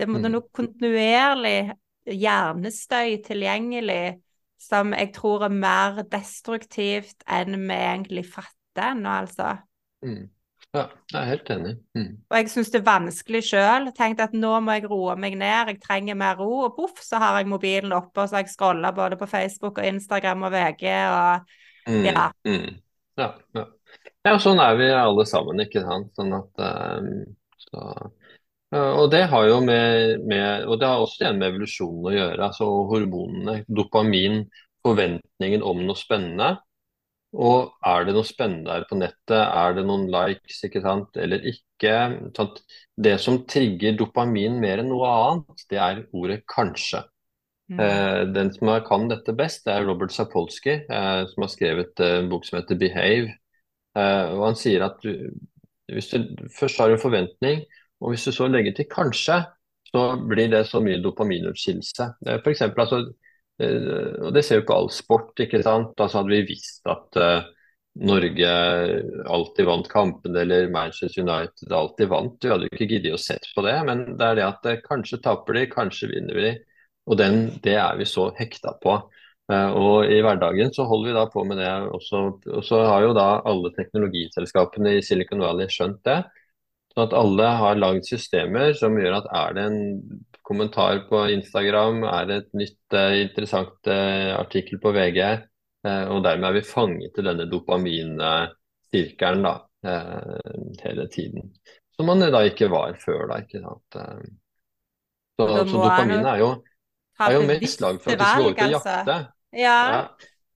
det 0.00 0.08
må 0.10 0.18
mm. 0.18 0.26
noe 0.32 0.48
kontinuerlig 0.56 1.76
hjernestøy 2.10 3.20
tilgjengelig 3.22 4.18
som 4.60 4.92
jeg 4.96 5.12
tror 5.16 5.46
er 5.46 5.54
mer 5.54 6.02
destruktivt 6.10 7.24
enn 7.30 7.56
vi 7.56 7.76
egentlig 7.76 8.26
fatter 8.28 8.92
ennå, 8.92 9.14
altså. 9.22 9.54
Mm. 10.04 10.26
Ja, 10.70 10.84
jeg 11.10 11.18
er 11.18 11.26
helt 11.26 11.48
enig. 11.50 11.72
Mm. 11.98 12.10
Og 12.30 12.36
jeg 12.38 12.50
syns 12.52 12.68
det 12.70 12.78
er 12.78 12.86
vanskelig 12.86 13.40
sjøl. 13.48 13.88
Tenkte 13.96 14.28
at 14.28 14.36
nå 14.38 14.52
må 14.62 14.76
jeg 14.76 14.86
roe 14.90 15.16
meg 15.18 15.34
ned, 15.40 15.72
jeg 15.72 15.80
trenger 15.82 16.18
mer 16.18 16.38
ro. 16.38 16.50
Og 16.68 16.76
poff, 16.76 17.00
så 17.02 17.18
har 17.18 17.40
jeg 17.40 17.50
mobilen 17.50 17.94
oppe, 17.96 18.22
og 18.22 18.30
så 18.30 18.38
har 18.38 18.44
jeg 18.44 18.52
scrolla 18.52 18.92
både 18.94 19.18
på 19.18 19.26
Facebook 19.30 19.80
og 19.82 19.88
Instagram 19.90 20.46
og 20.46 20.54
VG 20.54 20.86
og 21.10 21.50
mm, 21.90 22.06
ja. 22.06 22.28
Mm. 22.46 22.78
Ja, 23.18 23.28
ja. 23.58 23.66
ja, 24.28 24.36
sånn 24.38 24.62
er 24.62 24.78
vi 24.78 24.88
alle 24.94 25.26
sammen, 25.26 25.64
ikke 25.66 25.82
sant. 25.84 26.14
Sånn 26.14 26.38
at 26.38 26.64
um, 27.02 27.10
så, 27.66 27.90
og 28.78 29.10
det 29.10 29.24
har 29.32 29.50
jo 29.50 29.58
med, 29.66 30.22
med, 30.30 30.68
Og 30.70 30.78
det 30.78 30.86
har 30.86 31.02
også 31.02 31.24
igjen 31.24 31.42
med 31.42 31.50
evolusjonen 31.50 32.06
å 32.06 32.14
gjøre. 32.14 32.46
altså 32.46 32.70
Hormonene, 32.92 33.60
dopamin, 33.66 34.44
forventningen 34.86 35.66
om 35.66 35.82
noe 35.82 35.98
spennende. 35.98 36.54
Og 37.30 37.70
er 37.86 38.06
det 38.06 38.14
noe 38.16 38.26
spennende 38.26 38.74
her 38.74 38.84
på 38.90 38.98
nettet, 38.98 39.38
er 39.38 39.76
det 39.76 39.84
noen 39.86 40.08
likes 40.10 40.64
ikke 40.66 40.82
sant, 40.82 41.14
eller 41.20 41.44
ikke? 41.46 41.94
Sant? 42.36 42.58
Det 42.98 43.14
som 43.22 43.44
trigger 43.48 43.94
dopamin 43.98 44.58
mer 44.62 44.82
enn 44.82 44.90
noe 44.90 45.10
annet, 45.14 45.64
det 45.70 45.78
er 45.78 46.02
ordet 46.10 46.42
'kanskje'. 46.50 47.04
Mm. 47.70 47.80
Eh, 47.80 48.22
den 48.34 48.50
som 48.52 48.72
kan 48.82 49.06
dette 49.08 49.32
best, 49.32 49.64
det 49.64 49.76
er 49.76 49.86
Robert 49.86 50.12
Sapolsky, 50.12 50.82
eh, 50.90 51.22
som 51.30 51.44
har 51.46 51.52
skrevet 51.52 52.00
eh, 52.00 52.18
en 52.18 52.28
bok 52.28 52.44
som 52.44 52.58
heter 52.58 52.74
'Behave'. 52.74 53.30
Eh, 53.96 54.24
og 54.34 54.44
Han 54.46 54.58
sier 54.58 54.84
at 54.84 54.98
du, 55.02 55.30
hvis 55.86 56.10
du 56.10 56.26
først 56.58 56.78
har 56.78 56.90
en 56.90 56.98
forventning, 56.98 57.62
og 58.00 58.10
hvis 58.10 58.24
du 58.24 58.32
så 58.32 58.48
legger 58.48 58.74
til 58.74 58.90
'kanskje', 58.90 59.44
så 59.86 60.02
blir 60.28 60.50
det 60.50 60.66
så 60.66 60.80
mye 60.80 61.02
dopaminutskillelse. 61.02 62.10
Eh, 62.26 62.42
for 62.42 62.50
eksempel, 62.50 62.80
altså, 62.80 63.12
og 63.60 64.34
det 64.34 64.42
ser 64.46 64.60
vi 64.60 64.68
på 64.68 64.76
all 64.76 64.90
sport. 64.94 65.32
ikke 65.40 65.62
sant? 65.64 65.94
Altså 65.96 66.20
Hadde 66.20 66.32
vi 66.32 66.48
visst 66.54 66.86
at 66.90 67.18
uh, 67.20 67.48
Norge 68.00 68.50
alltid 69.26 69.68
vant 69.68 69.88
kampen, 69.90 70.36
eller 70.36 70.70
Manchester 70.72 71.22
United 71.22 71.72
alltid 71.74 72.08
vant, 72.12 72.36
vi 72.40 72.52
hadde 72.52 72.68
jo 72.68 72.74
ikke 72.76 72.90
giddet 72.94 73.16
å 73.16 73.20
sett 73.20 73.48
på 73.56 73.64
det. 73.66 73.76
Men 73.88 74.04
det 74.14 74.26
er 74.26 74.40
det 74.40 74.48
at 74.48 74.68
uh, 74.70 74.82
kanskje 74.86 75.22
taper 75.24 75.58
de, 75.58 75.66
kanskje 75.72 76.12
vinner 76.14 76.38
vi. 76.40 76.52
Og 77.10 77.18
den, 77.18 77.42
det 77.64 77.76
er 77.80 77.98
vi 77.98 78.06
så 78.08 78.30
hekta 78.38 78.76
på. 78.82 78.96
Uh, 79.50 79.70
og 79.74 80.12
i 80.12 80.20
hverdagen 80.22 80.70
så 80.72 80.86
holder 80.86 81.10
vi 81.10 81.18
da 81.18 81.24
på 81.32 81.44
med 81.48 81.58
det 81.60 81.70
også. 81.90 82.24
Og 82.56 82.66
så 82.66 82.84
har 82.86 83.06
jo 83.08 83.16
da 83.18 83.30
alle 83.50 83.74
teknologiselskapene 83.76 84.96
i 84.98 85.04
Silicon 85.04 85.42
Valley 85.42 85.68
skjønt 85.72 86.04
det. 86.06 86.20
Sånn 86.94 87.06
at 87.06 87.14
alle 87.14 87.52
har 87.60 87.78
lagd 87.78 88.06
systemer 88.08 88.72
som 88.78 88.96
gjør 88.98 89.20
at 89.20 89.30
er 89.40 89.56
det 89.56 89.66
en 89.68 89.80
kommentar 90.50 91.04
på 91.06 91.22
Instagram, 91.30 92.02
er 92.10 92.26
det 92.26 92.36
et 92.40 92.48
nytt 92.58 92.96
uh, 92.96 93.14
interessant 93.20 93.86
uh, 93.86 94.34
artikkel 94.34 94.80
på 94.82 94.90
VG. 94.96 95.20
Uh, 95.86 96.06
og 96.10 96.24
dermed 96.26 96.48
er 96.48 96.56
vi 96.58 96.66
fanget 96.66 97.20
i 97.20 97.24
denne 97.24 97.46
dopaminsirkelen 97.48 99.46
da, 99.46 99.54
hele 100.82 101.06
tiden. 101.12 101.52
Som 101.96 102.10
man 102.10 102.24
da 102.34 102.42
ikke 102.48 102.68
var 102.72 102.98
før, 103.00 103.28
da. 103.30 103.38
ikke 103.44 103.62
sant? 103.62 104.00
Så, 105.40 105.46
så 105.46 105.64
dopamin 105.70 106.26
er 106.26 106.42
jo, 106.42 106.50
er 107.22 107.36
jo 107.38 107.46
mest 107.48 107.80
lag 107.80 108.02
for 108.02 108.12
at 108.12 108.20
vi 108.20 108.26
skal 108.26 108.42
gå 108.42 108.50
ut 108.50 108.58
og 108.58 108.66
altså. 108.66 108.96
jakte. 108.98 109.16
Ja. 109.56 109.78
ja. 109.94 110.02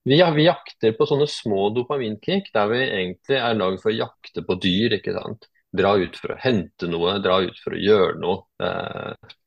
Vi, 0.05 0.18
vi, 0.36 0.45
jakter 0.45 0.92
på 0.99 1.07
sånne 1.09 1.28
små 1.30 1.70
dopaminkick 1.72 2.51
der 2.53 2.68
vi 2.68 2.82
egentlig 2.82 3.38
er 3.38 3.57
lagd 3.57 3.80
for 3.80 3.95
å 3.95 3.97
jakte 3.97 4.45
på 4.45 4.59
dyr. 4.61 4.99
ikke 4.99 5.16
sant? 5.16 5.49
Dra 5.74 5.95
ut 6.03 6.20
for 6.20 6.34
å 6.34 6.40
hente 6.42 6.90
noe, 6.90 7.16
dra 7.24 7.40
ut 7.47 7.57
for 7.64 7.78
å 7.78 7.80
gjøre 7.80 8.20
noe. 8.20 8.45
Eh, 8.61 9.16
Eh, 9.24 9.43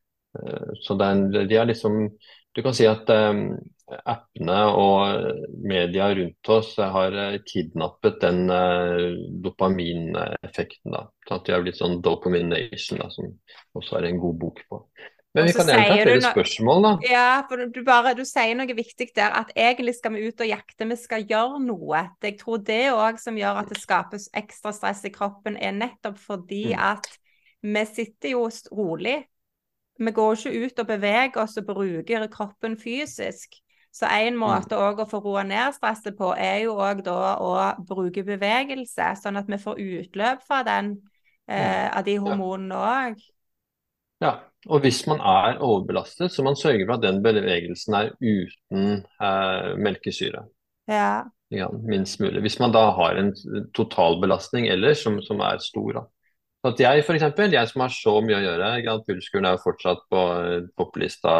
så 0.83 0.97
den, 0.99 1.27
de 1.33 1.57
er 1.57 1.67
liksom 1.69 2.07
Du 2.55 2.63
kan 2.65 2.73
si 2.73 2.87
at 2.89 3.09
um, 3.13 3.51
appene 4.09 4.55
og 4.73 5.27
media 5.61 6.07
rundt 6.17 6.49
oss 6.49 6.71
har 6.77 7.13
eh, 7.13 7.35
kidnappet 7.45 8.17
den 8.23 8.49
dopamineffekten. 9.45 10.95
da, 10.95 11.03
sånn 11.27 11.37
at 11.37 11.45
De 11.45 11.53
har 11.53 11.61
blitt 11.61 11.77
sånn 11.77 12.01
dopamination, 12.01 13.03
da, 13.03 13.11
som 13.13 13.29
også 13.77 13.99
er 13.99 14.09
en 14.09 14.19
god 14.23 14.41
bok 14.41 14.63
på. 14.67 14.81
Men 15.37 15.45
vi 15.45 15.53
kan 15.53 15.69
gjerne 15.69 15.85
ta 15.85 15.97
flere 16.01 16.21
spørsmål, 16.31 16.83
da. 16.83 16.91
Ja, 17.05 17.27
for 17.49 17.61
du, 17.69 17.79
bare, 17.85 18.13
du 18.17 18.23
sier 18.25 18.57
noe 18.57 18.73
viktig 18.77 19.11
der. 19.15 19.35
At 19.37 19.51
egentlig 19.53 19.97
skal 19.99 20.15
vi 20.15 20.25
ut 20.25 20.41
og 20.41 20.49
jakte, 20.49 20.87
vi 20.89 20.97
skal 20.97 21.25
gjøre 21.29 21.61
noe. 21.61 22.03
Jeg 22.25 22.39
tror 22.41 22.63
det 22.65 22.83
òg 22.95 23.21
som 23.21 23.37
gjør 23.37 23.61
at 23.61 23.69
det 23.69 23.79
skapes 23.81 24.29
ekstra 24.37 24.73
stress 24.73 25.03
i 25.05 25.13
kroppen, 25.13 25.59
er 25.61 25.75
nettopp 25.77 26.17
fordi 26.23 26.71
mm. 26.73 26.85
at 26.89 27.09
vi 27.67 27.83
sitter 27.89 28.33
jo 28.33 28.47
rolig 28.73 29.19
vi 29.99 30.11
går 30.13 30.35
ikke 30.35 30.65
ut 30.65 30.81
og 30.83 30.89
beveger 30.89 31.39
oss 31.41 31.57
og 31.57 31.69
bruker 31.69 32.27
kroppen 32.33 32.77
fysisk. 32.79 33.57
Så 33.93 34.05
en 34.05 34.35
mm. 34.35 34.41
måte 34.41 34.77
å 34.77 35.07
få 35.09 35.21
roa 35.23 35.43
ned 35.47 35.73
stresset 35.77 36.17
på, 36.17 36.33
er 36.37 36.67
jo 36.67 36.75
òg 36.77 37.01
da 37.05 37.37
å 37.41 37.53
bruke 37.87 38.25
bevegelse, 38.27 39.13
sånn 39.21 39.39
at 39.39 39.49
vi 39.49 39.57
får 39.61 39.81
utløp 39.81 40.43
fra 40.45 40.61
den, 40.67 40.97
eh, 41.49 41.87
av 41.89 42.05
de 42.05 42.17
hormonene 42.21 42.77
òg. 42.77 43.23
Ja, 44.21 44.33
og 44.65 44.81
hvis 44.81 45.03
man 45.09 45.21
er 45.21 45.59
overbelastet, 45.61 46.33
så 46.33 46.45
man 46.45 46.57
sørger 46.57 46.85
for 46.85 46.97
at 46.97 47.05
den 47.05 47.23
bevegelsen 47.25 47.97
er 47.97 48.13
uten 48.21 49.01
eh, 49.21 49.73
melkesyre. 49.81 50.45
Ja. 50.89 51.25
ja. 51.53 51.69
Minst 51.89 52.21
mulig. 52.21 52.41
Hvis 52.45 52.59
man 52.59 52.73
da 52.73 52.89
har 52.97 53.17
en 53.17 53.33
totalbelastning 53.77 54.69
ellers 54.73 55.03
som, 55.05 55.21
som 55.21 55.41
er 55.45 55.61
stor. 55.61 55.91
da. 55.99 56.05
At 56.65 56.79
jeg 56.81 57.03
for 57.05 57.13
eksempel, 57.13 57.53
jeg 57.53 57.69
som 57.69 57.83
har 57.83 57.93
så 57.93 58.15
mye 58.25 58.39
å 58.39 58.43
gjøre, 58.43 58.69
Grand 58.83 59.03
Pulskuren 59.05 59.45
er 59.45 59.55
jo 59.55 59.63
fortsatt 59.63 60.01
på 60.11 60.23
topplista 60.79 61.33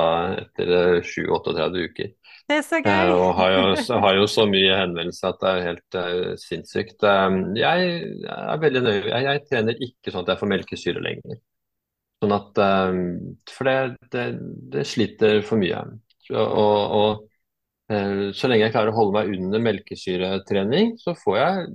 etter 0.43 1.01
7-38 1.01 1.65
eh, 1.65 1.87
uker. 1.89 2.11
Det 2.47 2.59
er 2.59 2.63
så 2.63 2.79
gøy. 2.79 2.91
Uh, 2.91 3.13
og 3.15 3.31
har 3.39 3.55
jo, 3.55 3.63
har 4.05 4.19
jo, 4.19 4.27
så 4.31 4.45
mye 4.47 4.77
henvendelser 4.77 5.33
at 5.33 5.41
det 5.41 5.51
er 5.51 5.65
helt 5.65 5.97
uh, 5.99 6.31
sinnssykt. 6.39 7.01
Um, 7.01 7.39
jeg 7.57 7.89
er 8.29 8.61
veldig 8.61 8.83
nøye. 8.85 8.99
Jeg, 9.09 9.25
jeg, 9.27 9.45
trener 9.49 9.87
ikke 9.89 10.13
sånn 10.13 10.23
at 10.23 10.35
jeg 10.35 10.43
får 10.43 10.53
melkesyre 10.53 11.03
lenger. 11.03 11.41
Sånn 12.21 12.37
at, 12.37 12.61
um, 12.61 13.01
for 13.51 13.69
det, 13.69 13.79
det, 14.13 14.27
det, 14.77 14.85
sliter 14.89 15.41
for 15.45 15.59
mye. 15.61 15.81
Og, 16.29 16.45
og 16.45 17.09
Eh, 17.09 17.35
så 17.87 18.49
lenge 18.49 18.65
jeg 18.65 18.73
klarer 18.73 18.91
å 18.91 18.97
holde 18.97 19.15
meg 19.15 19.29
under 19.37 19.61
melkesyretrening, 19.63 20.89
så 20.99 21.13
får 21.15 21.37
jeg 21.39 21.67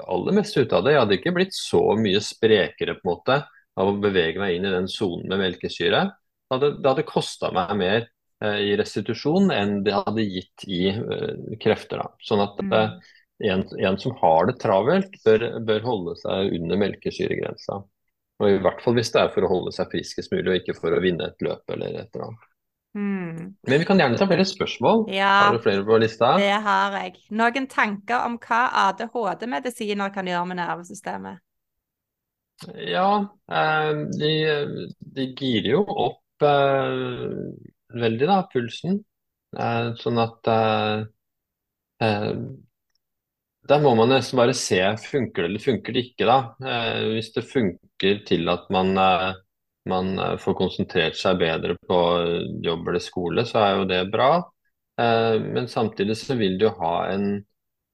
aller 0.00 0.36
mest 0.38 0.56
ut 0.56 0.72
av 0.72 0.86
det. 0.86 0.94
Jeg 0.94 1.02
hadde 1.02 1.18
ikke 1.18 1.34
blitt 1.36 1.56
så 1.56 1.82
mye 2.00 2.22
sprekere 2.24 2.94
på 2.96 3.04
en 3.04 3.10
måte 3.10 3.36
av 3.78 3.90
å 3.90 3.98
bevege 4.00 4.40
meg 4.40 4.56
inn 4.56 4.66
i 4.66 4.72
den 4.72 4.88
sonen 4.90 5.28
med 5.30 5.42
melkesyre. 5.42 6.06
Det 6.48 6.56
hadde, 6.56 6.72
det 6.80 6.90
hadde 6.90 7.06
kosta 7.08 7.52
meg 7.54 7.74
mer 7.78 8.00
eh, 8.44 8.60
i 8.70 8.72
restitusjon 8.80 9.52
enn 9.54 9.78
det 9.86 9.94
hadde 9.98 10.24
gitt 10.24 10.64
i 10.66 10.82
eh, 10.90 11.54
krefter. 11.62 12.02
Da. 12.02 12.24
Sånn 12.24 12.42
at 12.44 12.58
mm. 12.64 12.74
en, 13.52 13.64
en, 13.76 14.00
som 14.00 14.16
har 14.22 14.48
det 14.48 14.58
travelt, 14.62 15.20
bør, 15.24 15.46
bør 15.68 15.86
holde 15.86 16.16
seg 16.22 16.56
under 16.58 16.80
melkesyregrensa. 16.86 17.82
Og 18.38 18.54
I 18.54 18.60
hvert 18.62 18.82
fall 18.82 18.96
hvis 18.98 19.10
det 19.14 19.20
er 19.20 19.32
for 19.34 19.44
å 19.44 19.50
holde 19.50 19.74
seg 19.74 19.90
friskest 19.92 20.32
mulig, 20.32 20.48
og 20.48 20.60
ikke 20.60 20.78
for 20.78 20.94
å 20.94 21.02
vinne 21.02 21.30
et 21.30 21.44
løp 21.44 21.74
eller 21.74 22.00
et 22.00 22.08
eller 22.14 22.30
annet. 22.30 22.47
Mm. 22.98 23.54
Men 23.68 23.78
vi 23.78 23.86
kan 23.86 24.00
gjerne 24.00 24.18
ta 24.18 24.26
flere 24.26 24.46
spørsmål. 24.48 25.04
Ja, 25.14 25.30
har 25.44 25.54
du 25.54 25.62
flere 25.62 25.84
på 25.86 25.98
lista? 26.02 26.32
Det 26.40 26.54
har 26.64 26.96
jeg. 26.98 27.14
Noen 27.38 27.68
tanker 27.70 28.24
om 28.26 28.38
hva 28.42 28.62
ADHD-medisiner 28.88 30.14
kan 30.14 30.26
gjøre 30.26 30.48
med 30.50 30.58
nervesystemet? 30.58 31.44
Ja, 32.90 33.10
eh, 33.54 34.00
de, 34.18 34.32
de 35.14 35.28
girer 35.38 35.76
jo 35.76 35.84
opp 35.86 36.46
eh, 36.48 37.26
veldig, 38.02 38.26
da, 38.26 38.40
pulsen. 38.50 38.98
Eh, 39.54 39.92
sånn 40.02 40.18
at 40.24 40.50
der 43.68 43.82
må 43.84 43.92
man 43.98 44.10
nesten 44.12 44.38
bare 44.38 44.54
se 44.56 44.80
funker 45.02 45.44
det 45.44 45.48
eller 45.50 45.62
funker 45.62 45.94
det 45.94 46.04
ikke. 46.08 46.26
da. 46.26 46.38
Eh, 46.64 47.06
hvis 47.14 47.30
det 47.36 47.46
funker 47.46 48.24
til 48.26 48.48
at 48.50 48.66
man, 48.74 48.94
man 49.88 50.38
får 50.40 50.56
konsentrert 50.58 51.16
seg 51.18 51.40
bedre 51.40 51.74
på 51.88 51.98
jobb 52.64 52.88
eller 52.88 53.02
skole, 53.02 53.44
så 53.48 53.62
er 53.64 53.74
jo 53.78 53.88
det 53.90 54.04
bra. 54.12 54.30
men 54.98 55.68
samtidig 55.70 56.16
så 56.18 56.34
vil 56.34 56.56
du 56.58 56.68
ha 56.80 56.94
en 57.12 57.26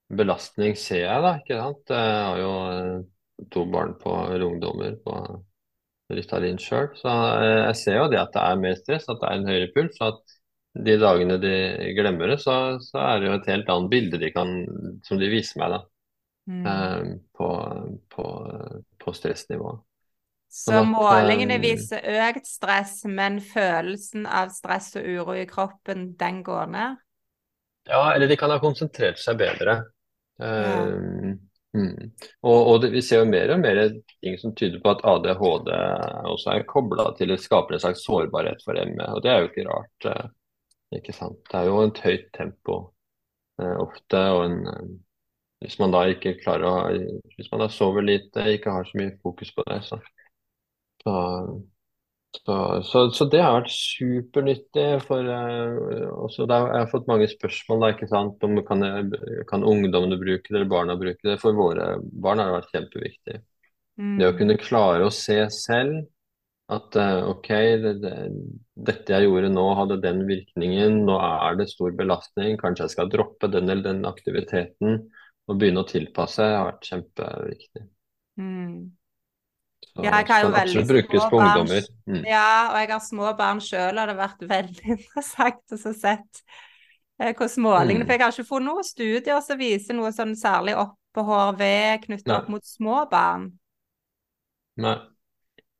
belastning, 0.09 0.77
ser 0.77 1.05
jeg 1.05 1.25
da. 1.25 1.35
ikke 1.41 1.59
sant? 1.61 1.93
Jeg 1.93 2.23
har 2.29 2.39
jo 2.41 2.53
to 3.53 3.65
barn 3.71 3.95
på 4.01 4.15
ungdommer 4.49 4.97
på 5.05 5.16
Ritalin 6.12 6.61
sjøl. 6.61 6.91
Så 6.99 7.11
eh, 7.11 7.61
jeg 7.69 7.81
ser 7.81 7.99
jo 8.01 8.09
det 8.12 8.21
at 8.21 8.35
det 8.35 8.45
er 8.45 8.62
mer 8.62 8.77
stress, 8.79 9.09
at 9.09 9.21
det 9.23 9.31
er 9.31 9.41
en 9.41 9.49
høyere 9.51 9.71
puls. 9.75 10.01
og 10.01 10.12
at 10.12 10.39
de 10.85 10.97
dagene 10.99 11.39
de 11.39 11.55
glemmer 11.95 12.33
det, 12.33 12.41
så, 12.43 12.55
så 12.83 12.99
er 12.99 13.21
det 13.21 13.29
jo 13.29 13.35
et 13.39 13.51
helt 13.53 13.69
annet 13.71 13.91
bilde 13.93 14.19
de 14.19 14.31
kan, 14.35 14.55
som 15.07 15.21
de 15.21 15.31
viser 15.31 15.61
meg 15.62 15.77
da, 15.77 15.81
mm. 16.51 16.65
eh, 16.73 17.11
på, 17.39 17.51
på, 18.15 18.25
på 19.05 19.15
stressnivået. 19.16 19.85
Så 20.55 20.76
at, 20.78 20.86
målingene 20.86 21.56
viser 21.62 22.05
økt 22.28 22.47
stress, 22.47 23.01
men 23.10 23.40
følelsen 23.43 24.28
av 24.31 24.52
stress 24.55 24.93
og 25.01 25.09
uro 25.09 25.35
i 25.35 25.48
kroppen, 25.51 26.12
den 26.20 26.44
går 26.47 26.70
ned? 26.70 27.01
Ja, 27.90 28.05
eller 28.14 28.31
de 28.31 28.39
kan 28.39 28.55
ha 28.55 28.60
konsentrert 28.62 29.18
seg 29.20 29.40
bedre. 29.43 29.81
Ja. 30.39 30.85
Um, 30.86 31.35
Mm. 31.74 32.10
Og, 32.47 32.59
og 32.70 32.76
det, 32.85 32.93
vi 32.94 33.02
ser 33.02 33.24
jo 33.24 33.31
mer 33.31 33.51
og 33.51 33.59
mer 33.59 33.81
ting 34.22 34.36
som 34.39 34.52
tyder 34.55 34.78
på 34.82 34.93
at 34.93 35.01
ADHD 35.10 35.70
også 36.31 36.52
er 36.52 36.66
kobla 36.70 37.09
til 37.18 37.32
det 37.32 37.40
skaper 37.43 37.74
en 37.74 37.82
slags 37.82 38.05
sårbarhet 38.06 38.62
for 38.62 38.78
ME, 38.78 39.09
og 39.10 39.24
det 39.24 39.32
er 39.32 39.40
jo 39.43 39.48
ikke 39.48 39.66
rart. 39.66 40.06
Eh, 40.10 40.28
ikke 41.01 41.14
sant? 41.16 41.40
Det 41.51 41.59
er 41.59 41.66
jo 41.66 41.81
et 41.82 41.98
høyt 42.05 42.28
tempo 42.36 42.76
eh, 43.59 43.74
ofte, 43.82 44.20
og 44.36 44.44
en, 44.47 44.60
eh, 44.70 44.93
hvis 45.64 45.81
man 45.82 45.97
da 45.97 46.05
ikke 46.12 46.36
klarer 46.43 46.68
å 46.68 46.74
Hvis 47.35 47.51
man 47.51 47.64
da 47.64 47.68
sover 47.72 48.06
lite, 48.06 48.47
ikke 48.55 48.70
har 48.70 48.86
så 48.86 49.01
mye 49.01 49.16
fokus 49.24 49.51
på 49.56 49.66
det, 49.66 49.81
så, 49.89 49.98
så 51.05 51.14
så, 52.43 52.82
så, 52.82 53.10
så, 53.14 53.24
det 53.31 53.40
har 53.43 53.55
vært 53.60 53.70
supernyttig. 53.70 54.86
for 55.06 55.22
uh, 55.22 56.09
også 56.24 56.48
der, 56.51 56.66
Jeg 56.72 56.82
har 56.82 56.90
fått 56.90 57.06
mange 57.10 57.28
spørsmål 57.31 57.85
da, 57.85 57.90
ikke 57.94 58.10
sant, 58.10 58.43
om 58.47 58.59
kan, 58.66 58.82
kan 59.51 59.66
ungdommene 59.66 60.18
bruke 60.18 60.51
det 60.51 60.59
eller 60.59 60.70
barna 60.70 60.98
bruke 60.98 61.22
det. 61.22 61.39
For 61.43 61.56
våre 61.56 61.94
barn 62.02 62.43
har 62.43 62.51
det 62.51 62.56
vært 62.59 62.74
kjempeviktig. 62.74 63.39
Mm. 64.01 64.16
Det 64.18 64.26
å 64.28 64.35
kunne 64.40 64.59
klare 64.59 65.06
å 65.06 65.14
se 65.14 65.39
selv 65.55 66.02
at 66.74 66.97
uh, 66.98 67.28
OK, 67.31 67.51
det, 67.85 67.94
det, 68.02 68.14
dette 68.89 69.14
jeg 69.14 69.28
gjorde 69.28 69.52
nå 69.52 69.68
hadde 69.78 70.01
den 70.02 70.24
virkningen, 70.26 71.02
nå 71.06 71.20
er 71.20 71.60
det 71.60 71.68
stor 71.70 71.94
belastning, 71.94 72.56
kanskje 72.59 72.89
jeg 72.89 72.97
skal 72.97 73.12
droppe 73.12 73.52
den 73.52 73.68
eller 73.68 73.85
den 73.93 74.02
aktiviteten 74.09 75.05
og 75.44 75.59
begynne 75.60 75.85
å 75.85 75.89
tilpasse, 75.89 76.43
har 76.56 76.70
vært 76.72 76.89
kjempeviktig. 76.89 77.85
Mm. 78.40 78.78
Ja, 80.03 80.11
jeg 80.19 80.27
har 80.27 80.43
jo 80.43 80.51
veldig 80.51 80.83
små 81.12 81.39
barn. 81.39 81.71
Mm. 82.11 82.23
Ja, 82.27 82.73
og 82.73 82.79
jeg 82.83 82.91
har 82.91 83.03
små 83.05 83.31
barn 83.39 83.61
sjøl, 83.62 83.95
og 83.95 84.01
det 84.01 84.11
har 84.11 84.19
vært 84.19 84.45
veldig 84.51 84.91
interessant 84.97 85.75
å 85.77 85.79
se 85.79 86.15
eh, 86.15 87.31
hvordan 87.31 87.62
målingene 87.62 88.03
mm. 88.03 88.09
For 88.09 88.16
jeg 88.16 88.25
har 88.25 88.35
ikke 88.35 88.49
funnet 88.49 88.71
noen 88.73 88.89
studier 88.89 89.43
som 89.47 89.61
viser 89.61 89.99
noe 89.99 90.11
sånn 90.16 90.35
særlig 90.39 90.75
opp 90.83 90.97
på 91.15 91.23
HRV 91.29 91.66
knyttet 92.09 92.33
opp 92.35 92.49
mot 92.51 92.66
små 92.66 93.05
barn. 93.11 93.53
Nei. 94.83 94.97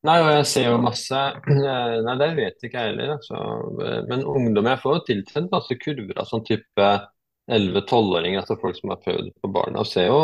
Nei, 0.05 0.19
og 0.21 0.29
jeg 0.29 0.47
ser 0.47 0.67
jo 0.69 0.79
masse 0.85 1.21
Nei, 2.07 2.15
det 2.21 2.31
vet 2.37 2.67
ikke 2.67 2.83
jeg 2.83 2.93
heller, 2.93 3.17
altså. 3.17 3.41
Men 4.11 4.23
ungdom 4.29 4.69
Jeg 4.69 4.83
får 4.83 4.99
jo 4.99 5.05
tilsendt 5.09 5.55
masse 5.55 5.79
kurver 5.81 6.21
av 6.21 6.29
sånn 6.29 6.45
type 6.47 6.89
11-12-åringer, 7.51 8.45
altså 8.45 8.61
folk 8.61 8.77
som 8.79 8.93
har 8.93 9.03
prøvd 9.03 9.33
på 9.43 9.51
barna, 9.53 9.83
og 9.83 9.89
ser 9.89 10.07
jo 10.09 10.21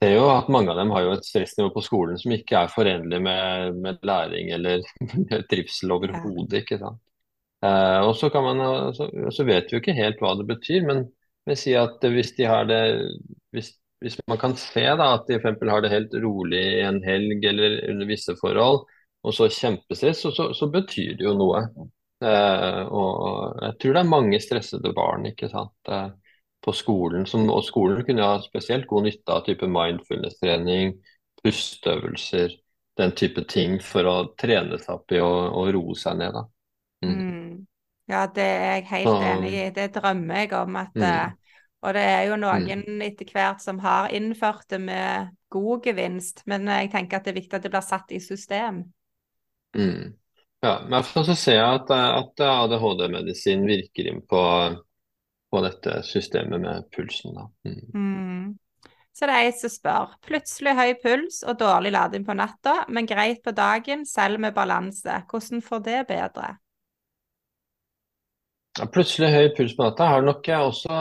det 0.00 0.10
er 0.10 0.18
jo 0.18 0.26
at 0.28 0.50
mange 0.52 0.72
av 0.72 0.78
dem 0.80 0.92
har 0.92 1.06
jo 1.06 1.14
et 1.16 1.24
stressnivå 1.24 1.70
på 1.72 1.82
skolen 1.84 2.18
som 2.20 2.34
ikke 2.36 2.58
er 2.60 2.72
forenlig 2.72 3.20
med, 3.24 3.78
med 3.80 4.02
læring 4.04 4.52
eller 4.52 4.84
trivsel 5.50 5.94
overhodet. 5.96 6.60
ikke 6.62 6.78
sant? 6.82 7.00
Eh, 7.64 8.00
og 8.04 8.12
så, 8.18 8.28
kan 8.32 8.44
man, 8.44 8.60
så, 8.96 9.08
så 9.32 9.46
vet 9.48 9.70
vi 9.70 9.78
jo 9.78 9.82
ikke 9.82 9.96
helt 9.96 10.20
hva 10.20 10.34
det 10.36 10.46
betyr, 10.50 10.84
men 10.88 11.06
vi 11.48 11.56
sier 11.56 11.86
at 11.86 12.04
hvis 12.12 12.34
de 12.36 12.48
har 12.50 12.68
det 12.68 12.80
hvis, 13.54 13.72
hvis 14.04 14.18
man 14.28 14.40
kan 14.42 14.56
se 14.60 14.84
da, 14.84 15.12
at 15.16 15.30
de 15.30 15.40
for 15.40 15.72
har 15.72 15.84
det 15.84 15.94
helt 15.94 16.14
rolig 16.22 16.62
i 16.76 16.84
en 16.84 17.00
helg 17.06 17.46
eller 17.48 17.78
under 17.92 18.10
visse 18.10 18.36
forhold, 18.40 18.84
og 19.26 19.34
så 19.34 19.48
kjempestress, 19.50 20.20
så, 20.22 20.32
så, 20.34 20.50
så 20.54 20.68
betyr 20.70 21.16
det 21.18 21.26
jo 21.26 21.32
noe. 21.38 21.64
Eh, 22.24 22.82
og 22.86 23.62
jeg 23.64 23.78
tror 23.80 23.96
det 23.96 24.02
er 24.02 24.12
mange 24.12 24.40
stressede 24.42 24.92
barn. 24.96 25.26
ikke 25.32 25.48
sant? 25.52 25.74
Eh, 25.90 26.10
på 26.66 26.74
skolen. 26.74 27.26
Som, 27.30 27.46
og 27.52 27.64
skolen 27.66 28.02
kunne 28.06 28.26
ha 28.26 28.40
spesielt 28.44 28.88
god 28.90 29.06
nytte 29.06 29.32
av 29.32 29.46
type 29.46 29.68
mindfulness-trening, 29.70 30.96
pusteøvelser, 31.44 32.58
den 32.96 33.16
type 33.16 33.44
ting 33.50 33.78
for 33.84 34.08
å 34.08 34.16
trene 34.40 34.80
seg 34.80 34.98
opp 34.98 35.14
i 35.14 35.22
å, 35.22 35.32
å 35.60 35.66
roe 35.72 35.96
seg 35.98 36.18
ned. 36.20 36.38
Mm. 37.04 37.16
Mm. 37.16 37.56
Ja, 38.10 38.26
det 38.30 38.44
er 38.46 38.70
jeg 38.76 38.86
helt 38.92 39.10
så, 39.10 39.16
enig 39.32 39.52
i. 39.54 39.64
Det 39.74 39.90
drømmer 39.96 40.44
jeg 40.44 40.54
om 40.58 40.78
at 40.80 40.94
mm. 40.96 41.08
Eh, 41.10 41.56
og 41.86 41.92
det 41.94 42.02
er 42.08 42.22
jo 42.26 42.36
noen 42.40 42.82
mm. 42.82 43.02
etter 43.04 43.28
hvert 43.30 43.60
som 43.62 43.78
har 43.84 44.10
innført 44.16 44.64
det 44.72 44.80
med 44.82 45.34
god 45.52 45.84
gevinst, 45.86 46.40
men 46.50 46.66
jeg 46.72 46.88
tenker 46.90 47.18
at 47.18 47.26
det 47.26 47.34
er 47.34 47.36
viktig 47.36 47.58
at 47.58 47.66
det 47.66 47.70
blir 47.70 47.84
satt 47.84 48.14
i 48.16 48.18
system. 48.22 48.80
Mm. 49.76 50.16
Ja, 50.64 50.72
men 50.88 51.04
så 51.04 51.22
ser 51.36 51.60
jeg 51.60 51.82
at, 51.82 51.92
at 51.92 52.42
ADHD-medisin 52.42 53.66
virker 53.68 54.08
inn 54.10 54.22
på 54.26 54.40
på 55.56 55.64
dette 55.64 56.02
systemet 56.04 56.60
med 56.60 56.86
pulsen. 56.92 57.40
Mm. 57.64 57.80
Mm. 57.94 58.46
Så 59.16 59.24
det 59.24 59.32
er 59.32 59.46
ei 59.48 59.56
som 59.56 59.72
spør. 59.72 60.12
Plutselig 60.28 60.76
høy 60.76 60.92
puls 61.00 61.40
og 61.48 61.56
dårlig 61.62 61.94
lading 61.94 62.26
på 62.26 62.36
natta, 62.36 62.82
men 62.92 63.08
greit 63.08 63.40
på 63.44 63.54
dagen, 63.56 64.04
selv 64.04 64.42
med 64.44 64.52
balanse. 64.56 65.22
Hvordan 65.30 65.64
får 65.64 65.84
det 65.86 66.00
bedre? 66.10 66.50
Ja, 68.76 68.84
plutselig 68.92 69.30
høy 69.32 69.54
puls 69.56 69.72
på 69.72 69.86
natta 69.86 70.10
har 70.12 70.24
nok 70.24 70.44
jeg 70.50 70.68
også 70.68 70.96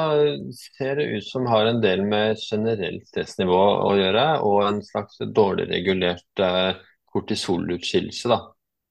ser 0.55 0.95
det 1.01 1.09
ut 1.11 1.27
som 1.27 1.47
har 1.51 1.67
en 1.67 1.81
del 1.83 2.05
med 2.07 2.39
generelt 2.39 3.03
stressnivå 3.11 3.63
å 3.83 3.91
gjøre, 3.99 4.27
og 4.47 4.61
en 4.69 4.79
slags 4.85 5.19
dårlig 5.35 5.67
regulert 5.73 6.43
eh, 6.45 6.77
kortisolutskillelse. 7.11 8.31
da. 8.31 8.39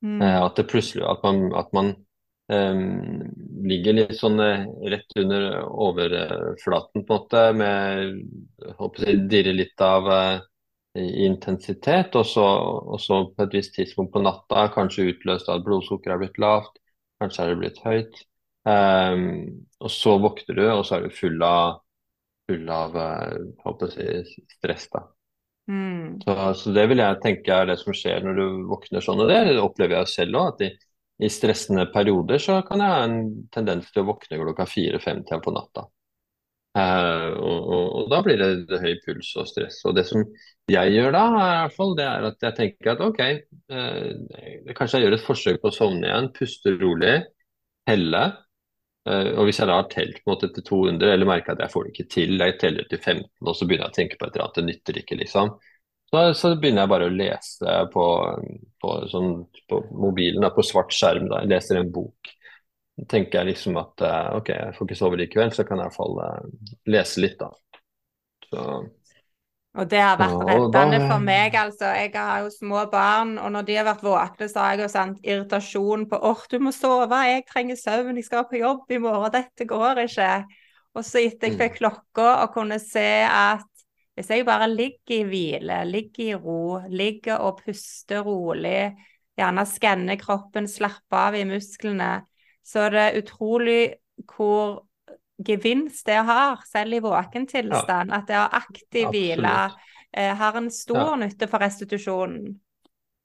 Mm. 0.05 0.19
Eh, 0.21 0.41
at 0.43 0.61
det 0.61 0.69
plutselig 0.69 1.07
at 1.09 1.25
man, 1.25 1.47
at 1.57 1.73
man 1.73 1.95
Um, 2.53 3.23
ligger 3.65 3.97
litt 3.97 4.19
sånn 4.19 4.37
eh, 4.45 4.67
rett 4.93 5.15
under 5.17 5.63
overflaten, 5.65 7.07
på 7.09 7.15
en 7.15 7.23
måte, 7.23 7.45
med 7.57 8.75
håper 8.77 9.07
jeg, 9.09 9.23
dirrer 9.33 9.57
litt 9.57 9.85
av 9.85 10.11
uh, 10.13 10.43
intensitet. 10.99 12.19
Og 12.21 12.29
så, 12.29 12.45
og 12.45 13.01
så, 13.01 13.23
på 13.33 13.47
et 13.47 13.57
visst 13.61 13.75
tidspunkt 13.79 14.13
på 14.13 14.25
natta, 14.25 14.69
kanskje 14.75 15.09
utløst 15.15 15.49
at 15.53 15.65
blodsukkeret 15.65 16.19
er 16.19 16.23
blitt 16.27 16.43
lavt, 16.43 16.79
kanskje 17.23 17.47
er 17.47 17.55
det 17.55 17.61
blitt 17.63 17.83
høyt. 17.87 18.23
Um, 18.65 19.27
og 19.81 19.93
så 19.93 20.19
våkner 20.21 20.61
du, 20.61 20.65
og 20.69 20.85
så 20.85 20.99
er 20.99 21.09
du 21.09 21.17
full 21.17 21.41
av, 21.45 21.81
full 22.49 22.69
av 22.73 22.97
håper 23.65 24.01
jeg, 24.01 24.25
stress. 24.59 24.89
da. 24.93 25.07
Mm. 25.65 26.21
Så, 26.21 26.35
så, 26.61 26.73
det 26.77 26.91
vil 26.91 27.01
jeg 27.01 27.21
tenke 27.23 27.57
er 27.57 27.71
det 27.71 27.79
som 27.81 27.97
skjer 27.97 28.25
når 28.25 28.37
du 28.37 28.67
våkner 28.69 29.05
sånn. 29.05 29.23
Og 29.25 29.31
det 29.33 29.61
opplever 29.63 30.03
jeg 30.03 30.13
selv 30.13 30.41
òg. 30.43 30.67
I 31.23 31.31
stressende 31.31 31.87
perioder 31.95 32.41
så 32.43 32.61
kan 32.67 32.83
jeg 32.83 32.91
ha 32.91 33.03
en 33.07 33.19
tendens 33.55 33.91
til 33.93 34.03
å 34.03 34.09
våkne 34.09 34.41
klokka 34.41 34.67
fire-fem-tida 34.67 35.39
på 35.43 35.53
natta. 35.55 35.87
Eh, 36.75 37.29
og, 37.39 37.59
og, 37.71 37.85
og, 37.85 38.07
da 38.11 38.19
blir 38.27 38.41
det, 38.41 38.81
høy 38.83 38.97
puls 39.05 39.31
og 39.39 39.47
stress. 39.47 39.79
Og 39.87 39.95
det 39.95 40.07
som 40.09 40.25
jeg 40.71 40.95
gjør 40.97 41.15
da, 41.15 41.25
i 41.31 41.35
hvert 41.39 41.77
fall, 41.77 41.95
det 41.99 42.07
er 42.09 42.27
at 42.31 42.49
jeg 42.49 42.59
tenker 42.59 42.95
at 42.95 43.05
OK, 43.05 43.21
eh, 43.23 44.73
kanskje 44.75 44.99
jeg 44.99 45.07
gjør 45.07 45.19
et 45.19 45.29
forsøk 45.29 45.61
på 45.63 45.71
å 45.71 45.77
sovne 45.77 46.09
igjen, 46.09 46.33
puste 46.35 46.75
rolig, 46.81 47.15
helle. 47.87 48.25
Eh, 49.07 49.31
og 49.37 49.47
hvis 49.47 49.63
jeg 49.63 49.71
da 49.71 49.79
har 49.79 49.87
telt 49.93 50.19
på 50.19 50.27
en 50.27 50.35
måte 50.35 50.51
til 50.57 50.67
200, 50.67 51.15
eller 51.15 51.31
merker 51.31 51.55
at 51.55 51.63
jeg 51.63 51.75
får 51.77 51.87
det 51.87 51.95
ikke 51.95 52.11
til, 52.17 52.35
jeg 52.43 52.59
teller 52.59 52.91
til 52.91 53.03
15, 53.05 53.31
og 53.45 53.55
så 53.55 53.71
begynner 53.71 53.87
jeg 53.87 53.95
å 53.95 53.99
tenke 54.01 54.19
på 54.19 54.27
et 54.27 54.35
eller 54.35 54.49
annet, 54.49 54.59
det 54.59 54.69
nytter 54.73 55.01
ikke, 55.05 55.21
liksom 55.23 55.55
så, 56.15 56.35
så, 56.39 56.53
begynner 56.61 56.85
jeg 56.85 56.93
bare 56.93 57.09
å 57.09 57.15
lese 57.15 57.77
på, 57.93 58.05
på, 58.85 58.95
sånn, 59.09 59.37
på 59.71 59.81
mobilen, 59.91 60.43
da, 60.45 60.53
på 60.55 60.65
svart 60.67 60.93
skjerm. 60.95 61.31
Da. 61.31 61.43
Jeg 61.45 61.55
leser 61.55 61.81
en 61.81 61.93
bok. 61.95 62.35
Da 62.95 63.09
tenker 63.11 63.41
jeg 63.41 63.55
liksom 63.55 63.79
at 63.81 64.05
eh, 64.07 64.27
ok, 64.39 64.51
jeg 64.55 64.75
får 64.77 64.89
ikke 64.89 64.99
sove 64.99 65.19
likevel, 65.19 65.55
så 65.55 65.65
kan 65.67 65.81
jeg 65.81 65.89
i 65.89 65.91
hvert 65.91 65.99
fall 65.99 66.21
uh, 66.21 66.69
lese 66.93 67.25
litt, 67.25 67.41
da. 67.41 67.49
Så, 68.45 68.67
og 69.75 69.89
det 69.91 69.99
har 69.99 70.19
vært 70.21 70.45
rettende 70.47 71.01
for 71.09 71.23
meg, 71.23 71.57
altså. 71.59 71.89
Jeg 71.99 72.13
har 72.15 72.45
jo 72.45 72.51
små 72.55 72.85
barn, 72.93 73.35
og 73.43 73.51
når 73.57 73.67
de 73.67 73.79
har 73.81 73.89
vært 73.89 74.05
våkne, 74.07 74.47
så 74.51 74.63
har 74.63 74.77
jeg 74.77 74.85
jo 74.85 74.91
sendt 74.93 75.27
irritasjon 75.27 76.05
på 76.11 76.21
åh, 76.31 76.45
du 76.51 76.61
må 76.63 76.71
sove, 76.75 77.23
jeg 77.27 77.43
trenger 77.49 77.81
søvn, 77.81 78.21
jeg 78.21 78.29
skal 78.29 78.47
på 78.51 78.61
jobb 78.61 78.95
i 78.95 79.01
morgen, 79.03 79.35
dette 79.35 79.67
går 79.67 80.05
ikke. 80.05 80.31
Og 80.95 81.03
så 81.03 81.25
etter 81.25 81.51
jeg 81.51 81.59
fikk 81.59 81.75
mm. 81.75 81.79
klokka 81.81 82.29
og 82.45 82.53
kunne 82.55 82.79
se 82.79 83.09
at 83.27 83.67
hvis 84.15 84.31
jeg 84.31 84.47
bare 84.47 84.69
ligger 84.71 85.17
i 85.17 85.27
hvile, 85.27 85.81
ligger 85.89 86.25
i 86.25 86.35
ro, 86.39 86.81
ligger 86.89 87.43
og 87.43 87.61
puster 87.65 88.23
rolig, 88.23 88.95
gjerne 89.35 89.65
skanner 89.67 90.19
kroppen, 90.21 90.69
slapper 90.71 91.29
av 91.29 91.39
i 91.39 91.45
musklene, 91.49 92.25
Så 92.65 92.89
det 92.89 93.01
er 93.01 93.19
utrolig 93.21 93.95
hvor 94.25 94.87
gevinst 95.45 96.07
det 96.07 96.23
har, 96.25 96.63
selv 96.65 96.95
i 96.95 97.01
våken 97.03 97.47
tilstand. 97.47 98.11
Ja. 98.11 98.21
At 98.21 98.29
det 98.29 98.37
er 98.39 98.55
aktiv 98.57 99.11
hvile 99.11 99.57
eh, 100.17 100.33
har 100.37 100.57
en 100.57 100.71
stor 100.71 101.11
ja. 101.11 101.17
nytte 101.27 101.49
for 101.51 101.61
restitusjonen. 101.61 102.55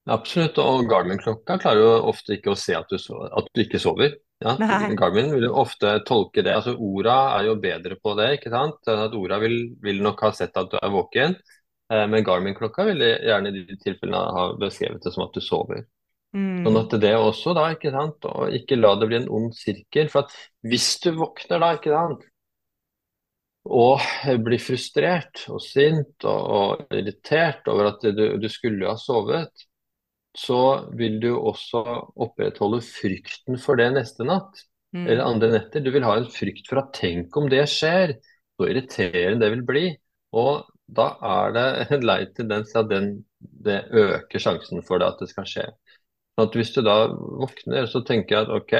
Absolutt, 0.10 0.58
og 0.58 0.90
Garmin-klokka 0.90 1.60
klarer 1.62 1.86
jo 1.86 2.10
ofte 2.10 2.36
ikke 2.36 2.56
å 2.56 2.58
se 2.58 2.74
at 2.76 2.90
du, 2.90 2.98
at 2.98 3.50
du 3.54 3.62
ikke 3.62 3.80
sover. 3.80 4.18
Ja, 4.40 4.56
Garmin 4.96 5.34
vil 5.34 5.50
jo 5.50 5.56
ofte 5.60 5.98
tolke 6.08 6.44
det. 6.46 6.54
altså 6.56 6.76
Orda 6.80 7.18
er 7.36 7.50
jo 7.50 7.58
bedre 7.60 7.98
på 8.00 8.14
det. 8.16 8.30
ikke 8.38 8.52
sant? 8.54 8.80
At 8.88 9.16
Orda 9.18 9.40
vil, 9.44 9.58
vil 9.84 10.00
nok 10.04 10.24
ha 10.24 10.32
sett 10.36 10.56
at 10.58 10.72
du 10.72 10.78
er 10.80 10.94
våken, 10.94 11.36
eh, 11.92 12.06
men 12.08 12.24
Garmin-klokka 12.24 12.88
vil 12.88 13.04
gjerne 13.04 13.52
i 13.52 13.66
de 13.68 13.80
tilfellene 13.84 14.38
ha 14.38 14.46
beskrevet 14.62 15.04
det 15.04 15.12
som 15.16 15.26
at 15.26 15.36
du 15.36 15.44
sover. 15.44 15.84
Mm. 16.32 16.64
Sånn 16.64 16.80
at 16.80 16.96
det 17.02 17.14
også, 17.18 17.56
da, 17.58 17.68
ikke 17.74 17.92
sant, 17.92 18.28
og 18.30 18.56
ikke 18.56 18.78
la 18.80 18.94
det 18.96 19.10
bli 19.10 19.20
en 19.20 19.32
ond 19.42 19.52
sirkel. 19.58 20.12
For 20.14 20.24
at 20.24 20.36
hvis 20.72 20.92
du 21.04 21.12
våkner 21.20 21.60
da, 21.60 21.74
ikke 21.76 21.96
sant, 21.96 22.28
og 23.70 24.06
blir 24.46 24.62
frustrert 24.64 25.44
og 25.52 25.60
sint 25.62 26.26
og, 26.26 26.40
og 26.40 26.96
irritert 26.96 27.68
over 27.70 27.92
at 27.92 28.06
du, 28.16 28.24
du 28.40 28.48
skulle 28.50 28.88
ha 28.88 28.96
sovet, 28.98 29.68
så 30.38 30.90
vil 30.98 31.18
du 31.22 31.32
også 31.36 31.82
opprettholde 32.22 32.82
frykten 32.86 33.58
for 33.62 33.80
det 33.80 33.90
neste 33.96 34.28
natt. 34.28 34.66
Mm. 34.96 35.06
Eller 35.06 35.26
andre 35.26 35.52
netter. 35.54 35.84
Du 35.86 35.92
vil 35.94 36.06
ha 36.06 36.16
en 36.18 36.30
frykt 36.34 36.70
for 36.70 36.82
at 36.82 36.94
tenk 36.98 37.36
om 37.38 37.50
det 37.52 37.66
skjer, 37.70 38.16
så 38.58 38.70
irriterende 38.70 39.44
det 39.44 39.52
vil 39.54 39.66
bli. 39.66 39.86
Og 40.38 40.70
da 40.90 41.12
er 41.26 41.56
det 41.56 41.68
en 41.98 42.08
lei 42.08 42.22
tendens 42.38 42.74
til 42.74 42.84
at 42.84 42.92
den, 42.92 43.12
det 43.40 43.84
øker 43.92 44.46
sjansen 44.46 44.86
for 44.86 45.02
det 45.02 45.12
at 45.14 45.22
det 45.24 45.30
skal 45.34 45.50
skje. 45.50 45.68
At 46.40 46.56
hvis 46.56 46.72
du 46.76 46.82
da 46.86 47.02
våkner, 47.12 47.90
så 47.92 48.02
tenker 48.08 48.38
jeg 48.38 48.48
at 48.48 48.54
OK, 48.56 48.74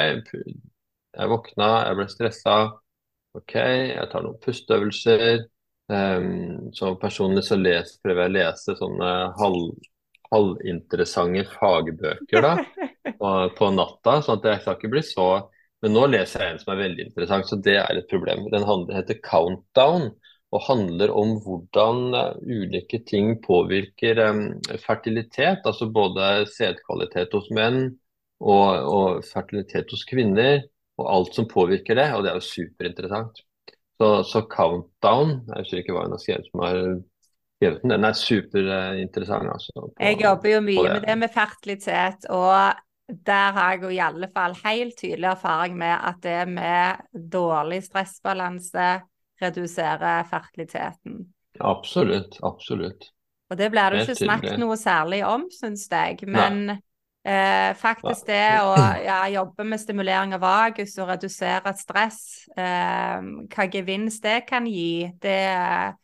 jeg 1.18 1.32
våkna, 1.32 1.70
jeg 1.90 1.98
ble 2.00 2.08
stressa. 2.12 2.58
OK, 3.38 3.56
jeg 3.58 4.10
tar 4.12 4.24
noen 4.26 4.40
pusteøvelser. 4.44 5.42
Um, 5.90 6.70
så 6.78 6.94
personlig 7.02 7.44
så 7.48 7.58
les, 7.58 7.96
prøver 8.04 8.28
jeg 8.28 8.32
å 8.32 8.36
lese 8.36 8.76
sånne 8.78 9.10
halv, 9.40 9.72
halvinteressante 10.34 11.46
fagbøker 11.56 12.46
da, 12.46 12.56
på, 13.20 13.30
på, 13.58 13.72
natta. 13.76 14.20
sånn 14.24 14.40
at 14.40 14.50
jeg 14.52 14.64
skal 14.64 14.78
ikke 14.78 14.94
bli 14.94 15.06
så 15.06 15.30
Men 15.80 15.94
nå 15.96 16.10
leser 16.12 16.44
jeg 16.44 16.54
en 16.54 16.58
som 16.60 16.74
er 16.74 16.82
veldig 16.82 17.04
interessant, 17.08 17.48
så 17.48 17.56
det 17.64 17.78
er 17.80 18.02
et 18.02 18.10
problem. 18.12 18.50
Den 18.52 18.66
heter 18.92 19.22
Countdown 19.24 20.10
og 20.50 20.66
handler 20.66 21.14
om 21.14 21.36
hvordan 21.46 22.16
eh, 22.18 22.40
ulike 22.42 23.00
ting 23.08 23.36
påvirker 23.44 24.20
um, 24.26 24.42
fertilitet. 24.82 25.62
Altså 25.64 25.90
både 25.94 26.48
sædkvalitet 26.52 27.36
hos 27.38 27.48
menn 27.56 27.84
og, 28.40 28.68
og, 28.90 29.22
fertilitet 29.30 29.92
hos 29.94 30.06
kvinner, 30.10 30.64
og 31.00 31.12
alt 31.14 31.38
som 31.38 31.48
påvirker 31.48 32.00
det. 32.00 32.10
Og 32.16 32.26
det 32.26 32.34
er 32.34 32.42
jo 32.42 32.50
superinteressant. 32.50 33.44
Så, 34.00 34.10
så 34.26 34.44
Countdown, 34.50 35.38
jeg 35.52 35.64
husker 35.64 35.84
ikke 35.84 35.96
hva 35.96 36.08
hun 36.08 36.16
har 36.16 36.24
skrevet 36.24 36.50
som 36.50 36.66
har 36.66 36.82
den, 37.60 38.06
er 38.06 38.16
superinteressant. 38.16 39.50
Altså, 39.52 39.90
jeg 40.00 40.22
jobber 40.22 40.54
jo 40.56 40.62
mye 40.64 40.86
det. 40.86 40.94
med 40.94 41.08
det 41.08 41.18
med 41.24 41.34
fertilitet. 41.34 42.30
og 42.30 42.80
der 43.10 43.52
har 43.56 43.72
jeg 43.72 43.84
jo 43.84 43.90
i 43.90 44.02
alle 44.06 44.28
fall 44.34 44.56
helt 44.64 44.98
tydelig 45.00 45.32
erfaring 45.32 45.78
med 45.78 45.96
at 45.98 46.20
det 46.24 46.50
med 46.50 47.00
dårlig 47.32 47.84
stressbalanse, 47.84 49.00
reduserer 49.42 50.28
fertiliteten. 50.30 51.22
Absolutt, 51.60 52.38
absolutt. 52.44 53.10
Og 53.50 53.58
det 53.58 53.72
blir 53.72 53.90
det 53.90 54.04
ikke 54.04 54.20
snakket 54.20 54.60
noe 54.62 54.76
særlig 54.78 55.24
om, 55.26 55.48
syns 55.54 55.88
jeg. 55.90 56.20
Men 56.28 56.70
eh, 56.70 57.72
faktisk 57.80 58.28
det 58.28 58.60
å 58.62 58.76
ja, 59.02 59.22
jobbe 59.32 59.66
med 59.66 59.82
stimulering 59.82 60.36
av 60.38 60.44
vagus 60.44 60.98
og 61.00 61.10
redusere 61.14 61.74
stress, 61.80 62.22
eh, 62.52 63.32
hva 63.50 63.68
gevinst 63.72 64.28
det 64.28 64.44
kan 64.50 64.68
gi, 64.70 65.10
det, 65.24 65.40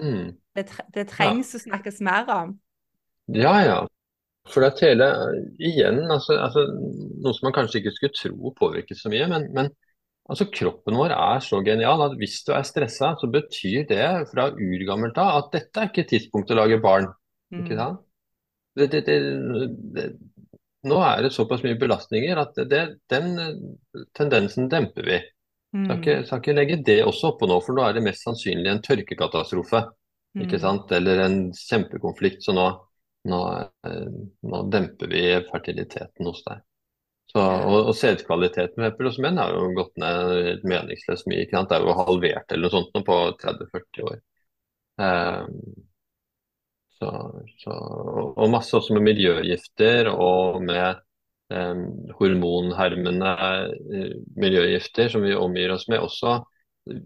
mm. 0.01 0.25
Det, 0.55 0.69
det 0.95 1.07
trengs 1.11 1.53
ja. 1.53 1.59
å 1.59 1.63
snakkes 1.65 2.01
mer 2.05 2.31
om. 2.33 2.55
Ja, 3.35 3.55
ja. 3.65 3.79
For 4.51 4.61
det 4.61 4.77
hele, 4.85 5.07
igjen, 5.57 6.03
altså, 6.13 6.37
altså, 6.37 6.67
noe 7.23 7.33
som 7.33 7.47
man 7.47 7.55
kanskje 7.55 7.81
ikke 7.81 7.95
skulle 7.95 8.17
tro 8.17 8.51
påvirket 8.59 8.99
så 8.99 9.09
mye, 9.13 9.27
men, 9.31 9.49
men 9.55 9.73
Altså 10.25 10.47
Kroppen 10.49 10.97
vår 10.97 11.11
er 11.13 11.41
så 11.45 11.59
genial 11.61 12.01
at 12.01 12.15
hvis 12.17 12.39
du 12.47 12.49
er 12.55 12.63
stressa, 12.65 13.11
så 13.21 13.27
betyr 13.29 13.83
det 13.91 14.05
fra 14.31 14.47
urgammelt 14.49 15.19
av 15.21 15.43
at 15.43 15.51
dette 15.53 15.81
er 15.81 15.91
ikke 15.91 16.07
tidspunktet 16.09 16.55
å 16.55 16.63
lage 16.63 16.79
barn. 16.81 17.11
Mm. 17.53 17.59
Ikke 17.59 17.77
sant? 17.77 17.99
Det, 18.75 18.87
det, 18.91 19.03
det, 19.05 20.07
nå 20.89 20.97
er 21.05 21.21
det 21.23 21.31
såpass 21.35 21.61
mye 21.63 21.77
belastninger 21.79 22.41
at 22.41 22.57
den 22.65 23.29
tendensen 24.17 24.65
demper 24.71 25.07
vi. 25.11 25.19
Mm. 25.75 25.85
Skal, 25.85 25.99
ikke, 25.99 26.17
skal 26.25 26.41
ikke 26.41 26.57
legge 26.57 26.81
det 26.89 26.97
også 27.05 27.35
oppå 27.35 27.47
nå, 27.51 27.59
for 27.61 27.77
nå 27.77 27.85
er 27.85 27.95
det 27.95 28.03
mest 28.07 28.25
sannsynlig 28.25 28.71
en 28.71 28.83
tørkekatastrofe. 28.83 29.85
Mm. 30.35 30.45
Ikke 30.45 30.59
sant? 30.59 30.91
Eller 30.91 31.23
en 31.25 31.39
kjempekonflikt, 31.55 32.43
så 32.43 32.55
nå, 32.55 32.67
nå, 33.31 33.41
eh, 33.87 34.07
nå 34.51 34.61
demper 34.71 35.11
vi 35.11 35.25
fertiliteten 35.47 36.27
hos 36.27 36.43
deg. 36.47 36.63
Så, 37.31 37.41
og, 37.41 37.89
og 37.89 37.95
sædkvaliteten 37.97 38.85
hos 38.99 39.17
menn 39.23 39.39
har 39.41 39.55
jo 39.55 39.71
gått 39.75 39.95
ned 39.99 40.65
meningsløst 40.67 41.27
mye. 41.31 41.45
Ikke 41.45 41.57
sant? 41.57 41.71
Det 41.71 41.79
er 41.79 41.87
jo 41.87 41.97
halvert 41.97 42.53
eller 42.53 42.67
noe 42.67 42.75
sånt 42.75 43.07
på 43.07 43.17
30-40 43.41 44.05
år. 44.11 44.19
Um, 45.01 45.55
så, 46.95 47.09
så, 47.59 47.73
og 48.35 48.51
masse 48.53 48.75
også 48.77 48.95
med 48.95 49.07
miljøgifter 49.09 50.07
og 50.13 50.61
med 50.63 51.01
um, 51.51 51.87
hormonhermende 52.19 53.33
miljøgifter 54.39 55.11
som 55.11 55.25
vi 55.25 55.35
omgir 55.35 55.73
oss 55.75 55.89
med 55.91 56.05
også 56.05 56.37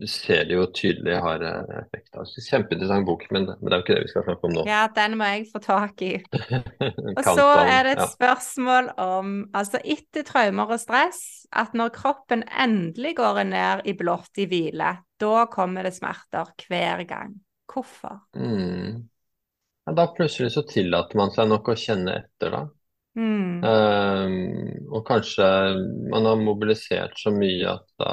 ser 0.08 0.44
det 0.50 0.56
jo 0.58 0.66
tydelig 0.76 1.16
har 1.24 1.44
eh, 1.46 1.76
effekt. 1.80 2.10
Altså, 2.20 2.42
kjempeinteressant 2.44 3.08
bok, 3.08 3.26
men, 3.32 3.46
men, 3.48 3.66
det 3.66 3.76
er 3.76 3.80
jo 3.80 3.86
ikke 3.86 3.96
det 3.96 4.06
vi 4.06 4.12
skal 4.12 4.26
snakke 4.28 4.50
om 4.50 4.56
nå. 4.58 4.64
Ja, 4.68 4.82
den 4.96 5.16
må 5.20 5.28
jeg 5.32 5.46
få 5.54 5.62
tak 5.64 6.02
i. 6.04 6.14
og 7.18 7.22
så 7.24 7.46
er 7.64 7.88
det 7.88 7.94
et 7.96 8.02
ja. 8.04 8.08
spørsmål 8.12 8.90
om 9.00 9.38
altså 9.56 9.80
etter 9.80 10.26
traumer 10.28 10.74
og 10.76 10.82
stress, 10.82 11.22
at 11.56 11.78
når 11.78 11.94
kroppen 11.96 12.44
endelig 12.50 13.16
går 13.22 13.44
ned 13.48 13.88
i 13.88 13.96
blått 14.00 14.42
i 14.44 14.50
hvile, 14.52 14.98
da 15.20 15.46
kommer 15.52 15.88
det 15.88 15.96
smerter 15.96 16.52
hver 16.68 17.06
gang. 17.08 17.38
Hvorfor? 17.70 18.26
Mm. 18.36 19.08
Ja, 19.88 19.96
da 19.96 20.10
plutselig 20.12 20.52
så 20.58 20.66
tillater 20.68 21.18
man 21.18 21.32
seg 21.32 21.48
nok 21.48 21.72
å 21.72 21.78
kjenne 21.80 22.20
etter, 22.20 22.52
da. 22.52 22.66
Mm. 23.20 23.64
Um, 23.64 24.36
og 24.94 25.02
kanskje 25.08 25.48
man 26.12 26.28
har 26.30 26.38
mobilisert 26.40 27.18
så 27.20 27.34
mye 27.34 27.74
at 27.74 27.88
da 28.00 28.12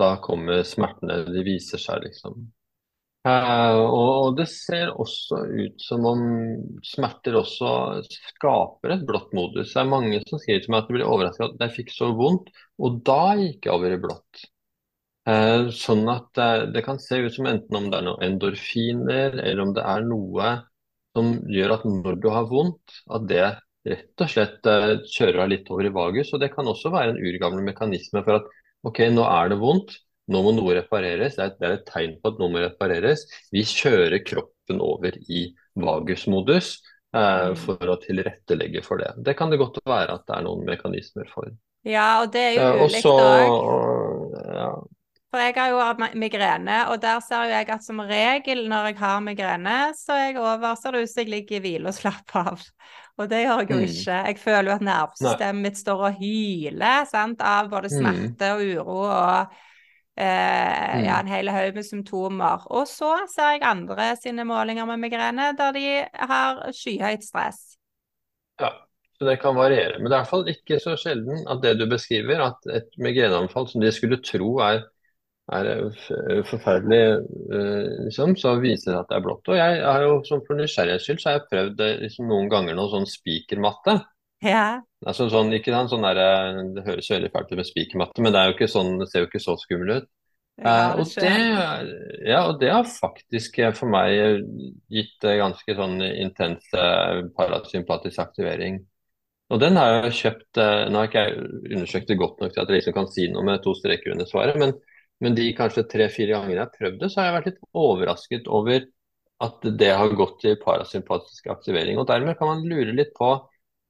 da 0.00 0.16
kommer 0.24 0.62
smertene, 0.66 1.22
de 1.28 1.44
viser 1.46 1.80
seg, 1.80 2.02
liksom. 2.06 2.46
Eh, 3.22 3.76
og 3.78 4.34
det 4.34 4.48
ser 4.50 4.90
også 4.98 5.44
ut 5.46 5.82
som 5.84 6.06
om 6.10 6.22
smerter 6.82 7.36
også 7.38 7.68
skaper 8.08 8.96
et 8.96 9.04
blått 9.06 9.30
modus. 9.36 9.70
Det 9.70 9.82
er 9.82 9.92
mange 9.92 10.18
som 10.26 10.42
skriver 10.42 10.64
til 10.64 10.74
meg 10.74 10.82
at 10.82 10.88
de 10.90 10.96
blir 10.96 11.06
overrasket 11.06 11.52
at 11.52 11.62
jeg 11.68 11.76
fikk 11.76 11.94
så 11.94 12.10
vondt, 12.18 12.50
og 12.82 12.98
da 13.06 13.36
gikk 13.38 13.68
jeg 13.68 13.76
over 13.76 13.94
i 13.94 14.00
blått. 14.02 14.42
Eh, 15.30 15.68
sånn 15.70 16.02
at 16.10 16.32
det, 16.34 16.50
det, 16.74 16.82
kan 16.82 16.98
se 16.98 17.20
ut 17.22 17.34
som 17.36 17.46
enten 17.46 17.78
om 17.78 17.90
det 17.92 18.00
er 18.00 18.08
noen 18.08 18.26
endorfiner, 18.26 19.38
eller 19.38 19.62
om 19.62 19.74
det 19.76 19.84
er 19.86 20.08
noe 20.08 20.54
som 21.14 21.36
gjør 21.52 21.76
at 21.76 21.84
når 21.86 22.18
du 22.18 22.32
har 22.32 22.48
vondt, 22.50 22.96
at 23.12 23.28
det 23.30 23.44
rett 23.86 24.24
og 24.24 24.30
slett 24.30 24.66
eh, 24.70 24.96
kjører 25.14 25.44
deg 25.44 25.52
litt 25.52 25.70
over 25.70 25.86
i 25.86 25.94
vagus. 25.94 26.32
Og 26.34 26.42
det 26.42 26.50
kan 26.54 26.66
også 26.70 26.90
være 26.94 27.14
en 27.14 27.22
urgammel 27.22 27.62
mekanisme 27.70 28.22
for 28.26 28.40
at 28.40 28.50
OK, 28.88 29.04
nå 29.14 29.26
er 29.26 29.52
det 29.52 29.58
vondt. 29.62 29.98
Nå 30.32 30.40
må 30.44 30.52
noe 30.54 30.76
repareres. 30.78 31.36
Det 31.36 31.44
er, 31.44 31.52
det 31.58 31.68
er 31.68 31.76
et 31.76 31.88
tegn 31.88 32.14
på 32.22 32.32
at 32.32 32.40
noe 32.40 32.52
må 32.54 32.62
repareres. 32.62 33.26
Vi 33.54 33.64
kjører 33.66 34.22
kroppen 34.26 34.80
over 34.82 35.18
i 35.26 35.44
vagusmodus 35.82 36.76
eh, 37.14 37.50
mm. 37.52 37.58
for 37.64 37.92
å 37.92 37.98
tilrettelegge 38.02 38.84
for 38.86 39.02
det. 39.02 39.12
Det 39.26 39.36
kan 39.38 39.52
det 39.52 39.60
godt 39.62 39.80
være 39.88 40.18
at 40.18 40.26
det 40.28 40.38
er 40.38 40.46
noen 40.46 40.64
mekanismer 40.68 41.28
for. 41.32 41.50
Ja, 41.86 42.22
og 42.22 42.30
det 42.34 42.42
er 42.52 42.58
jo 42.58 42.66
eh, 42.68 42.82
ulikt 42.86 43.08
òg. 43.10 44.36
Ja. 44.54 44.72
For 45.32 45.40
jeg 45.40 45.54
har 45.56 45.70
jo 45.72 46.08
migrene, 46.20 46.78
og 46.92 46.98
der 47.00 47.22
ser 47.24 47.48
jeg 47.48 47.68
at 47.72 47.84
som 47.84 48.02
regel 48.04 48.66
når 48.68 48.90
jeg 48.90 48.98
har 49.00 49.22
migrene, 49.24 49.76
så 49.96 50.12
er 50.12 50.26
jeg 50.26 50.42
over, 50.42 50.74
ser 50.76 50.92
det 50.92 51.06
ut 51.06 51.12
som 51.12 51.22
jeg 51.22 51.32
ligger 51.32 51.56
i 51.56 51.62
hvile 51.64 51.88
og 51.88 51.96
slapper 51.96 52.50
av. 52.52 52.66
Og 53.16 53.30
det 53.30 53.40
gjør 53.40 53.62
jeg 53.62 53.70
jo 53.70 53.78
mm. 53.78 53.86
ikke. 53.86 54.18
Jeg 54.28 54.38
føler 54.42 54.68
jo 54.68 54.74
at 54.74 54.84
nervesystemet 54.90 55.64
mitt 55.64 55.80
står 55.80 56.04
og 56.10 56.20
hyler 56.20 57.08
sant? 57.08 57.40
av 57.40 57.72
både 57.72 57.88
mm. 57.88 57.96
smerte 57.96 58.52
og 58.52 58.62
uro 58.76 58.98
og 59.06 59.56
eh, 60.20 61.00
ja, 61.06 61.16
en 61.16 61.32
hel 61.32 61.48
haug 61.56 61.80
med 61.80 61.88
symptomer. 61.88 62.68
Og 62.68 62.84
så 62.92 63.14
ser 63.32 63.56
jeg 63.56 63.66
andre 63.72 64.12
sine 64.20 64.44
målinger 64.48 64.88
med 64.92 65.00
migrene 65.06 65.52
der 65.56 65.76
de 65.76 65.86
har 66.28 66.64
skyhøyt 66.76 67.24
stress. 67.24 67.78
Ja, 68.60 68.74
så 69.16 69.28
det 69.30 69.40
kan 69.40 69.56
variere. 69.56 69.96
Men 69.96 70.10
det 70.10 70.16
er 70.16 70.20
i 70.20 70.24
hvert 70.26 70.34
fall 70.36 70.48
ikke 70.52 70.80
så 70.82 71.00
sjelden 71.00 71.46
at 71.48 71.64
det 71.64 71.78
du 71.80 71.88
beskriver, 71.88 72.50
at 72.52 72.72
et 72.80 73.00
migreneanfall 73.00 73.72
som 73.72 73.80
de 73.80 73.92
skulle 73.96 74.20
tro 74.20 74.58
er 74.60 74.84
er 75.58 75.68
eh, 75.72 76.40
forferdelig, 76.48 77.02
eh, 77.56 77.90
liksom, 78.08 78.34
så 78.40 78.56
viser 78.62 78.92
det 78.92 79.00
at 79.00 79.12
det 79.12 79.18
er 79.18 79.26
blått. 79.26 79.52
Og 79.52 79.58
jeg 79.58 79.82
har 79.84 80.06
jo, 80.06 80.16
som 80.28 80.42
for 80.46 80.58
nysgjerrighets 80.58 81.08
skyld, 81.08 81.20
så 81.22 81.30
har 81.30 81.38
jeg 81.38 81.50
prøvd 81.50 81.84
liksom, 82.06 82.30
noen 82.30 82.50
ganger 82.52 82.78
noe 82.78 82.90
sånn 82.92 83.08
spikermatte. 83.10 84.00
Ja. 84.42 84.80
Altså 85.06 85.28
sånn, 85.30 85.52
ikke 85.54 85.74
sant, 85.74 85.92
sånn 85.92 86.02
der, 86.02 86.58
Det 86.74 86.82
høres 86.86 87.10
veldig 87.10 87.30
fælt 87.34 87.52
ut 87.52 87.60
med 87.60 87.68
spikermatte, 87.68 88.24
men 88.24 88.34
det, 88.34 88.40
er 88.40 88.50
jo 88.50 88.56
ikke 88.56 88.70
sånn, 88.70 88.96
det 88.98 89.08
ser 89.10 89.24
jo 89.24 89.30
ikke 89.30 89.42
så 89.42 89.56
skummelt 89.60 90.02
ut. 90.02 90.10
Ja, 90.60 90.92
eh, 90.92 91.00
og, 91.00 91.06
det, 91.16 92.28
ja, 92.28 92.40
og 92.44 92.58
det 92.60 92.70
har 92.70 92.84
faktisk 92.84 93.58
eh, 93.62 93.72
for 93.76 93.88
meg 93.90 94.44
gitt 94.92 95.24
eh, 95.24 95.38
ganske 95.40 95.76
sånn 95.78 96.02
intens 96.04 96.66
parasympatisk 97.38 98.20
aktivering. 98.20 98.82
Og 99.52 99.60
den 99.60 99.76
har 99.76 100.06
jeg 100.06 100.14
kjøpt 100.16 100.58
Nå 100.88 100.96
har 100.96 101.08
ikke 101.10 101.22
jeg 101.26 101.48
undersøkt 101.74 102.08
det 102.08 102.16
godt 102.16 102.38
nok 102.40 102.54
til 102.54 102.62
at 102.62 102.70
jeg 102.70 102.78
liksom 102.78 102.94
kan 102.96 103.08
si 103.12 103.26
noe 103.28 103.44
med 103.44 103.60
to 103.64 103.74
streker 103.76 104.14
under 104.14 104.28
svaret, 104.28 104.56
men, 104.60 104.72
men 105.22 105.36
de 105.38 105.46
kanskje 105.56 105.86
tre-fire 105.90 106.34
gangene 106.34 106.56
jeg 106.56 106.64
har 106.64 106.74
prøvd 106.74 106.98
det, 107.00 107.10
så 107.12 107.20
har 107.20 107.28
jeg 107.28 107.36
vært 107.36 107.48
litt 107.50 107.64
overrasket 107.78 108.48
over 108.50 108.84
at 109.42 109.66
det 109.78 109.90
har 109.98 110.14
gått 110.18 110.38
til 110.42 110.58
parasympatisk 110.62 111.48
aktivering. 111.52 111.98
Og 111.98 112.06
dermed 112.10 112.38
kan 112.38 112.50
man 112.50 112.64
lure 112.66 112.94
litt 112.94 113.12
på 113.16 113.32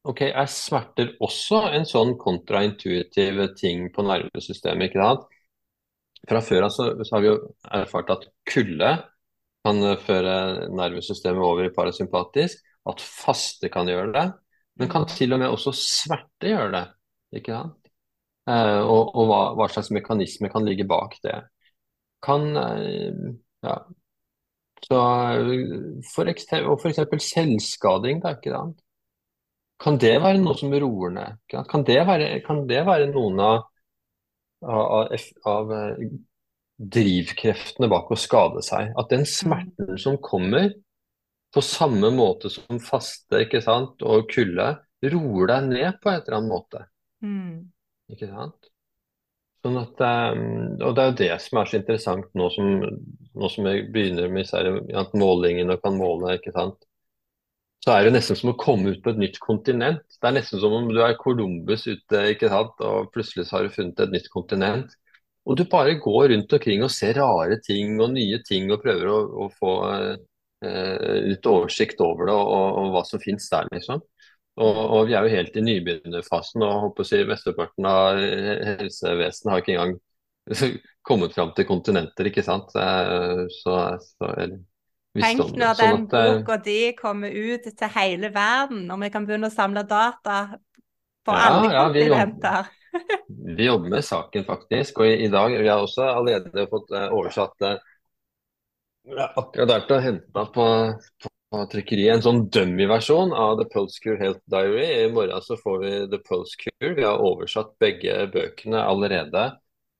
ok, 0.09 0.23
er 0.29 0.51
smerter 0.51 1.15
også 1.23 1.63
en 1.77 1.87
sånn 1.89 2.17
kontraintuitiv 2.21 3.43
ting 3.59 3.87
på 3.95 4.05
nervesystemet. 4.07 4.91
ikke 4.91 5.03
sant? 5.03 5.27
Fra 6.29 6.43
før 6.45 6.69
av 6.69 6.75
så, 6.75 6.89
så, 7.03 7.17
har 7.17 7.25
vi 7.25 7.31
jo 7.33 7.39
erfart 7.81 8.13
at 8.15 8.29
kulde 8.49 8.93
kan 9.67 9.83
føre 10.03 10.69
nervesystemet 10.75 11.47
over 11.47 11.69
i 11.69 11.75
parasympatisk. 11.75 12.63
At 12.89 13.03
faste 13.03 13.71
kan 13.71 13.89
gjøre 13.91 14.11
det. 14.15 14.27
Men 14.81 14.91
kan 14.91 15.07
til 15.11 15.35
og 15.35 15.43
med 15.43 15.53
også 15.53 15.75
smerte 15.77 16.51
gjøre 16.51 16.73
det. 16.75 16.87
ikke 17.39 17.55
sant? 17.55 17.82
Eh, 18.51 18.81
og, 18.83 19.13
og 19.15 19.29
hva, 19.31 19.41
hva, 19.59 19.69
slags 19.71 19.93
mekanisme 19.95 20.51
kan 20.53 20.67
ligge 20.67 20.87
bak 20.89 21.19
det. 21.25 21.39
Kan 22.23 22.49
eh, 22.59 23.27
ja, 23.63 23.77
så 24.83 25.03
for, 26.11 26.31
og 26.31 26.81
f.eks. 26.83 27.29
selvskading, 27.29 28.23
da, 28.25 28.35
ikke 28.39 28.55
sant? 28.55 28.81
Kan 29.83 29.99
det 30.03 30.17
være 30.23 30.39
noe 30.43 30.55
som 30.59 30.75
roer 30.75 31.15
ned? 31.15 31.39
Kan 31.71 31.87
det 31.87 32.01
være, 32.07 32.33
kan 32.47 32.65
det 32.71 32.83
være 32.87 33.11
noen 33.11 33.41
av 33.43 33.61
av, 34.63 35.17
av 35.45 35.73
eh, 35.73 36.07
drivkreftene 36.97 37.89
bak 37.91 38.11
å 38.13 38.19
skade 38.19 38.63
seg. 38.65 38.93
At 38.99 39.13
den 39.13 39.27
smerten 39.29 39.99
som 40.01 40.19
kommer, 40.23 40.71
på 41.53 41.61
samme 41.65 42.09
måte 42.15 42.51
som 42.53 42.81
faste 42.81 43.43
ikke 43.45 43.61
sant, 43.65 44.01
og 44.07 44.31
kulde, 44.33 44.71
roer 45.13 45.51
deg 45.51 45.69
ned 45.69 46.01
på 46.03 46.13
et 46.13 46.29
eller 46.29 46.39
annet 46.39 46.53
måte. 46.53 46.85
Mm. 47.23 47.57
Ikke 48.13 48.29
sant? 48.31 48.71
Sånn 49.63 49.79
at, 49.79 50.01
um, 50.35 50.47
og 50.83 50.97
Det 50.97 51.03
er 51.03 51.11
jo 51.11 51.19
det 51.21 51.35
som 51.45 51.61
er 51.61 51.69
så 51.71 51.79
interessant 51.79 52.33
nå 52.39 52.49
som, 52.51 52.71
nå 52.83 53.51
som 53.53 53.69
jeg 53.71 53.87
begynner 53.95 54.33
med 54.33 54.51
at 54.99 55.15
målingen 55.15 55.71
og 55.71 55.85
kan 55.85 55.99
måle. 55.99 56.35
ikke 56.39 56.55
sant? 56.57 56.83
så 57.83 57.97
er 57.97 58.07
det 58.07 58.13
nesten 58.15 58.39
som 58.39 58.53
å 58.53 58.59
komme 58.59 58.93
ut 58.95 59.01
på 59.03 59.11
et 59.11 59.19
nytt 59.19 59.39
kontinent. 59.43 60.05
Det 60.07 60.29
er 60.29 60.37
nesten 60.37 60.61
som 60.63 60.75
om 60.77 60.91
du 60.93 61.01
er 61.03 61.17
Columbus 61.19 61.89
ute, 61.89 62.21
ikke 62.31 62.51
sant, 62.53 62.77
og 62.79 63.09
plutselig 63.15 63.49
har 63.51 63.67
du 63.67 63.75
funnet 63.75 64.03
et 64.05 64.13
nytt 64.15 64.29
kontinent. 64.31 64.93
Og 65.43 65.59
du 65.59 65.65
bare 65.67 65.97
går 65.99 66.29
rundt 66.31 66.55
omkring 66.55 66.85
og 66.87 66.93
ser 66.95 67.19
rare 67.19 67.59
ting 67.67 67.97
og 67.99 68.13
nye 68.15 68.39
ting 68.47 68.71
og 68.71 68.85
prøver 68.85 69.11
å, 69.11 69.17
å 69.43 69.49
få 69.57 69.73
eh, 70.63 71.17
litt 71.27 71.49
oversikt 71.51 71.99
over 72.07 72.31
det 72.31 72.37
og, 72.39 72.79
og 72.79 72.95
hva 72.95 73.03
som 73.09 73.23
finnes 73.23 73.51
der, 73.51 73.67
liksom. 73.75 74.05
Og, 74.63 74.81
og, 74.85 75.07
vi 75.09 75.17
er 75.19 75.27
jo 75.27 75.35
helt 75.35 75.57
i 75.59 75.65
nybegynnerfasen, 75.67 76.63
og 76.63 76.89
håper 76.89 77.05
å 77.05 77.09
si 77.09 77.23
mesteparten 77.29 77.89
av 77.89 78.21
helsevesenet 78.81 79.53
har 79.53 79.63
ikke 79.63 79.75
engang 79.77 79.97
kommet 81.09 81.35
fram 81.35 81.51
til 81.57 81.67
kontinenter, 81.69 82.31
ikke 82.31 82.45
sant. 82.47 82.71
Eh, 82.79 83.47
så, 83.61 83.79
så, 84.03 84.31
eller, 84.33 84.61
Tenk 85.13 85.57
når 85.61 85.77
sånn 85.77 86.07
den 86.09 86.21
eh, 86.23 86.35
boka 86.39 86.57
di 86.65 86.77
kommer 86.97 87.33
ut 87.33 87.67
til 87.69 87.91
hele 87.99 88.31
verden, 88.33 88.87
og 88.89 89.03
vi 89.03 89.11
kan 89.13 89.27
begynne 89.29 89.51
å 89.51 89.53
samle 89.53 89.85
data 89.89 90.39
på 91.27 91.35
ja, 91.37 91.49
alle 91.51 91.73
ja, 91.75 91.83
kontinenter. 91.85 92.71
Vi, 92.93 93.53
vi 93.59 93.67
jobber 93.69 93.93
med 93.93 94.07
saken, 94.07 94.47
faktisk. 94.49 95.03
Og 95.03 95.11
i, 95.11 95.19
i 95.27 95.33
dag 95.33 95.53
vi 95.53 95.69
har 95.69 95.85
også 95.85 96.07
allerede 96.15 96.65
fått 96.71 96.95
uh, 96.97 97.11
oversatt 97.13 97.69
uh, 97.69 97.77
akkurat 99.37 99.69
der 99.75 99.87
til 99.89 99.99
å 99.99 100.03
hente 100.07 100.33
på, 100.33 100.47
på, 100.57 101.32
på 101.53 101.63
trykkeriet 101.73 102.17
en 102.17 102.25
sånn 102.25 102.45
dummy-versjon 102.55 103.35
av 103.37 103.59
The 103.61 103.67
Pulse 103.73 104.01
Cure 104.01 104.19
Health 104.21 104.41
Diary. 104.51 104.87
I 105.05 105.11
morgen 105.13 105.45
så 105.45 105.59
får 105.61 105.83
vi 105.83 105.93
The 106.15 106.21
Pulse 106.25 106.57
Cure. 106.61 106.95
Vi 106.97 107.05
har 107.05 107.21
oversatt 107.21 107.75
begge 107.83 108.15
bøkene 108.33 108.81
allerede. 108.81 109.51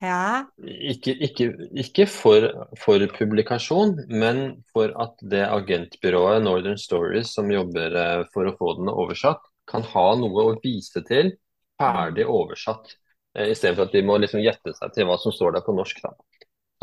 Ja. 0.03 0.43
Ikke, 0.59 1.13
ikke, 1.23 1.47
ikke 1.79 2.07
for, 2.11 2.49
for, 2.81 3.05
publikasjon, 3.15 3.95
men 4.11 4.41
for 4.73 4.91
at 4.99 5.21
det 5.31 5.45
agentbyrået 5.45 6.43
Northern 6.43 6.81
Stories 6.81 7.31
som 7.37 7.51
jobber 7.53 7.95
eh, 8.01 8.25
for 8.33 8.49
å 8.49 8.55
få 8.57 8.73
den 8.81 8.91
oversatt, 8.91 9.45
kan 9.69 9.85
ha 9.93 10.07
noe 10.19 10.49
å 10.49 10.57
vise 10.63 11.05
til 11.07 11.31
ferdig 11.79 12.25
oversatt. 12.27 12.97
Eh, 13.37 13.53
Istedenfor 13.53 13.87
at 13.87 13.95
de 13.95 14.03
må 14.03 14.17
liksom 14.19 14.43
gjette 14.43 14.75
seg 14.75 14.97
til 14.97 15.07
hva 15.07 15.15
som 15.21 15.35
står 15.35 15.55
der 15.55 15.63
på 15.65 15.77
norsk. 15.77 16.03
Da. 16.03 16.11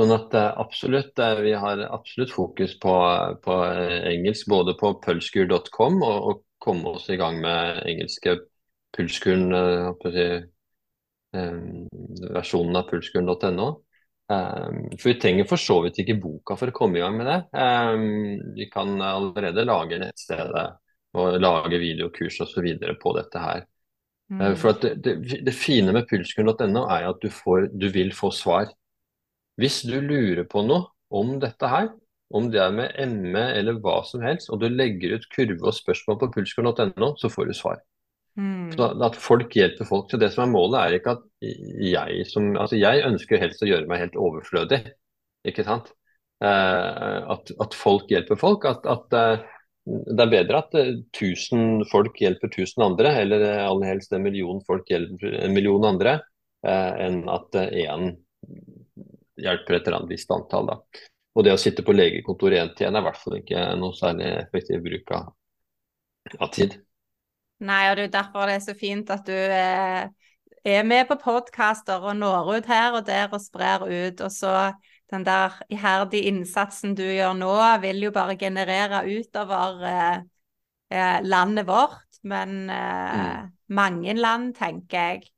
Sånn 0.00 0.14
at 0.14 0.32
eh, 0.38 0.52
absolutt, 0.62 1.18
Vi 1.44 1.52
har 1.52 1.82
absolutt 1.92 2.32
fokus 2.32 2.78
på, 2.80 2.94
på 3.44 3.56
engelsk, 4.08 4.48
både 4.48 4.72
på 4.80 4.94
pulskur.com 5.04 6.00
og, 6.00 6.30
og 6.30 6.40
komme 6.60 6.94
oss 6.96 7.10
i 7.12 7.18
gang 7.20 7.40
med 7.42 7.82
engelske 7.84 8.38
pulskuren. 8.96 9.52
Si, 10.00 10.26
versjonen 11.30 12.80
av 12.80 12.88
pulskuren.no. 12.88 13.68
For 14.30 15.06
vi 15.06 15.14
trenger 15.20 15.46
for 15.50 15.60
så 15.60 15.76
vidt 15.84 16.00
ikke 16.02 16.16
boka 16.22 16.56
for 16.58 16.72
å 16.72 16.74
komme 16.74 16.98
i 16.98 17.04
gang 17.04 17.18
med 17.18 17.28
det. 17.28 17.38
Vi 18.56 18.66
kan 18.72 18.96
allerede 19.04 19.66
lage 19.66 20.00
nettstedet 20.00 20.66
og 21.18 21.38
lage 21.42 21.80
videokurs 21.82 22.40
osv. 22.46 22.66
på 23.02 23.14
dette 23.18 23.44
her. 23.44 23.64
Mm. 24.30 24.56
For 24.56 24.78
det, 24.78 24.94
det, 25.04 25.14
det, 25.46 25.54
fine 25.54 25.92
med 25.92 26.06
pulskuren.no 26.10 26.84
er 26.86 27.08
at 27.10 27.22
du, 27.22 27.30
får, 27.34 27.72
du 27.74 27.88
vil 27.90 28.14
få 28.14 28.30
svar. 28.34 28.70
Hvis 29.60 29.82
du 29.88 29.98
lurer 30.00 30.46
på 30.48 30.62
noe 30.66 30.88
om 31.12 31.36
dette 31.42 31.68
her, 31.68 31.90
om 32.30 32.46
det 32.52 32.60
er 32.62 32.74
med 32.74 32.94
ME 33.34 33.42
eller 33.58 33.80
hva 33.82 34.00
som 34.06 34.22
helst, 34.22 34.50
og 34.54 34.62
du 34.62 34.68
legger 34.70 35.16
ut 35.18 35.28
kurve 35.34 35.66
og 35.66 35.76
spørsmål 35.76 36.20
på 36.20 36.30
pulskuren.no, 36.36 37.14
så 37.18 37.30
får 37.32 37.50
du 37.50 37.56
svar. 37.58 37.80
Mm. 38.38 38.70
At 39.02 39.18
folk 39.18 39.56
hjelper 39.58 39.88
folk. 39.88 40.10
Så 40.10 40.20
det 40.20 40.30
som 40.32 40.44
er 40.46 40.52
målet, 40.52 40.78
er 40.80 40.98
ikke 41.00 41.16
at 41.18 41.24
jeg 41.42 42.26
som 42.30 42.52
Altså, 42.54 42.78
jeg 42.78 43.02
ønsker 43.04 43.42
helst 43.42 43.64
å 43.64 43.68
gjøre 43.68 43.90
meg 43.90 44.04
helt 44.04 44.18
overflødig, 44.20 44.84
ikke 45.50 45.66
sant. 45.66 45.90
Eh, 46.40 47.18
at, 47.34 47.50
at, 47.60 47.74
folk 47.76 48.12
hjelper 48.12 48.38
folk. 48.40 48.64
At, 48.70 48.86
at 48.88 49.18
eh, 49.18 49.42
det 49.90 50.24
er 50.24 50.32
bedre 50.32 50.62
at 50.62 50.78
eh, 50.78 50.94
tusen 51.16 51.84
folk 51.90 52.18
hjelper 52.22 52.52
tusen 52.54 52.86
andre, 52.86 53.12
eller 53.24 53.44
eh, 53.48 53.66
aller 53.66 53.94
helst 53.94 54.14
en 54.14 54.24
million 54.24 54.62
folk 54.66 54.88
hjelper 54.90 55.40
en 55.42 55.56
million 55.56 55.84
andre, 55.88 56.18
eh, 56.66 56.92
enn 57.08 57.22
at 57.32 57.58
én 57.66 58.12
hjelper 59.42 59.76
et 59.78 59.88
eller 59.88 60.00
annet 60.00 60.14
visst 60.14 60.30
antall. 60.34 60.70
da. 60.70 61.06
Og 61.36 61.46
det 61.46 61.54
å 61.54 61.60
sitte 61.60 61.84
på 61.86 61.94
legekontoret 61.94 62.60
én 62.60 62.72
til 62.76 62.88
én 62.88 62.96
er 62.98 63.04
i 63.04 63.08
hvert 63.08 63.20
fall 63.20 63.38
ikke 63.38 63.66
noe 63.78 63.96
særlig 63.96 64.30
effektiv 64.40 64.82
bruk 64.84 65.12
av, 65.16 65.28
av 66.38 66.50
tid. 66.54 66.78
Nei, 67.60 67.84
og 67.90 67.98
det 67.98 68.08
er 68.08 68.16
derfor 68.16 68.48
det 68.48 68.56
er 68.56 68.64
så 68.64 68.74
fint 68.78 69.12
at 69.12 69.26
du 69.28 69.36
eh, 69.36 70.08
er 70.64 70.86
med 70.88 71.06
på 71.08 71.18
podkaster 71.20 72.02
og 72.02 72.16
når 72.16 72.54
ut 72.56 72.70
her 72.70 72.96
og 72.96 73.04
der 73.06 73.28
og 73.30 73.42
sprer 73.44 73.84
ut. 73.86 74.20
Og 74.24 74.32
så 74.32 74.54
den 75.10 75.26
der 75.26 75.56
iherdige 75.70 76.30
innsatsen 76.30 76.94
du 76.98 77.04
gjør 77.04 77.34
nå, 77.38 77.54
vil 77.82 78.04
jo 78.06 78.12
bare 78.14 78.38
generere 78.38 79.04
utover 79.06 79.84
eh, 79.88 80.22
eh 80.90 81.18
landet 81.22 81.66
vårt. 81.68 82.20
Men 82.22 82.70
eh, 82.70 83.20
mm. 83.20 83.52
mange 83.68 84.14
land, 84.14 84.54
tenker 84.56 84.98
jeg. 84.98 85.30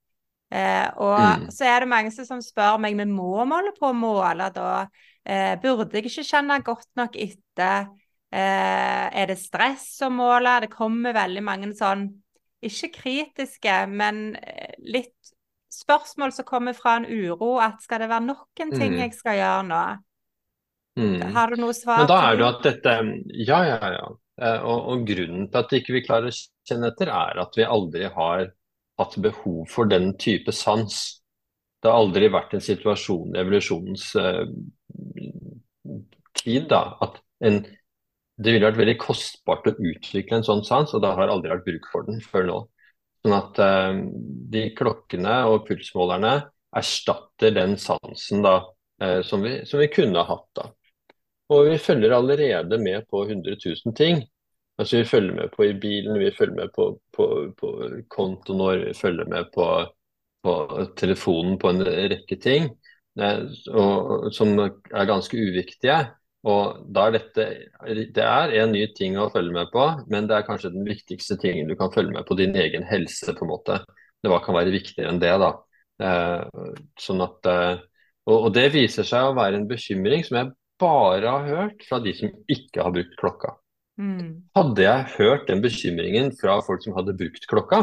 Eh, 0.52 0.88
og 1.00 1.16
mm. 1.16 1.48
så 1.54 1.64
er 1.64 1.82
det 1.82 1.88
mange 1.88 2.12
som 2.12 2.42
spør 2.44 2.76
meg 2.82 2.98
vi 2.98 3.06
må 3.08 3.30
holde 3.40 3.72
på 3.78 3.88
å 3.88 3.96
måle 3.96 4.50
da. 4.52 4.84
Eh, 5.24 5.54
burde 5.62 5.96
jeg 5.96 6.10
ikke 6.10 6.26
kjenne 6.28 6.58
godt 6.66 6.90
nok 6.98 7.16
etter? 7.16 7.88
Eh, 8.32 9.06
er 9.22 9.28
det 9.28 9.38
stress 9.40 9.86
å 10.04 10.10
måle? 10.12 10.58
Det 10.64 10.72
kommer 10.72 11.16
veldig 11.16 11.44
mange 11.44 11.72
sånn, 11.76 12.06
ikke 12.62 12.92
kritiske, 12.98 13.82
men 13.92 14.34
eh, 14.40 14.76
litt 14.84 15.32
spørsmål 15.72 16.34
som 16.36 16.48
kommer 16.48 16.76
fra 16.76 16.98
en 17.00 17.08
uro. 17.08 17.56
At 17.62 17.80
skal 17.84 18.04
det 18.04 18.12
være 18.12 18.28
noen 18.28 18.74
ting 18.76 18.96
mm. 18.96 19.02
jeg 19.06 19.16
skal 19.16 19.38
gjøre 19.40 19.68
nå? 19.68 19.84
Mm. 21.00 21.20
Har 21.32 21.52
du 21.52 21.62
noe 21.62 21.76
svar? 21.76 22.02
Men 22.02 22.10
da 22.10 22.18
er 22.28 22.36
det 22.36 22.48
at 22.50 22.66
dette 22.66 22.96
Ja, 23.40 23.62
ja, 23.64 23.78
ja. 23.96 24.08
Eh, 24.42 24.58
og, 24.64 24.88
og, 24.92 25.06
grunnen 25.08 25.48
til 25.48 25.60
at 25.60 25.72
ikke 25.76 25.94
vi 25.94 26.02
ikke 26.02 26.10
klarer 26.10 26.32
å 26.32 26.36
kjenne 26.68 26.92
etter, 26.92 27.12
er 27.12 27.40
at 27.42 27.56
vi 27.56 27.68
aldri 27.68 28.08
har 28.12 28.48
hatt 29.00 29.16
behov 29.24 29.66
for 29.72 29.88
den 29.90 30.12
type 30.20 30.52
sans. 30.54 30.98
Det 31.82 31.90
har 31.90 31.98
aldri 31.98 32.28
vært 32.30 32.54
en 32.54 32.64
situasjon 32.64 33.34
i 33.34 33.40
evolusjonens 33.42 34.08
uh, 34.20 34.44
tid 36.38 36.68
da, 36.70 36.84
at 37.02 37.22
en 37.42 37.62
det 38.42 38.54
ville 38.54 38.66
vært 38.66 38.80
veldig 38.80 38.98
kostbart 39.00 39.66
å 39.68 39.74
utvikle 39.76 40.38
en 40.38 40.46
sånn 40.46 40.62
sans, 40.66 40.92
og 40.94 41.02
det 41.04 41.10
har 41.14 41.30
aldri 41.30 41.52
vært 41.52 41.66
bruk 41.66 41.88
for 41.92 42.06
den 42.08 42.22
før 42.24 42.46
nå. 42.48 42.58
Sånn 43.22 43.36
at 43.36 43.60
uh, 43.62 43.98
de 44.54 44.64
klokkene 44.78 45.36
og 45.50 45.66
pulsmålerne 45.68 46.36
erstatter 46.74 47.54
den 47.54 47.76
sansen 47.78 48.42
da, 48.44 48.56
uh, 49.02 49.20
som, 49.26 49.44
vi, 49.44 49.60
som, 49.68 49.82
vi, 49.82 49.90
kunne 49.92 50.24
hatt. 50.26 50.48
da. 50.58 50.70
Og 51.52 51.68
vi 51.68 51.78
følger 51.82 52.16
allerede 52.16 52.80
med 52.82 53.06
på 53.12 53.26
100 53.28 53.58
000 53.60 53.96
ting. 53.98 54.24
Altså 54.80 55.02
Vi 55.02 55.08
følger 55.08 55.34
med 55.36 55.50
på 55.52 55.66
i 55.68 55.74
bilen, 55.78 56.18
vi 56.18 56.30
følger 56.36 56.56
med 56.56 56.70
på, 56.74 56.86
på, 57.12 57.26
på 57.58 57.72
kontoen 58.10 58.62
vår, 58.64 58.86
vi 58.88 58.94
følger 58.96 59.28
med 59.28 59.50
på, 59.54 59.66
på, 60.42 60.54
telefonen 60.98 61.58
på 61.60 61.70
en 61.70 61.84
rekke 61.84 62.38
ting 62.40 62.72
og, 63.20 64.32
som 64.32 64.56
er 64.58 65.06
ganske 65.08 65.36
uviktige. 65.36 65.98
Og 66.42 66.88
da 66.90 67.06
er 67.06 67.12
dette 67.14 67.44
Det 68.16 68.24
er 68.24 68.52
en 68.62 68.72
ny 68.72 68.86
ting 68.96 69.18
å 69.20 69.28
følge 69.30 69.52
med 69.54 69.70
på, 69.70 69.84
men 70.10 70.26
det 70.26 70.36
er 70.36 70.46
kanskje 70.46 70.72
den 70.74 70.88
viktigste 70.88 71.36
tingen 71.38 71.68
du 71.68 71.76
kan 71.78 71.92
følge 71.94 72.16
med 72.16 72.26
på 72.26 72.34
din 72.34 72.56
egen 72.56 72.82
helse, 72.82 73.34
på 73.36 73.44
en 73.44 73.52
måte. 73.52 73.78
Det 74.22 74.40
kan 74.42 74.56
være 74.56 74.74
viktigere 74.74 75.12
enn 75.12 75.20
det, 75.22 75.36
da. 75.38 75.52
Eh, 76.02 76.66
sånn 76.98 77.22
at 77.22 77.46
eh, 77.46 77.84
og, 78.26 78.50
det 78.54 78.68
viser 78.74 79.06
seg 79.06 79.28
å 79.28 79.36
være 79.38 79.60
en 79.60 79.68
bekymring 79.70 80.22
som 80.26 80.38
jeg 80.38 80.52
bare 80.82 81.30
har 81.30 81.46
hørt 81.46 81.86
fra 81.86 82.00
de 82.02 82.14
som 82.14 82.30
ikke 82.50 82.82
har 82.82 82.94
brukt 82.94 83.14
klokka. 83.18 83.54
Mm. 84.00 84.48
Hadde 84.56 84.86
jeg 84.86 85.10
hørt 85.18 85.50
den 85.50 85.60
bekymringen 85.64 86.32
fra 86.38 86.56
folk 86.64 86.84
som 86.84 86.96
hadde 86.96 87.16
brukt 87.18 87.44
klokka, 87.50 87.82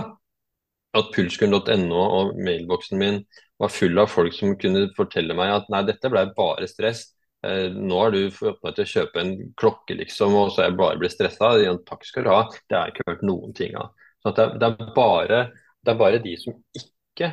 at 0.97 1.11
pulskuren.no 1.13 2.01
og 2.01 2.33
mailboksen 2.41 2.97
min 2.97 3.21
var 3.61 3.71
full 3.73 3.99
av 4.01 4.09
folk 4.09 4.33
som 4.33 4.57
kunne 4.59 4.87
fortelle 4.97 5.35
meg 5.37 5.53
at 5.53 5.69
nei, 5.69 5.83
dette 5.87 6.09
ble 6.11 6.25
bare 6.37 6.69
stress. 6.69 7.05
Eh, 7.45 7.69
nå 7.71 7.99
har 8.01 8.11
du 8.15 8.21
fått 8.35 8.59
meg 8.65 8.75
til 8.75 8.85
å 8.85 8.93
kjøpe 8.93 9.21
en 9.21 9.35
klokke, 9.59 9.95
liksom, 9.99 10.35
og 10.35 10.53
så 10.53 10.63
er 10.63 10.71
jeg 10.71 10.79
bare 10.79 10.99
blitt 11.01 11.15
stressa. 11.15 11.51
Takk 11.87 12.07
skal 12.07 12.25
du 12.25 12.31
ha. 12.33 12.41
Det 12.67 12.77
har 12.77 12.89
jeg 12.89 12.97
ikke 12.97 13.11
hørt 13.11 13.27
noen 13.27 13.53
ting 13.55 13.77
av. 13.79 13.93
Så 14.23 14.33
det, 14.35 14.47
det, 14.59 14.71
er 14.71 14.95
bare, 14.95 15.43
det, 15.83 15.93
er 15.93 15.99
bare, 15.99 16.23
de 16.23 16.35
som 16.39 16.57
ikke 16.75 17.31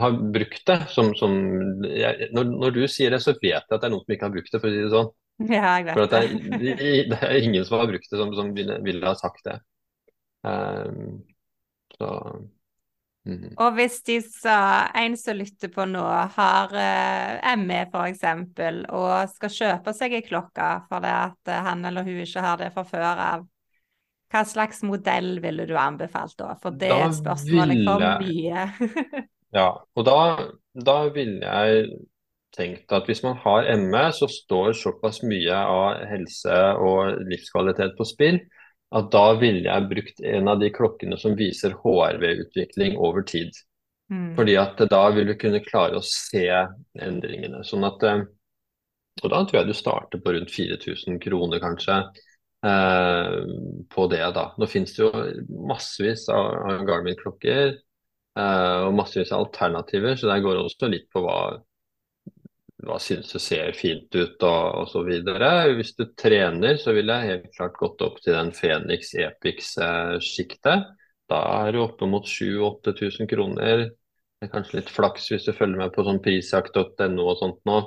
har 0.00 0.16
brukt 0.34 0.64
det, 0.66 0.78
som, 0.90 1.12
som 1.18 1.36
jeg, 1.84 2.30
når, 2.34 2.50
når, 2.56 2.74
du 2.74 2.86
sier 2.90 3.12
det, 3.12 3.20
så 3.22 3.36
vet 3.36 3.52
jeg 3.52 3.60
at 3.60 3.70
det 3.76 3.86
er 3.86 3.92
noen 3.92 4.02
som 4.06 4.16
ikke 4.16 4.26
har 4.26 4.34
brukt 4.34 4.50
det, 4.54 4.62
for 4.62 4.70
å 4.70 4.74
si 4.74 4.82
det 4.82 4.94
sånn. 4.94 5.12
Ja, 5.52 5.76
jeg 5.76 5.86
vet 5.90 5.98
for 5.98 6.12
det. 6.12 6.20
Er, 6.56 7.08
det 7.12 7.16
er 7.20 7.38
ingen 7.44 7.64
som 7.68 7.80
har 7.80 7.88
brukt 7.90 8.08
det, 8.10 8.18
som, 8.18 8.34
som 8.36 8.52
ville, 8.56 8.78
ville, 8.84 9.04
ha 9.04 9.16
sagt 9.18 9.44
det. 9.44 9.58
Um, 10.46 11.18
så 11.96 12.12
mm. 13.28 13.50
Og 13.60 13.74
hvis 13.76 13.98
de 14.06 14.20
sa, 14.24 14.86
en 14.96 15.16
som 15.20 15.36
lytter 15.36 15.72
på 15.74 15.84
nå, 15.90 16.06
har 16.38 16.72
uh, 16.72 17.52
ME 17.60 17.82
f.eks. 17.84 18.24
og 18.88 19.34
skal 19.34 19.54
kjøpe 19.58 19.96
seg 19.96 20.16
ei 20.16 20.24
klokke 20.24 20.70
fordi 20.88 21.12
at 21.12 21.52
uh, 21.52 21.60
han 21.68 21.84
eller 21.84 22.06
hun 22.06 22.24
ikke 22.24 22.46
har 22.48 22.62
det 22.62 22.72
fra 22.72 22.86
før 22.88 23.06
av, 23.12 23.46
hva 24.32 24.42
slags 24.48 24.82
modell 24.86 25.36
ville 25.44 25.68
du 25.68 25.76
anbefalt 25.78 26.34
da? 26.40 26.54
For 26.62 26.74
det 26.74 26.90
er 26.90 27.06
et 27.06 27.20
spørsmål 27.20 27.76
jeg 27.76 27.86
får 27.86 28.06
mye. 28.24 28.68
Ja, 29.54 29.70
og 29.96 30.04
da, 30.04 30.16
da 30.84 30.94
ville 31.14 31.38
jeg 31.40 31.84
tenkt 32.56 32.92
at 32.94 33.08
hvis 33.08 33.22
man 33.24 33.36
har 33.42 33.68
ME, 33.80 34.04
så 34.16 34.28
står 34.30 34.76
såpass 34.78 35.22
mye 35.26 35.56
av 35.56 36.02
helse 36.10 36.60
og 36.82 37.22
livskvalitet 37.30 37.96
på 37.98 38.06
spill 38.08 38.40
at 38.96 39.08
da 39.10 39.24
ville 39.40 39.66
jeg 39.66 39.88
brukt 39.90 40.20
en 40.22 40.48
av 40.48 40.60
de 40.62 40.70
klokkene 40.72 41.18
som 41.18 41.34
viser 41.38 41.74
HRV-utvikling 41.82 42.94
over 43.02 43.24
tid. 43.26 43.50
Mm. 44.12 44.36
Fordi 44.36 44.54
at 44.60 44.78
da 44.90 45.02
vil 45.14 45.32
du 45.32 45.34
kunne 45.40 45.64
klare 45.64 45.98
å 45.98 46.06
se 46.06 46.46
endringene. 47.02 47.64
Sånn 47.66 47.84
at, 47.88 48.04
eh, 48.06 48.22
og 49.24 49.32
da 49.32 49.40
tror 49.42 49.58
jeg 49.58 49.72
du 49.72 49.74
starter 49.74 50.22
på 50.22 50.36
rundt 50.36 50.54
4000 50.54 51.18
kroner, 51.24 51.60
kanskje. 51.60 51.98
Eh, 52.66 53.40
på 53.90 54.06
det 54.12 54.22
da. 54.38 54.46
Nå 54.56 54.70
finnes 54.70 54.94
det 54.94 55.02
jo 55.02 55.10
massevis 55.66 56.28
av 56.32 56.86
Garmin-klokker 56.86 57.74
Uh, 58.36 58.90
og 58.90 58.96
massevis 58.98 59.30
av 59.32 59.46
alternativer, 59.46 60.12
så 60.20 60.28
der 60.28 60.42
går 60.44 60.58
også 60.60 60.90
litt 60.92 61.06
på 61.08 61.22
hva, 61.24 61.56
hva 62.84 62.98
synes 63.00 63.30
du 63.32 63.40
ser 63.40 63.72
fint 63.76 64.12
ut 64.12 64.42
og 64.44 64.82
osv. 64.82 65.08
Hvis 65.78 65.94
du 65.96 66.04
trener, 66.18 66.76
så 66.80 66.92
ville 66.96 67.14
jeg 67.14 67.30
helt 67.30 67.54
klart 67.56 67.78
gått 67.80 68.02
opp 68.04 68.18
til 68.20 68.36
den 68.36 68.52
Phoenix 68.56 69.14
Epix-sjiktet. 69.16 70.90
Da 71.30 71.38
er 71.64 71.72
du 71.74 71.82
oppe 71.82 72.08
mot 72.10 72.26
7000-8000 72.28 73.30
kroner. 73.30 73.86
Det 74.36 74.46
er 74.46 74.52
kanskje 74.52 74.80
litt 74.80 74.92
flaks 74.92 75.30
hvis 75.32 75.48
du 75.48 75.54
følger 75.56 75.80
med 75.80 75.94
på 75.94 76.04
sånn 76.06 76.20
prisjakt.no 76.22 77.24
og 77.24 77.40
sånt 77.40 77.62
nå. 77.68 77.80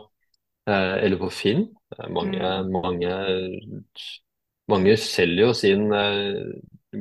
Uh, 0.70 0.98
eller 1.00 1.22
på 1.22 1.30
Finn. 1.34 1.68
Mange, 2.10 2.42
mm. 2.42 2.74
mange, 2.74 3.14
mange 4.70 4.98
selger 5.02 5.48
jo 5.48 5.54
sin 5.58 5.88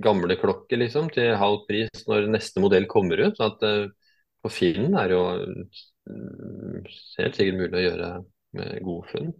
gamle 0.04 0.36
klokke 0.40 0.76
liksom, 0.80 1.08
til 1.12 1.34
halv 1.40 1.64
pris 1.68 2.04
når 2.08 2.28
neste 2.32 2.60
modell 2.64 2.86
kommer 2.88 3.24
ut. 3.24 3.40
Så 3.40 3.48
at 3.48 3.64
på 4.44 4.52
Finn 4.52 4.94
er 4.96 5.16
jo 5.16 5.22
helt 7.18 7.38
sikkert 7.38 7.58
mulig 7.60 7.78
å 7.78 7.84
gjøre 7.84 8.10
med 8.58 8.82
gode 8.86 9.12
funn. 9.12 9.32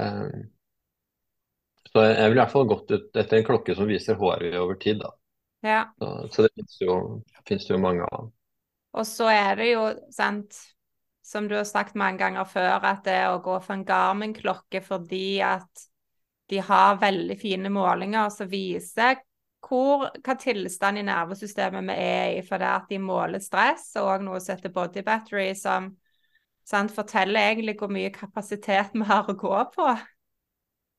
Um, 0.00 0.48
så 1.90 2.04
jeg, 2.04 2.16
jeg 2.16 2.30
vil 2.30 2.38
i 2.38 2.42
hvert 2.42 2.52
fall 2.52 2.68
gått 2.70 2.92
ut 2.94 3.22
etter 3.22 3.38
en 3.38 3.46
klokke 3.46 3.76
som 3.78 3.88
viser 3.90 4.18
HRV 4.20 4.58
over 4.60 4.78
tid. 4.80 5.00
da. 5.02 5.14
Ja. 5.66 5.80
Så, 5.98 6.10
så, 6.32 6.44
det 6.46 6.52
finnes 6.56 7.68
jo, 7.68 7.74
jo 7.74 7.80
mange 7.82 8.06
av. 8.06 8.28
Og 8.96 9.06
så 9.06 9.28
er 9.32 9.58
det 9.58 9.70
jo, 9.72 9.86
sant, 10.14 10.56
som 11.26 11.46
du 11.48 11.56
har 11.58 11.66
sagt 11.68 11.98
mange 11.98 12.22
ganger 12.22 12.46
før, 12.48 12.86
at 12.90 13.04
det 13.06 13.20
å 13.30 13.40
gå 13.42 13.58
for 13.62 13.76
en 13.76 13.86
Garmin-klokke 13.86 14.82
fordi 14.82 15.40
at 15.46 15.86
de 16.50 16.62
har 16.66 16.98
veldig 16.98 17.36
fine 17.38 17.70
målinger 17.70 18.32
som 18.34 18.50
viser 18.50 19.20
hvor, 19.64 20.08
hva 20.24 20.36
tilstand 20.40 21.00
i 21.00 21.04
nervesystemet 21.06 21.86
vi 21.90 21.96
er 21.96 22.38
i. 22.38 22.40
For 22.46 22.62
det 22.62 22.70
at 22.70 22.88
de 22.90 23.00
måler 23.02 23.42
stress 23.44 23.92
og 24.00 24.24
noe 24.24 24.40
som 24.42 24.56
heter 24.56 24.72
body 24.74 25.04
battery, 25.06 25.52
som 25.58 25.92
sant, 26.66 26.94
forteller 26.94 27.50
egentlig 27.50 27.76
hvor 27.80 27.92
mye 27.92 28.12
kapasitet 28.14 28.94
vi 28.94 29.06
har 29.08 29.28
å 29.28 29.38
gå 29.38 29.56
på. 29.76 29.92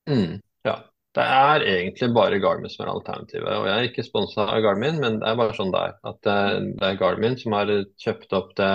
Mm, 0.10 0.40
ja. 0.68 0.80
Det 1.12 1.24
er 1.28 1.66
egentlig 1.68 2.08
bare 2.16 2.38
Garmin 2.40 2.72
som 2.72 2.86
er 2.86 2.94
alternativet. 2.94 3.50
Og 3.52 3.66
jeg 3.68 3.74
er 3.76 3.88
ikke 3.90 4.06
sponsa 4.06 4.46
av 4.48 4.62
Garmin, 4.64 5.02
men 5.02 5.18
det 5.20 5.28
er 5.28 5.40
bare 5.42 5.56
sånn 5.58 5.74
det 5.74 5.82
er. 5.90 5.98
At 6.08 6.30
eh, 6.32 6.54
det 6.80 6.88
er 6.88 7.02
Garmin 7.02 7.36
som 7.40 7.56
har 7.58 7.72
kjøpt 8.00 8.36
opp 8.38 8.54
det 8.56 8.72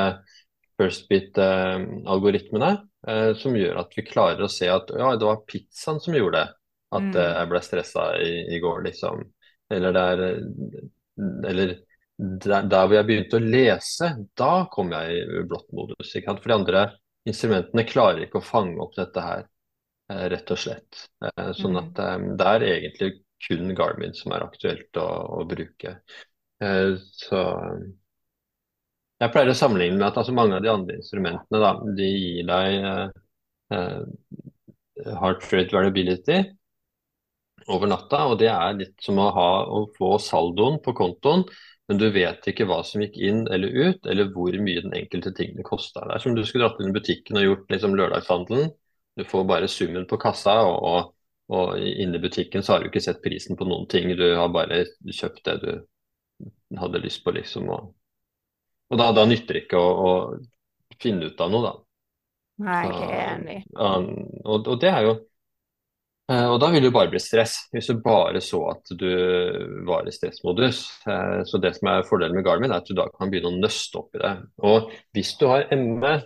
First 0.76 1.06
Bit-algoritmene, 1.08 2.74
eh, 3.08 3.30
som 3.40 3.56
gjør 3.56 3.80
at 3.80 3.96
vi 3.96 4.04
klarer 4.04 4.44
å 4.44 4.52
se 4.52 4.68
at 4.68 4.92
ja, 4.92 5.14
det 5.16 5.24
var 5.24 5.46
pizzaen 5.48 6.02
som 6.04 6.16
gjorde 6.18 6.42
det. 6.42 6.50
At 6.96 7.08
mm. 7.08 7.16
jeg 7.16 7.50
ble 7.54 7.62
stressa 7.64 8.04
i, 8.20 8.34
i 8.52 8.60
går, 8.62 8.84
liksom. 8.90 9.24
Eller 9.72 9.97
der, 9.97 10.22
eller 11.51 11.74
der, 12.16 12.62
der, 12.62 12.86
hvor 12.86 12.94
jeg 12.97 13.09
begynte 13.09 13.40
å 13.40 13.44
lese, 13.44 14.12
da 14.38 14.52
kom 14.72 14.94
jeg 14.94 15.18
i 15.18 15.43
blått 15.48 15.68
modus. 15.76 16.14
For 16.14 16.48
de 16.48 16.56
andre 16.56 16.86
instrumentene 17.26 17.86
klarer 17.88 18.24
ikke 18.24 18.40
å 18.40 18.47
fange 18.47 18.80
opp 18.82 18.94
dette 18.97 19.24
her, 19.24 19.44
eh, 20.12 20.24
rett 20.32 20.55
og 20.55 20.62
slett. 20.62 21.05
Eh, 21.26 21.52
sånn 21.59 21.76
mm. 21.76 21.82
at 21.82 22.02
eh, 22.05 22.26
det 22.38 22.48
er 22.52 22.66
egentlig 22.70 23.12
kun 23.47 23.74
Garmin 23.76 24.16
som 24.16 24.32
er 24.32 24.47
aktuelt 24.47 24.97
å, 25.02 25.06
å 25.40 25.44
bruke. 25.48 25.98
Så 26.56 27.40
jeg 29.20 29.32
pleier 29.32 29.51
å 29.52 29.56
sammenligne 29.56 29.98
med 29.98 30.06
at 30.10 30.18
altså, 30.20 30.34
mange 30.36 30.56
av 30.56 30.64
de 30.64 30.70
andre 30.72 30.97
instrumentene 31.01 31.60
da, 31.60 31.72
de 31.98 32.09
gir 32.09 32.47
deg 32.48 32.86
eh, 33.76 34.05
heart 35.20 35.47
rate 35.52 35.74
variability, 35.74 36.38
over 37.72 37.90
natta. 37.90 38.24
og 38.30 38.38
Det 38.40 38.51
er 38.52 38.78
litt 38.78 38.97
som 39.02 39.18
å, 39.22 39.30
ha, 39.34 39.48
å 39.66 39.86
få 39.97 40.16
saldoen 40.22 40.78
på 40.84 40.94
kontoen, 40.97 41.44
men 41.86 42.01
du 42.01 42.09
vet 42.14 42.47
ikke 42.51 42.66
hva 42.66 42.80
som 42.86 43.02
gikk 43.05 43.18
inn 43.22 43.44
eller 43.52 43.70
ut, 43.70 44.06
eller 44.10 44.30
hvor 44.34 44.56
mye 44.62 44.82
den 44.82 44.94
enkelte 44.98 45.32
tingene 45.36 45.66
kosta. 45.66 46.02
Det 46.06 46.16
er 46.16 46.24
som 46.24 46.34
du 46.34 46.43
skulle 46.47 46.66
dratt 46.66 46.80
inn 46.82 46.90
i 46.90 46.97
butikken 46.97 47.38
og 47.38 47.47
gjort 47.47 47.74
liksom, 47.74 47.98
lørdagshandelen. 47.98 48.72
Du 49.16 49.24
får 49.24 49.47
bare 49.48 49.68
summen 49.70 50.09
på 50.10 50.18
kassa, 50.20 50.59
og, 50.66 50.82
og, 50.82 51.12
og 51.55 51.76
inne 51.78 52.18
i 52.18 52.24
butikken 52.24 52.64
så 52.66 52.74
har 52.74 52.82
du 52.82 52.90
ikke 52.90 53.05
sett 53.05 53.22
prisen 53.24 53.59
på 53.59 53.68
noen 53.68 53.86
ting. 53.90 54.10
Du 54.18 54.26
har 54.26 54.51
bare 54.52 54.82
kjøpt 55.06 55.44
det 55.47 55.56
du 55.62 55.70
hadde 56.76 57.01
lyst 57.05 57.22
på, 57.24 57.32
liksom. 57.38 57.70
Og, 57.70 57.94
og 58.90 59.01
da, 59.01 59.12
da, 59.14 59.24
nytter 59.28 59.56
det 59.56 59.64
ikke 59.66 59.80
å, 59.80 59.94
å, 59.94 60.98
finne 61.02 61.30
ut 61.30 61.40
av 61.43 61.55
noe, 61.55 61.70
da. 61.70 61.72
Nei, 62.66 62.82
jeg 62.88 63.09
er 63.12 63.24
enig. 63.36 63.56
Og, 63.76 64.68
og 64.72 64.76
det 64.80 64.90
er 64.90 65.06
jo 65.06 65.16
og 66.51 66.57
da 66.59 66.69
vil 66.74 66.82
det 66.82 66.90
bare 66.94 67.11
bli 67.12 67.20
stress, 67.23 67.53
hvis 67.70 67.86
du 67.86 68.01
bare 68.03 68.40
så 68.43 68.59
at 68.73 68.90
du 68.98 69.07
var 69.86 70.09
i 70.09 70.15
stressmodus. 70.15 70.81
Eh, 71.07 71.43
så 71.47 71.61
det 71.62 71.77
som 71.77 71.90
er 71.93 72.07
fordelen 72.09 72.35
med 72.35 72.47
Garmin, 72.47 72.73
er 72.74 72.82
at 72.82 72.89
du 72.89 72.97
da 72.98 73.07
kan 73.15 73.31
begynne 73.31 73.53
å 73.53 73.61
nøste 73.61 74.01
opp 74.01 74.16
i 74.19 74.23
det. 74.24 74.32
Og 74.66 74.90
hvis 75.15 75.36
du 75.39 75.47
har 75.53 75.69
ME, 75.78 76.16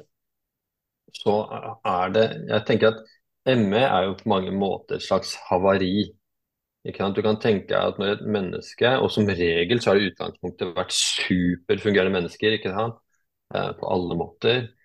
så 1.13 1.35
er 1.85 2.13
det 2.15 2.25
Jeg 2.49 2.65
tenker 2.69 2.95
at 2.95 3.59
ME 3.59 3.83
er 3.83 4.07
jo 4.07 4.17
på 4.21 4.31
mange 4.31 4.53
måter 4.55 4.97
et 4.97 5.05
slags 5.05 5.35
havari. 5.51 6.11
Du 6.85 6.93
kan 7.23 7.37
tenke 7.43 7.77
at 7.77 7.99
når 8.01 8.15
et 8.15 8.27
menneske, 8.27 8.97
og 8.97 9.11
som 9.13 9.29
regel 9.29 9.81
så 9.81 9.91
har 9.91 9.99
det 9.99 10.07
i 10.07 10.13
utgangspunktet 10.15 10.77
vært 10.77 10.97
superfungerende 10.97 12.15
mennesker, 12.17 12.57
ikke 12.57 12.73
sant? 12.73 12.97
Eh, 13.53 13.73
på 13.77 13.91
alle 13.93 14.17
måter 14.17 14.63
Eh, 14.63 14.80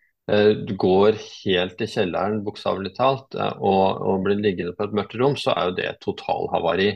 du 0.67 0.73
går 0.75 1.19
helt 1.45 1.81
i 1.81 1.87
kjelleren, 1.89 2.39
bokstavelig 2.45 2.95
talt, 2.97 3.35
eh, 3.37 3.57
og, 3.61 4.01
og, 4.01 4.23
blir 4.25 4.41
liggende 4.41 4.73
på 4.77 4.87
et 4.87 4.95
mørkt 4.97 5.17
rom, 5.21 5.35
så 5.37 5.53
er 5.53 5.69
jo 5.69 5.75
det 5.77 5.91
totalhavari. 6.01 6.89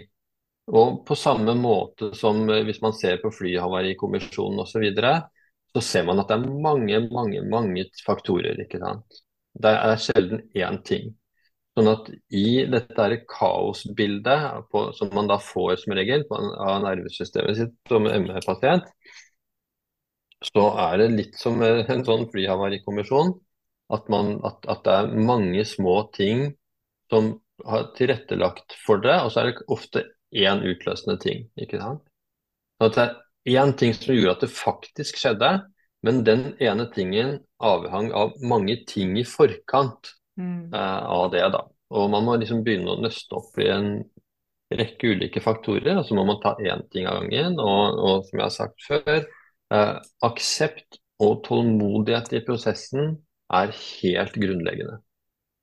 Og 0.70 1.04
på 1.06 1.18
samme 1.18 1.54
måte 1.58 2.12
som 2.18 2.42
eh, 2.50 2.64
hvis 2.66 2.82
man 2.82 2.96
ser 2.98 3.22
på 3.22 3.32
flyhavarikommisjonen 3.34 4.64
osv., 4.64 4.74
så, 4.74 4.84
videre, 4.84 5.14
så 5.76 5.86
ser 5.86 6.10
man 6.10 6.22
at 6.22 6.32
det 6.32 6.40
er 6.40 6.60
mange, 6.66 7.04
mange, 7.14 7.46
mange 7.46 7.86
faktorer. 8.06 8.58
ikke 8.66 8.82
sant? 8.82 9.22
Det 9.54 9.74
er 9.78 10.02
sjelden 10.02 10.46
én 10.58 10.82
ting. 10.86 11.14
Sånn 11.78 11.92
at 11.92 12.10
i 12.36 12.66
dette 12.68 13.22
kaosbildet 13.30 14.74
som 14.98 15.12
man 15.14 15.30
da 15.30 15.38
får 15.40 15.84
som 15.84 15.94
regel 15.96 16.26
av 16.34 16.82
nervesystemet 16.84 17.60
sitt 17.62 17.76
som 17.88 18.10
ME-pasient, 18.10 18.90
så 20.46 20.66
er 20.80 20.98
det 21.02 21.10
litt 21.16 21.40
som 21.40 21.60
en 21.64 22.06
sånn 22.08 22.28
flyhavarikommisjon. 22.32 23.34
At, 23.90 24.06
at, 24.10 24.68
at, 24.70 24.84
det 24.86 24.96
er 24.96 25.24
mange 25.26 25.64
små 25.66 26.04
ting 26.14 26.52
som 27.10 27.34
har 27.66 27.90
tilrettelagt 27.98 28.76
for 28.86 29.02
det, 29.02 29.16
og 29.24 29.34
så 29.34 29.42
er 29.42 29.50
det 29.50 29.66
ofte 29.74 30.06
én 30.30 30.62
utløsende 30.62 31.18
ting. 31.22 31.48
ikke 31.60 31.82
sant? 31.82 32.04
Så 32.80 32.92
det 32.96 33.08
er 33.08 33.60
én 33.60 33.74
ting 33.76 33.96
som 33.98 34.14
gjorde 34.16 34.38
at 34.38 34.46
det 34.46 34.54
faktisk 34.54 35.20
skjedde, 35.20 35.52
men 36.06 36.22
den 36.24 36.46
ene 36.64 36.86
tingen 36.94 37.40
avhang 37.60 38.14
av 38.16 38.38
mange 38.46 38.78
ting 38.88 39.18
i 39.20 39.26
forkant 39.28 40.14
mm. 40.40 40.72
uh, 40.72 41.04
av 41.18 41.34
det. 41.34 41.44
da. 41.58 41.66
Og 41.90 42.08
man 42.14 42.24
må 42.28 42.38
liksom 42.40 42.64
begynne 42.64 42.94
å 42.94 43.02
nøste 43.02 43.36
opp 43.36 43.58
i 43.60 43.68
en 43.74 43.92
rekke 44.70 45.16
ulike 45.16 45.42
faktorer, 45.42 45.98
og 45.98 46.06
så 46.06 46.16
må 46.16 46.24
man 46.30 46.40
ta 46.44 46.54
én 46.62 46.86
ting 46.94 47.10
av 47.10 47.24
gangen. 47.24 47.58
Og, 47.60 48.00
og, 48.00 48.28
som 48.30 48.38
jeg 48.38 48.46
har 48.46 48.56
sagt 48.56 48.86
før, 48.86 49.26
uh, 49.74 50.00
aksept 50.26 51.00
og 51.20 51.44
tålmodighet 51.46 52.34
i 52.38 52.44
prosessen 52.46 53.16
er 53.52 53.74
helt 53.76 54.36
grunnleggende. 54.40 55.00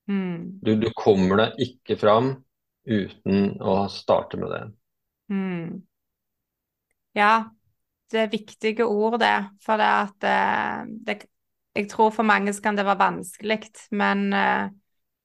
Mm. 0.07 0.61
Du, 0.63 0.75
du, 0.79 0.89
kommer 0.97 1.41
deg 1.43 1.63
ikke 1.67 1.97
fram 1.99 2.33
uten 2.87 3.57
å 3.59 3.79
starte 3.91 4.39
med 4.39 4.53
det. 4.53 4.63
Mm. 5.33 5.71
Ja, 7.17 7.33
det 8.13 8.21
er 8.23 8.35
viktige 8.35 8.87
ord, 8.87 9.19
det. 9.23 9.37
For 9.65 9.81
det 9.81 9.89
at 9.91 10.27
eh, 10.29 10.85
det, 11.09 11.17
Jeg 11.77 11.89
tror 11.91 12.13
for 12.15 12.25
mange 12.25 12.55
kan 12.63 12.77
det 12.77 12.87
være 12.87 13.03
vanskelig, 13.03 13.59
men 13.91 14.31
uh, 14.33 14.71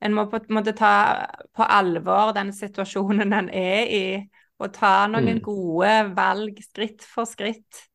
en 0.02 0.16
må 0.18 0.26
på 0.28 0.42
en 0.42 0.58
måte 0.58 0.74
ta 0.76 1.28
på 1.56 1.64
alvor 1.64 2.34
den 2.36 2.52
situasjonen 2.52 3.32
en 3.38 3.48
er 3.48 3.86
i, 3.88 4.04
og 4.60 4.74
ta 4.76 5.08
noen 5.08 5.38
mm. 5.38 5.46
gode 5.46 5.94
valg 6.18 6.60
skritt 6.66 7.06
for 7.08 7.30
skritt 7.30 7.86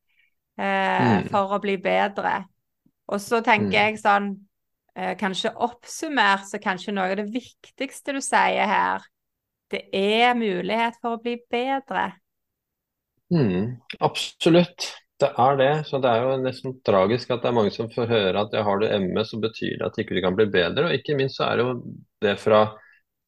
uh, 0.58 1.22
mm. 1.22 1.30
for 1.32 1.56
å 1.56 1.62
bli 1.62 1.76
bedre. 1.82 2.38
Og 3.06 3.22
så 3.22 3.42
tenker 3.44 3.70
mm. 3.70 3.76
jeg 3.76 4.02
sånn 4.02 4.34
Eh, 4.96 5.12
kanskje 5.20 5.52
oppsummert, 5.60 6.46
så 6.48 6.58
kanskje 6.62 6.94
noe 6.96 7.10
av 7.12 7.18
det 7.18 7.26
viktigste 7.28 8.14
du 8.16 8.22
sier 8.24 8.64
her, 8.70 9.02
det 9.68 9.82
er 9.92 10.30
mulighet 10.38 10.96
for 11.02 11.18
å 11.18 11.20
bli 11.20 11.34
bedre. 11.52 12.14
Mm, 13.28 13.74
absolutt, 14.00 14.86
det 15.20 15.28
er 15.42 15.58
det. 15.60 15.72
Så 15.90 16.00
det 16.00 16.14
er 16.14 16.24
jo 16.24 16.38
nesten 16.40 16.78
tragisk 16.86 17.34
at 17.34 17.44
det 17.44 17.50
er 17.50 17.58
mange 17.58 17.74
som 17.74 17.90
får 17.92 18.08
høre 18.08 18.46
at 18.46 18.56
jeg 18.56 18.64
har 18.64 18.80
du 18.80 18.86
ME, 19.04 19.26
så 19.28 19.42
betyr 19.42 19.76
det 19.76 19.90
at 19.90 20.00
ikke 20.00 20.16
du 20.16 20.22
kan 20.24 20.38
bli 20.38 20.48
bedre. 20.54 20.86
Og 20.88 20.96
ikke 20.96 21.18
minst 21.18 21.36
så 21.42 21.50
er 21.50 21.60
det 21.60 21.66
jo 21.66 21.76
det 22.24 22.34
fra 22.40 22.62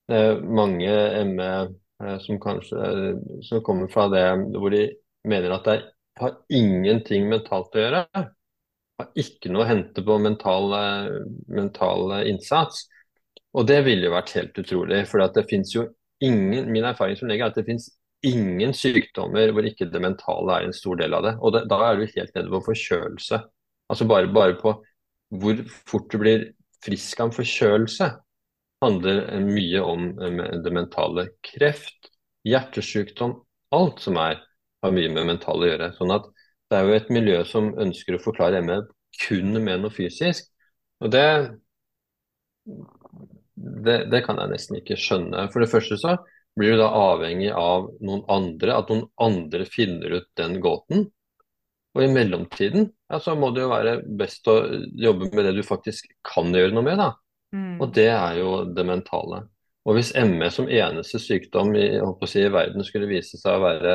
eh, 0.08 0.40
mange 0.40 0.96
ME 1.34 1.52
eh, 1.66 2.16
som 2.24 2.40
kanskje 2.40 2.80
eh, 2.94 3.38
som 3.44 3.60
kommer 3.66 3.92
fra 3.92 4.08
det 4.14 4.24
hvor 4.56 4.72
de 4.72 4.86
mener 5.28 5.52
at 5.58 5.68
det 5.68 5.78
har 6.20 6.36
ingenting 6.52 7.28
mentalt 7.30 7.74
å 7.76 7.84
gjøre 7.84 8.04
har 8.98 9.10
ikke 9.18 9.52
noe 9.52 9.64
å 9.64 9.68
hente 9.68 10.02
på 10.04 10.16
mental, 10.22 10.74
mental 11.46 12.16
innsats. 12.26 12.86
Og 13.56 13.66
det 13.68 13.80
ville 13.86 14.08
jo 14.08 14.14
vært 14.14 14.34
helt 14.36 14.58
utrolig. 14.60 15.04
For 15.08 15.22
det 15.34 15.46
fins 15.50 15.74
jo 15.76 15.86
ingen 16.24 16.66
Min 16.72 16.86
erfaring 16.88 17.14
som 17.14 17.30
lege 17.30 17.44
er 17.46 17.52
at 17.52 17.58
det 17.58 17.66
finnes 17.68 17.92
ingen 18.26 18.72
sykdommer 18.74 19.52
hvor 19.54 19.66
ikke 19.68 19.86
det 19.92 20.00
mentale 20.02 20.56
er 20.56 20.66
en 20.66 20.74
stor 20.74 20.98
del 20.98 21.14
av 21.14 21.26
det. 21.28 21.34
Og 21.38 21.54
det, 21.54 21.64
da 21.70 21.78
er 21.86 21.98
du 21.98 22.06
helt 22.08 22.34
nede 22.34 22.50
på 22.50 22.64
forkjølelse. 22.72 23.38
Altså 23.88 24.06
bare, 24.10 24.30
bare 24.34 24.56
på 24.58 24.74
hvor 25.38 25.60
fort 25.86 26.08
du 26.10 26.18
blir 26.18 26.48
frisk 26.82 27.20
av 27.20 27.28
en 27.28 27.36
forkjølelse, 27.36 28.08
handler 28.82 29.22
mye 29.44 29.82
om 29.84 30.10
det 30.64 30.72
mentale. 30.74 31.28
Kreft, 31.44 32.10
hjertesykdom, 32.48 33.36
alt 33.78 34.02
som 34.02 34.18
er, 34.22 34.42
har 34.84 34.94
mye 34.94 35.10
med 35.12 35.28
mental 35.32 35.64
å 35.64 35.68
gjøre. 35.68 35.90
Sånn 35.96 36.14
at 36.14 36.28
det 36.68 36.78
er 36.78 36.86
jo 36.86 36.96
et 36.98 37.12
miljø 37.12 37.42
som 37.48 37.72
ønsker 37.80 38.16
å 38.16 38.22
forklare 38.22 38.62
ME 38.64 38.82
kun 39.18 39.54
med 39.56 39.82
noe 39.82 39.94
fysisk. 39.94 40.50
Og 41.02 41.12
det, 41.14 41.26
det, 43.86 43.98
det, 44.12 44.22
kan 44.26 44.40
jeg 44.42 44.52
nesten 44.52 44.80
ikke 44.80 44.98
skjønne. 45.00 45.48
For 45.52 45.64
det 45.64 45.70
første 45.72 45.98
så 46.00 46.16
blir 46.58 46.74
du 46.74 46.82
da 46.82 46.90
avhengig 46.90 47.52
av 47.54 47.88
noen 48.04 48.24
andre, 48.32 48.74
at 48.80 48.90
noen 48.90 49.06
andre 49.22 49.66
finner 49.68 50.18
ut 50.18 50.28
den 50.38 50.58
gåten. 50.62 51.06
Og 51.96 52.04
i 52.04 52.10
mellomtiden 52.12 52.90
ja, 53.10 53.18
så 53.22 53.34
må 53.38 53.50
det 53.54 53.64
jo 53.64 53.72
være 53.72 54.00
best 54.18 54.46
å 54.50 54.60
jobbe 55.00 55.30
med 55.32 55.48
det 55.48 55.56
du 55.56 55.64
faktisk 55.66 56.10
kan 56.26 56.52
gjøre 56.54 56.74
noe 56.76 56.86
med. 56.86 57.00
da. 57.00 57.12
Mm. 57.54 57.78
Og 57.80 57.94
det 57.96 58.10
er 58.12 58.42
jo 58.42 58.52
det 58.76 58.84
mentale. 58.86 59.46
Og 59.88 59.96
hvis 59.96 60.12
ME 60.12 60.50
som 60.52 60.68
eneste 60.68 61.20
sykdom 61.22 61.72
i, 61.78 61.88
si, 62.28 62.42
i 62.44 62.52
verden 62.52 62.84
skulle 62.84 63.08
vise 63.08 63.40
seg 63.40 63.56
å 63.56 63.64
være 63.64 63.94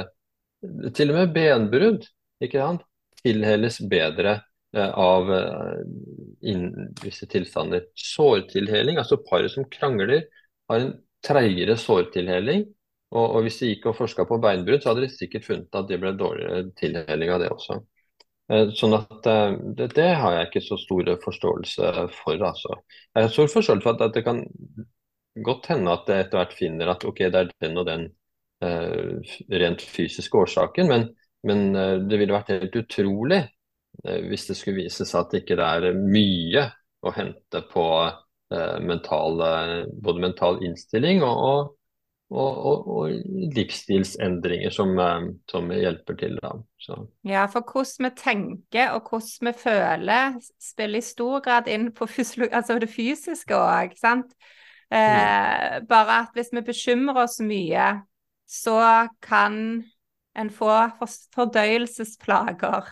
til 0.95 1.11
og 1.11 1.19
med 1.19 1.35
benbrudd, 1.35 2.09
ikke 2.43 2.61
sant? 2.61 2.83
tilhelles 3.23 3.79
bedre 3.87 4.33
eh, 4.75 4.89
av 4.99 5.31
eh, 5.31 6.55
visse 7.03 7.27
tilstander. 7.31 7.87
Sårtilheling, 7.95 8.99
altså 8.99 9.21
paret 9.23 9.53
som 9.53 9.67
krangler, 9.71 10.25
har 10.71 10.83
en 10.83 10.93
treigere 11.23 11.77
sårtilheling. 11.79 12.65
Og, 13.13 13.23
og, 13.23 13.43
hvis 13.45 13.59
de 13.61 13.69
gikk 13.69 13.91
og 13.91 13.97
forska 13.99 14.25
på 14.27 14.39
beinbrudd, 14.41 14.81
så 14.83 14.91
hadde 14.91 15.05
de 15.05 15.13
sikkert 15.13 15.45
funnet 15.45 15.77
at 15.77 15.89
det 15.89 15.99
ble 16.01 16.15
dårligere 16.17 16.65
tilheling 16.79 17.31
av 17.31 17.43
det 17.43 17.51
også. 17.53 17.77
Eh, 18.51 18.73
sånn 18.75 18.97
at 18.97 19.13
det, 19.23 19.91
det, 19.95 20.09
har 20.19 20.39
jeg 20.39 20.49
ikke 20.49 20.65
så 20.65 20.79
stor 20.81 21.13
forståelse 21.23 21.93
for, 22.17 22.47
altså. 22.49 22.81
Jeg 23.13 23.27
har 23.27 23.31
stor 23.31 23.53
forståelse 23.53 23.85
for 23.85 23.95
at, 23.95 24.17
det 24.17 24.25
kan 24.25 24.43
godt 25.45 25.69
hende 25.71 25.93
at 25.93 26.09
det 26.09 26.19
etter 26.25 26.41
hvert 26.41 26.57
finner 26.57 26.91
at 26.93 27.05
ok, 27.07 27.23
det 27.33 27.39
er 27.39 27.53
den 27.63 27.79
og 27.79 27.87
den 27.87 28.09
rent 28.63 29.81
fysiske 29.83 30.37
årsaken, 30.37 30.87
men 30.87 31.05
men 31.43 31.75
eh, 31.75 31.97
det 32.07 32.19
ville 32.19 32.35
vært 32.35 32.53
helt 32.55 32.75
utrolig 32.83 33.41
eh, 33.43 34.19
hvis 34.29 34.47
det 34.49 34.57
skulle 34.59 34.83
vise 34.85 35.07
seg 35.07 35.21
at 35.21 35.33
det 35.33 35.43
ikke 35.43 35.59
er 35.59 35.91
mye 35.99 36.67
å 37.03 37.13
hente 37.15 37.63
på 37.71 37.85
eh, 38.07 38.77
mental, 38.83 39.41
både 40.03 40.23
mental 40.23 40.61
innstilling 40.63 41.19
og, 41.27 41.73
og, 42.31 42.61
og, 42.71 42.87
og 42.95 43.49
livsstilsendringer 43.57 44.71
som, 44.73 44.95
som, 45.51 45.67
hjelper 45.75 46.17
til. 46.21 46.39
Ja, 47.27 47.43
for 47.51 47.67
hvordan 47.67 48.07
vi 48.07 48.13
tenker 48.23 48.95
og 48.95 49.11
hvordan 49.11 49.51
vi 49.51 49.55
føler 49.65 50.39
spiller 50.63 51.03
i 51.03 51.05
stor 51.05 51.43
grad 51.43 51.67
inn 51.67 51.91
på 51.91 52.07
altså 52.47 52.79
det 52.79 52.91
fysiske 52.93 53.59
òg. 53.59 53.99
Eh, 54.93 55.77
bare 55.89 56.17
at 56.23 56.35
hvis 56.37 56.53
vi 56.55 56.63
bekymrer 56.63 57.25
oss 57.25 57.39
mye, 57.43 57.91
så 58.47 59.07
kan 59.23 59.83
en 60.37 60.49
få 60.49 60.71
fordøyelsesplager 61.35 62.89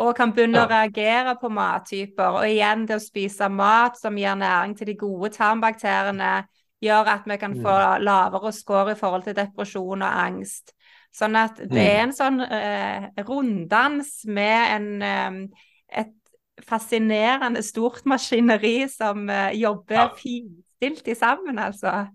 og 0.00 0.14
kan 0.14 0.30
begynne 0.32 0.60
ja. 0.60 0.66
å 0.66 0.70
reagere 0.70 1.34
på 1.40 1.50
mattyper. 1.52 2.38
Og 2.38 2.46
igjen, 2.46 2.86
det 2.86 2.96
å 3.00 3.02
spise 3.02 3.48
mat 3.50 3.98
som 3.98 4.18
gir 4.18 4.38
næring 4.38 4.76
til 4.78 4.92
de 4.92 4.96
gode 5.00 5.32
tarmbakteriene, 5.34 6.34
gjør 6.80 7.10
at 7.12 7.26
vi 7.28 7.36
kan 7.40 7.56
få 7.58 7.72
mm. 7.74 8.04
lavere 8.06 8.52
score 8.56 8.94
i 8.94 8.98
forhold 8.98 9.26
til 9.26 9.36
depresjon 9.36 10.06
og 10.06 10.20
angst. 10.22 10.72
Sånn 11.12 11.34
at 11.36 11.58
det 11.58 11.74
mm. 11.74 11.82
er 11.82 12.00
en 12.04 12.14
sånn 12.14 12.38
eh, 12.46 13.24
runddans 13.26 14.12
med 14.30 14.76
en, 14.76 14.88
eh, 15.02 15.66
et 16.04 16.64
fascinerende 16.64 17.62
stort 17.66 18.06
maskineri 18.08 18.86
som 18.88 19.26
eh, 19.28 19.58
jobber 19.58 19.98
ja. 19.98 20.08
finstilt 20.22 21.10
sammen, 21.18 21.58
altså. 21.60 22.06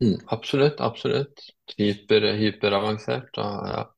Mm, 0.00 0.18
absolutt, 0.26 0.80
absolutt. 0.80 1.48
Hyper, 1.76 2.32
hyperavansert. 2.40 3.32
Og, 3.36 3.70
ja. 3.70 3.88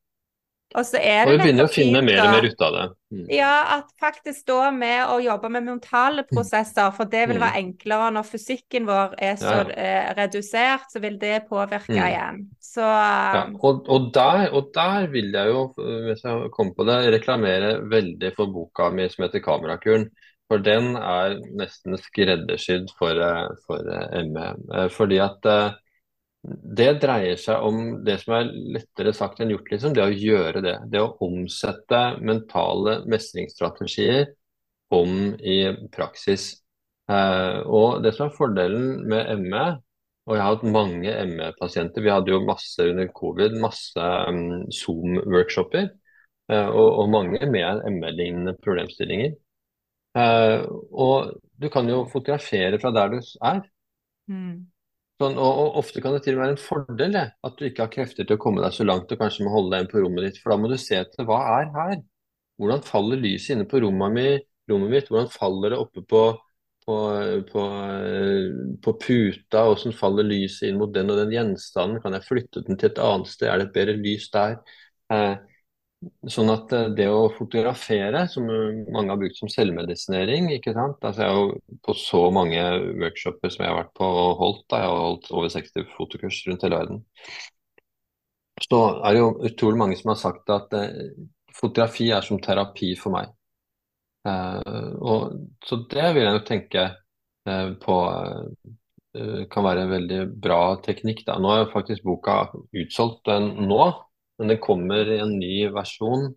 Og 0.73 0.85
så 0.87 0.97
er 0.97 1.27
det 1.27 1.29
og 1.29 1.35
vi 1.35 1.43
begynner 1.43 1.67
å 1.67 1.71
finne 1.71 1.99
mer 2.01 2.19
og 2.23 2.31
mer 2.33 2.45
ut 2.49 2.63
av 2.65 2.73
det. 2.73 2.83
Mm. 3.13 3.25
Ja, 3.35 3.51
at 3.75 3.91
faktisk 4.01 4.47
da 4.49 4.71
med 4.73 5.03
å 5.05 5.19
jobbe 5.21 5.51
med 5.53 5.67
mentale 5.67 6.23
mm. 6.25 6.29
prosesser, 6.31 6.89
for 6.97 7.09
det 7.11 7.27
vil 7.29 7.37
mm. 7.37 7.43
være 7.45 7.61
enklere 7.61 8.07
når 8.15 8.25
fysikken 8.31 8.87
vår 8.89 9.13
er 9.21 9.37
så 9.41 9.53
ja. 9.59 9.67
eh, 9.77 10.09
redusert, 10.17 10.89
så 10.89 11.03
vil 11.03 11.19
det 11.21 11.43
påvirke 11.51 11.93
mm. 11.93 12.01
igjen. 12.07 12.41
Så 12.57 12.87
ja. 12.87 13.45
og, 13.53 13.85
og, 13.85 14.09
der, 14.17 14.47
og, 14.49 14.73
der, 14.73 15.07
vil 15.13 15.29
jeg 15.29 15.53
jo, 15.53 15.63
hvis 16.09 16.25
jeg 16.25 16.51
kommer 16.57 16.77
på 16.79 16.89
det, 16.89 16.99
reklamere 17.19 17.75
veldig 17.93 18.33
for 18.37 18.53
boka 18.57 18.89
mi 18.89 19.07
som 19.13 19.27
heter 19.27 19.45
'Kamerakuren'. 19.45 20.09
For 20.51 20.61
den 20.61 20.97
er 20.99 21.37
nesten 21.55 21.95
skreddersydd 21.97 22.91
for, 22.97 23.15
eh, 23.15 23.53
for 23.67 23.93
eh, 23.93 24.25
ME. 24.27 24.49
Eh, 24.73 24.89
fordi 24.91 25.21
at 25.23 25.47
det 26.43 26.89
dreier 26.99 27.37
seg 27.39 27.63
om 27.63 27.77
det 28.03 28.17
som 28.19 28.35
er 28.35 28.49
lettere 28.75 29.13
sagt 29.15 29.39
enn 29.39 29.53
gjort, 29.53 29.69
liksom. 29.71 29.93
Det 29.95 30.03
å 30.03 30.11
gjøre 30.11 30.63
det. 30.65 30.75
Det 30.91 30.99
å 30.99 31.13
omsette 31.23 32.01
mentale 32.19 32.99
mestringsstrategier 33.09 34.33
om 34.93 35.33
i 35.39 35.59
praksis. 35.93 36.49
Eh, 37.11 37.59
og 37.63 38.03
det 38.03 38.13
som 38.17 38.27
er 38.27 38.35
fordelen 38.35 39.05
med 39.07 39.31
ME, 39.39 39.65
og 40.27 40.35
jeg 40.35 40.43
har 40.43 40.55
hatt 40.55 40.67
mange 40.75 41.15
ME-pasienter, 41.31 42.03
vi 42.03 42.11
hadde 42.11 42.31
jo 42.31 42.43
masse 42.47 42.89
under 42.91 43.09
covid, 43.15 43.57
masse 43.63 44.11
um, 44.29 44.63
Zoom-workshoper, 44.71 45.89
eh, 46.51 46.67
og, 46.67 46.89
og, 47.03 47.09
mange 47.11 47.39
med 47.51 47.87
ME-lignende 47.97 48.55
problemstillinger. 48.63 49.35
Eh, 50.19 50.67
og 50.91 51.33
du 51.59 51.67
kan 51.71 51.89
jo 51.89 52.03
fotografere 52.11 52.79
fra 52.79 52.93
der 52.95 53.15
du 53.15 53.19
er. 53.19 53.65
Mm. 54.31 54.72
Sånn, 55.23 55.37
og, 55.39 55.59
og, 55.61 55.75
ofte 55.79 56.01
kan 56.03 56.15
det 56.15 56.23
til 56.25 56.35
og 56.35 56.41
med 56.41 56.43
være 56.43 56.53
en 56.57 56.59
fordel 56.59 57.13
det, 57.15 57.27
at 57.47 57.59
du 57.59 57.67
ikke 57.67 57.85
har 57.85 57.91
krefter 57.93 58.25
til 58.27 58.35
å 58.35 58.41
komme 58.41 58.63
deg 58.63 58.73
så 58.75 58.83
langt 58.83 59.11
og 59.13 59.21
kanskje 59.21 59.45
må 59.45 59.53
holde 59.53 59.71
deg 59.71 59.85
inn 59.85 59.91
på 59.93 60.01
rommet 60.03 60.25
ditt, 60.27 60.39
for 60.41 60.51
da 60.51 60.57
må 60.59 60.71
du 60.71 60.75
se 60.81 60.97
etter 60.99 61.27
hva 61.29 61.37
er 61.61 61.69
her? 61.77 61.93
Hvordan 62.59 62.83
faller 62.85 63.21
lyset 63.21 63.55
inne 63.55 63.67
på 63.69 63.79
rommet, 63.85 64.17
mi, 64.17 64.25
rommet 64.71 64.91
mitt? 64.91 65.07
Hvordan 65.11 65.31
faller 65.31 65.73
det 65.73 65.79
oppe 65.79 66.03
på, 66.11 66.23
på, 66.83 66.97
på, 67.53 67.63
på 68.83 68.95
puta? 69.05 69.63
Hvordan 69.69 69.95
faller 70.01 70.27
lyset 70.27 70.67
inn 70.69 70.81
mot 70.81 70.91
den 70.93 71.13
og 71.13 71.21
den 71.21 71.33
gjenstanden? 71.37 72.03
Kan 72.03 72.17
jeg 72.17 72.27
flytte 72.27 72.65
den 72.67 72.81
til 72.81 72.91
et 72.91 73.01
annet 73.07 73.31
sted? 73.31 73.47
Er 73.47 73.63
det 73.63 73.69
et 73.69 73.77
bedre 73.79 73.97
lys 74.03 74.27
der? 74.35 74.59
Eh, 75.13 75.33
Sånn 76.31 76.51
at 76.53 76.71
eh, 76.75 76.89
det 76.97 77.07
å 77.11 77.29
fotografere, 77.35 78.25
som 78.31 78.47
mange 78.47 79.11
har 79.11 79.19
brukt 79.19 79.37
som 79.39 79.51
selvmedisinering 79.51 80.49
ikke 80.55 80.73
sant? 80.75 80.99
Altså 81.01 81.23
Jeg 81.23 81.33
har 81.33 81.39
jo 81.39 81.77
på 81.85 81.95
så 81.99 82.21
mange 82.35 82.61
workshoper 83.01 83.53
som 83.53 83.65
jeg 83.65 83.71
har 83.71 83.79
vært 83.81 83.95
på 83.99 84.07
og 84.07 84.35
holdt, 84.41 84.65
da. 84.71 84.81
jeg 84.83 84.91
har 84.91 85.03
holdt 85.07 85.31
over 85.33 85.53
60 85.53 85.89
fotokurs 85.97 86.41
rundt 86.47 86.65
hele 86.67 86.81
verden. 86.81 87.01
Så 88.63 88.79
er 89.03 89.15
det 89.15 89.23
jo 89.23 89.31
utrolig 89.49 89.81
mange 89.81 89.97
som 89.99 90.13
har 90.13 90.21
sagt 90.21 90.53
at 90.53 90.77
eh, 90.79 91.15
fotografi 91.53 92.11
er 92.15 92.25
som 92.25 92.41
terapi 92.41 92.93
for 92.99 93.15
meg. 93.15 93.33
Eh, 94.27 94.93
og, 95.03 95.35
så 95.65 95.81
det 95.91 96.13
vil 96.15 96.27
jeg 96.27 96.39
nok 96.39 96.49
tenke 96.49 96.89
på 97.43 97.95
kan 99.51 99.65
være 99.65 99.81
en 99.83 99.89
veldig 99.91 100.19
bra 100.39 100.77
teknikk. 100.79 101.25
Da. 101.27 101.35
Nå 101.43 101.49
er 101.51 101.65
faktisk 101.73 102.05
boka 102.07 102.37
utsolgt 102.79 103.27
nå. 103.27 103.81
Men 104.39 104.53
det 104.53 104.61
kommer 104.63 105.09
i 105.09 105.19
en 105.21 105.35
ny 105.39 105.67
versjon, 105.73 106.31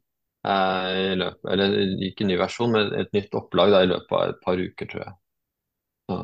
eh, 0.46 1.14
løpet, 1.16 1.46
eller 1.52 1.78
ikke 2.08 2.26
en 2.26 2.32
ny 2.32 2.40
versjon, 2.40 2.74
men 2.74 2.92
et 3.00 3.14
nytt 3.16 3.38
opplag 3.38 3.72
da, 3.72 3.84
i 3.84 3.90
løpet 3.94 4.18
av 4.18 4.34
et 4.34 4.44
par 4.44 4.60
uker, 4.60 4.90
tror 4.90 5.02
jeg. 5.06 5.16
Så. 6.10 6.20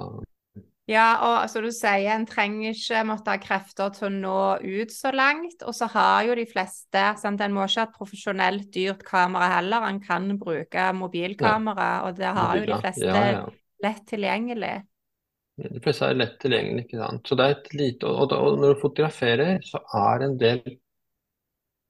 Ja, 0.90 1.07
og 1.23 1.35
altså, 1.44 1.62
du 1.62 1.70
sier 1.73 2.11
en 2.11 2.24
trenger 2.27 2.74
ikke 2.74 3.05
måtte 3.07 3.32
ha 3.32 3.40
krefter 3.40 3.93
til 3.94 4.09
å 4.09 4.12
nå 4.12 4.39
ut 4.61 4.93
så 4.93 5.12
langt. 5.15 5.62
Og 5.62 5.74
så 5.78 5.86
har 5.94 6.27
jo 6.27 6.36
de 6.36 6.47
fleste 6.51 7.05
sant? 7.20 7.43
En 7.43 7.55
må 7.55 7.65
ikke 7.69 7.85
ha 7.85 7.89
et 7.89 7.97
profesjonelt 7.97 8.66
dyrt 8.74 9.05
kamera 9.07 9.53
heller, 9.57 9.86
en 9.89 10.01
kan 10.03 10.27
bruke 10.40 10.89
mobilkamera, 10.99 11.90
ja. 11.94 12.01
og 12.09 12.19
det 12.19 12.32
har 12.39 12.57
jo 12.59 12.66
de 12.69 12.81
fleste 12.82 13.09
ja, 13.09 13.27
ja. 13.39 13.44
lett 13.86 14.03
tilgjengelig. 14.11 14.74
De 15.62 15.82
fleste 15.85 16.09
er 16.09 16.19
lett 16.19 16.39
tilgjengelig, 16.43 16.86
ikke 16.86 16.99
sant. 16.99 17.28
Så 17.28 17.39
det 17.39 17.47
er 17.47 17.57
et 17.57 17.74
lite, 17.78 18.11
og, 18.11 18.35
og 18.35 18.59
når 18.61 18.74
du 18.74 18.82
fotograferer, 18.82 19.59
så 19.69 19.82
er 20.03 20.19
det 20.19 20.28
en 20.28 20.39
del 20.40 20.62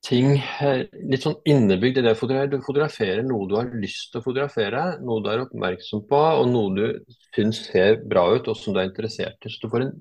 ting 0.03 0.35
eh, 0.35 0.83
litt 1.07 1.23
sånn 1.23 1.39
innebygd 1.47 2.01
i 2.01 2.05
det 2.05 2.15
du 2.51 2.59
fotograferer. 2.65 3.23
noe 3.27 3.47
du 3.49 3.55
har 3.59 3.71
lyst 3.79 4.11
til 4.11 4.19
å 4.21 4.25
fotografere, 4.25 4.85
noe 5.01 5.23
du 5.23 5.29
er 5.31 5.45
oppmerksom 5.45 6.05
på, 6.11 6.21
og 6.41 6.49
noe 6.51 6.75
du 6.75 7.17
syns 7.37 7.63
ser 7.69 8.01
bra 8.11 8.27
ut, 8.35 8.49
og 8.51 8.59
som 8.59 8.75
du 8.75 8.81
er 8.83 8.91
interessert 8.91 9.47
i. 9.47 9.53
Så 9.53 9.63
du 9.63 9.71
får 9.73 9.87
en 9.87 9.93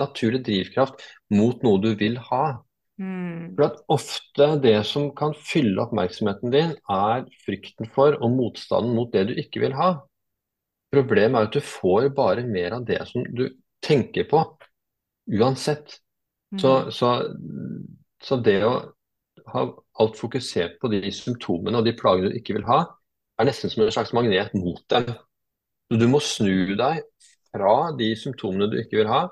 naturlig 0.00 0.42
drivkraft 0.48 1.04
mot 1.34 1.62
noe 1.66 1.82
du 1.82 1.92
vil 2.00 2.18
ha. 2.30 2.44
Mm. 2.98 3.54
For 3.54 3.66
at 3.68 3.78
ofte 3.94 4.48
det 4.62 4.76
som 4.90 5.08
kan 5.18 5.34
fylle 5.38 5.86
oppmerksomheten 5.86 6.54
din, 6.54 6.74
er 6.90 7.24
frykten 7.46 7.90
for 7.94 8.18
og 8.18 8.34
motstanden 8.34 8.94
mot 8.98 9.14
det 9.14 9.28
du 9.30 9.38
ikke 9.38 9.62
vil 9.62 9.78
ha. 9.78 9.94
Problemet 10.94 11.38
er 11.38 11.48
at 11.48 11.54
du 11.54 11.62
får 11.62 12.10
bare 12.14 12.46
mer 12.46 12.74
av 12.80 12.86
det 12.86 13.00
som 13.10 13.22
du 13.34 13.48
tenker 13.84 14.26
på, 14.30 14.42
uansett. 15.30 16.00
Mm. 16.54 16.58
Så, 16.62 16.74
så, 16.94 17.14
så 18.22 18.38
det 18.42 18.60
å 18.66 18.74
har 19.52 19.72
alt 20.00 20.18
fokusert 20.18 20.78
på 20.80 20.90
de 20.92 21.10
symptomene 21.12 21.80
og 21.80 21.86
de 21.86 21.94
plagene 21.96 22.32
du 22.32 22.38
ikke 22.38 22.56
vil 22.58 22.66
ha, 22.68 22.84
er 23.38 23.48
nesten 23.48 23.72
som 23.72 23.84
en 23.84 23.92
slags 23.94 24.14
magnet 24.16 24.54
mot 24.56 24.82
dem. 24.92 25.10
Så 25.90 26.00
du 26.00 26.06
må 26.10 26.20
snu 26.24 26.74
deg 26.78 27.02
fra 27.54 27.74
de 27.98 28.12
symptomene 28.18 28.70
du 28.72 28.78
ikke 28.80 29.02
vil 29.02 29.10
ha, 29.10 29.26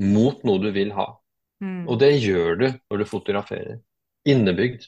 mot 0.00 0.44
noe 0.48 0.62
du 0.62 0.70
vil 0.74 0.94
ha. 0.96 1.08
Mm. 1.60 1.84
Og 1.90 1.98
det 2.00 2.14
gjør 2.22 2.56
du 2.60 2.66
når 2.70 3.02
du 3.02 3.08
fotograferer. 3.08 3.80
Innebygd. 4.28 4.86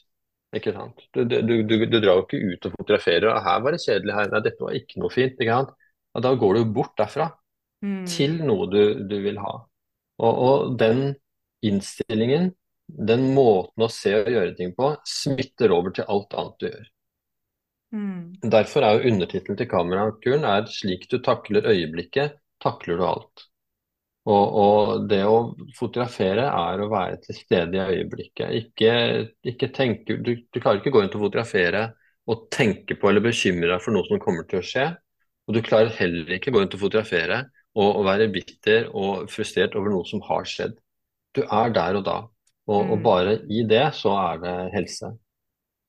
Ikke 0.57 0.75
sant? 0.77 1.01
Du, 1.17 1.23
du, 1.25 1.39
du, 1.41 1.77
du 1.89 1.99
drar 1.99 2.19
jo 2.19 2.25
ikke 2.27 2.41
ut 2.41 2.67
og 2.69 2.75
fotograferer 2.77 3.31
og 3.31 3.39
'her 3.41 3.61
var 3.65 3.73
det 3.73 3.81
kjedelig', 3.81 4.17
her, 4.19 4.33
nei, 4.33 4.41
dette 4.45 4.61
var 4.65 4.77
ikke 4.77 5.01
noe 5.01 5.13
fint. 5.13 5.39
ikke 5.41 5.59
sant? 5.59 5.71
Og 6.13 6.25
da 6.25 6.35
går 6.37 6.59
du 6.59 6.73
bort 6.77 6.93
derfra 7.01 7.31
mm. 7.85 8.03
til 8.09 8.37
noe 8.45 8.69
du, 8.69 9.17
vil 9.25 9.41
ha. 9.41 9.55
Og, 10.21 10.43
og 10.49 10.75
den 10.81 11.15
innstillingen 11.65 12.53
den 12.93 13.31
måten 13.37 13.85
å 13.85 13.91
se 13.93 14.15
og 14.21 14.31
gjøre 14.33 14.57
ting 14.59 14.75
på 14.77 14.93
smitter 15.09 15.73
over 15.75 15.95
til 15.97 16.09
alt 16.13 16.35
annet 16.39 16.59
du 16.59 16.67
gjør. 16.69 16.91
Mm. 17.93 18.21
Derfor 18.53 18.87
er 18.87 18.97
jo 18.97 19.13
undertittelen 19.13 19.59
til 19.61 19.69
kamerakuren 19.69 20.45
er 20.49 20.69
'Slik 20.69 21.09
du 21.11 21.19
takler 21.21 21.67
øyeblikket, 21.69 22.39
takler 22.61 22.97
du 22.97 23.05
alt'. 23.05 23.49
Og, 24.23 24.45
og, 24.55 25.09
det 25.11 25.25
å 25.27 25.39
fotografere 25.75 26.45
er 26.47 26.81
å 26.81 26.91
være 26.93 27.19
til 27.25 27.35
stede 27.35 27.75
i 27.75 27.97
øyeblikket. 27.97 28.53
Ikke, 28.55 28.93
ikke 29.43 29.69
tenke, 29.75 30.17
du, 30.23 30.37
du, 30.47 30.61
klarer 30.61 30.79
ikke 30.79 30.93
å 30.93 30.95
gå 30.95 31.03
til 31.09 31.19
å 31.19 31.25
fotografere 31.25 31.89
og 32.31 32.45
tenke 32.55 32.95
på 32.95 33.11
eller 33.11 33.25
bekymre 33.25 33.73
deg 33.73 33.83
for 33.83 33.97
noe 33.97 34.07
som 34.07 34.23
kommer 34.23 34.47
til 34.47 34.61
å 34.61 34.67
skje. 34.67 34.87
Og 35.49 35.57
du 35.57 35.61
klarer 35.67 35.91
heller 35.99 36.31
ikke 36.37 36.53
å 36.53 36.55
gå 36.55 36.63
til 36.69 36.79
å 36.79 36.85
fotografere 36.85 37.41
og, 37.75 37.89
og 37.89 38.07
være 38.07 38.31
bitter 38.31 38.87
og 38.95 39.27
frustrert 39.33 39.75
over 39.75 39.91
noe 39.91 40.07
som 40.07 40.23
har 40.29 40.47
skjedd. 40.47 40.79
Du 41.35 41.43
er 41.43 41.75
der 41.75 41.99
og 41.99 42.07
da. 42.07 42.19
Og, 42.69 42.81
og, 42.81 42.97
mm. 42.99 43.03
bare 43.03 43.37
i 43.51 43.65
det 43.69 43.89
så 43.99 44.15
er 44.15 44.43
det 44.43 44.57
helse. 44.77 45.13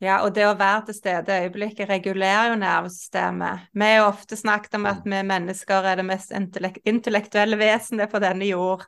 Ja, 0.04 0.18
og 0.26 0.34
det 0.36 0.44
å 0.50 0.56
være 0.60 0.90
til 0.90 0.98
stede 0.98 1.32
i 1.32 1.46
øyeblikket 1.46 1.88
regulerer 1.88 2.50
jo 2.52 2.60
nervesystemet. 2.60 3.70
Vi 3.72 3.88
har 3.88 4.02
jo 4.02 4.08
ofte 4.10 4.36
snakket 4.36 4.76
om 4.76 4.88
at 4.90 5.06
vi 5.08 5.22
mennesker 5.24 5.88
er 5.88 6.02
det 6.02 6.08
mest 6.10 6.34
intellektuelle 6.34 7.60
vesenet 7.62 8.12
på 8.12 8.20
denne 8.20 8.50
jord. 8.50 8.84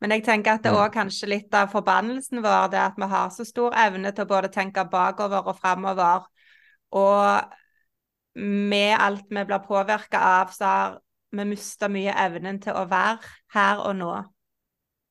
Men 0.00 0.14
jeg 0.14 0.24
tenker 0.28 0.54
at 0.54 0.64
det 0.64 0.72
òg 0.72 0.94
kanskje 0.94 1.28
litt 1.28 1.56
av 1.56 1.72
forbannelsen 1.72 2.40
vår, 2.44 2.70
det 2.72 2.80
at 2.80 3.00
vi 3.00 3.08
har 3.10 3.32
så 3.34 3.44
stor 3.44 3.74
evne 3.76 4.12
til 4.14 4.24
å 4.24 4.30
både 4.30 4.52
tenke 4.52 4.86
bakover 4.88 5.50
og 5.50 5.58
framover. 5.58 6.28
Og 6.96 8.38
med 8.40 8.94
alt 8.96 9.26
vi 9.28 9.44
blir 9.44 9.64
påvirka 9.66 10.22
av, 10.38 10.54
så 10.54 10.64
har 10.64 10.98
vi 11.34 11.48
mista 11.50 11.90
mye 11.90 12.14
evnen 12.24 12.60
til 12.62 12.78
å 12.78 12.86
være 12.90 13.18
her 13.54 13.82
og 13.84 13.98
nå. 13.98 14.14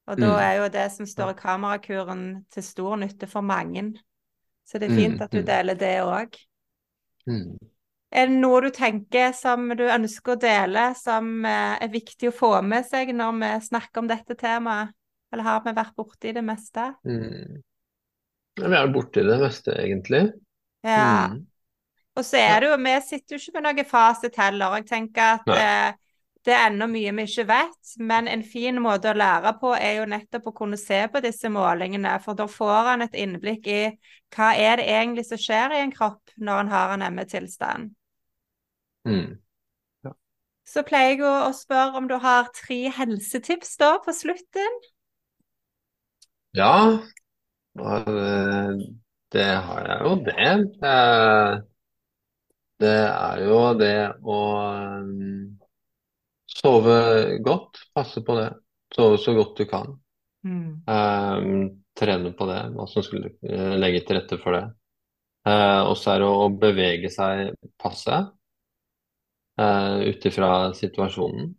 Og 0.09 0.17
da 0.17 0.29
mm. 0.29 0.39
er 0.41 0.53
jo 0.57 0.69
det 0.73 0.85
som 0.93 1.07
står 1.09 1.33
i 1.35 1.39
kamerakuren 1.39 2.23
til 2.49 2.65
stor 2.65 2.95
nytte 2.97 3.27
for 3.29 3.45
mange. 3.45 3.91
Så 4.65 4.81
det 4.81 4.89
er 4.89 4.97
fint 4.97 5.17
mm, 5.17 5.25
at 5.25 5.33
du 5.33 5.41
mm. 5.41 5.45
deler 5.45 5.77
det 5.77 5.95
òg. 6.05 6.37
Er 8.09 8.29
det 8.29 8.37
noe 8.41 8.61
du 8.65 8.69
tenker 8.73 9.33
som 9.37 9.67
du 9.77 9.83
ønsker 9.85 10.33
å 10.33 10.41
dele, 10.41 10.87
som 10.97 11.45
eh, 11.45 11.75
er 11.77 11.91
viktig 11.93 12.31
å 12.31 12.35
få 12.35 12.51
med 12.65 12.87
seg 12.89 13.11
når 13.13 13.37
vi 13.37 13.51
snakker 13.69 14.01
om 14.01 14.09
dette 14.09 14.37
temaet? 14.37 14.95
Eller 15.29 15.45
har 15.45 15.61
vi 15.61 15.75
vært 15.77 15.93
borti 15.97 16.33
det 16.33 16.41
meste? 16.41 16.87
Mm. 17.05 17.59
Vi 18.59 18.77
er 18.79 18.93
borti 18.93 19.21
det 19.25 19.37
meste, 19.41 19.75
egentlig. 19.77 20.23
Ja. 20.81 21.29
Mm. 21.29 21.43
Og 22.17 22.25
så 22.25 22.39
er 22.41 22.63
det 22.63 22.69
jo 22.71 22.77
Vi 22.81 22.93
sitter 23.05 23.35
jo 23.35 23.39
ikke 23.39 23.59
med 23.59 23.67
noe 23.67 23.85
fasit 23.87 24.39
heller. 24.41 24.79
Jeg 24.79 24.87
tenker 24.89 25.35
at 25.37 25.51
eh, 25.53 25.99
det 26.47 26.53
er 26.55 26.69
ennå 26.69 26.87
mye 26.87 27.11
vi 27.17 27.25
ikke 27.27 27.45
vet, 27.49 27.91
men 27.99 28.27
en 28.31 28.43
fin 28.47 28.79
måte 28.81 29.11
å 29.11 29.17
lære 29.17 29.51
på 29.59 29.73
er 29.75 29.99
jo 29.99 30.07
nettopp 30.09 30.47
å 30.49 30.55
kunne 30.55 30.79
se 30.79 31.01
på 31.11 31.21
disse 31.23 31.51
målingene, 31.51 32.15
for 32.23 32.37
da 32.39 32.47
får 32.49 32.93
han 32.93 33.03
et 33.05 33.17
innblikk 33.19 33.67
i 33.67 33.81
hva 34.35 34.53
er 34.55 34.79
det 34.79 34.87
egentlig 34.87 35.25
som 35.27 35.41
skjer 35.41 35.75
i 35.75 35.81
en 35.83 35.93
kropp 35.95 36.33
når 36.37 36.63
en 36.63 36.71
har 36.71 36.95
en 36.95 37.05
ME-tilstand. 37.11 37.91
Mm. 39.09 39.35
Ja. 40.07 40.15
Så 40.67 40.85
pleier 40.87 41.17
jeg 41.17 41.25
å 41.27 41.51
spørre 41.55 41.99
om 41.99 42.07
du 42.07 42.15
har 42.23 42.47
tre 42.55 42.81
helsetips 42.95 43.75
da 43.81 43.97
på 44.05 44.15
slutten? 44.15 44.79
Ja, 46.55 46.99
det 49.33 49.49
har 49.67 49.89
jeg 49.91 49.99
jo 50.05 50.15
det. 50.25 50.37
Eh, 50.89 51.59
det 52.79 52.99
er 53.05 53.41
jo 53.43 53.59
det 53.77 53.97
å 54.23 54.39
Sove 56.59 57.37
godt, 57.39 57.77
passe 57.95 58.21
på 58.25 58.35
det. 58.35 58.49
Sove 58.95 59.17
så 59.17 59.33
godt 59.33 59.57
du 59.57 59.65
kan. 59.69 59.93
Mm. 60.43 60.81
Um, 60.87 61.69
trene 61.99 62.31
på 62.35 62.47
det, 62.49 62.59
hva 62.75 62.87
som 62.89 63.03
skulle 63.05 63.31
uh, 63.43 63.75
legge 63.79 64.03
til 64.07 64.19
rette 64.19 64.39
for 64.41 64.57
det. 64.57 64.65
Uh, 65.47 65.87
og 65.87 65.95
så 65.99 66.13
er 66.13 66.23
det 66.23 66.29
å 66.29 66.49
bevege 66.59 67.11
seg 67.13 67.53
passe 67.79 68.17
uh, 69.61 69.95
ut 70.03 70.27
ifra 70.31 70.51
situasjonen. 70.75 71.53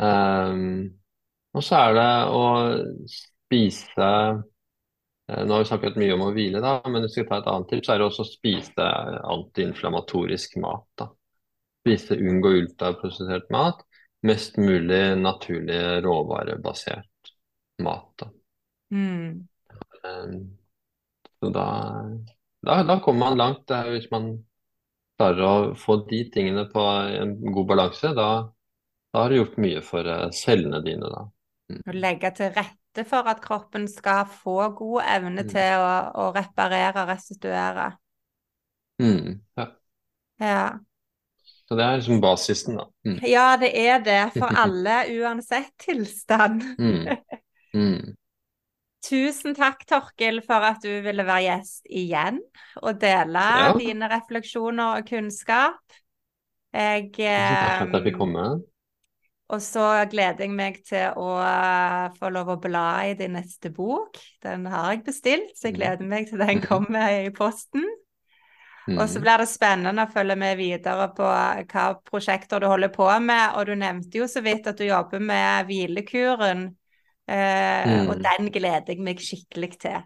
Um, 0.00 0.88
og 1.52 1.64
så 1.64 1.82
er 1.82 1.98
det 1.98 2.08
å 2.32 2.46
spise 3.12 4.08
Nå 5.32 5.54
har 5.54 5.62
vi 5.62 5.68
snakket 5.68 5.94
mye 6.00 6.12
om 6.16 6.24
å 6.26 6.32
hvile, 6.34 6.60
da, 6.60 6.72
men 6.90 7.04
hvis 7.04 7.14
vi 7.14 7.22
skal 7.22 7.28
ta 7.30 7.36
et 7.38 7.46
annet 7.52 7.68
tips, 7.70 7.86
så 7.86 7.92
er 7.94 8.00
det 8.00 8.06
også 8.08 8.24
å 8.24 8.28
spise 8.28 8.86
antiinflamatorisk 9.32 10.58
mat. 10.60 10.82
da 10.98 11.06
spise, 11.82 12.16
unngå 12.16 12.54
ultraprosessert 12.62 13.50
mat. 13.50 13.82
Mest 14.22 14.56
mulig 14.56 15.18
naturlig 15.18 15.80
råvarebasert 16.04 17.32
mat. 17.82 18.22
Mm. 18.94 19.48
Um, 20.02 20.58
så 21.40 21.50
da, 21.50 21.66
da, 22.62 22.82
da, 22.82 23.00
kommer 23.00 23.18
man 23.18 23.38
langt. 23.38 23.64
Det 23.66 23.76
er 23.76 23.90
hvis 23.96 24.10
man 24.12 24.30
klarer 25.18 25.42
å 25.46 25.54
få 25.78 25.98
de 26.10 26.22
tingene 26.34 26.68
på 26.70 26.84
en 27.18 27.34
god 27.50 27.66
balanse, 27.72 28.12
da, 28.14 28.28
da 29.10 29.24
har 29.24 29.32
du 29.32 29.40
gjort 29.40 29.58
mye 29.62 29.82
for 29.86 30.06
uh, 30.06 30.28
cellene 30.34 30.82
dine. 30.86 31.10
da. 31.10 31.26
Mm. 31.72 31.82
Å 31.82 31.96
legge 31.96 32.30
til 32.38 32.54
rette 32.54 33.06
for 33.08 33.26
at 33.30 33.42
kroppen 33.42 33.88
skal 33.90 34.26
få 34.30 34.56
god 34.78 35.02
evne 35.16 35.42
mm. 35.42 35.50
til 35.50 35.82
å, 35.82 35.92
å 36.22 36.30
reparere 36.36 36.94
og 37.02 37.10
restituere. 37.10 37.90
Mm. 39.02 39.40
Ja. 39.58 39.68
ja. 40.42 40.64
Så 41.72 41.76
det 41.78 41.84
er 41.88 42.00
liksom 42.02 42.18
basisen, 42.20 42.74
da. 42.76 42.82
Mm. 43.08 43.20
Ja, 43.24 43.44
det 43.56 43.70
er 43.80 44.02
det 44.04 44.22
for 44.34 44.52
alle, 44.62 44.96
uansett 45.08 45.70
tilstand. 45.80 46.60
Mm. 46.76 47.06
Mm. 47.72 48.10
Tusen 49.08 49.56
takk, 49.56 49.86
Torkil, 49.88 50.42
for 50.44 50.66
at 50.68 50.84
du 50.84 50.90
ville 51.00 51.24
være 51.24 51.46
gjest 51.46 51.88
igjen 51.88 52.42
og 52.82 53.00
dele 53.00 53.46
ja. 53.64 53.70
dine 53.78 54.10
refleksjoner 54.12 55.00
og 55.00 55.08
kunnskap. 55.08 55.96
Jeg 56.76 57.08
Tusen 57.16 57.40
takk 57.40 57.80
for 57.80 57.88
at 57.88 57.96
jeg 57.96 58.06
fikk 58.10 58.20
komme. 58.20 58.44
Og 59.56 59.64
så 59.64 59.88
gleder 60.12 60.44
jeg 60.44 60.52
meg 60.52 60.78
til 60.84 61.16
å 61.16 61.32
uh, 61.40 62.12
få 62.20 62.34
lov 62.36 62.52
å 62.52 62.60
bla 62.60 62.86
i 63.08 63.16
din 63.16 63.32
neste 63.40 63.72
bok. 63.72 64.20
Den 64.44 64.68
har 64.68 64.92
jeg 64.92 65.06
bestilt, 65.08 65.56
så 65.56 65.70
jeg 65.70 65.78
mm. 65.78 65.80
gleder 65.80 66.12
meg 66.12 66.28
til 66.28 66.44
den 66.44 66.60
kommer 66.68 67.16
i 67.16 67.32
posten. 67.32 67.88
Mm. 68.88 68.98
Og 68.98 69.04
så 69.10 69.20
blir 69.22 69.38
det 69.38 69.46
spennende 69.46 70.06
å 70.06 70.10
følge 70.10 70.36
med 70.38 70.56
videre 70.58 71.08
på 71.14 71.26
hva 71.26 71.84
prosjekter 72.08 72.62
du 72.62 72.66
holder 72.66 72.90
på 72.94 73.06
med. 73.22 73.58
Og 73.58 73.68
du 73.68 73.76
nevnte 73.78 74.22
jo 74.22 74.28
så 74.30 74.42
vidt 74.42 74.66
at 74.70 74.80
du 74.80 74.88
jobber 74.88 75.22
med 75.22 75.68
hvilekuren, 75.68 76.64
eh, 77.30 77.92
mm. 77.92 78.08
og 78.08 78.24
den 78.24 78.50
gleder 78.54 78.90
jeg 78.94 79.04
meg 79.04 79.22
skikkelig 79.22 79.76
til. 79.86 80.02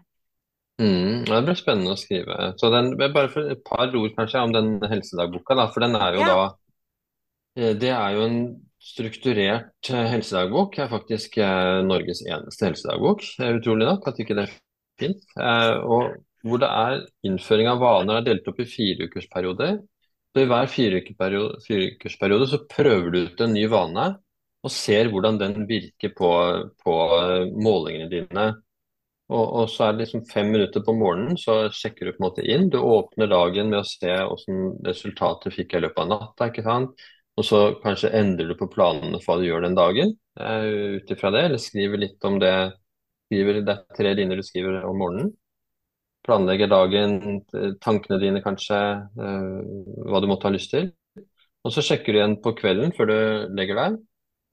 Mm, 0.77 1.25
det 1.25 1.41
blir 1.47 1.57
spennende 1.57 1.95
å 1.95 1.97
skrive. 1.97 2.51
Så 2.61 2.69
den, 2.69 2.91
bare 2.99 3.31
for 3.33 3.49
et 3.49 3.63
par 3.65 3.89
ord 3.97 4.13
kanskje 4.13 4.45
om 4.45 4.53
den 4.53 4.75
helsedagboka, 4.85 5.57
da, 5.57 5.65
for 5.73 5.85
den 5.85 5.97
er 5.97 6.19
jo 6.19 6.21
ja. 6.21 6.29
da 6.29 6.45
eh, 7.57 7.73
Det 7.81 7.89
er 7.95 8.13
jo 8.13 8.27
en 8.27 8.39
strukturert 8.77 9.89
eh, 9.89 10.05
helsedagbok. 10.13 10.77
Det 10.77 10.85
er 10.85 10.93
faktisk 10.93 11.39
eh, 11.41 11.79
Norges 11.87 12.21
eneste 12.29 12.69
helsedagbok, 12.69 13.25
utrolig 13.57 13.89
nok, 13.89 14.05
at 14.11 14.21
ikke 14.21 14.37
det 14.37 14.45
er 14.45 14.55
fint. 15.01 15.25
Og 15.37 16.13
hvor 16.47 16.61
det 16.63 16.69
er 16.71 17.03
innføring 17.27 17.69
av 17.71 17.81
vaner 17.83 18.19
er 18.19 18.27
delt 18.27 18.47
opp 18.49 18.59
i 18.63 18.69
fireukersperioder. 18.69 19.77
I 20.37 20.45
hver 20.45 20.67
fireukersperiode 20.69 22.47
så 22.51 22.59
prøver 22.69 23.09
du 23.09 23.19
ut 23.25 23.39
en 23.41 23.55
ny 23.55 23.65
vane 23.71 24.07
og 24.65 24.73
ser 24.73 25.09
hvordan 25.09 25.39
den 25.41 25.65
virker 25.69 26.11
på, 26.17 26.29
på 26.83 26.95
målingene 27.57 28.09
dine 28.11 28.47
og, 29.27 29.43
og, 29.43 29.65
så 29.71 29.87
er 29.87 29.95
det 29.95 30.05
liksom 30.05 30.23
fem 30.29 30.53
minutter 30.53 30.83
på 30.87 30.95
morgenen, 30.95 31.35
så 31.39 31.65
sjekker 31.75 32.07
du 32.07 32.13
på 32.13 32.21
en 32.21 32.25
måte 32.29 32.45
inn. 32.47 32.69
Du 32.71 32.79
åpner 32.79 33.27
dagen 33.27 33.71
med 33.73 33.81
å 33.81 33.87
se 33.87 34.13
hvordan 34.13 34.69
resultatet 34.87 35.55
fikk 35.55 35.75
jeg 35.75 35.83
i 35.83 35.85
løpet 35.87 36.03
av 36.05 36.11
natta. 36.13 36.47
ikke 36.47 36.63
sant? 36.63 37.07
Og 37.37 37.45
så 37.45 37.59
kanskje 37.83 38.13
endrer 38.17 38.47
du 38.49 38.55
på 38.57 38.69
planene 38.71 39.19
for 39.19 39.35
hva 39.35 39.43
du 39.43 39.49
gjør 39.49 39.67
den 39.67 39.75
dagen 39.77 40.15
uh, 40.39 40.95
ut 40.97 41.11
ifra 41.11 41.33
det, 41.35 41.43
eller 41.49 41.61
skriver 41.61 42.01
litt 42.05 42.29
om 42.29 42.39
det. 42.41 42.55
Skriver, 43.27 43.59
det 43.67 43.75
er 43.75 43.97
tre 43.99 44.15
linjer 44.15 44.39
du 44.39 44.47
skriver 44.47 44.79
om 44.87 45.03
morgenen. 45.03 45.33
Planlegger 46.27 46.67
dagen, 46.67 47.41
tankene 47.79 48.19
dine 48.19 48.41
kanskje, 48.43 48.77
uh, 49.15 49.61
hva 50.07 50.19
du 50.19 50.27
måtte 50.27 50.49
ha 50.49 50.51
lyst 50.51 50.73
til. 50.73 50.89
Og 51.63 51.73
så 51.73 51.83
sjekker 51.83 52.13
du 52.13 52.19
igjen 52.19 52.37
på 52.43 52.53
kvelden 52.57 52.93
før 52.95 53.09
du 53.11 53.17
legger 53.57 53.79
deg. 53.79 53.97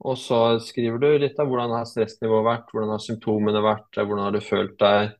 Og 0.05 0.17
så 0.19 0.39
skriver 0.63 0.99
du 0.99 1.07
litt 1.23 1.37
av 1.39 1.47
hvordan 1.47 1.73
har 1.77 1.87
stressnivået 1.87 2.47
vært, 2.47 2.71
hvordan 2.73 2.91
har 2.95 3.03
symptomene 3.03 3.61
vært, 3.63 3.87
hvordan 3.95 4.25
har 4.27 4.35
du 4.35 4.41
følt 4.43 4.75
deg. 4.81 5.13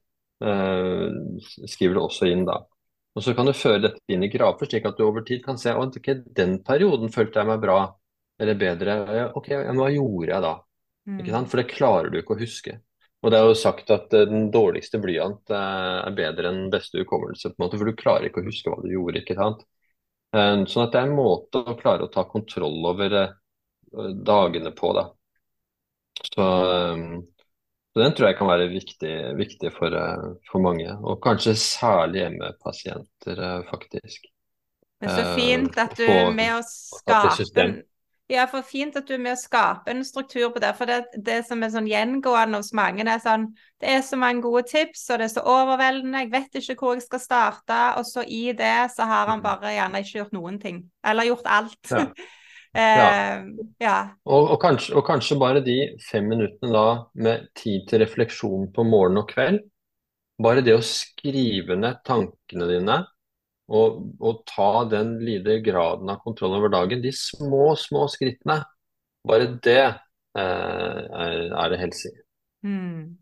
Eh, 0.43 1.05
skriver 1.71 1.95
du 1.95 2.01
også 2.03 2.27
inn 2.27 2.43
da. 2.47 2.59
Og 3.15 3.23
Så 3.23 3.31
kan 3.35 3.47
du 3.47 3.53
føre 3.55 3.85
dette 3.85 4.01
inn 4.11 4.25
i 4.27 4.31
grafer, 4.31 4.67
slik 4.67 4.85
at 4.89 4.97
du 4.97 5.05
over 5.05 5.23
tid 5.23 5.39
kan 5.45 5.57
se 5.57 5.71
at 5.71 5.99
okay, 5.99 6.19
den 6.35 6.57
perioden 6.67 7.13
følte 7.13 7.39
jeg 7.39 7.47
meg 7.47 7.61
bra 7.63 7.79
eller 8.43 8.59
bedre. 8.59 8.97
Ok, 9.39 9.53
hva 9.55 9.87
gjorde 9.93 10.33
jeg 10.33 10.43
da? 10.43 10.55
Mm. 11.07 11.19
Ikke 11.21 11.35
sant? 11.37 11.49
For 11.51 11.61
det 11.61 11.71
klarer 11.71 12.11
du 12.11 12.19
ikke 12.19 12.35
å 12.35 12.41
huske. 12.41 12.75
Og 13.25 13.31
det 13.33 13.39
er 13.39 13.47
jo 13.49 13.57
sagt 13.57 13.89
at 13.89 14.13
uh, 14.13 14.27
den 14.29 14.51
dårligste 14.53 14.99
blyant 15.01 15.49
uh, 15.49 16.05
er 16.05 16.17
bedre 16.17 16.51
enn 16.51 16.67
beste 16.73 17.01
hukommelse, 17.01 17.49
på 17.49 17.57
en 17.57 17.65
måte, 17.65 17.79
for 17.81 17.89
du 17.89 17.97
klarer 17.97 18.29
ikke 18.29 18.43
å 18.43 18.45
huske 18.45 18.69
hva 18.69 18.77
du 18.83 18.91
gjorde. 18.91 19.23
ikke 19.23 19.37
sant? 19.39 19.63
Uh, 20.35 20.61
sånn 20.69 20.85
at 20.85 20.93
det 20.93 21.01
er 21.01 21.09
en 21.09 21.17
måte 21.17 21.63
å 21.63 21.77
klare 21.79 22.05
å 22.05 22.11
ta 22.13 22.27
kontroll 22.29 22.85
over 22.85 23.17
dagene 23.95 24.73
på. 24.75 24.91
Da. 24.93 25.07
Så, 26.19 26.45
så, 26.45 28.01
den 28.01 28.15
tror 28.17 28.27
jeg 28.27 28.37
kan 28.37 28.49
være 28.49 28.65
viktig, 28.73 29.13
viktig 29.39 29.71
for, 29.71 29.95
for, 30.49 30.63
mange, 30.63 30.89
og 30.99 31.21
kanskje 31.23 31.53
særlig 31.61 32.25
hjemmepasienter, 32.25 33.41
faktisk. 33.69 34.27
Men 34.99 35.13
så 35.15 35.37
fint 35.37 35.79
at 35.79 35.95
du 35.95 36.03
er 36.03 36.33
med 36.35 36.57
å 36.57 36.61
skape 36.67 37.45
ja, 38.31 38.47
for 38.49 38.65
fint 38.65 38.95
at 38.97 39.05
du 39.05 39.13
er 39.13 39.21
med 39.21 39.35
å 39.35 39.39
skape 39.39 39.91
en 39.93 40.01
struktur 40.05 40.47
på 40.53 40.61
det. 40.61 40.71
For 40.77 40.89
det, 40.89 41.19
det 41.27 41.43
som 41.45 41.61
er 41.61 41.73
sånn 41.73 41.89
gjengående 41.89 42.61
hos 42.61 42.71
mange, 42.77 43.05
er 43.05 43.21
sånn 43.21 43.51
Det 43.81 43.91
er 43.91 44.01
så 44.07 44.17
mange 44.17 44.41
gode 44.41 44.63
tips, 44.71 45.03
og 45.11 45.19
det 45.21 45.27
er 45.27 45.33
så 45.35 45.43
overveldende. 45.45 46.23
Jeg 46.23 46.31
vet 46.31 46.57
ikke 46.57 46.77
hvor 46.79 46.95
jeg 46.95 47.05
skal 47.05 47.21
starte. 47.21 47.81
Og 47.99 48.07
så 48.09 48.23
i 48.25 48.47
det 48.57 48.89
så 48.95 49.05
har 49.05 49.29
han 49.29 49.43
mm. 49.43 49.45
bare 49.45 49.75
gjerne 49.75 50.01
ikke 50.01 50.17
gjort 50.23 50.33
noen 50.37 50.57
ting. 50.63 50.81
Eller 51.05 51.29
gjort 51.29 51.53
alt. 51.59 51.79
Ja. 51.91 52.07
Ja. 52.75 53.03
Uh, 53.39 53.67
ja. 53.79 53.97
Og, 54.27 54.49
og, 54.51 54.57
kanskje, 54.59 54.97
og, 54.99 55.05
kanskje, 55.07 55.37
bare 55.39 55.61
de 55.63 55.77
fem 56.03 56.25
minuttene 56.27 56.73
da 56.73 56.87
med 57.23 57.45
tid 57.55 57.85
til 57.87 58.01
refleksjon 58.03 58.65
på 58.75 58.83
morgen 58.83 59.21
og 59.21 59.29
kveld. 59.29 59.61
Bare 60.43 60.59
det 60.59 60.75
å 60.75 60.81
skrive 60.83 61.77
ned 61.79 62.01
tankene 62.03 62.67
dine 62.67 62.97
og, 63.65 64.01
og 64.21 64.43
ta 64.49 64.85
den 64.89 65.15
lille 65.25 65.59
graden 65.65 66.09
av 66.11 66.21
kontroll 66.23 66.57
over 66.59 66.71
dagen, 66.73 67.01
de 67.01 67.11
små, 67.15 67.73
små 67.79 68.05
skrittene, 68.11 68.59
bare 69.25 69.49
det 69.65 69.81
eh, 69.81 71.01
er, 71.49 71.71
det 71.73 71.81
helse 71.81 72.11
i. 72.11 72.19
Mm. 72.65 73.17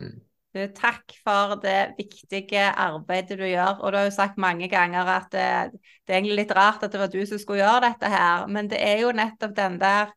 Mm. 0.00 0.16
Du, 0.56 0.62
takk 0.72 1.12
for 1.20 1.58
det 1.60 1.92
viktige 1.98 2.64
arbeidet 2.72 3.36
du 3.36 3.44
gjør. 3.44 3.82
Og 3.82 3.92
du 3.92 3.98
har 4.00 4.08
jo 4.08 4.14
sagt 4.16 4.40
mange 4.40 4.70
ganger 4.72 5.10
at 5.18 5.28
det, 5.34 5.48
det, 5.76 6.14
er 6.14 6.20
egentlig 6.20 6.40
litt 6.40 6.54
rart 6.56 6.82
at 6.82 6.94
det 6.94 7.02
var 7.02 7.12
du 7.12 7.20
som 7.28 7.40
skulle 7.40 7.60
gjøre 7.60 7.90
dette 7.90 8.12
her, 8.12 8.48
men 8.48 8.70
det 8.72 8.80
er 8.80 9.04
jo 9.04 9.12
nettopp 9.16 9.56
den 9.56 9.80
der 9.82 10.14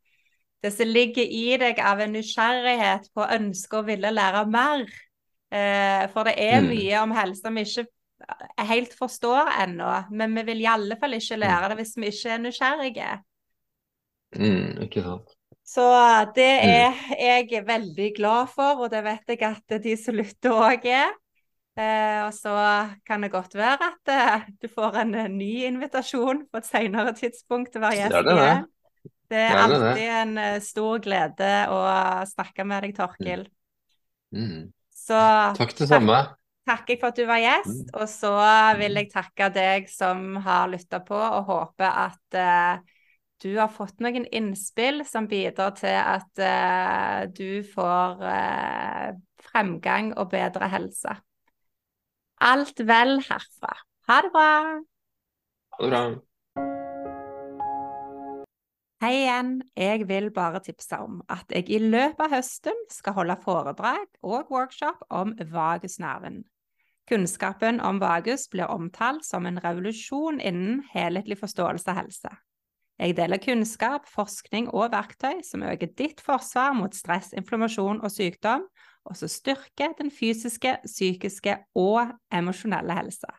Det 0.62 0.70
som 0.70 0.86
ligger 0.86 1.26
i 1.26 1.58
deg 1.58 1.80
av 1.82 2.04
en 2.04 2.12
nysgjerrighet 2.14 3.08
på 3.16 3.24
å 3.24 3.32
ønske 3.34 3.80
å 3.80 3.86
ville 3.88 4.12
lære 4.14 4.44
mer. 4.46 4.84
Eh, 5.50 6.04
for 6.14 6.30
det 6.30 6.36
er 6.38 6.60
mm. 6.62 6.68
mye 6.70 7.00
om 7.02 7.16
helse 7.18 7.54
vi 7.56 7.64
ikke 7.66 7.88
helt 8.72 8.94
forstår 8.98 9.52
ennå, 9.64 9.90
men 10.12 10.36
vi 10.40 10.46
vil 10.52 10.64
i 10.64 10.70
alle 10.70 10.98
fall 11.00 11.18
ikke 11.18 11.40
lære 11.42 11.72
det 11.72 11.78
hvis 11.82 11.94
vi 11.98 12.10
ikke 12.12 12.34
er 12.36 12.42
nysgjerrige. 12.46 13.12
Mm, 14.38 14.82
ikke 14.88 15.04
sant. 15.06 15.34
Så 15.72 15.86
det 16.36 16.52
mm. 16.64 16.72
er 17.16 17.50
jeg 17.52 17.64
veldig 17.68 18.12
glad 18.18 18.50
for, 18.52 18.84
og 18.84 18.92
det 18.92 19.04
vet 19.06 19.34
jeg 19.34 19.44
at 19.48 19.76
de 19.84 19.96
som 20.00 20.18
lytter 20.18 20.56
òg 20.56 20.88
er. 20.90 21.14
Eh, 21.80 22.20
og 22.26 22.34
så 22.36 22.54
kan 23.08 23.24
det 23.24 23.32
godt 23.32 23.56
være 23.56 23.88
at 23.94 24.12
eh, 24.12 24.50
du 24.60 24.68
får 24.68 24.98
en 25.06 25.16
uh, 25.16 25.30
ny 25.32 25.64
invitasjon 25.70 26.44
på 26.52 26.60
et 26.60 26.68
senere 26.68 27.14
tidspunkt 27.16 27.72
til 27.72 27.80
å 27.80 27.86
være 27.86 28.00
gjest 28.02 28.32
igjen. 28.34 28.66
Det 29.32 29.40
er 29.40 29.56
alltid 29.56 30.02
en 30.04 30.34
uh, 30.36 30.58
stor 30.60 31.00
glede 31.06 31.54
å 31.72 31.80
snakke 32.28 32.68
med 32.68 32.84
deg, 32.84 32.98
Torkil. 32.98 33.46
Mm. 34.36 34.44
Mm. 34.44 34.68
Så 34.92 35.22
Takk 35.58 35.74
det 35.80 35.88
samme. 35.88 36.20
Takker 36.72 37.00
for 37.02 37.12
at 37.12 37.20
du 37.20 37.26
var 37.28 37.42
gjest, 37.42 37.90
mm. 37.90 37.96
og 38.00 38.08
så 38.08 38.32
vil 38.80 38.96
jeg 38.96 39.10
takke 39.12 39.50
deg 39.52 39.90
som 39.92 40.38
har 40.46 40.70
lytta 40.72 41.02
på, 41.04 41.18
og 41.18 41.50
håper 41.50 41.98
at 42.06 42.38
uh, 42.40 43.02
du 43.44 43.50
har 43.58 43.72
fått 43.74 44.00
noen 44.00 44.24
innspill 44.32 45.02
som 45.08 45.28
bidrar 45.28 45.74
til 45.76 45.98
at 46.00 46.40
uh, 46.40 47.28
du 47.28 47.60
får 47.68 48.24
uh, 48.24 49.12
fremgang 49.52 50.14
og 50.16 50.32
bedre 50.32 50.72
helse. 50.72 51.18
Alt 52.42 52.80
vel 52.88 53.20
herfra. 53.28 53.76
Ha 54.08 54.22
det 54.24 54.32
bra. 54.34 54.52
Ha 55.76 55.84
det 55.84 55.92
bra. 55.92 56.04
Hei 59.02 59.16
igjen. 59.18 59.56
Jeg 59.74 60.06
vil 60.06 60.30
bare 60.30 60.62
tipse 60.62 60.98
om 61.02 61.20
at 61.26 61.50
jeg 61.50 61.68
i 61.74 61.82
løpet 61.82 62.22
av 62.22 62.36
høsten 62.36 62.84
skal 62.94 63.18
holde 63.18 63.38
foredrag 63.42 64.06
og 64.22 64.54
workshop 64.54 65.02
om 65.10 65.34
vagusnerven. 65.52 66.44
Kunnskapen 67.12 67.82
om 67.84 67.98
vagus 68.00 68.46
blir 68.50 68.72
omtalt 68.72 69.26
som 69.28 69.44
en 69.46 69.60
revolusjon 69.60 70.38
innen 70.40 70.78
helhetlig 70.94 71.36
forståelse 71.42 71.92
av 71.92 71.98
helse. 71.98 72.30
Jeg 73.02 73.18
deler 73.18 73.42
kunnskap, 73.42 74.06
forskning 74.08 74.70
og 74.72 74.94
verktøy 74.94 75.42
som 75.44 75.66
øker 75.68 75.92
ditt 76.00 76.22
forsvar 76.24 76.72
mot 76.78 76.96
stress, 76.96 77.34
inflammasjon 77.36 78.00
og 78.00 78.14
sykdom, 78.14 78.64
og 79.04 79.18
som 79.20 79.28
styrker 79.28 79.98
den 79.98 80.14
fysiske, 80.14 80.78
psykiske 80.86 81.58
og 81.76 82.14
emosjonelle 82.32 82.96
helsa. 82.96 83.34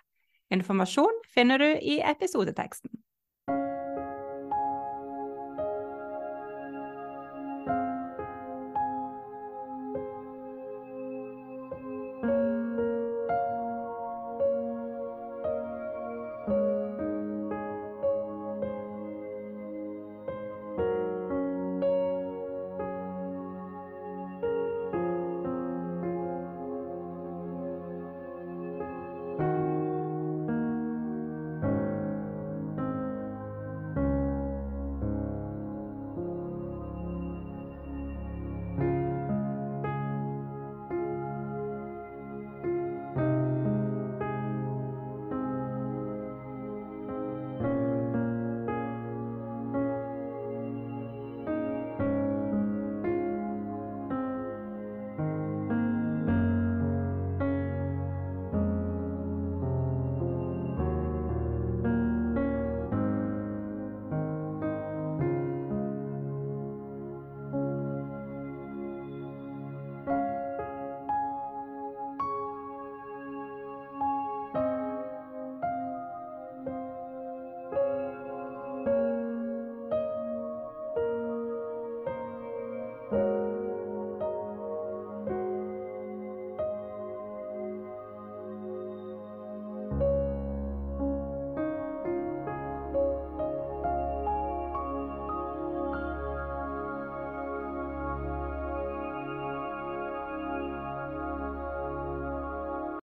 Informasjon 0.52 1.22
finner 1.32 1.62
du 1.62 1.70
i 1.72 2.02
episodeteksten. 2.04 2.92